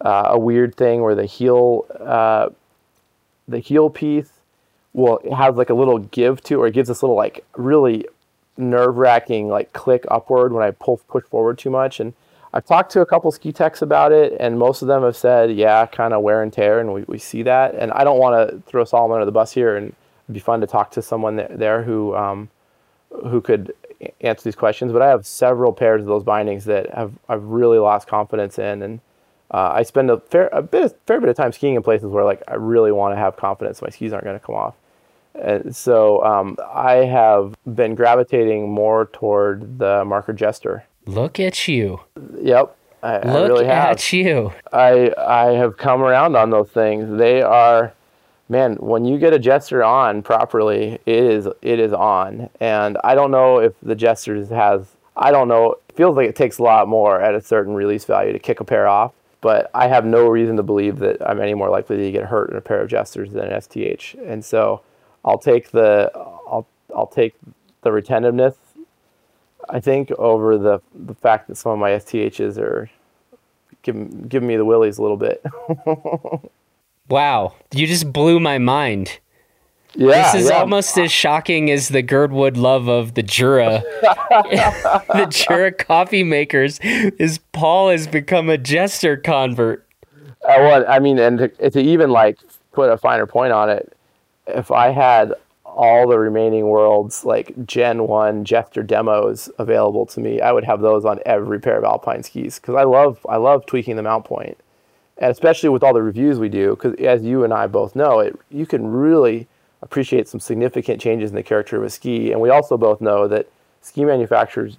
uh, 0.00 0.24
a 0.30 0.38
weird 0.38 0.74
thing 0.74 1.02
where 1.02 1.14
the 1.14 1.26
heel 1.26 1.86
uh, 2.00 2.48
the 3.46 3.60
heel 3.60 3.88
piece 3.88 4.32
will 4.94 5.20
have 5.34 5.56
like 5.56 5.70
a 5.70 5.74
little 5.74 5.98
give 5.98 6.42
to 6.42 6.60
or 6.60 6.66
it 6.66 6.74
gives 6.74 6.88
this 6.88 7.02
little 7.02 7.16
like 7.16 7.44
really 7.56 8.04
nerve 8.56 8.96
wracking 8.96 9.48
like 9.48 9.72
click 9.72 10.04
upward 10.10 10.52
when 10.52 10.62
I 10.62 10.70
pull 10.72 10.98
push 11.08 11.24
forward 11.24 11.58
too 11.58 11.70
much. 11.70 12.00
And 12.00 12.12
I've 12.54 12.66
talked 12.66 12.92
to 12.92 13.00
a 13.00 13.06
couple 13.06 13.32
ski 13.32 13.50
techs 13.50 13.80
about 13.80 14.12
it, 14.12 14.36
and 14.38 14.58
most 14.58 14.82
of 14.82 14.88
them 14.88 15.02
have 15.02 15.16
said, 15.16 15.54
yeah, 15.54 15.86
kind 15.86 16.12
of 16.12 16.22
wear 16.22 16.42
and 16.42 16.52
tear, 16.52 16.80
and 16.80 16.92
we, 16.92 17.02
we 17.04 17.18
see 17.18 17.42
that. 17.44 17.74
And 17.74 17.90
I 17.92 18.04
don't 18.04 18.18
want 18.18 18.50
to 18.50 18.62
throw 18.70 18.84
Salomon 18.84 19.16
under 19.16 19.24
the 19.24 19.32
bus 19.32 19.52
here, 19.52 19.76
and 19.76 19.94
it'd 20.26 20.34
be 20.34 20.40
fun 20.40 20.60
to 20.60 20.66
talk 20.66 20.90
to 20.92 21.02
someone 21.02 21.36
there 21.50 21.82
who 21.82 22.14
um, 22.14 22.50
who 23.26 23.40
could 23.40 23.74
answer 24.20 24.44
these 24.44 24.56
questions. 24.56 24.92
But 24.92 25.00
I 25.00 25.08
have 25.08 25.26
several 25.26 25.72
pairs 25.72 26.02
of 26.02 26.08
those 26.08 26.24
bindings 26.24 26.66
that 26.66 26.92
have 26.92 27.12
I've 27.28 27.44
really 27.44 27.78
lost 27.78 28.06
confidence 28.06 28.58
in, 28.58 28.82
and 28.82 29.00
uh, 29.50 29.72
I 29.74 29.82
spend 29.82 30.10
a 30.10 30.20
fair 30.20 30.48
a 30.52 30.60
bit 30.60 30.98
fair 31.06 31.20
bit 31.20 31.30
of 31.30 31.36
time 31.36 31.52
skiing 31.52 31.74
in 31.74 31.82
places 31.82 32.08
where 32.08 32.24
like 32.24 32.42
I 32.48 32.54
really 32.54 32.92
want 32.92 33.12
to 33.12 33.16
have 33.16 33.36
confidence 33.36 33.80
my 33.80 33.88
skis 33.88 34.12
aren't 34.12 34.24
going 34.24 34.38
to 34.38 34.44
come 34.44 34.56
off. 34.56 34.74
And 35.34 35.74
so 35.74 36.22
um, 36.24 36.56
I 36.72 37.04
have 37.04 37.54
been 37.74 37.94
gravitating 37.94 38.70
more 38.70 39.06
toward 39.06 39.78
the 39.78 40.04
marker 40.04 40.32
jester. 40.32 40.84
Look 41.06 41.40
at 41.40 41.66
you. 41.68 42.00
Yep. 42.40 42.76
I, 43.02 43.16
Look 43.16 43.26
I 43.26 43.46
really 43.48 43.66
have. 43.66 43.90
at 43.90 44.12
you. 44.12 44.52
I 44.72 45.12
I 45.18 45.52
have 45.52 45.76
come 45.76 46.02
around 46.02 46.36
on 46.36 46.50
those 46.50 46.68
things. 46.68 47.18
They 47.18 47.42
are 47.42 47.92
man, 48.48 48.74
when 48.76 49.04
you 49.04 49.18
get 49.18 49.32
a 49.32 49.38
jester 49.38 49.82
on 49.82 50.22
properly, 50.22 51.00
it 51.06 51.24
is 51.24 51.48
it 51.62 51.80
is 51.80 51.92
on. 51.92 52.48
And 52.60 52.98
I 53.02 53.14
don't 53.14 53.30
know 53.30 53.58
if 53.58 53.72
the 53.82 53.96
jester 53.96 54.44
has 54.54 54.86
I 55.16 55.30
don't 55.30 55.48
know, 55.48 55.72
it 55.88 55.96
feels 55.96 56.16
like 56.16 56.28
it 56.28 56.36
takes 56.36 56.58
a 56.58 56.62
lot 56.62 56.86
more 56.88 57.20
at 57.20 57.34
a 57.34 57.40
certain 57.40 57.74
release 57.74 58.04
value 58.04 58.32
to 58.32 58.38
kick 58.38 58.60
a 58.60 58.64
pair 58.64 58.86
off 58.86 59.12
but 59.42 59.70
I 59.74 59.88
have 59.88 60.06
no 60.06 60.28
reason 60.28 60.56
to 60.56 60.62
believe 60.62 61.00
that 61.00 61.20
I'm 61.28 61.40
any 61.40 61.52
more 61.52 61.68
likely 61.68 61.96
to 61.98 62.12
get 62.12 62.24
hurt 62.24 62.50
in 62.50 62.56
a 62.56 62.60
pair 62.60 62.80
of 62.80 62.88
jesters 62.88 63.32
than 63.32 63.48
an 63.48 63.60
STH. 63.60 64.14
And 64.24 64.42
so 64.42 64.80
I'll 65.24 65.38
take 65.38 65.70
the 65.70 66.10
I'll 66.14 66.66
I'll 66.94 67.06
take 67.06 67.34
the 67.82 67.92
retentiveness. 67.92 68.56
I 69.68 69.80
think 69.80 70.10
over 70.12 70.58
the 70.58 70.80
the 70.94 71.14
fact 71.14 71.48
that 71.48 71.56
some 71.56 71.72
of 71.72 71.78
my 71.78 71.90
STHs 71.90 72.58
are 72.58 72.90
giving 73.82 74.22
giving 74.28 74.48
me 74.48 74.56
the 74.56 74.64
willies 74.64 74.98
a 74.98 75.02
little 75.02 75.16
bit. 75.16 75.44
wow, 77.08 77.54
you 77.72 77.86
just 77.86 78.12
blew 78.12 78.40
my 78.40 78.58
mind. 78.58 79.18
Yeah, 79.94 80.32
this 80.32 80.44
is 80.44 80.50
yeah. 80.50 80.56
almost 80.56 80.96
as 80.96 81.12
shocking 81.12 81.70
as 81.70 81.88
the 81.88 82.00
Girdwood 82.00 82.56
love 82.56 82.88
of 82.88 83.12
the 83.12 83.22
Jura. 83.22 83.82
the 84.00 85.26
Jura 85.30 85.70
coffee 85.70 86.24
makers 86.24 86.80
is 86.82 87.38
Paul 87.52 87.90
has 87.90 88.06
become 88.06 88.48
a 88.48 88.56
jester 88.56 89.18
convert. 89.18 89.86
I 90.48 90.60
want. 90.62 90.88
I 90.88 90.98
mean, 90.98 91.18
and 91.18 91.38
to, 91.38 91.70
to 91.70 91.80
even 91.80 92.10
like 92.10 92.38
put 92.72 92.90
a 92.90 92.96
finer 92.96 93.26
point 93.26 93.52
on 93.52 93.68
it, 93.68 93.94
if 94.46 94.70
I 94.70 94.90
had 94.90 95.34
all 95.64 96.06
the 96.06 96.18
remaining 96.18 96.68
worlds 96.68 97.24
like 97.24 97.66
Gen 97.66 98.06
One 98.06 98.44
Jester 98.44 98.82
demos 98.82 99.48
available 99.58 100.06
to 100.06 100.20
me, 100.20 100.40
I 100.40 100.52
would 100.52 100.64
have 100.64 100.80
those 100.80 101.04
on 101.04 101.20
every 101.24 101.60
pair 101.60 101.78
of 101.78 101.84
Alpine 101.84 102.22
skis 102.22 102.58
because 102.58 102.74
I 102.74 102.84
love 102.84 103.24
I 103.28 103.36
love 103.36 103.66
tweaking 103.66 103.96
the 103.96 104.02
mount 104.02 104.24
point, 104.24 104.58
and 105.18 105.30
especially 105.30 105.70
with 105.70 105.82
all 105.82 105.94
the 105.94 106.02
reviews 106.02 106.38
we 106.38 106.48
do. 106.48 106.70
Because 106.70 106.94
as 106.96 107.22
you 107.22 107.44
and 107.44 107.52
I 107.52 107.66
both 107.66 107.96
know, 107.96 108.20
it 108.20 108.38
you 108.50 108.66
can 108.66 108.86
really 108.86 109.48
appreciate 109.80 110.28
some 110.28 110.40
significant 110.40 111.00
changes 111.00 111.30
in 111.30 111.36
the 111.36 111.42
character 111.42 111.76
of 111.76 111.84
a 111.84 111.90
ski, 111.90 112.32
and 112.32 112.40
we 112.40 112.50
also 112.50 112.76
both 112.76 113.00
know 113.00 113.26
that 113.28 113.48
ski 113.80 114.04
manufacturers 114.04 114.76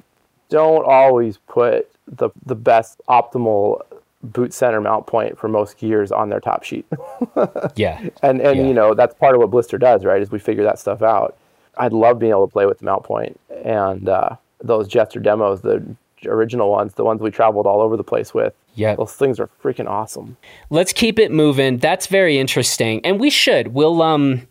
don't 0.50 0.86
always 0.86 1.38
put 1.38 1.90
the 2.08 2.30
the 2.46 2.56
best 2.56 3.02
optimal 3.10 3.82
boot 4.24 4.54
center 4.54 4.80
mount 4.82 5.06
point 5.06 5.38
for 5.38 5.48
most 5.48 5.78
gears 5.78 6.12
on 6.12 6.30
their 6.30 6.40
top 6.40 6.64
sheet. 6.64 6.86
yeah. 7.76 8.00
And 8.22 8.42
and 8.42 8.58
yeah. 8.58 8.66
you 8.66 8.74
know, 8.74 8.94
that's 8.94 9.14
part 9.16 9.36
of 9.36 9.42
what 9.42 9.52
Blister 9.52 9.78
does, 9.78 10.06
right? 10.06 10.22
Is 10.22 10.32
we 10.32 10.40
figure 10.40 10.64
that 10.64 10.80
stuff 10.80 11.02
out. 11.02 11.38
I'd 11.78 11.94
love 11.94 12.20
being 12.20 12.32
able 12.32 12.48
to 12.48 12.52
play 12.52 12.66
with 12.66 12.80
the 12.80 12.86
mount 12.86 13.04
point 13.04 13.40
and 13.64 14.08
uh, 14.08 14.36
those 14.64 14.88
Jester 14.88 15.20
demos, 15.20 15.62
the 15.62 15.84
original 16.26 16.70
ones, 16.70 16.94
the 16.94 17.04
ones 17.04 17.22
we 17.22 17.32
traveled 17.32 17.66
all 17.66 17.82
over 17.82 17.98
the 17.98 18.04
place 18.04 18.34
with. 18.34 18.54
Yeah. 18.76 18.96
Those 18.96 19.14
things 19.14 19.40
are 19.40 19.50
freaking 19.62 19.90
awesome. 19.90 20.38
Let's 20.70 20.94
keep 20.94 21.20
it 21.20 21.32
moving. 21.32 21.78
That's 21.78 22.08
very 22.08 22.38
interesting. 22.38 23.02
And 23.06 23.20
we 23.20 23.30
should. 23.30 23.70
We'll 23.70 24.02
um 24.02 24.48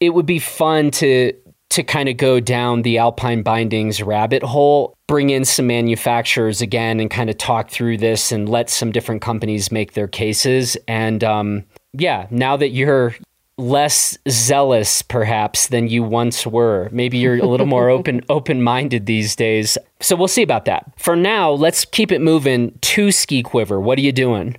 it 0.00 0.10
would 0.10 0.26
be 0.26 0.38
fun 0.38 0.90
to 0.92 1.32
to 1.70 1.82
kind 1.82 2.08
of 2.08 2.16
go 2.16 2.40
down 2.40 2.82
the 2.82 2.98
Alpine 2.98 3.42
Bindings 3.42 4.02
rabbit 4.02 4.42
hole, 4.42 4.94
bring 5.06 5.30
in 5.30 5.44
some 5.44 5.66
manufacturers 5.66 6.60
again 6.60 6.98
and 6.98 7.10
kind 7.10 7.28
of 7.28 7.36
talk 7.36 7.70
through 7.70 7.98
this 7.98 8.32
and 8.32 8.48
let 8.48 8.70
some 8.70 8.90
different 8.90 9.20
companies 9.22 9.70
make 9.70 9.92
their 9.92 10.08
cases. 10.08 10.76
And 10.86 11.22
um, 11.22 11.64
yeah, 11.92 12.26
now 12.30 12.56
that 12.56 12.70
you're 12.70 13.14
less 13.58 14.16
zealous 14.28 15.02
perhaps 15.02 15.66
than 15.66 15.88
you 15.88 16.02
once 16.02 16.46
were, 16.46 16.88
maybe 16.90 17.18
you're 17.18 17.38
a 17.38 17.46
little 17.46 17.66
more 17.66 17.90
open 17.90 18.22
open 18.28 18.62
minded 18.62 19.06
these 19.06 19.36
days. 19.36 19.76
So 20.00 20.16
we'll 20.16 20.28
see 20.28 20.42
about 20.42 20.64
that. 20.64 20.90
For 20.96 21.16
now, 21.16 21.50
let's 21.50 21.84
keep 21.84 22.10
it 22.12 22.20
moving 22.20 22.78
to 22.80 23.12
Ski 23.12 23.42
Quiver. 23.42 23.80
What 23.80 23.98
are 23.98 24.02
you 24.02 24.12
doing? 24.12 24.56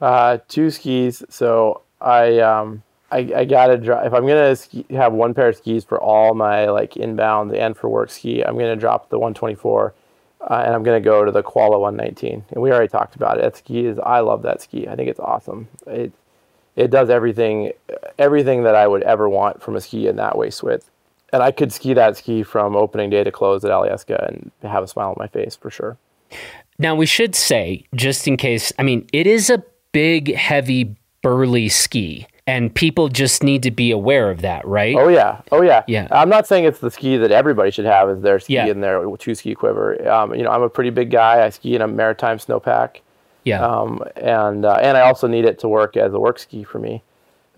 Uh, 0.00 0.38
two 0.48 0.70
skis. 0.70 1.22
So 1.28 1.82
I 2.00 2.38
um, 2.40 2.82
I, 3.10 3.18
I 3.36 3.44
gotta 3.44 3.78
drop 3.78 4.04
if 4.04 4.12
I'm 4.12 4.26
gonna 4.26 4.54
ski, 4.54 4.84
have 4.90 5.12
one 5.12 5.32
pair 5.32 5.48
of 5.48 5.56
skis 5.56 5.84
for 5.84 6.00
all 6.00 6.34
my 6.34 6.66
like 6.66 6.96
inbound 6.96 7.54
and 7.54 7.76
for 7.76 7.88
work 7.88 8.10
ski. 8.10 8.44
I'm 8.44 8.58
gonna 8.58 8.76
drop 8.76 9.08
the 9.08 9.18
124, 9.18 9.94
uh, 10.42 10.62
and 10.66 10.74
I'm 10.74 10.82
gonna 10.82 11.00
go 11.00 11.24
to 11.24 11.32
the 11.32 11.42
Koala 11.42 11.78
119. 11.78 12.44
And 12.50 12.62
we 12.62 12.70
already 12.70 12.88
talked 12.88 13.16
about 13.16 13.38
it. 13.38 13.42
That 13.42 13.56
ski 13.56 13.86
is 13.86 13.98
I 13.98 14.20
love 14.20 14.42
that 14.42 14.60
ski. 14.60 14.88
I 14.88 14.94
think 14.94 15.08
it's 15.08 15.20
awesome. 15.20 15.68
It 15.86 16.12
it 16.76 16.90
does 16.90 17.08
everything 17.08 17.72
everything 18.18 18.64
that 18.64 18.74
I 18.74 18.86
would 18.86 19.02
ever 19.02 19.28
want 19.28 19.62
from 19.62 19.74
a 19.74 19.80
ski 19.80 20.06
in 20.06 20.16
that 20.16 20.36
waist 20.36 20.62
width. 20.62 20.90
And 21.32 21.42
I 21.42 21.50
could 21.50 21.72
ski 21.72 21.94
that 21.94 22.16
ski 22.16 22.42
from 22.42 22.76
opening 22.76 23.10
day 23.10 23.24
to 23.24 23.30
close 23.30 23.64
at 23.64 23.70
Alyeska 23.70 24.28
and 24.28 24.50
have 24.62 24.82
a 24.82 24.88
smile 24.88 25.10
on 25.10 25.16
my 25.18 25.28
face 25.28 25.56
for 25.56 25.70
sure. 25.70 25.96
Now 26.78 26.94
we 26.94 27.06
should 27.06 27.34
say, 27.34 27.84
just 27.94 28.28
in 28.28 28.36
case, 28.36 28.72
I 28.78 28.82
mean, 28.82 29.08
it 29.12 29.26
is 29.26 29.50
a 29.50 29.62
big, 29.92 30.34
heavy, 30.34 30.96
burly 31.22 31.68
ski 31.68 32.26
and 32.48 32.74
people 32.74 33.08
just 33.08 33.42
need 33.42 33.62
to 33.62 33.70
be 33.70 33.90
aware 33.90 34.30
of 34.30 34.40
that, 34.40 34.66
right? 34.66 34.96
Oh 34.96 35.08
yeah, 35.08 35.42
oh 35.52 35.60
yeah, 35.60 35.84
yeah. 35.86 36.08
I'm 36.10 36.30
not 36.30 36.46
saying 36.46 36.64
it's 36.64 36.78
the 36.78 36.90
ski 36.90 37.18
that 37.18 37.30
everybody 37.30 37.70
should 37.70 37.84
have 37.84 38.08
as 38.08 38.22
their 38.22 38.38
ski 38.38 38.54
yeah. 38.54 38.66
in 38.68 38.80
their 38.80 39.04
two 39.18 39.34
ski 39.34 39.54
quiver. 39.54 40.10
Um, 40.10 40.34
you 40.34 40.42
know, 40.44 40.50
I'm 40.50 40.62
a 40.62 40.70
pretty 40.70 40.88
big 40.88 41.10
guy. 41.10 41.44
I 41.44 41.50
ski 41.50 41.74
in 41.74 41.82
a 41.82 41.86
maritime 41.86 42.38
snowpack. 42.38 43.00
Yeah. 43.44 43.60
Um, 43.60 44.02
and 44.16 44.64
uh, 44.64 44.78
and 44.80 44.96
I 44.96 45.02
also 45.02 45.26
need 45.26 45.44
it 45.44 45.58
to 45.58 45.68
work 45.68 45.98
as 45.98 46.14
a 46.14 46.18
work 46.18 46.38
ski 46.38 46.64
for 46.64 46.78
me. 46.78 47.02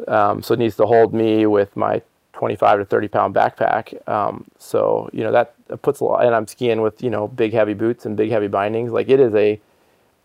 Um, 0.09 0.43
so 0.43 0.55
it 0.55 0.59
needs 0.59 0.74
to 0.76 0.86
hold 0.86 1.14
me 1.14 1.47
with 1.47 1.76
my 1.76 2.03
25 2.32 2.80
to 2.80 2.84
30 2.84 3.09
pound 3.09 3.32
backpack. 3.32 4.09
Um, 4.09 4.45
so 4.59 5.09
you 5.12 5.22
know 5.22 5.30
that 5.30 5.55
puts 5.82 6.01
a 6.01 6.05
lot. 6.05 6.24
And 6.24 6.34
I'm 6.34 6.49
skiing 6.49 6.80
with 6.80 7.01
you 7.01 7.11
know 7.11 7.28
big 7.28 7.53
heavy 7.53 7.74
boots 7.74 8.07
and 8.07 8.16
big 8.16 8.30
heavy 8.30 8.49
bindings. 8.49 8.91
Like 8.91 9.09
it 9.09 9.20
is 9.20 9.32
a, 9.36 9.61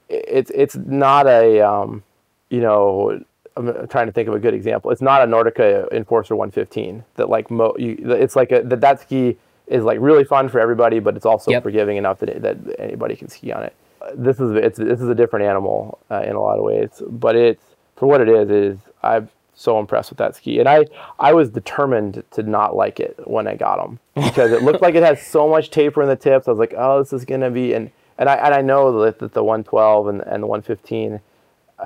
it's 0.10 0.50
it's 0.56 0.76
not 0.76 1.28
a, 1.28 1.62
um, 1.62 2.04
you 2.50 2.62
know 2.62 3.24
I'm 3.58 3.88
trying 3.88 4.08
to 4.08 4.12
think 4.12 4.28
of 4.28 4.34
a 4.34 4.40
good 4.40 4.54
example. 4.54 4.92
It's 4.92 5.02
not 5.02 5.22
a 5.22 5.26
Nordica 5.26 5.92
Enforcer 5.92 6.36
115 6.36 7.04
that 7.16 7.30
like 7.30 7.50
mo. 7.50 7.74
You, 7.78 7.98
it's 8.00 8.36
like 8.36 8.52
a, 8.52 8.62
that 8.64 8.82
that 8.82 9.02
ski 9.02 9.38
is 9.68 9.84
like 9.84 9.98
really 10.02 10.24
fun 10.24 10.50
for 10.50 10.60
everybody, 10.60 11.00
but 11.00 11.16
it's 11.16 11.26
also 11.26 11.52
yep. 11.52 11.64
forgiving 11.64 11.98
enough 11.98 12.20
that, 12.20 12.42
that 12.42 12.58
anybody 12.80 13.16
can 13.16 13.30
ski 13.30 13.52
on 13.52 13.64
it. 13.64 13.76
This 14.14 14.40
is 14.40 14.52
it's 14.56 14.78
this 14.78 15.02
is 15.02 15.08
a 15.08 15.16
different 15.16 15.46
animal 15.46 16.00
uh, 16.12 16.22
in 16.22 16.36
a 16.36 16.42
lot 16.42 16.58
of 16.58 16.64
ways, 16.64 17.02
but 17.08 17.36
it's 17.36 17.64
for 17.96 18.08
what 18.08 18.22
it 18.22 18.30
is. 18.30 18.50
Is 18.50 18.78
I'm 19.02 19.30
so 19.56 19.80
impressed 19.80 20.12
with 20.12 20.20
that 20.20 20.36
ski, 20.36 20.60
and 20.60 20.68
I 20.68 20.86
I 21.18 21.34
was 21.34 21.50
determined 21.50 22.24
to 22.32 22.44
not 22.44 22.76
like 22.76 23.00
it 23.00 23.18
when 23.24 23.48
I 23.48 23.56
got 23.56 23.78
them 23.78 24.00
because 24.16 24.52
it 24.52 24.64
looked 24.64 24.82
like 24.82 24.96
it 24.96 25.04
had 25.04 25.18
so 25.18 25.48
much 25.48 25.72
taper 25.72 26.04
in 26.04 26.10
the 26.10 26.16
tips. 26.16 26.48
I 26.48 26.52
was 26.52 26.60
like, 26.60 26.76
oh, 26.78 27.00
this 27.00 27.14
is 27.14 27.26
gonna 27.26 27.50
be 27.50 27.74
and 27.74 27.90
and 28.18 28.30
I 28.30 28.36
and 28.36 28.54
I 28.54 28.62
know 28.62 29.02
that, 29.02 29.20
that 29.20 29.34
the 29.34 29.44
112 29.44 30.08
and 30.08 30.22
and 30.22 30.44
the 30.44 30.48
115 30.48 31.22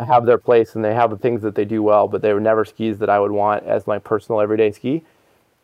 have 0.05 0.25
their 0.25 0.37
place 0.37 0.75
and 0.75 0.83
they 0.83 0.93
have 0.93 1.09
the 1.09 1.17
things 1.17 1.41
that 1.41 1.55
they 1.55 1.65
do 1.65 1.83
well, 1.83 2.07
but 2.07 2.21
they 2.21 2.33
were 2.33 2.39
never 2.39 2.65
skis 2.65 2.97
that 2.99 3.09
I 3.09 3.19
would 3.19 3.31
want 3.31 3.63
as 3.65 3.87
my 3.87 3.99
personal 3.99 4.41
everyday 4.41 4.71
ski. 4.71 5.03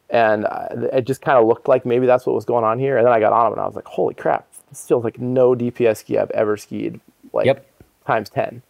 And 0.09 0.45
it 0.93 1.05
just 1.05 1.21
kind 1.21 1.37
of 1.37 1.47
looked 1.47 1.67
like 1.67 1.85
maybe 1.85 2.05
that's 2.05 2.25
what 2.25 2.35
was 2.35 2.45
going 2.45 2.63
on 2.63 2.77
here. 2.77 2.97
And 2.97 3.05
then 3.05 3.13
I 3.13 3.19
got 3.19 3.33
on 3.33 3.45
them 3.45 3.53
and 3.53 3.61
I 3.61 3.65
was 3.65 3.75
like, 3.75 3.85
holy 3.85 4.13
crap, 4.13 4.47
this 4.69 4.87
feels 4.87 5.03
like 5.03 5.19
no 5.19 5.55
DPS 5.55 5.97
ski 5.97 6.17
I've 6.17 6.31
ever 6.31 6.57
skied, 6.57 6.99
like 7.33 7.45
yep. 7.45 7.67
times 8.05 8.29
10. 8.29 8.61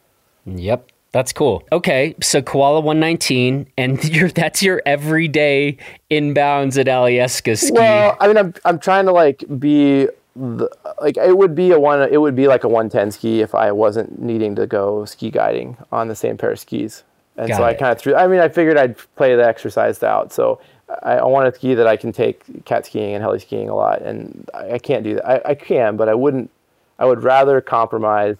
Yep. 0.45 0.91
That's 1.11 1.31
cool. 1.31 1.63
Okay, 1.71 2.13
so 2.21 2.41
Koala 2.41 2.81
119, 2.81 3.67
and 3.77 3.97
that's 4.35 4.61
your 4.61 4.81
everyday 4.85 5.77
inbounds 6.11 6.77
at 6.77 6.87
Alyeska 6.87 7.57
ski. 7.57 7.71
Well, 7.71 8.17
I 8.19 8.27
mean, 8.27 8.37
I'm 8.37 8.53
I'm 8.65 8.77
trying 8.77 9.05
to 9.05 9.13
like 9.13 9.45
be 9.57 10.09
the, 10.35 10.69
like 11.01 11.17
it 11.17 11.37
would 11.37 11.55
be 11.55 11.71
a 11.71 11.79
one 11.79 12.01
it 12.11 12.19
would 12.19 12.35
be 12.35 12.47
like 12.47 12.63
a 12.63 12.67
110 12.67 13.11
ski 13.11 13.41
if 13.41 13.55
I 13.55 13.71
wasn't 13.71 14.21
needing 14.21 14.55
to 14.55 14.67
go 14.67 15.05
ski 15.05 15.31
guiding 15.31 15.77
on 15.91 16.07
the 16.07 16.15
same 16.15 16.37
pair 16.37 16.51
of 16.51 16.59
skis. 16.59 17.03
And 17.37 17.47
Got 17.47 17.57
so 17.57 17.65
it. 17.65 17.67
I 17.67 17.73
kind 17.73 17.91
of 17.91 17.99
threw 17.99 18.15
I 18.15 18.27
mean 18.27 18.39
I 18.39 18.49
figured 18.49 18.77
I'd 18.77 18.97
play 19.15 19.35
the 19.35 19.45
exercise 19.45 20.03
out. 20.03 20.33
So 20.33 20.59
I, 21.03 21.13
I 21.13 21.23
want 21.23 21.47
a 21.47 21.55
ski 21.55 21.73
that 21.75 21.87
I 21.87 21.95
can 21.95 22.11
take 22.11 22.65
cat 22.65 22.85
skiing 22.85 23.13
and 23.13 23.23
heli 23.23 23.39
skiing 23.39 23.69
a 23.69 23.75
lot 23.75 24.01
and 24.01 24.49
I, 24.53 24.73
I 24.73 24.77
can't 24.77 25.03
do 25.03 25.15
that. 25.15 25.25
I, 25.25 25.51
I 25.51 25.55
can, 25.55 25.95
but 25.95 26.09
I 26.09 26.13
wouldn't 26.13 26.51
I 26.99 27.05
would 27.05 27.23
rather 27.23 27.61
compromise 27.61 28.37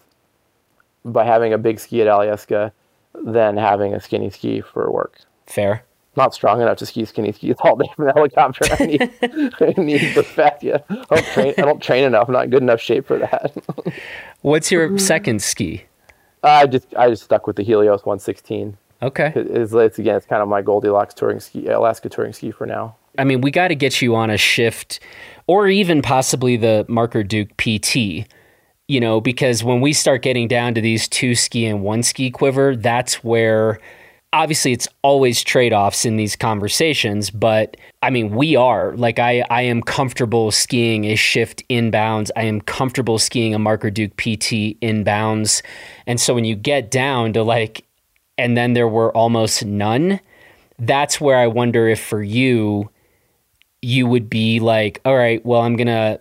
by 1.04 1.24
having 1.24 1.52
a 1.54 1.58
big 1.58 1.80
ski 1.80 2.02
at 2.02 2.08
Alyeska 2.08 2.72
than 3.14 3.56
having 3.56 3.94
a 3.94 4.00
skinny 4.00 4.28
ski 4.28 4.60
for 4.60 4.90
work. 4.90 5.20
Fair. 5.46 5.85
Not 6.16 6.32
strong 6.32 6.62
enough 6.62 6.78
to 6.78 6.86
ski 6.86 7.04
skinny 7.04 7.32
skis 7.32 7.56
all 7.60 7.76
day 7.76 7.88
from 7.94 8.06
the 8.06 8.12
helicopter. 8.12 8.64
I 8.70 8.86
need, 8.86 9.02
I 9.60 9.80
need 9.80 10.14
the 10.14 10.22
fat. 10.22 10.62
Yeah, 10.62 10.78
I 10.88 10.94
don't 11.10 11.26
train. 11.26 11.54
I 11.58 11.62
don't 11.62 11.82
train 11.82 12.04
enough. 12.04 12.28
I'm 12.28 12.32
not 12.32 12.44
in 12.44 12.50
good 12.50 12.62
enough 12.62 12.80
shape 12.80 13.06
for 13.06 13.18
that. 13.18 13.52
What's 14.40 14.72
your 14.72 14.88
mm. 14.88 15.00
second 15.00 15.42
ski? 15.42 15.84
I 16.42 16.66
just 16.66 16.86
I 16.96 17.10
just 17.10 17.24
stuck 17.24 17.46
with 17.46 17.56
the 17.56 17.62
Helios 17.62 18.04
116. 18.06 18.78
Okay. 19.02 19.32
It's, 19.34 19.72
it's 19.74 19.98
again 19.98 20.16
it's 20.16 20.26
kind 20.26 20.42
of 20.42 20.48
my 20.48 20.62
Goldilocks 20.62 21.12
touring 21.12 21.40
ski, 21.40 21.68
Alaska 21.68 22.08
touring 22.08 22.32
ski 22.32 22.50
for 22.50 22.66
now. 22.66 22.96
I 23.18 23.24
mean, 23.24 23.40
we 23.40 23.50
got 23.50 23.68
to 23.68 23.74
get 23.74 24.02
you 24.02 24.14
on 24.14 24.30
a 24.30 24.36
shift, 24.36 25.00
or 25.46 25.68
even 25.68 26.02
possibly 26.02 26.56
the 26.56 26.84
Marker 26.88 27.22
Duke 27.22 27.56
PT. 27.56 28.26
You 28.88 29.00
know, 29.00 29.20
because 29.20 29.64
when 29.64 29.80
we 29.80 29.92
start 29.92 30.22
getting 30.22 30.46
down 30.46 30.74
to 30.74 30.80
these 30.80 31.08
two 31.08 31.34
ski 31.34 31.66
and 31.66 31.82
one 31.82 32.04
ski 32.04 32.30
quiver, 32.30 32.76
that's 32.76 33.24
where 33.24 33.80
obviously 34.36 34.70
it's 34.70 34.86
always 35.00 35.42
trade-offs 35.42 36.04
in 36.04 36.16
these 36.16 36.36
conversations 36.36 37.30
but 37.30 37.76
i 38.02 38.10
mean 38.10 38.34
we 38.34 38.54
are. 38.54 38.94
Like 38.94 39.18
i 39.18 39.42
i 39.48 39.62
am 39.62 39.82
comfortable 39.82 40.50
skiing 40.50 41.06
a 41.06 41.16
shift 41.16 41.66
inbounds 41.70 42.30
i 42.36 42.42
am 42.42 42.60
comfortable 42.60 43.18
skiing 43.18 43.54
a 43.54 43.58
marker 43.58 43.90
duke 43.90 44.14
pt 44.16 44.78
inbounds 44.82 45.62
and 46.06 46.20
so 46.20 46.34
when 46.34 46.44
you 46.44 46.54
get 46.54 46.90
down 46.90 47.32
to 47.32 47.42
like 47.42 47.86
and 48.36 48.58
then 48.58 48.74
there 48.74 48.88
were 48.88 49.10
almost 49.16 49.64
none 49.64 50.20
that's 50.78 51.18
where 51.18 51.38
i 51.38 51.46
wonder 51.46 51.88
if 51.88 52.04
for 52.04 52.22
you 52.22 52.90
you 53.80 54.06
would 54.06 54.28
be 54.28 54.60
like 54.60 55.00
all 55.06 55.16
right 55.16 55.46
well 55.46 55.62
i'm 55.62 55.76
gonna 55.76 56.20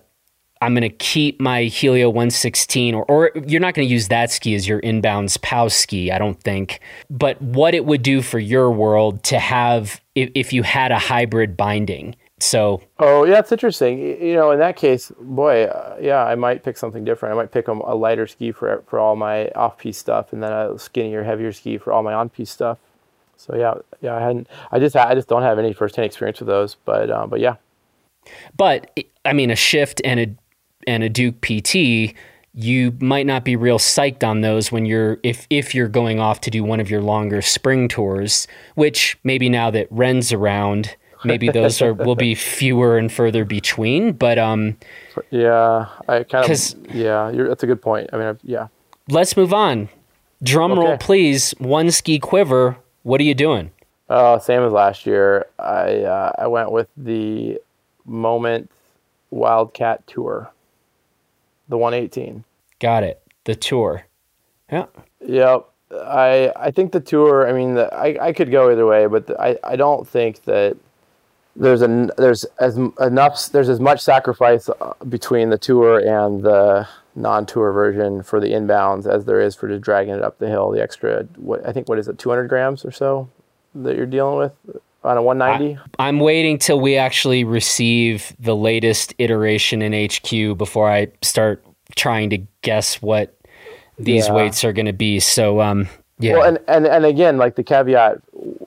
I'm 0.66 0.74
going 0.74 0.82
to 0.82 0.90
keep 0.90 1.40
my 1.40 1.66
Helio 1.66 2.10
116, 2.10 2.96
or, 2.96 3.06
or 3.06 3.32
you're 3.46 3.62
not 3.62 3.76
going 3.76 3.88
to 3.88 3.92
use 3.92 4.08
that 4.08 4.32
ski 4.32 4.56
as 4.56 4.68
your 4.68 4.82
inbounds 4.82 5.40
POW 5.40 5.68
ski, 5.68 6.12
I 6.12 6.18
don't 6.18 6.42
think. 6.42 6.80
But 7.08 7.40
what 7.40 7.76
it 7.76 7.86
would 7.86 8.02
do 8.02 8.24
for 8.24 8.40
your 8.40 8.72
world 8.72 9.24
to 9.26 9.38
have, 9.38 10.02
if, 10.16 10.32
if 10.34 10.54
you 10.54 10.64
had 10.64 10.92
a 10.92 10.98
hybrid 10.98 11.56
binding. 11.56 12.16
So, 12.40 12.82
oh 13.00 13.26
yeah, 13.26 13.40
it's 13.40 13.52
interesting. 13.52 14.00
You 14.00 14.34
know, 14.34 14.52
in 14.52 14.60
that 14.60 14.76
case, 14.76 15.12
boy, 15.22 15.66
uh, 15.66 15.98
yeah, 16.02 16.26
I 16.26 16.34
might 16.34 16.64
pick 16.64 16.78
something 16.78 17.06
different. 17.06 17.34
I 17.34 17.36
might 17.38 17.52
pick 17.52 17.68
a, 17.68 17.72
a 17.72 17.96
lighter 17.96 18.28
ski 18.28 18.52
for 18.52 18.84
for 18.88 19.00
all 19.00 19.16
my 19.16 19.50
off 19.50 19.78
piste 19.78 20.02
stuff, 20.02 20.34
and 20.34 20.44
then 20.44 20.52
a 20.52 20.78
skinnier, 20.78 21.24
heavier 21.24 21.54
ski 21.54 21.78
for 21.78 21.94
all 21.94 22.04
my 22.04 22.14
on 22.14 22.28
piste 22.28 22.54
stuff. 22.54 22.80
So 23.38 23.56
yeah, 23.56 23.76
yeah, 24.02 24.16
I 24.16 24.20
hadn't. 24.20 24.48
I 24.72 24.80
just 24.80 24.96
I 24.98 25.14
just 25.16 25.30
don't 25.30 25.44
have 25.44 25.60
any 25.60 25.72
first-hand 25.74 26.06
experience 26.06 26.40
with 26.40 26.48
those, 26.48 26.76
but 26.84 27.10
uh, 27.10 27.26
but 27.26 27.40
yeah. 27.40 27.56
But 28.58 29.00
I 29.24 29.32
mean, 29.32 29.50
a 29.50 29.56
shift 29.56 30.02
and 30.04 30.20
a 30.20 30.36
and 30.88 31.04
a 31.04 31.10
Duke 31.10 31.42
PT, 31.42 32.14
you 32.54 32.96
might 33.00 33.26
not 33.26 33.44
be 33.44 33.56
real 33.56 33.80
psyched 33.80 34.24
on 34.24 34.42
those 34.42 34.72
when 34.72 34.86
you're 34.86 35.20
if 35.24 35.48
if 35.50 35.76
you're 35.76 35.88
going 35.88 36.20
off 36.20 36.42
to 36.42 36.52
do 36.52 36.64
one 36.64 36.80
of 36.80 36.90
your 36.90 37.02
longer 37.02 37.42
spring 37.42 37.88
tours, 37.88 38.48
which 38.76 39.18
maybe 39.24 39.50
now 39.50 39.70
that 39.72 39.88
Ren's 39.92 40.32
around 40.32 40.96
maybe 41.26 41.50
those 41.50 41.82
are 41.82 41.94
will 41.94 42.16
be 42.16 42.36
fewer 42.36 42.98
and 42.98 43.12
further 43.12 43.46
between. 43.46 44.14
But 44.14 44.38
um, 44.38 44.78
yeah, 45.32 45.88
I 46.08 46.24
kind 46.24 46.50
of 46.50 46.96
yeah, 46.96 47.32
that's 47.32 47.64
a 47.64 47.68
good 47.68 47.82
point. 47.82 48.10
I 48.14 48.18
mean, 48.18 48.28
I, 48.28 48.34
yeah. 48.44 48.68
Let's 49.10 49.36
move 49.38 49.54
on. 49.54 49.90
Drum 50.42 50.72
okay. 50.72 50.82
roll, 50.82 50.98
please. 50.98 51.52
One 51.58 51.92
ski 51.92 52.20
quiver. 52.20 52.78
What 53.04 53.22
are 53.22 53.24
you 53.24 53.36
doing? 53.36 53.72
Oh, 54.10 54.38
same 54.40 54.62
as 54.62 54.72
last 54.72 55.06
year. 55.06 55.48
I 55.60 56.02
uh, 56.02 56.32
I 56.38 56.48
went 56.48 56.72
with 56.72 56.88
the 56.96 57.60
Moment 58.06 58.72
Wildcat 59.32 60.06
Tour, 60.08 60.52
the 61.68 61.78
118. 61.78 62.44
Got 62.80 63.04
it. 63.04 63.22
The 63.46 63.56
tour. 63.56 64.06
Yeah. 64.72 64.86
Yep. 65.26 65.70
I 65.92 66.52
I 66.56 66.72
think 66.72 66.92
the 66.92 67.00
tour. 67.00 67.48
I 67.48 67.54
mean, 67.54 67.76
the, 67.76 67.94
I 67.94 68.28
I 68.28 68.34
could 68.34 68.52
go 68.52 68.72
either 68.72 68.86
way, 68.86 69.06
but 69.06 69.28
the, 69.28 69.40
I 69.40 69.58
I 69.64 69.76
don't 69.76 70.08
think 70.08 70.44
that 70.46 70.76
there's 71.56 71.82
a 71.82 72.10
there's 72.18 72.44
as 72.60 72.78
enough 73.00 73.50
there's 73.50 73.70
as 73.70 73.80
much 73.80 74.02
sacrifice 74.02 74.68
uh, 74.68 74.94
between 75.08 75.50
the 75.50 75.58
tour 75.58 76.00
and 76.00 76.44
the 76.44 76.88
non-tour 77.16 77.72
version 77.72 78.24
for 78.24 78.42
the 78.42 78.48
inbounds 78.48 79.08
as 79.08 79.26
there 79.26 79.40
is 79.40 79.56
for 79.56 79.70
just 79.70 79.82
dragging 79.82 80.16
it 80.16 80.22
up 80.22 80.38
the 80.40 80.50
hill. 80.50 80.72
The 80.72 80.82
extra, 80.82 81.24
what 81.38 81.66
I 81.66 81.72
think, 81.72 81.88
what 81.88 81.98
is 81.98 82.08
it, 82.10 82.18
200 82.18 82.50
grams 82.50 82.84
or 82.84 82.92
so 82.92 83.30
that 83.74 83.96
you're 83.96 84.06
dealing 84.06 84.38
with 84.38 84.82
on 85.06 85.18
a 85.18 85.22
190. 85.22 85.80
I, 86.00 86.08
I'm 86.08 86.20
waiting 86.20 86.58
till 86.58 86.80
we 86.80 86.98
actually 86.98 87.44
receive 87.44 88.36
the 88.40 88.56
latest 88.56 89.14
iteration 89.18 89.82
in 89.82 89.94
HQ 90.10 90.58
before 90.58 90.90
I 90.92 91.08
start 91.22 91.64
trying 91.96 92.30
to 92.32 92.40
guess 92.62 93.02
what 93.02 93.38
these 93.98 94.28
yeah. 94.28 94.34
weights 94.34 94.64
are 94.64 94.74
going 94.74 94.88
to 94.88 94.94
be. 94.94 95.20
So, 95.20 95.62
um, 95.62 95.88
yeah. 96.20 96.34
Well, 96.34 96.48
and, 96.48 96.60
and, 96.68 96.88
and 96.88 97.06
again, 97.06 97.38
like 97.38 97.56
the 97.56 97.64
caveat 97.64 98.22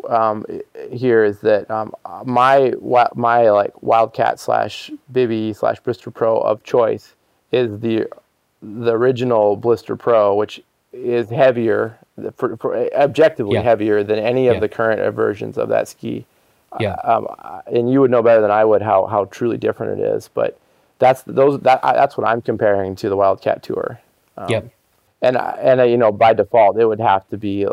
um, 0.09 0.45
here 0.91 1.25
is 1.25 1.41
that 1.41 1.71
um, 1.71 1.95
my 2.25 2.75
my 3.15 3.51
like 3.51 3.83
Wildcat 3.83 4.39
slash 4.39 4.91
Bibby 5.13 5.53
slash 5.55 5.81
Blister 5.81 6.11
Pro 6.11 6.39
of 6.41 6.63
choice 6.63 7.15
is 7.53 7.81
the 7.81 8.07
the 8.61 8.93
original 8.93 9.57
Blister 9.57 9.97
Pro, 9.97 10.35
which 10.35 10.61
is 10.93 11.31
heavier, 11.31 11.99
for, 12.37 12.57
for 12.57 12.95
objectively 12.95 13.55
yeah. 13.55 13.63
heavier 13.63 14.03
than 14.03 14.19
any 14.19 14.49
of 14.49 14.55
yeah. 14.55 14.61
the 14.61 14.69
current 14.69 15.15
versions 15.15 15.59
of 15.59 15.69
that 15.69 15.89
ski. 15.89 16.27
Yeah. 16.79 16.95
Um, 17.05 17.27
and 17.67 17.91
you 17.91 18.01
would 18.01 18.11
know 18.11 18.23
better 18.23 18.43
than 18.43 18.51
I 18.51 18.65
would 18.65 18.83
how 18.83 19.07
how 19.07 19.25
truly 19.27 19.57
different 19.57 20.01
it 20.01 20.05
is, 20.05 20.29
but 20.33 20.59
that's 20.99 21.23
those 21.23 21.61
that 21.61 21.81
that's 21.83 22.17
what 22.17 22.27
I'm 22.27 22.43
comparing 22.43 22.95
to 22.97 23.09
the 23.09 23.17
Wildcat 23.17 23.63
Tour. 23.63 24.01
Um, 24.37 24.51
yep 24.51 24.73
and 25.23 25.37
and 25.37 25.91
you 25.91 25.97
know 25.97 26.13
by 26.13 26.33
default 26.33 26.79
it 26.79 26.87
would 26.87 27.01
have 27.01 27.27
to 27.29 27.37
be 27.37 27.65
a, 27.65 27.73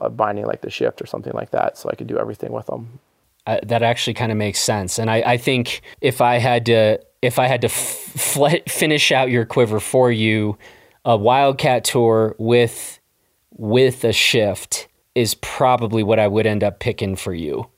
a, 0.00 0.10
binding 0.10 0.46
like 0.46 0.60
the 0.60 0.70
shift 0.70 1.00
or 1.00 1.06
something 1.06 1.32
like 1.34 1.50
that 1.50 1.78
so 1.78 1.88
i 1.90 1.94
could 1.94 2.06
do 2.06 2.18
everything 2.18 2.52
with 2.52 2.66
them 2.66 2.98
uh, 3.46 3.58
that 3.62 3.82
actually 3.82 4.14
kind 4.14 4.30
of 4.30 4.38
makes 4.38 4.58
sense 4.58 4.98
and 4.98 5.10
I, 5.10 5.22
I 5.22 5.36
think 5.36 5.82
if 6.00 6.20
i 6.20 6.38
had 6.38 6.66
to 6.66 6.98
if 7.22 7.38
i 7.38 7.46
had 7.46 7.60
to 7.62 7.68
f- 7.68 8.62
finish 8.68 9.12
out 9.12 9.30
your 9.30 9.44
quiver 9.44 9.80
for 9.80 10.10
you 10.10 10.58
a 11.04 11.16
wildcat 11.16 11.84
tour 11.84 12.34
with 12.38 12.99
with 13.60 14.04
a 14.04 14.12
shift 14.12 14.88
is 15.14 15.34
probably 15.34 16.02
what 16.02 16.18
i 16.18 16.26
would 16.26 16.46
end 16.46 16.64
up 16.64 16.80
picking 16.80 17.14
for 17.14 17.34
you 17.34 17.68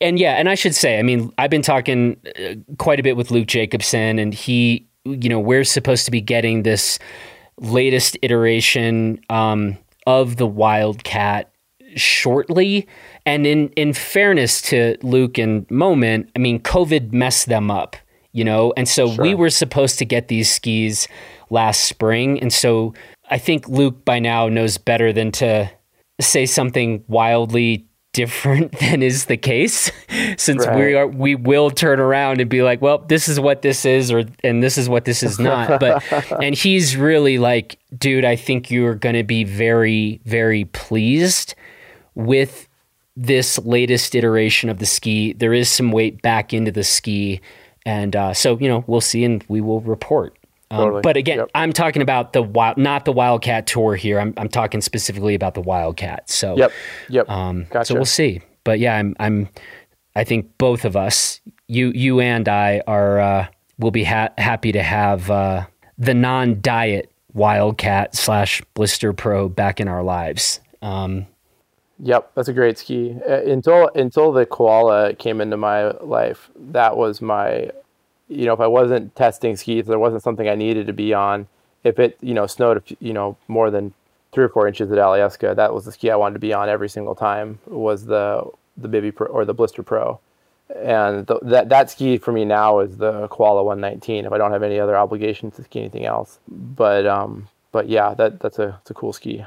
and 0.00 0.18
yeah 0.18 0.34
and 0.34 0.48
i 0.48 0.54
should 0.54 0.74
say 0.74 0.98
i 0.98 1.02
mean 1.02 1.32
i've 1.38 1.50
been 1.50 1.62
talking 1.62 2.16
uh, 2.38 2.54
quite 2.78 3.00
a 3.00 3.02
bit 3.02 3.16
with 3.16 3.30
luke 3.30 3.48
jacobson 3.48 4.18
and 4.18 4.32
he 4.32 4.86
you 5.04 5.28
know 5.28 5.40
we're 5.40 5.64
supposed 5.64 6.04
to 6.04 6.10
be 6.10 6.20
getting 6.20 6.62
this 6.62 6.98
latest 7.58 8.16
iteration 8.22 9.20
um, 9.30 9.78
of 10.06 10.36
the 10.36 10.46
Wildcat 10.46 11.50
shortly. 11.96 12.88
And 13.26 13.46
in 13.46 13.68
in 13.70 13.92
fairness 13.92 14.60
to 14.62 14.96
Luke 15.02 15.38
and 15.38 15.70
Moment, 15.70 16.30
I 16.36 16.38
mean, 16.38 16.60
COVID 16.60 17.12
messed 17.12 17.46
them 17.48 17.70
up, 17.70 17.96
you 18.32 18.44
know, 18.44 18.72
and 18.76 18.88
so 18.88 19.10
sure. 19.10 19.22
we 19.22 19.34
were 19.34 19.50
supposed 19.50 19.98
to 19.98 20.04
get 20.04 20.28
these 20.28 20.52
skis 20.52 21.08
last 21.50 21.84
spring, 21.84 22.40
and 22.40 22.52
so 22.52 22.94
I 23.34 23.38
think 23.38 23.68
Luke 23.68 24.04
by 24.04 24.20
now 24.20 24.48
knows 24.48 24.78
better 24.78 25.12
than 25.12 25.32
to 25.32 25.68
say 26.20 26.46
something 26.46 27.02
wildly 27.08 27.84
different 28.12 28.70
than 28.78 29.02
is 29.02 29.24
the 29.24 29.36
case 29.36 29.90
since 30.36 30.64
right. 30.64 30.76
we 30.76 30.94
are 30.94 31.08
we 31.08 31.34
will 31.34 31.68
turn 31.68 31.98
around 31.98 32.40
and 32.40 32.48
be 32.48 32.62
like 32.62 32.80
well 32.80 32.98
this 32.98 33.26
is 33.28 33.40
what 33.40 33.62
this 33.62 33.84
is 33.84 34.12
or 34.12 34.22
and 34.44 34.62
this 34.62 34.78
is 34.78 34.88
what 34.88 35.04
this 35.04 35.24
is 35.24 35.40
not. 35.40 35.80
But 35.80 36.04
and 36.40 36.54
he's 36.54 36.96
really 36.96 37.38
like 37.38 37.80
dude 37.98 38.24
i 38.24 38.36
think 38.36 38.70
you're 38.70 38.94
going 38.94 39.16
to 39.16 39.24
be 39.24 39.42
very 39.42 40.20
very 40.24 40.66
pleased 40.66 41.56
with 42.14 42.68
this 43.16 43.58
latest 43.58 44.14
iteration 44.14 44.70
of 44.70 44.78
the 44.78 44.86
ski. 44.86 45.32
There 45.32 45.52
is 45.52 45.68
some 45.68 45.90
weight 45.90 46.22
back 46.22 46.54
into 46.54 46.70
the 46.70 46.84
ski 46.84 47.40
and 47.84 48.14
uh, 48.14 48.32
so 48.32 48.56
you 48.60 48.68
know 48.68 48.84
we'll 48.86 49.00
see 49.00 49.24
and 49.24 49.44
we 49.48 49.60
will 49.60 49.80
report 49.80 50.38
um, 50.74 50.80
totally. 50.80 51.02
But 51.02 51.16
again, 51.16 51.38
yep. 51.38 51.50
I'm 51.54 51.72
talking 51.72 52.02
about 52.02 52.32
the 52.32 52.42
wild, 52.42 52.76
not 52.76 53.04
the 53.04 53.12
Wildcat 53.12 53.66
tour 53.66 53.94
here. 53.94 54.18
I'm, 54.18 54.34
I'm 54.36 54.48
talking 54.48 54.80
specifically 54.80 55.34
about 55.34 55.54
the 55.54 55.60
Wildcat. 55.60 56.28
So, 56.28 56.56
yep, 56.56 56.72
yep. 57.08 57.28
Um, 57.28 57.66
gotcha. 57.70 57.86
So 57.86 57.94
we'll 57.94 58.04
see. 58.04 58.40
But 58.64 58.78
yeah, 58.78 58.96
I'm, 58.96 59.14
I'm, 59.20 59.48
I 60.16 60.24
think 60.24 60.56
both 60.58 60.84
of 60.84 60.96
us, 60.96 61.40
you, 61.68 61.92
you 61.94 62.20
and 62.20 62.48
I, 62.48 62.82
are 62.86 63.20
uh, 63.20 63.46
will 63.78 63.90
be 63.90 64.04
ha- 64.04 64.32
happy 64.38 64.72
to 64.72 64.82
have 64.82 65.30
uh, 65.30 65.66
the 65.98 66.14
non-diet 66.14 67.10
Wildcat 67.32 68.14
slash 68.14 68.62
Blister 68.74 69.12
Pro 69.12 69.48
back 69.48 69.80
in 69.80 69.88
our 69.88 70.02
lives. 70.02 70.60
Um, 70.82 71.26
Yep, 72.00 72.32
that's 72.34 72.48
a 72.48 72.52
great 72.52 72.76
ski. 72.76 73.16
Uh, 73.28 73.42
until 73.42 73.88
until 73.94 74.32
the 74.32 74.46
koala 74.46 75.14
came 75.14 75.40
into 75.40 75.56
my 75.56 75.90
life, 75.92 76.50
that 76.56 76.96
was 76.96 77.22
my 77.22 77.70
you 78.28 78.46
know, 78.46 78.52
if 78.52 78.60
I 78.60 78.66
wasn't 78.66 79.14
testing 79.14 79.56
skis, 79.56 79.86
there 79.86 79.98
wasn't 79.98 80.22
something 80.22 80.48
I 80.48 80.54
needed 80.54 80.86
to 80.86 80.92
be 80.92 81.12
on. 81.12 81.46
If 81.82 81.98
it, 81.98 82.16
you 82.20 82.34
know, 82.34 82.46
snowed, 82.46 82.82
you 83.00 83.12
know, 83.12 83.36
more 83.48 83.70
than 83.70 83.92
three 84.32 84.44
or 84.44 84.48
four 84.48 84.66
inches 84.66 84.90
at 84.90 84.98
Alyeska, 84.98 85.54
that 85.56 85.74
was 85.74 85.84
the 85.84 85.92
ski 85.92 86.10
I 86.10 86.16
wanted 86.16 86.34
to 86.34 86.40
be 86.40 86.52
on 86.52 86.68
every 86.68 86.88
single 86.88 87.14
time. 87.14 87.58
Was 87.66 88.06
the 88.06 88.44
the 88.76 88.88
Bibby 88.88 89.12
Pro 89.12 89.28
or 89.28 89.44
the 89.44 89.54
Blister 89.54 89.82
Pro, 89.82 90.18
and 90.74 91.26
the, 91.26 91.38
that 91.42 91.68
that 91.68 91.90
ski 91.90 92.18
for 92.18 92.32
me 92.32 92.44
now 92.44 92.80
is 92.80 92.96
the 92.96 93.28
Koala 93.28 93.62
119. 93.62 94.24
If 94.24 94.32
I 94.32 94.38
don't 94.38 94.52
have 94.52 94.62
any 94.62 94.80
other 94.80 94.96
obligations 94.96 95.56
to 95.56 95.64
ski 95.64 95.80
anything 95.80 96.06
else, 96.06 96.38
but 96.48 97.06
um, 97.06 97.48
but 97.72 97.88
yeah, 97.88 98.14
that 98.14 98.40
that's 98.40 98.58
a 98.58 98.78
it's 98.80 98.90
a 98.90 98.94
cool 98.94 99.12
ski. 99.12 99.44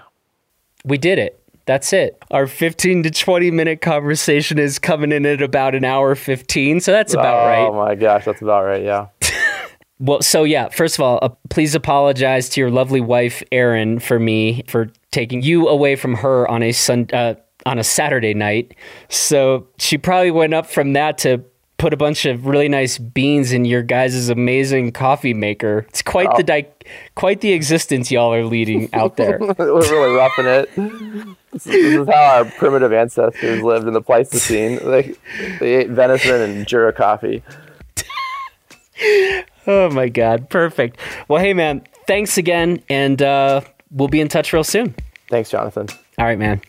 We 0.86 0.98
did 0.98 1.18
it. 1.18 1.42
That's 1.68 1.92
it. 1.92 2.18
Our 2.32 2.48
15 2.48 3.04
to 3.04 3.12
20 3.12 3.52
minute 3.52 3.82
conversation 3.82 4.58
is 4.58 4.80
coming 4.80 5.12
in 5.12 5.26
at 5.26 5.42
about 5.42 5.76
an 5.76 5.84
hour 5.84 6.16
15. 6.16 6.80
So 6.80 6.94
that's 6.94 7.14
about 7.14 7.44
oh, 7.44 7.46
right. 7.46 7.68
Oh 7.68 7.74
my 7.74 7.94
gosh, 7.94 8.24
that's 8.24 8.42
about 8.42 8.64
right. 8.64 8.82
Yeah. 8.82 9.08
well, 10.00 10.22
so 10.22 10.46
yeah, 10.46 10.70
first 10.70 10.96
of 10.96 11.02
all, 11.02 11.20
uh, 11.22 11.30
please 11.50 11.76
apologize 11.76 12.48
to 12.50 12.62
your 12.62 12.72
lovely 12.72 13.02
wife, 13.02 13.44
Erin, 13.52 14.00
for 14.00 14.18
me 14.18 14.64
for 14.70 14.90
taking 15.12 15.42
you 15.42 15.68
away 15.68 15.98
from 15.98 16.16
her 16.16 16.50
on 16.50 16.64
a 16.64 16.72
sun, 16.72 17.10
uh, 17.12 17.36
on 17.66 17.78
a 17.78 17.84
Saturday 17.84 18.34
night. 18.34 18.74
So 19.10 19.68
she 19.78 19.98
probably 19.98 20.32
went 20.32 20.54
up 20.54 20.68
from 20.68 20.94
that 20.94 21.18
to 21.20 21.44
put 21.78 21.94
a 21.94 21.98
bunch 21.98 22.26
of 22.26 22.46
really 22.46 22.70
nice 22.70 22.98
beans 22.98 23.52
in 23.52 23.66
your 23.66 23.84
guys' 23.84 24.30
amazing 24.30 24.92
coffee 24.92 25.34
maker. 25.34 25.86
It's 25.90 26.02
quite 26.02 26.28
oh. 26.32 26.38
the 26.38 26.44
di- 26.44 26.68
quite 27.16 27.42
the 27.42 27.54
existence 27.54 28.12
y'all 28.12 28.34
are 28.34 28.46
leading 28.46 28.94
out 28.94 29.18
there. 29.18 29.38
We're 29.58 29.82
really 29.82 30.16
roughing 30.16 30.46
it. 30.46 31.38
This 31.54 31.68
is, 31.68 32.08
how 32.08 32.38
our 32.38 32.46
primitive 32.46 32.94
ancestors 32.94 33.62
lived 33.62 33.88
in 33.88 33.94
the 33.94 34.02
Pleistocene. 34.02 34.80
They, 34.88 35.14
they 35.60 35.76
ate 35.76 35.90
venison 35.90 36.42
and 36.42 36.68
Jura 36.68 36.94
coffee. 36.94 37.44
oh 39.68 39.90
my 39.92 40.08
god, 40.10 40.50
perfect. 40.50 40.98
Well, 41.28 41.42
hey 41.42 41.54
man, 41.54 41.84
thanks 42.08 42.38
again, 42.38 42.82
and 42.90 43.22
uh, 43.22 43.62
we'll 43.92 44.08
be 44.08 44.22
in 44.22 44.28
touch 44.28 44.54
real 44.54 44.64
soon. 44.64 44.96
Thanks, 45.30 45.50
Jonathan. 45.50 45.88
All 46.18 46.26
right, 46.26 46.40
man. 46.40 46.62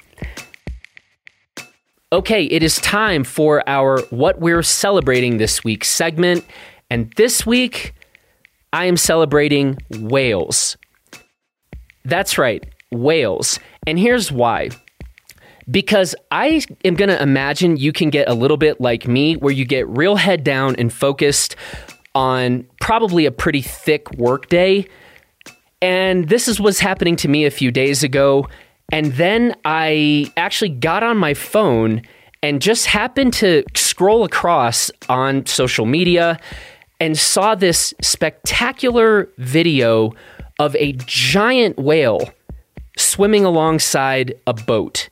Okay, 2.10 2.44
it 2.44 2.62
is 2.62 2.76
time 2.80 3.22
for 3.22 3.62
our 3.68 4.00
What 4.08 4.40
We're 4.40 4.62
Celebrating 4.62 5.36
This 5.36 5.62
Week 5.62 5.84
segment. 5.84 6.42
And 6.88 7.12
this 7.18 7.44
week, 7.44 7.92
I 8.72 8.86
am 8.86 8.96
celebrating 8.96 9.76
whales. 9.90 10.78
That's 12.06 12.38
right, 12.38 12.64
whales. 12.90 13.60
And 13.86 13.98
here's 13.98 14.32
why. 14.32 14.70
Because 15.70 16.14
I 16.30 16.62
am 16.82 16.94
going 16.94 17.10
to 17.10 17.22
imagine 17.22 17.76
you 17.76 17.92
can 17.92 18.08
get 18.08 18.26
a 18.26 18.32
little 18.32 18.56
bit 18.56 18.80
like 18.80 19.06
me, 19.06 19.34
where 19.34 19.52
you 19.52 19.66
get 19.66 19.86
real 19.86 20.16
head 20.16 20.42
down 20.42 20.76
and 20.76 20.90
focused 20.90 21.56
on 22.14 22.66
probably 22.80 23.26
a 23.26 23.30
pretty 23.30 23.60
thick 23.60 24.10
workday. 24.12 24.88
And 25.82 26.30
this 26.30 26.48
is 26.48 26.58
what's 26.58 26.80
happening 26.80 27.16
to 27.16 27.28
me 27.28 27.44
a 27.44 27.50
few 27.50 27.70
days 27.70 28.02
ago. 28.02 28.48
And 28.90 29.12
then 29.14 29.54
I 29.64 30.32
actually 30.36 30.70
got 30.70 31.02
on 31.02 31.18
my 31.18 31.34
phone 31.34 32.02
and 32.42 32.62
just 32.62 32.86
happened 32.86 33.34
to 33.34 33.64
scroll 33.74 34.24
across 34.24 34.90
on 35.08 35.44
social 35.46 35.86
media 35.86 36.38
and 37.00 37.18
saw 37.18 37.54
this 37.54 37.94
spectacular 38.00 39.28
video 39.38 40.14
of 40.58 40.74
a 40.76 40.92
giant 40.92 41.78
whale 41.78 42.30
swimming 42.96 43.44
alongside 43.44 44.34
a 44.46 44.52
boat. 44.52 45.08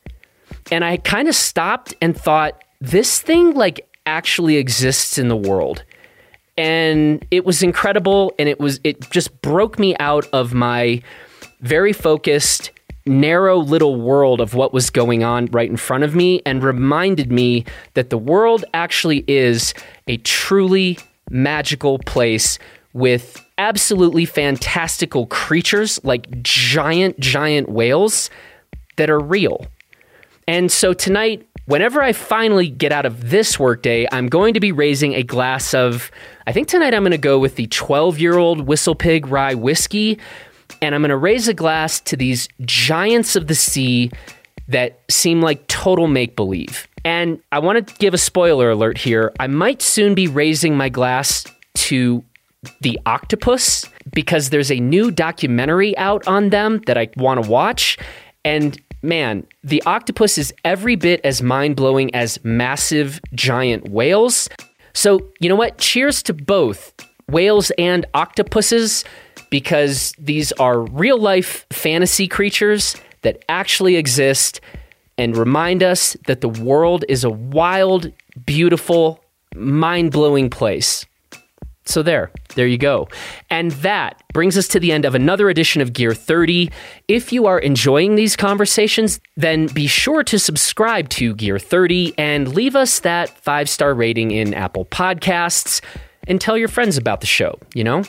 And 0.71 0.83
I 0.83 0.97
kind 0.97 1.27
of 1.27 1.35
stopped 1.35 1.93
and 2.01 2.17
thought, 2.17 2.63
this 2.81 3.21
thing 3.21 3.53
like 3.53 3.87
actually 4.05 4.57
exists 4.57 5.17
in 5.17 5.27
the 5.27 5.37
world. 5.37 5.83
And 6.57 7.25
it 7.31 7.45
was 7.45 7.61
incredible 7.61 8.33
and 8.39 8.49
it 8.49 8.59
was 8.59 8.79
it 8.83 9.09
just 9.11 9.41
broke 9.41 9.77
me 9.77 9.95
out 9.99 10.25
of 10.33 10.53
my 10.53 11.01
very 11.61 11.93
focused 11.93 12.71
narrow 13.07 13.57
little 13.57 13.99
world 13.99 14.41
of 14.41 14.53
what 14.53 14.73
was 14.73 14.89
going 14.89 15.23
on 15.23 15.47
right 15.47 15.69
in 15.69 15.77
front 15.77 16.03
of 16.03 16.15
me 16.15 16.41
and 16.45 16.63
reminded 16.63 17.31
me 17.31 17.65
that 17.93 18.09
the 18.09 18.17
world 18.17 18.65
actually 18.73 19.23
is 19.27 19.73
a 20.07 20.17
truly 20.17 20.97
magical 21.29 21.99
place 21.99 22.59
with 22.93 23.43
absolutely 23.57 24.25
fantastical 24.25 25.25
creatures 25.27 25.99
like 26.03 26.41
giant, 26.43 27.19
giant 27.19 27.69
whales 27.69 28.29
that 28.97 29.09
are 29.09 29.19
real. 29.19 29.67
And 30.47 30.71
so 30.71 30.93
tonight, 30.93 31.47
whenever 31.65 32.01
I 32.01 32.13
finally 32.13 32.69
get 32.69 32.91
out 32.91 33.05
of 33.05 33.29
this 33.29 33.59
workday, 33.59 34.07
I'm 34.11 34.27
going 34.27 34.53
to 34.53 34.59
be 34.59 34.71
raising 34.71 35.13
a 35.13 35.23
glass 35.23 35.73
of, 35.73 36.09
I 36.47 36.53
think 36.53 36.67
tonight 36.67 36.93
I'm 36.93 37.03
going 37.03 37.11
to 37.11 37.17
go 37.17 37.37
with 37.37 37.55
the 37.55 37.67
12 37.67 38.19
year 38.19 38.37
old 38.37 38.61
Whistle 38.61 38.95
Pig 38.95 39.27
Rye 39.27 39.53
Whiskey. 39.53 40.17
And 40.81 40.93
I'm 40.93 41.01
going 41.01 41.09
to 41.09 41.17
raise 41.17 41.47
a 41.47 41.53
glass 41.53 41.99
to 42.01 42.15
these 42.15 42.47
giants 42.61 43.35
of 43.35 43.47
the 43.47 43.55
sea 43.55 44.11
that 44.67 44.99
seem 45.09 45.41
like 45.41 45.67
total 45.67 46.07
make 46.07 46.35
believe. 46.35 46.87
And 47.05 47.41
I 47.51 47.59
want 47.59 47.87
to 47.87 47.95
give 47.95 48.13
a 48.13 48.17
spoiler 48.17 48.71
alert 48.71 48.97
here. 48.97 49.33
I 49.39 49.47
might 49.47 49.81
soon 49.81 50.13
be 50.13 50.27
raising 50.27 50.75
my 50.75 50.89
glass 50.89 51.45
to 51.75 52.23
the 52.81 52.99
octopus 53.05 53.85
because 54.13 54.49
there's 54.49 54.71
a 54.71 54.79
new 54.79 55.11
documentary 55.11 55.97
out 55.97 56.27
on 56.27 56.49
them 56.49 56.81
that 56.85 56.97
I 56.97 57.09
want 57.15 57.43
to 57.43 57.49
watch. 57.49 57.97
And 58.43 58.81
man, 59.01 59.45
the 59.63 59.81
octopus 59.85 60.37
is 60.37 60.53
every 60.65 60.95
bit 60.95 61.21
as 61.23 61.41
mind 61.41 61.75
blowing 61.75 62.13
as 62.13 62.43
massive 62.43 63.21
giant 63.33 63.89
whales. 63.89 64.49
So, 64.93 65.31
you 65.39 65.47
know 65.47 65.55
what? 65.55 65.77
Cheers 65.77 66.23
to 66.23 66.33
both 66.33 66.93
whales 67.29 67.71
and 67.77 68.05
octopuses 68.13 69.05
because 69.49 70.13
these 70.17 70.51
are 70.53 70.79
real 70.79 71.19
life 71.19 71.65
fantasy 71.71 72.27
creatures 72.27 72.95
that 73.21 73.43
actually 73.49 73.95
exist 73.95 74.61
and 75.17 75.35
remind 75.35 75.83
us 75.83 76.15
that 76.27 76.41
the 76.41 76.49
world 76.49 77.03
is 77.09 77.23
a 77.23 77.29
wild, 77.29 78.11
beautiful, 78.45 79.23
mind 79.55 80.11
blowing 80.11 80.49
place. 80.49 81.05
So, 81.85 82.03
there, 82.03 82.31
there 82.55 82.67
you 82.67 82.77
go. 82.77 83.07
And 83.49 83.71
that 83.71 84.21
brings 84.33 84.57
us 84.57 84.67
to 84.69 84.79
the 84.79 84.91
end 84.91 85.05
of 85.05 85.15
another 85.15 85.49
edition 85.49 85.81
of 85.81 85.93
Gear 85.93 86.13
30. 86.13 86.69
If 87.07 87.31
you 87.31 87.45
are 87.45 87.59
enjoying 87.59 88.15
these 88.15 88.35
conversations, 88.35 89.21
then 89.37 89.67
be 89.67 89.87
sure 89.87 90.21
to 90.25 90.37
subscribe 90.37 91.07
to 91.09 91.33
Gear 91.35 91.57
30 91.57 92.13
and 92.17 92.53
leave 92.53 92.75
us 92.75 92.99
that 92.99 93.29
five 93.29 93.69
star 93.69 93.93
rating 93.93 94.31
in 94.31 94.53
Apple 94.53 94.83
Podcasts 94.85 95.81
and 96.27 96.41
tell 96.41 96.57
your 96.57 96.67
friends 96.67 96.97
about 96.97 97.21
the 97.21 97.27
show, 97.27 97.57
you 97.73 97.85
know? 97.85 98.03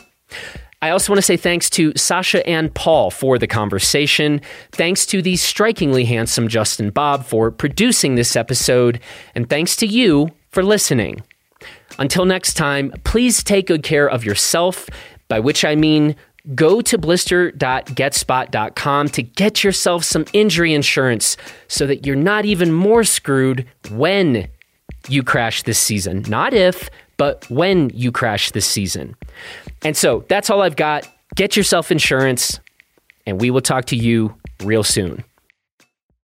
I 0.81 0.91
also 0.91 1.11
want 1.11 1.17
to 1.17 1.25
say 1.25 1.35
thanks 1.35 1.69
to 1.71 1.91
Sasha 1.97 2.47
and 2.47 2.73
Paul 2.73 3.11
for 3.11 3.37
the 3.37 3.47
conversation. 3.47 4.39
Thanks 4.71 5.05
to 5.07 5.21
the 5.21 5.35
strikingly 5.35 6.05
handsome 6.05 6.47
Justin 6.47 6.89
Bob 6.89 7.25
for 7.25 7.51
producing 7.51 8.15
this 8.15 8.37
episode. 8.37 9.01
And 9.35 9.49
thanks 9.49 9.75
to 9.77 9.85
you 9.85 10.29
for 10.51 10.63
listening. 10.63 11.21
Until 11.97 12.23
next 12.23 12.53
time, 12.53 12.93
please 13.03 13.43
take 13.43 13.67
good 13.67 13.83
care 13.83 14.09
of 14.09 14.23
yourself, 14.23 14.87
by 15.27 15.41
which 15.41 15.65
I 15.65 15.75
mean 15.75 16.15
go 16.55 16.79
to 16.81 16.97
blister.getspot.com 16.97 19.09
to 19.09 19.21
get 19.21 19.63
yourself 19.63 20.03
some 20.05 20.23
injury 20.31 20.73
insurance 20.73 21.35
so 21.67 21.85
that 21.85 22.05
you're 22.05 22.15
not 22.15 22.45
even 22.45 22.71
more 22.71 23.03
screwed 23.03 23.67
when 23.91 24.47
you 25.09 25.23
crash 25.23 25.63
this 25.63 25.77
season. 25.77 26.23
Not 26.29 26.53
if, 26.53 26.89
but 27.17 27.49
when 27.49 27.89
you 27.93 28.13
crash 28.13 28.51
this 28.51 28.65
season. 28.65 29.17
And 29.83 29.95
so 29.95 30.25
that's 30.27 30.49
all 30.49 30.61
I've 30.61 30.75
got. 30.75 31.07
Get 31.35 31.55
yourself 31.55 31.91
insurance, 31.91 32.59
and 33.25 33.39
we 33.39 33.51
will 33.51 33.61
talk 33.61 33.85
to 33.85 33.95
you 33.95 34.35
real 34.63 34.83
soon. 34.83 35.23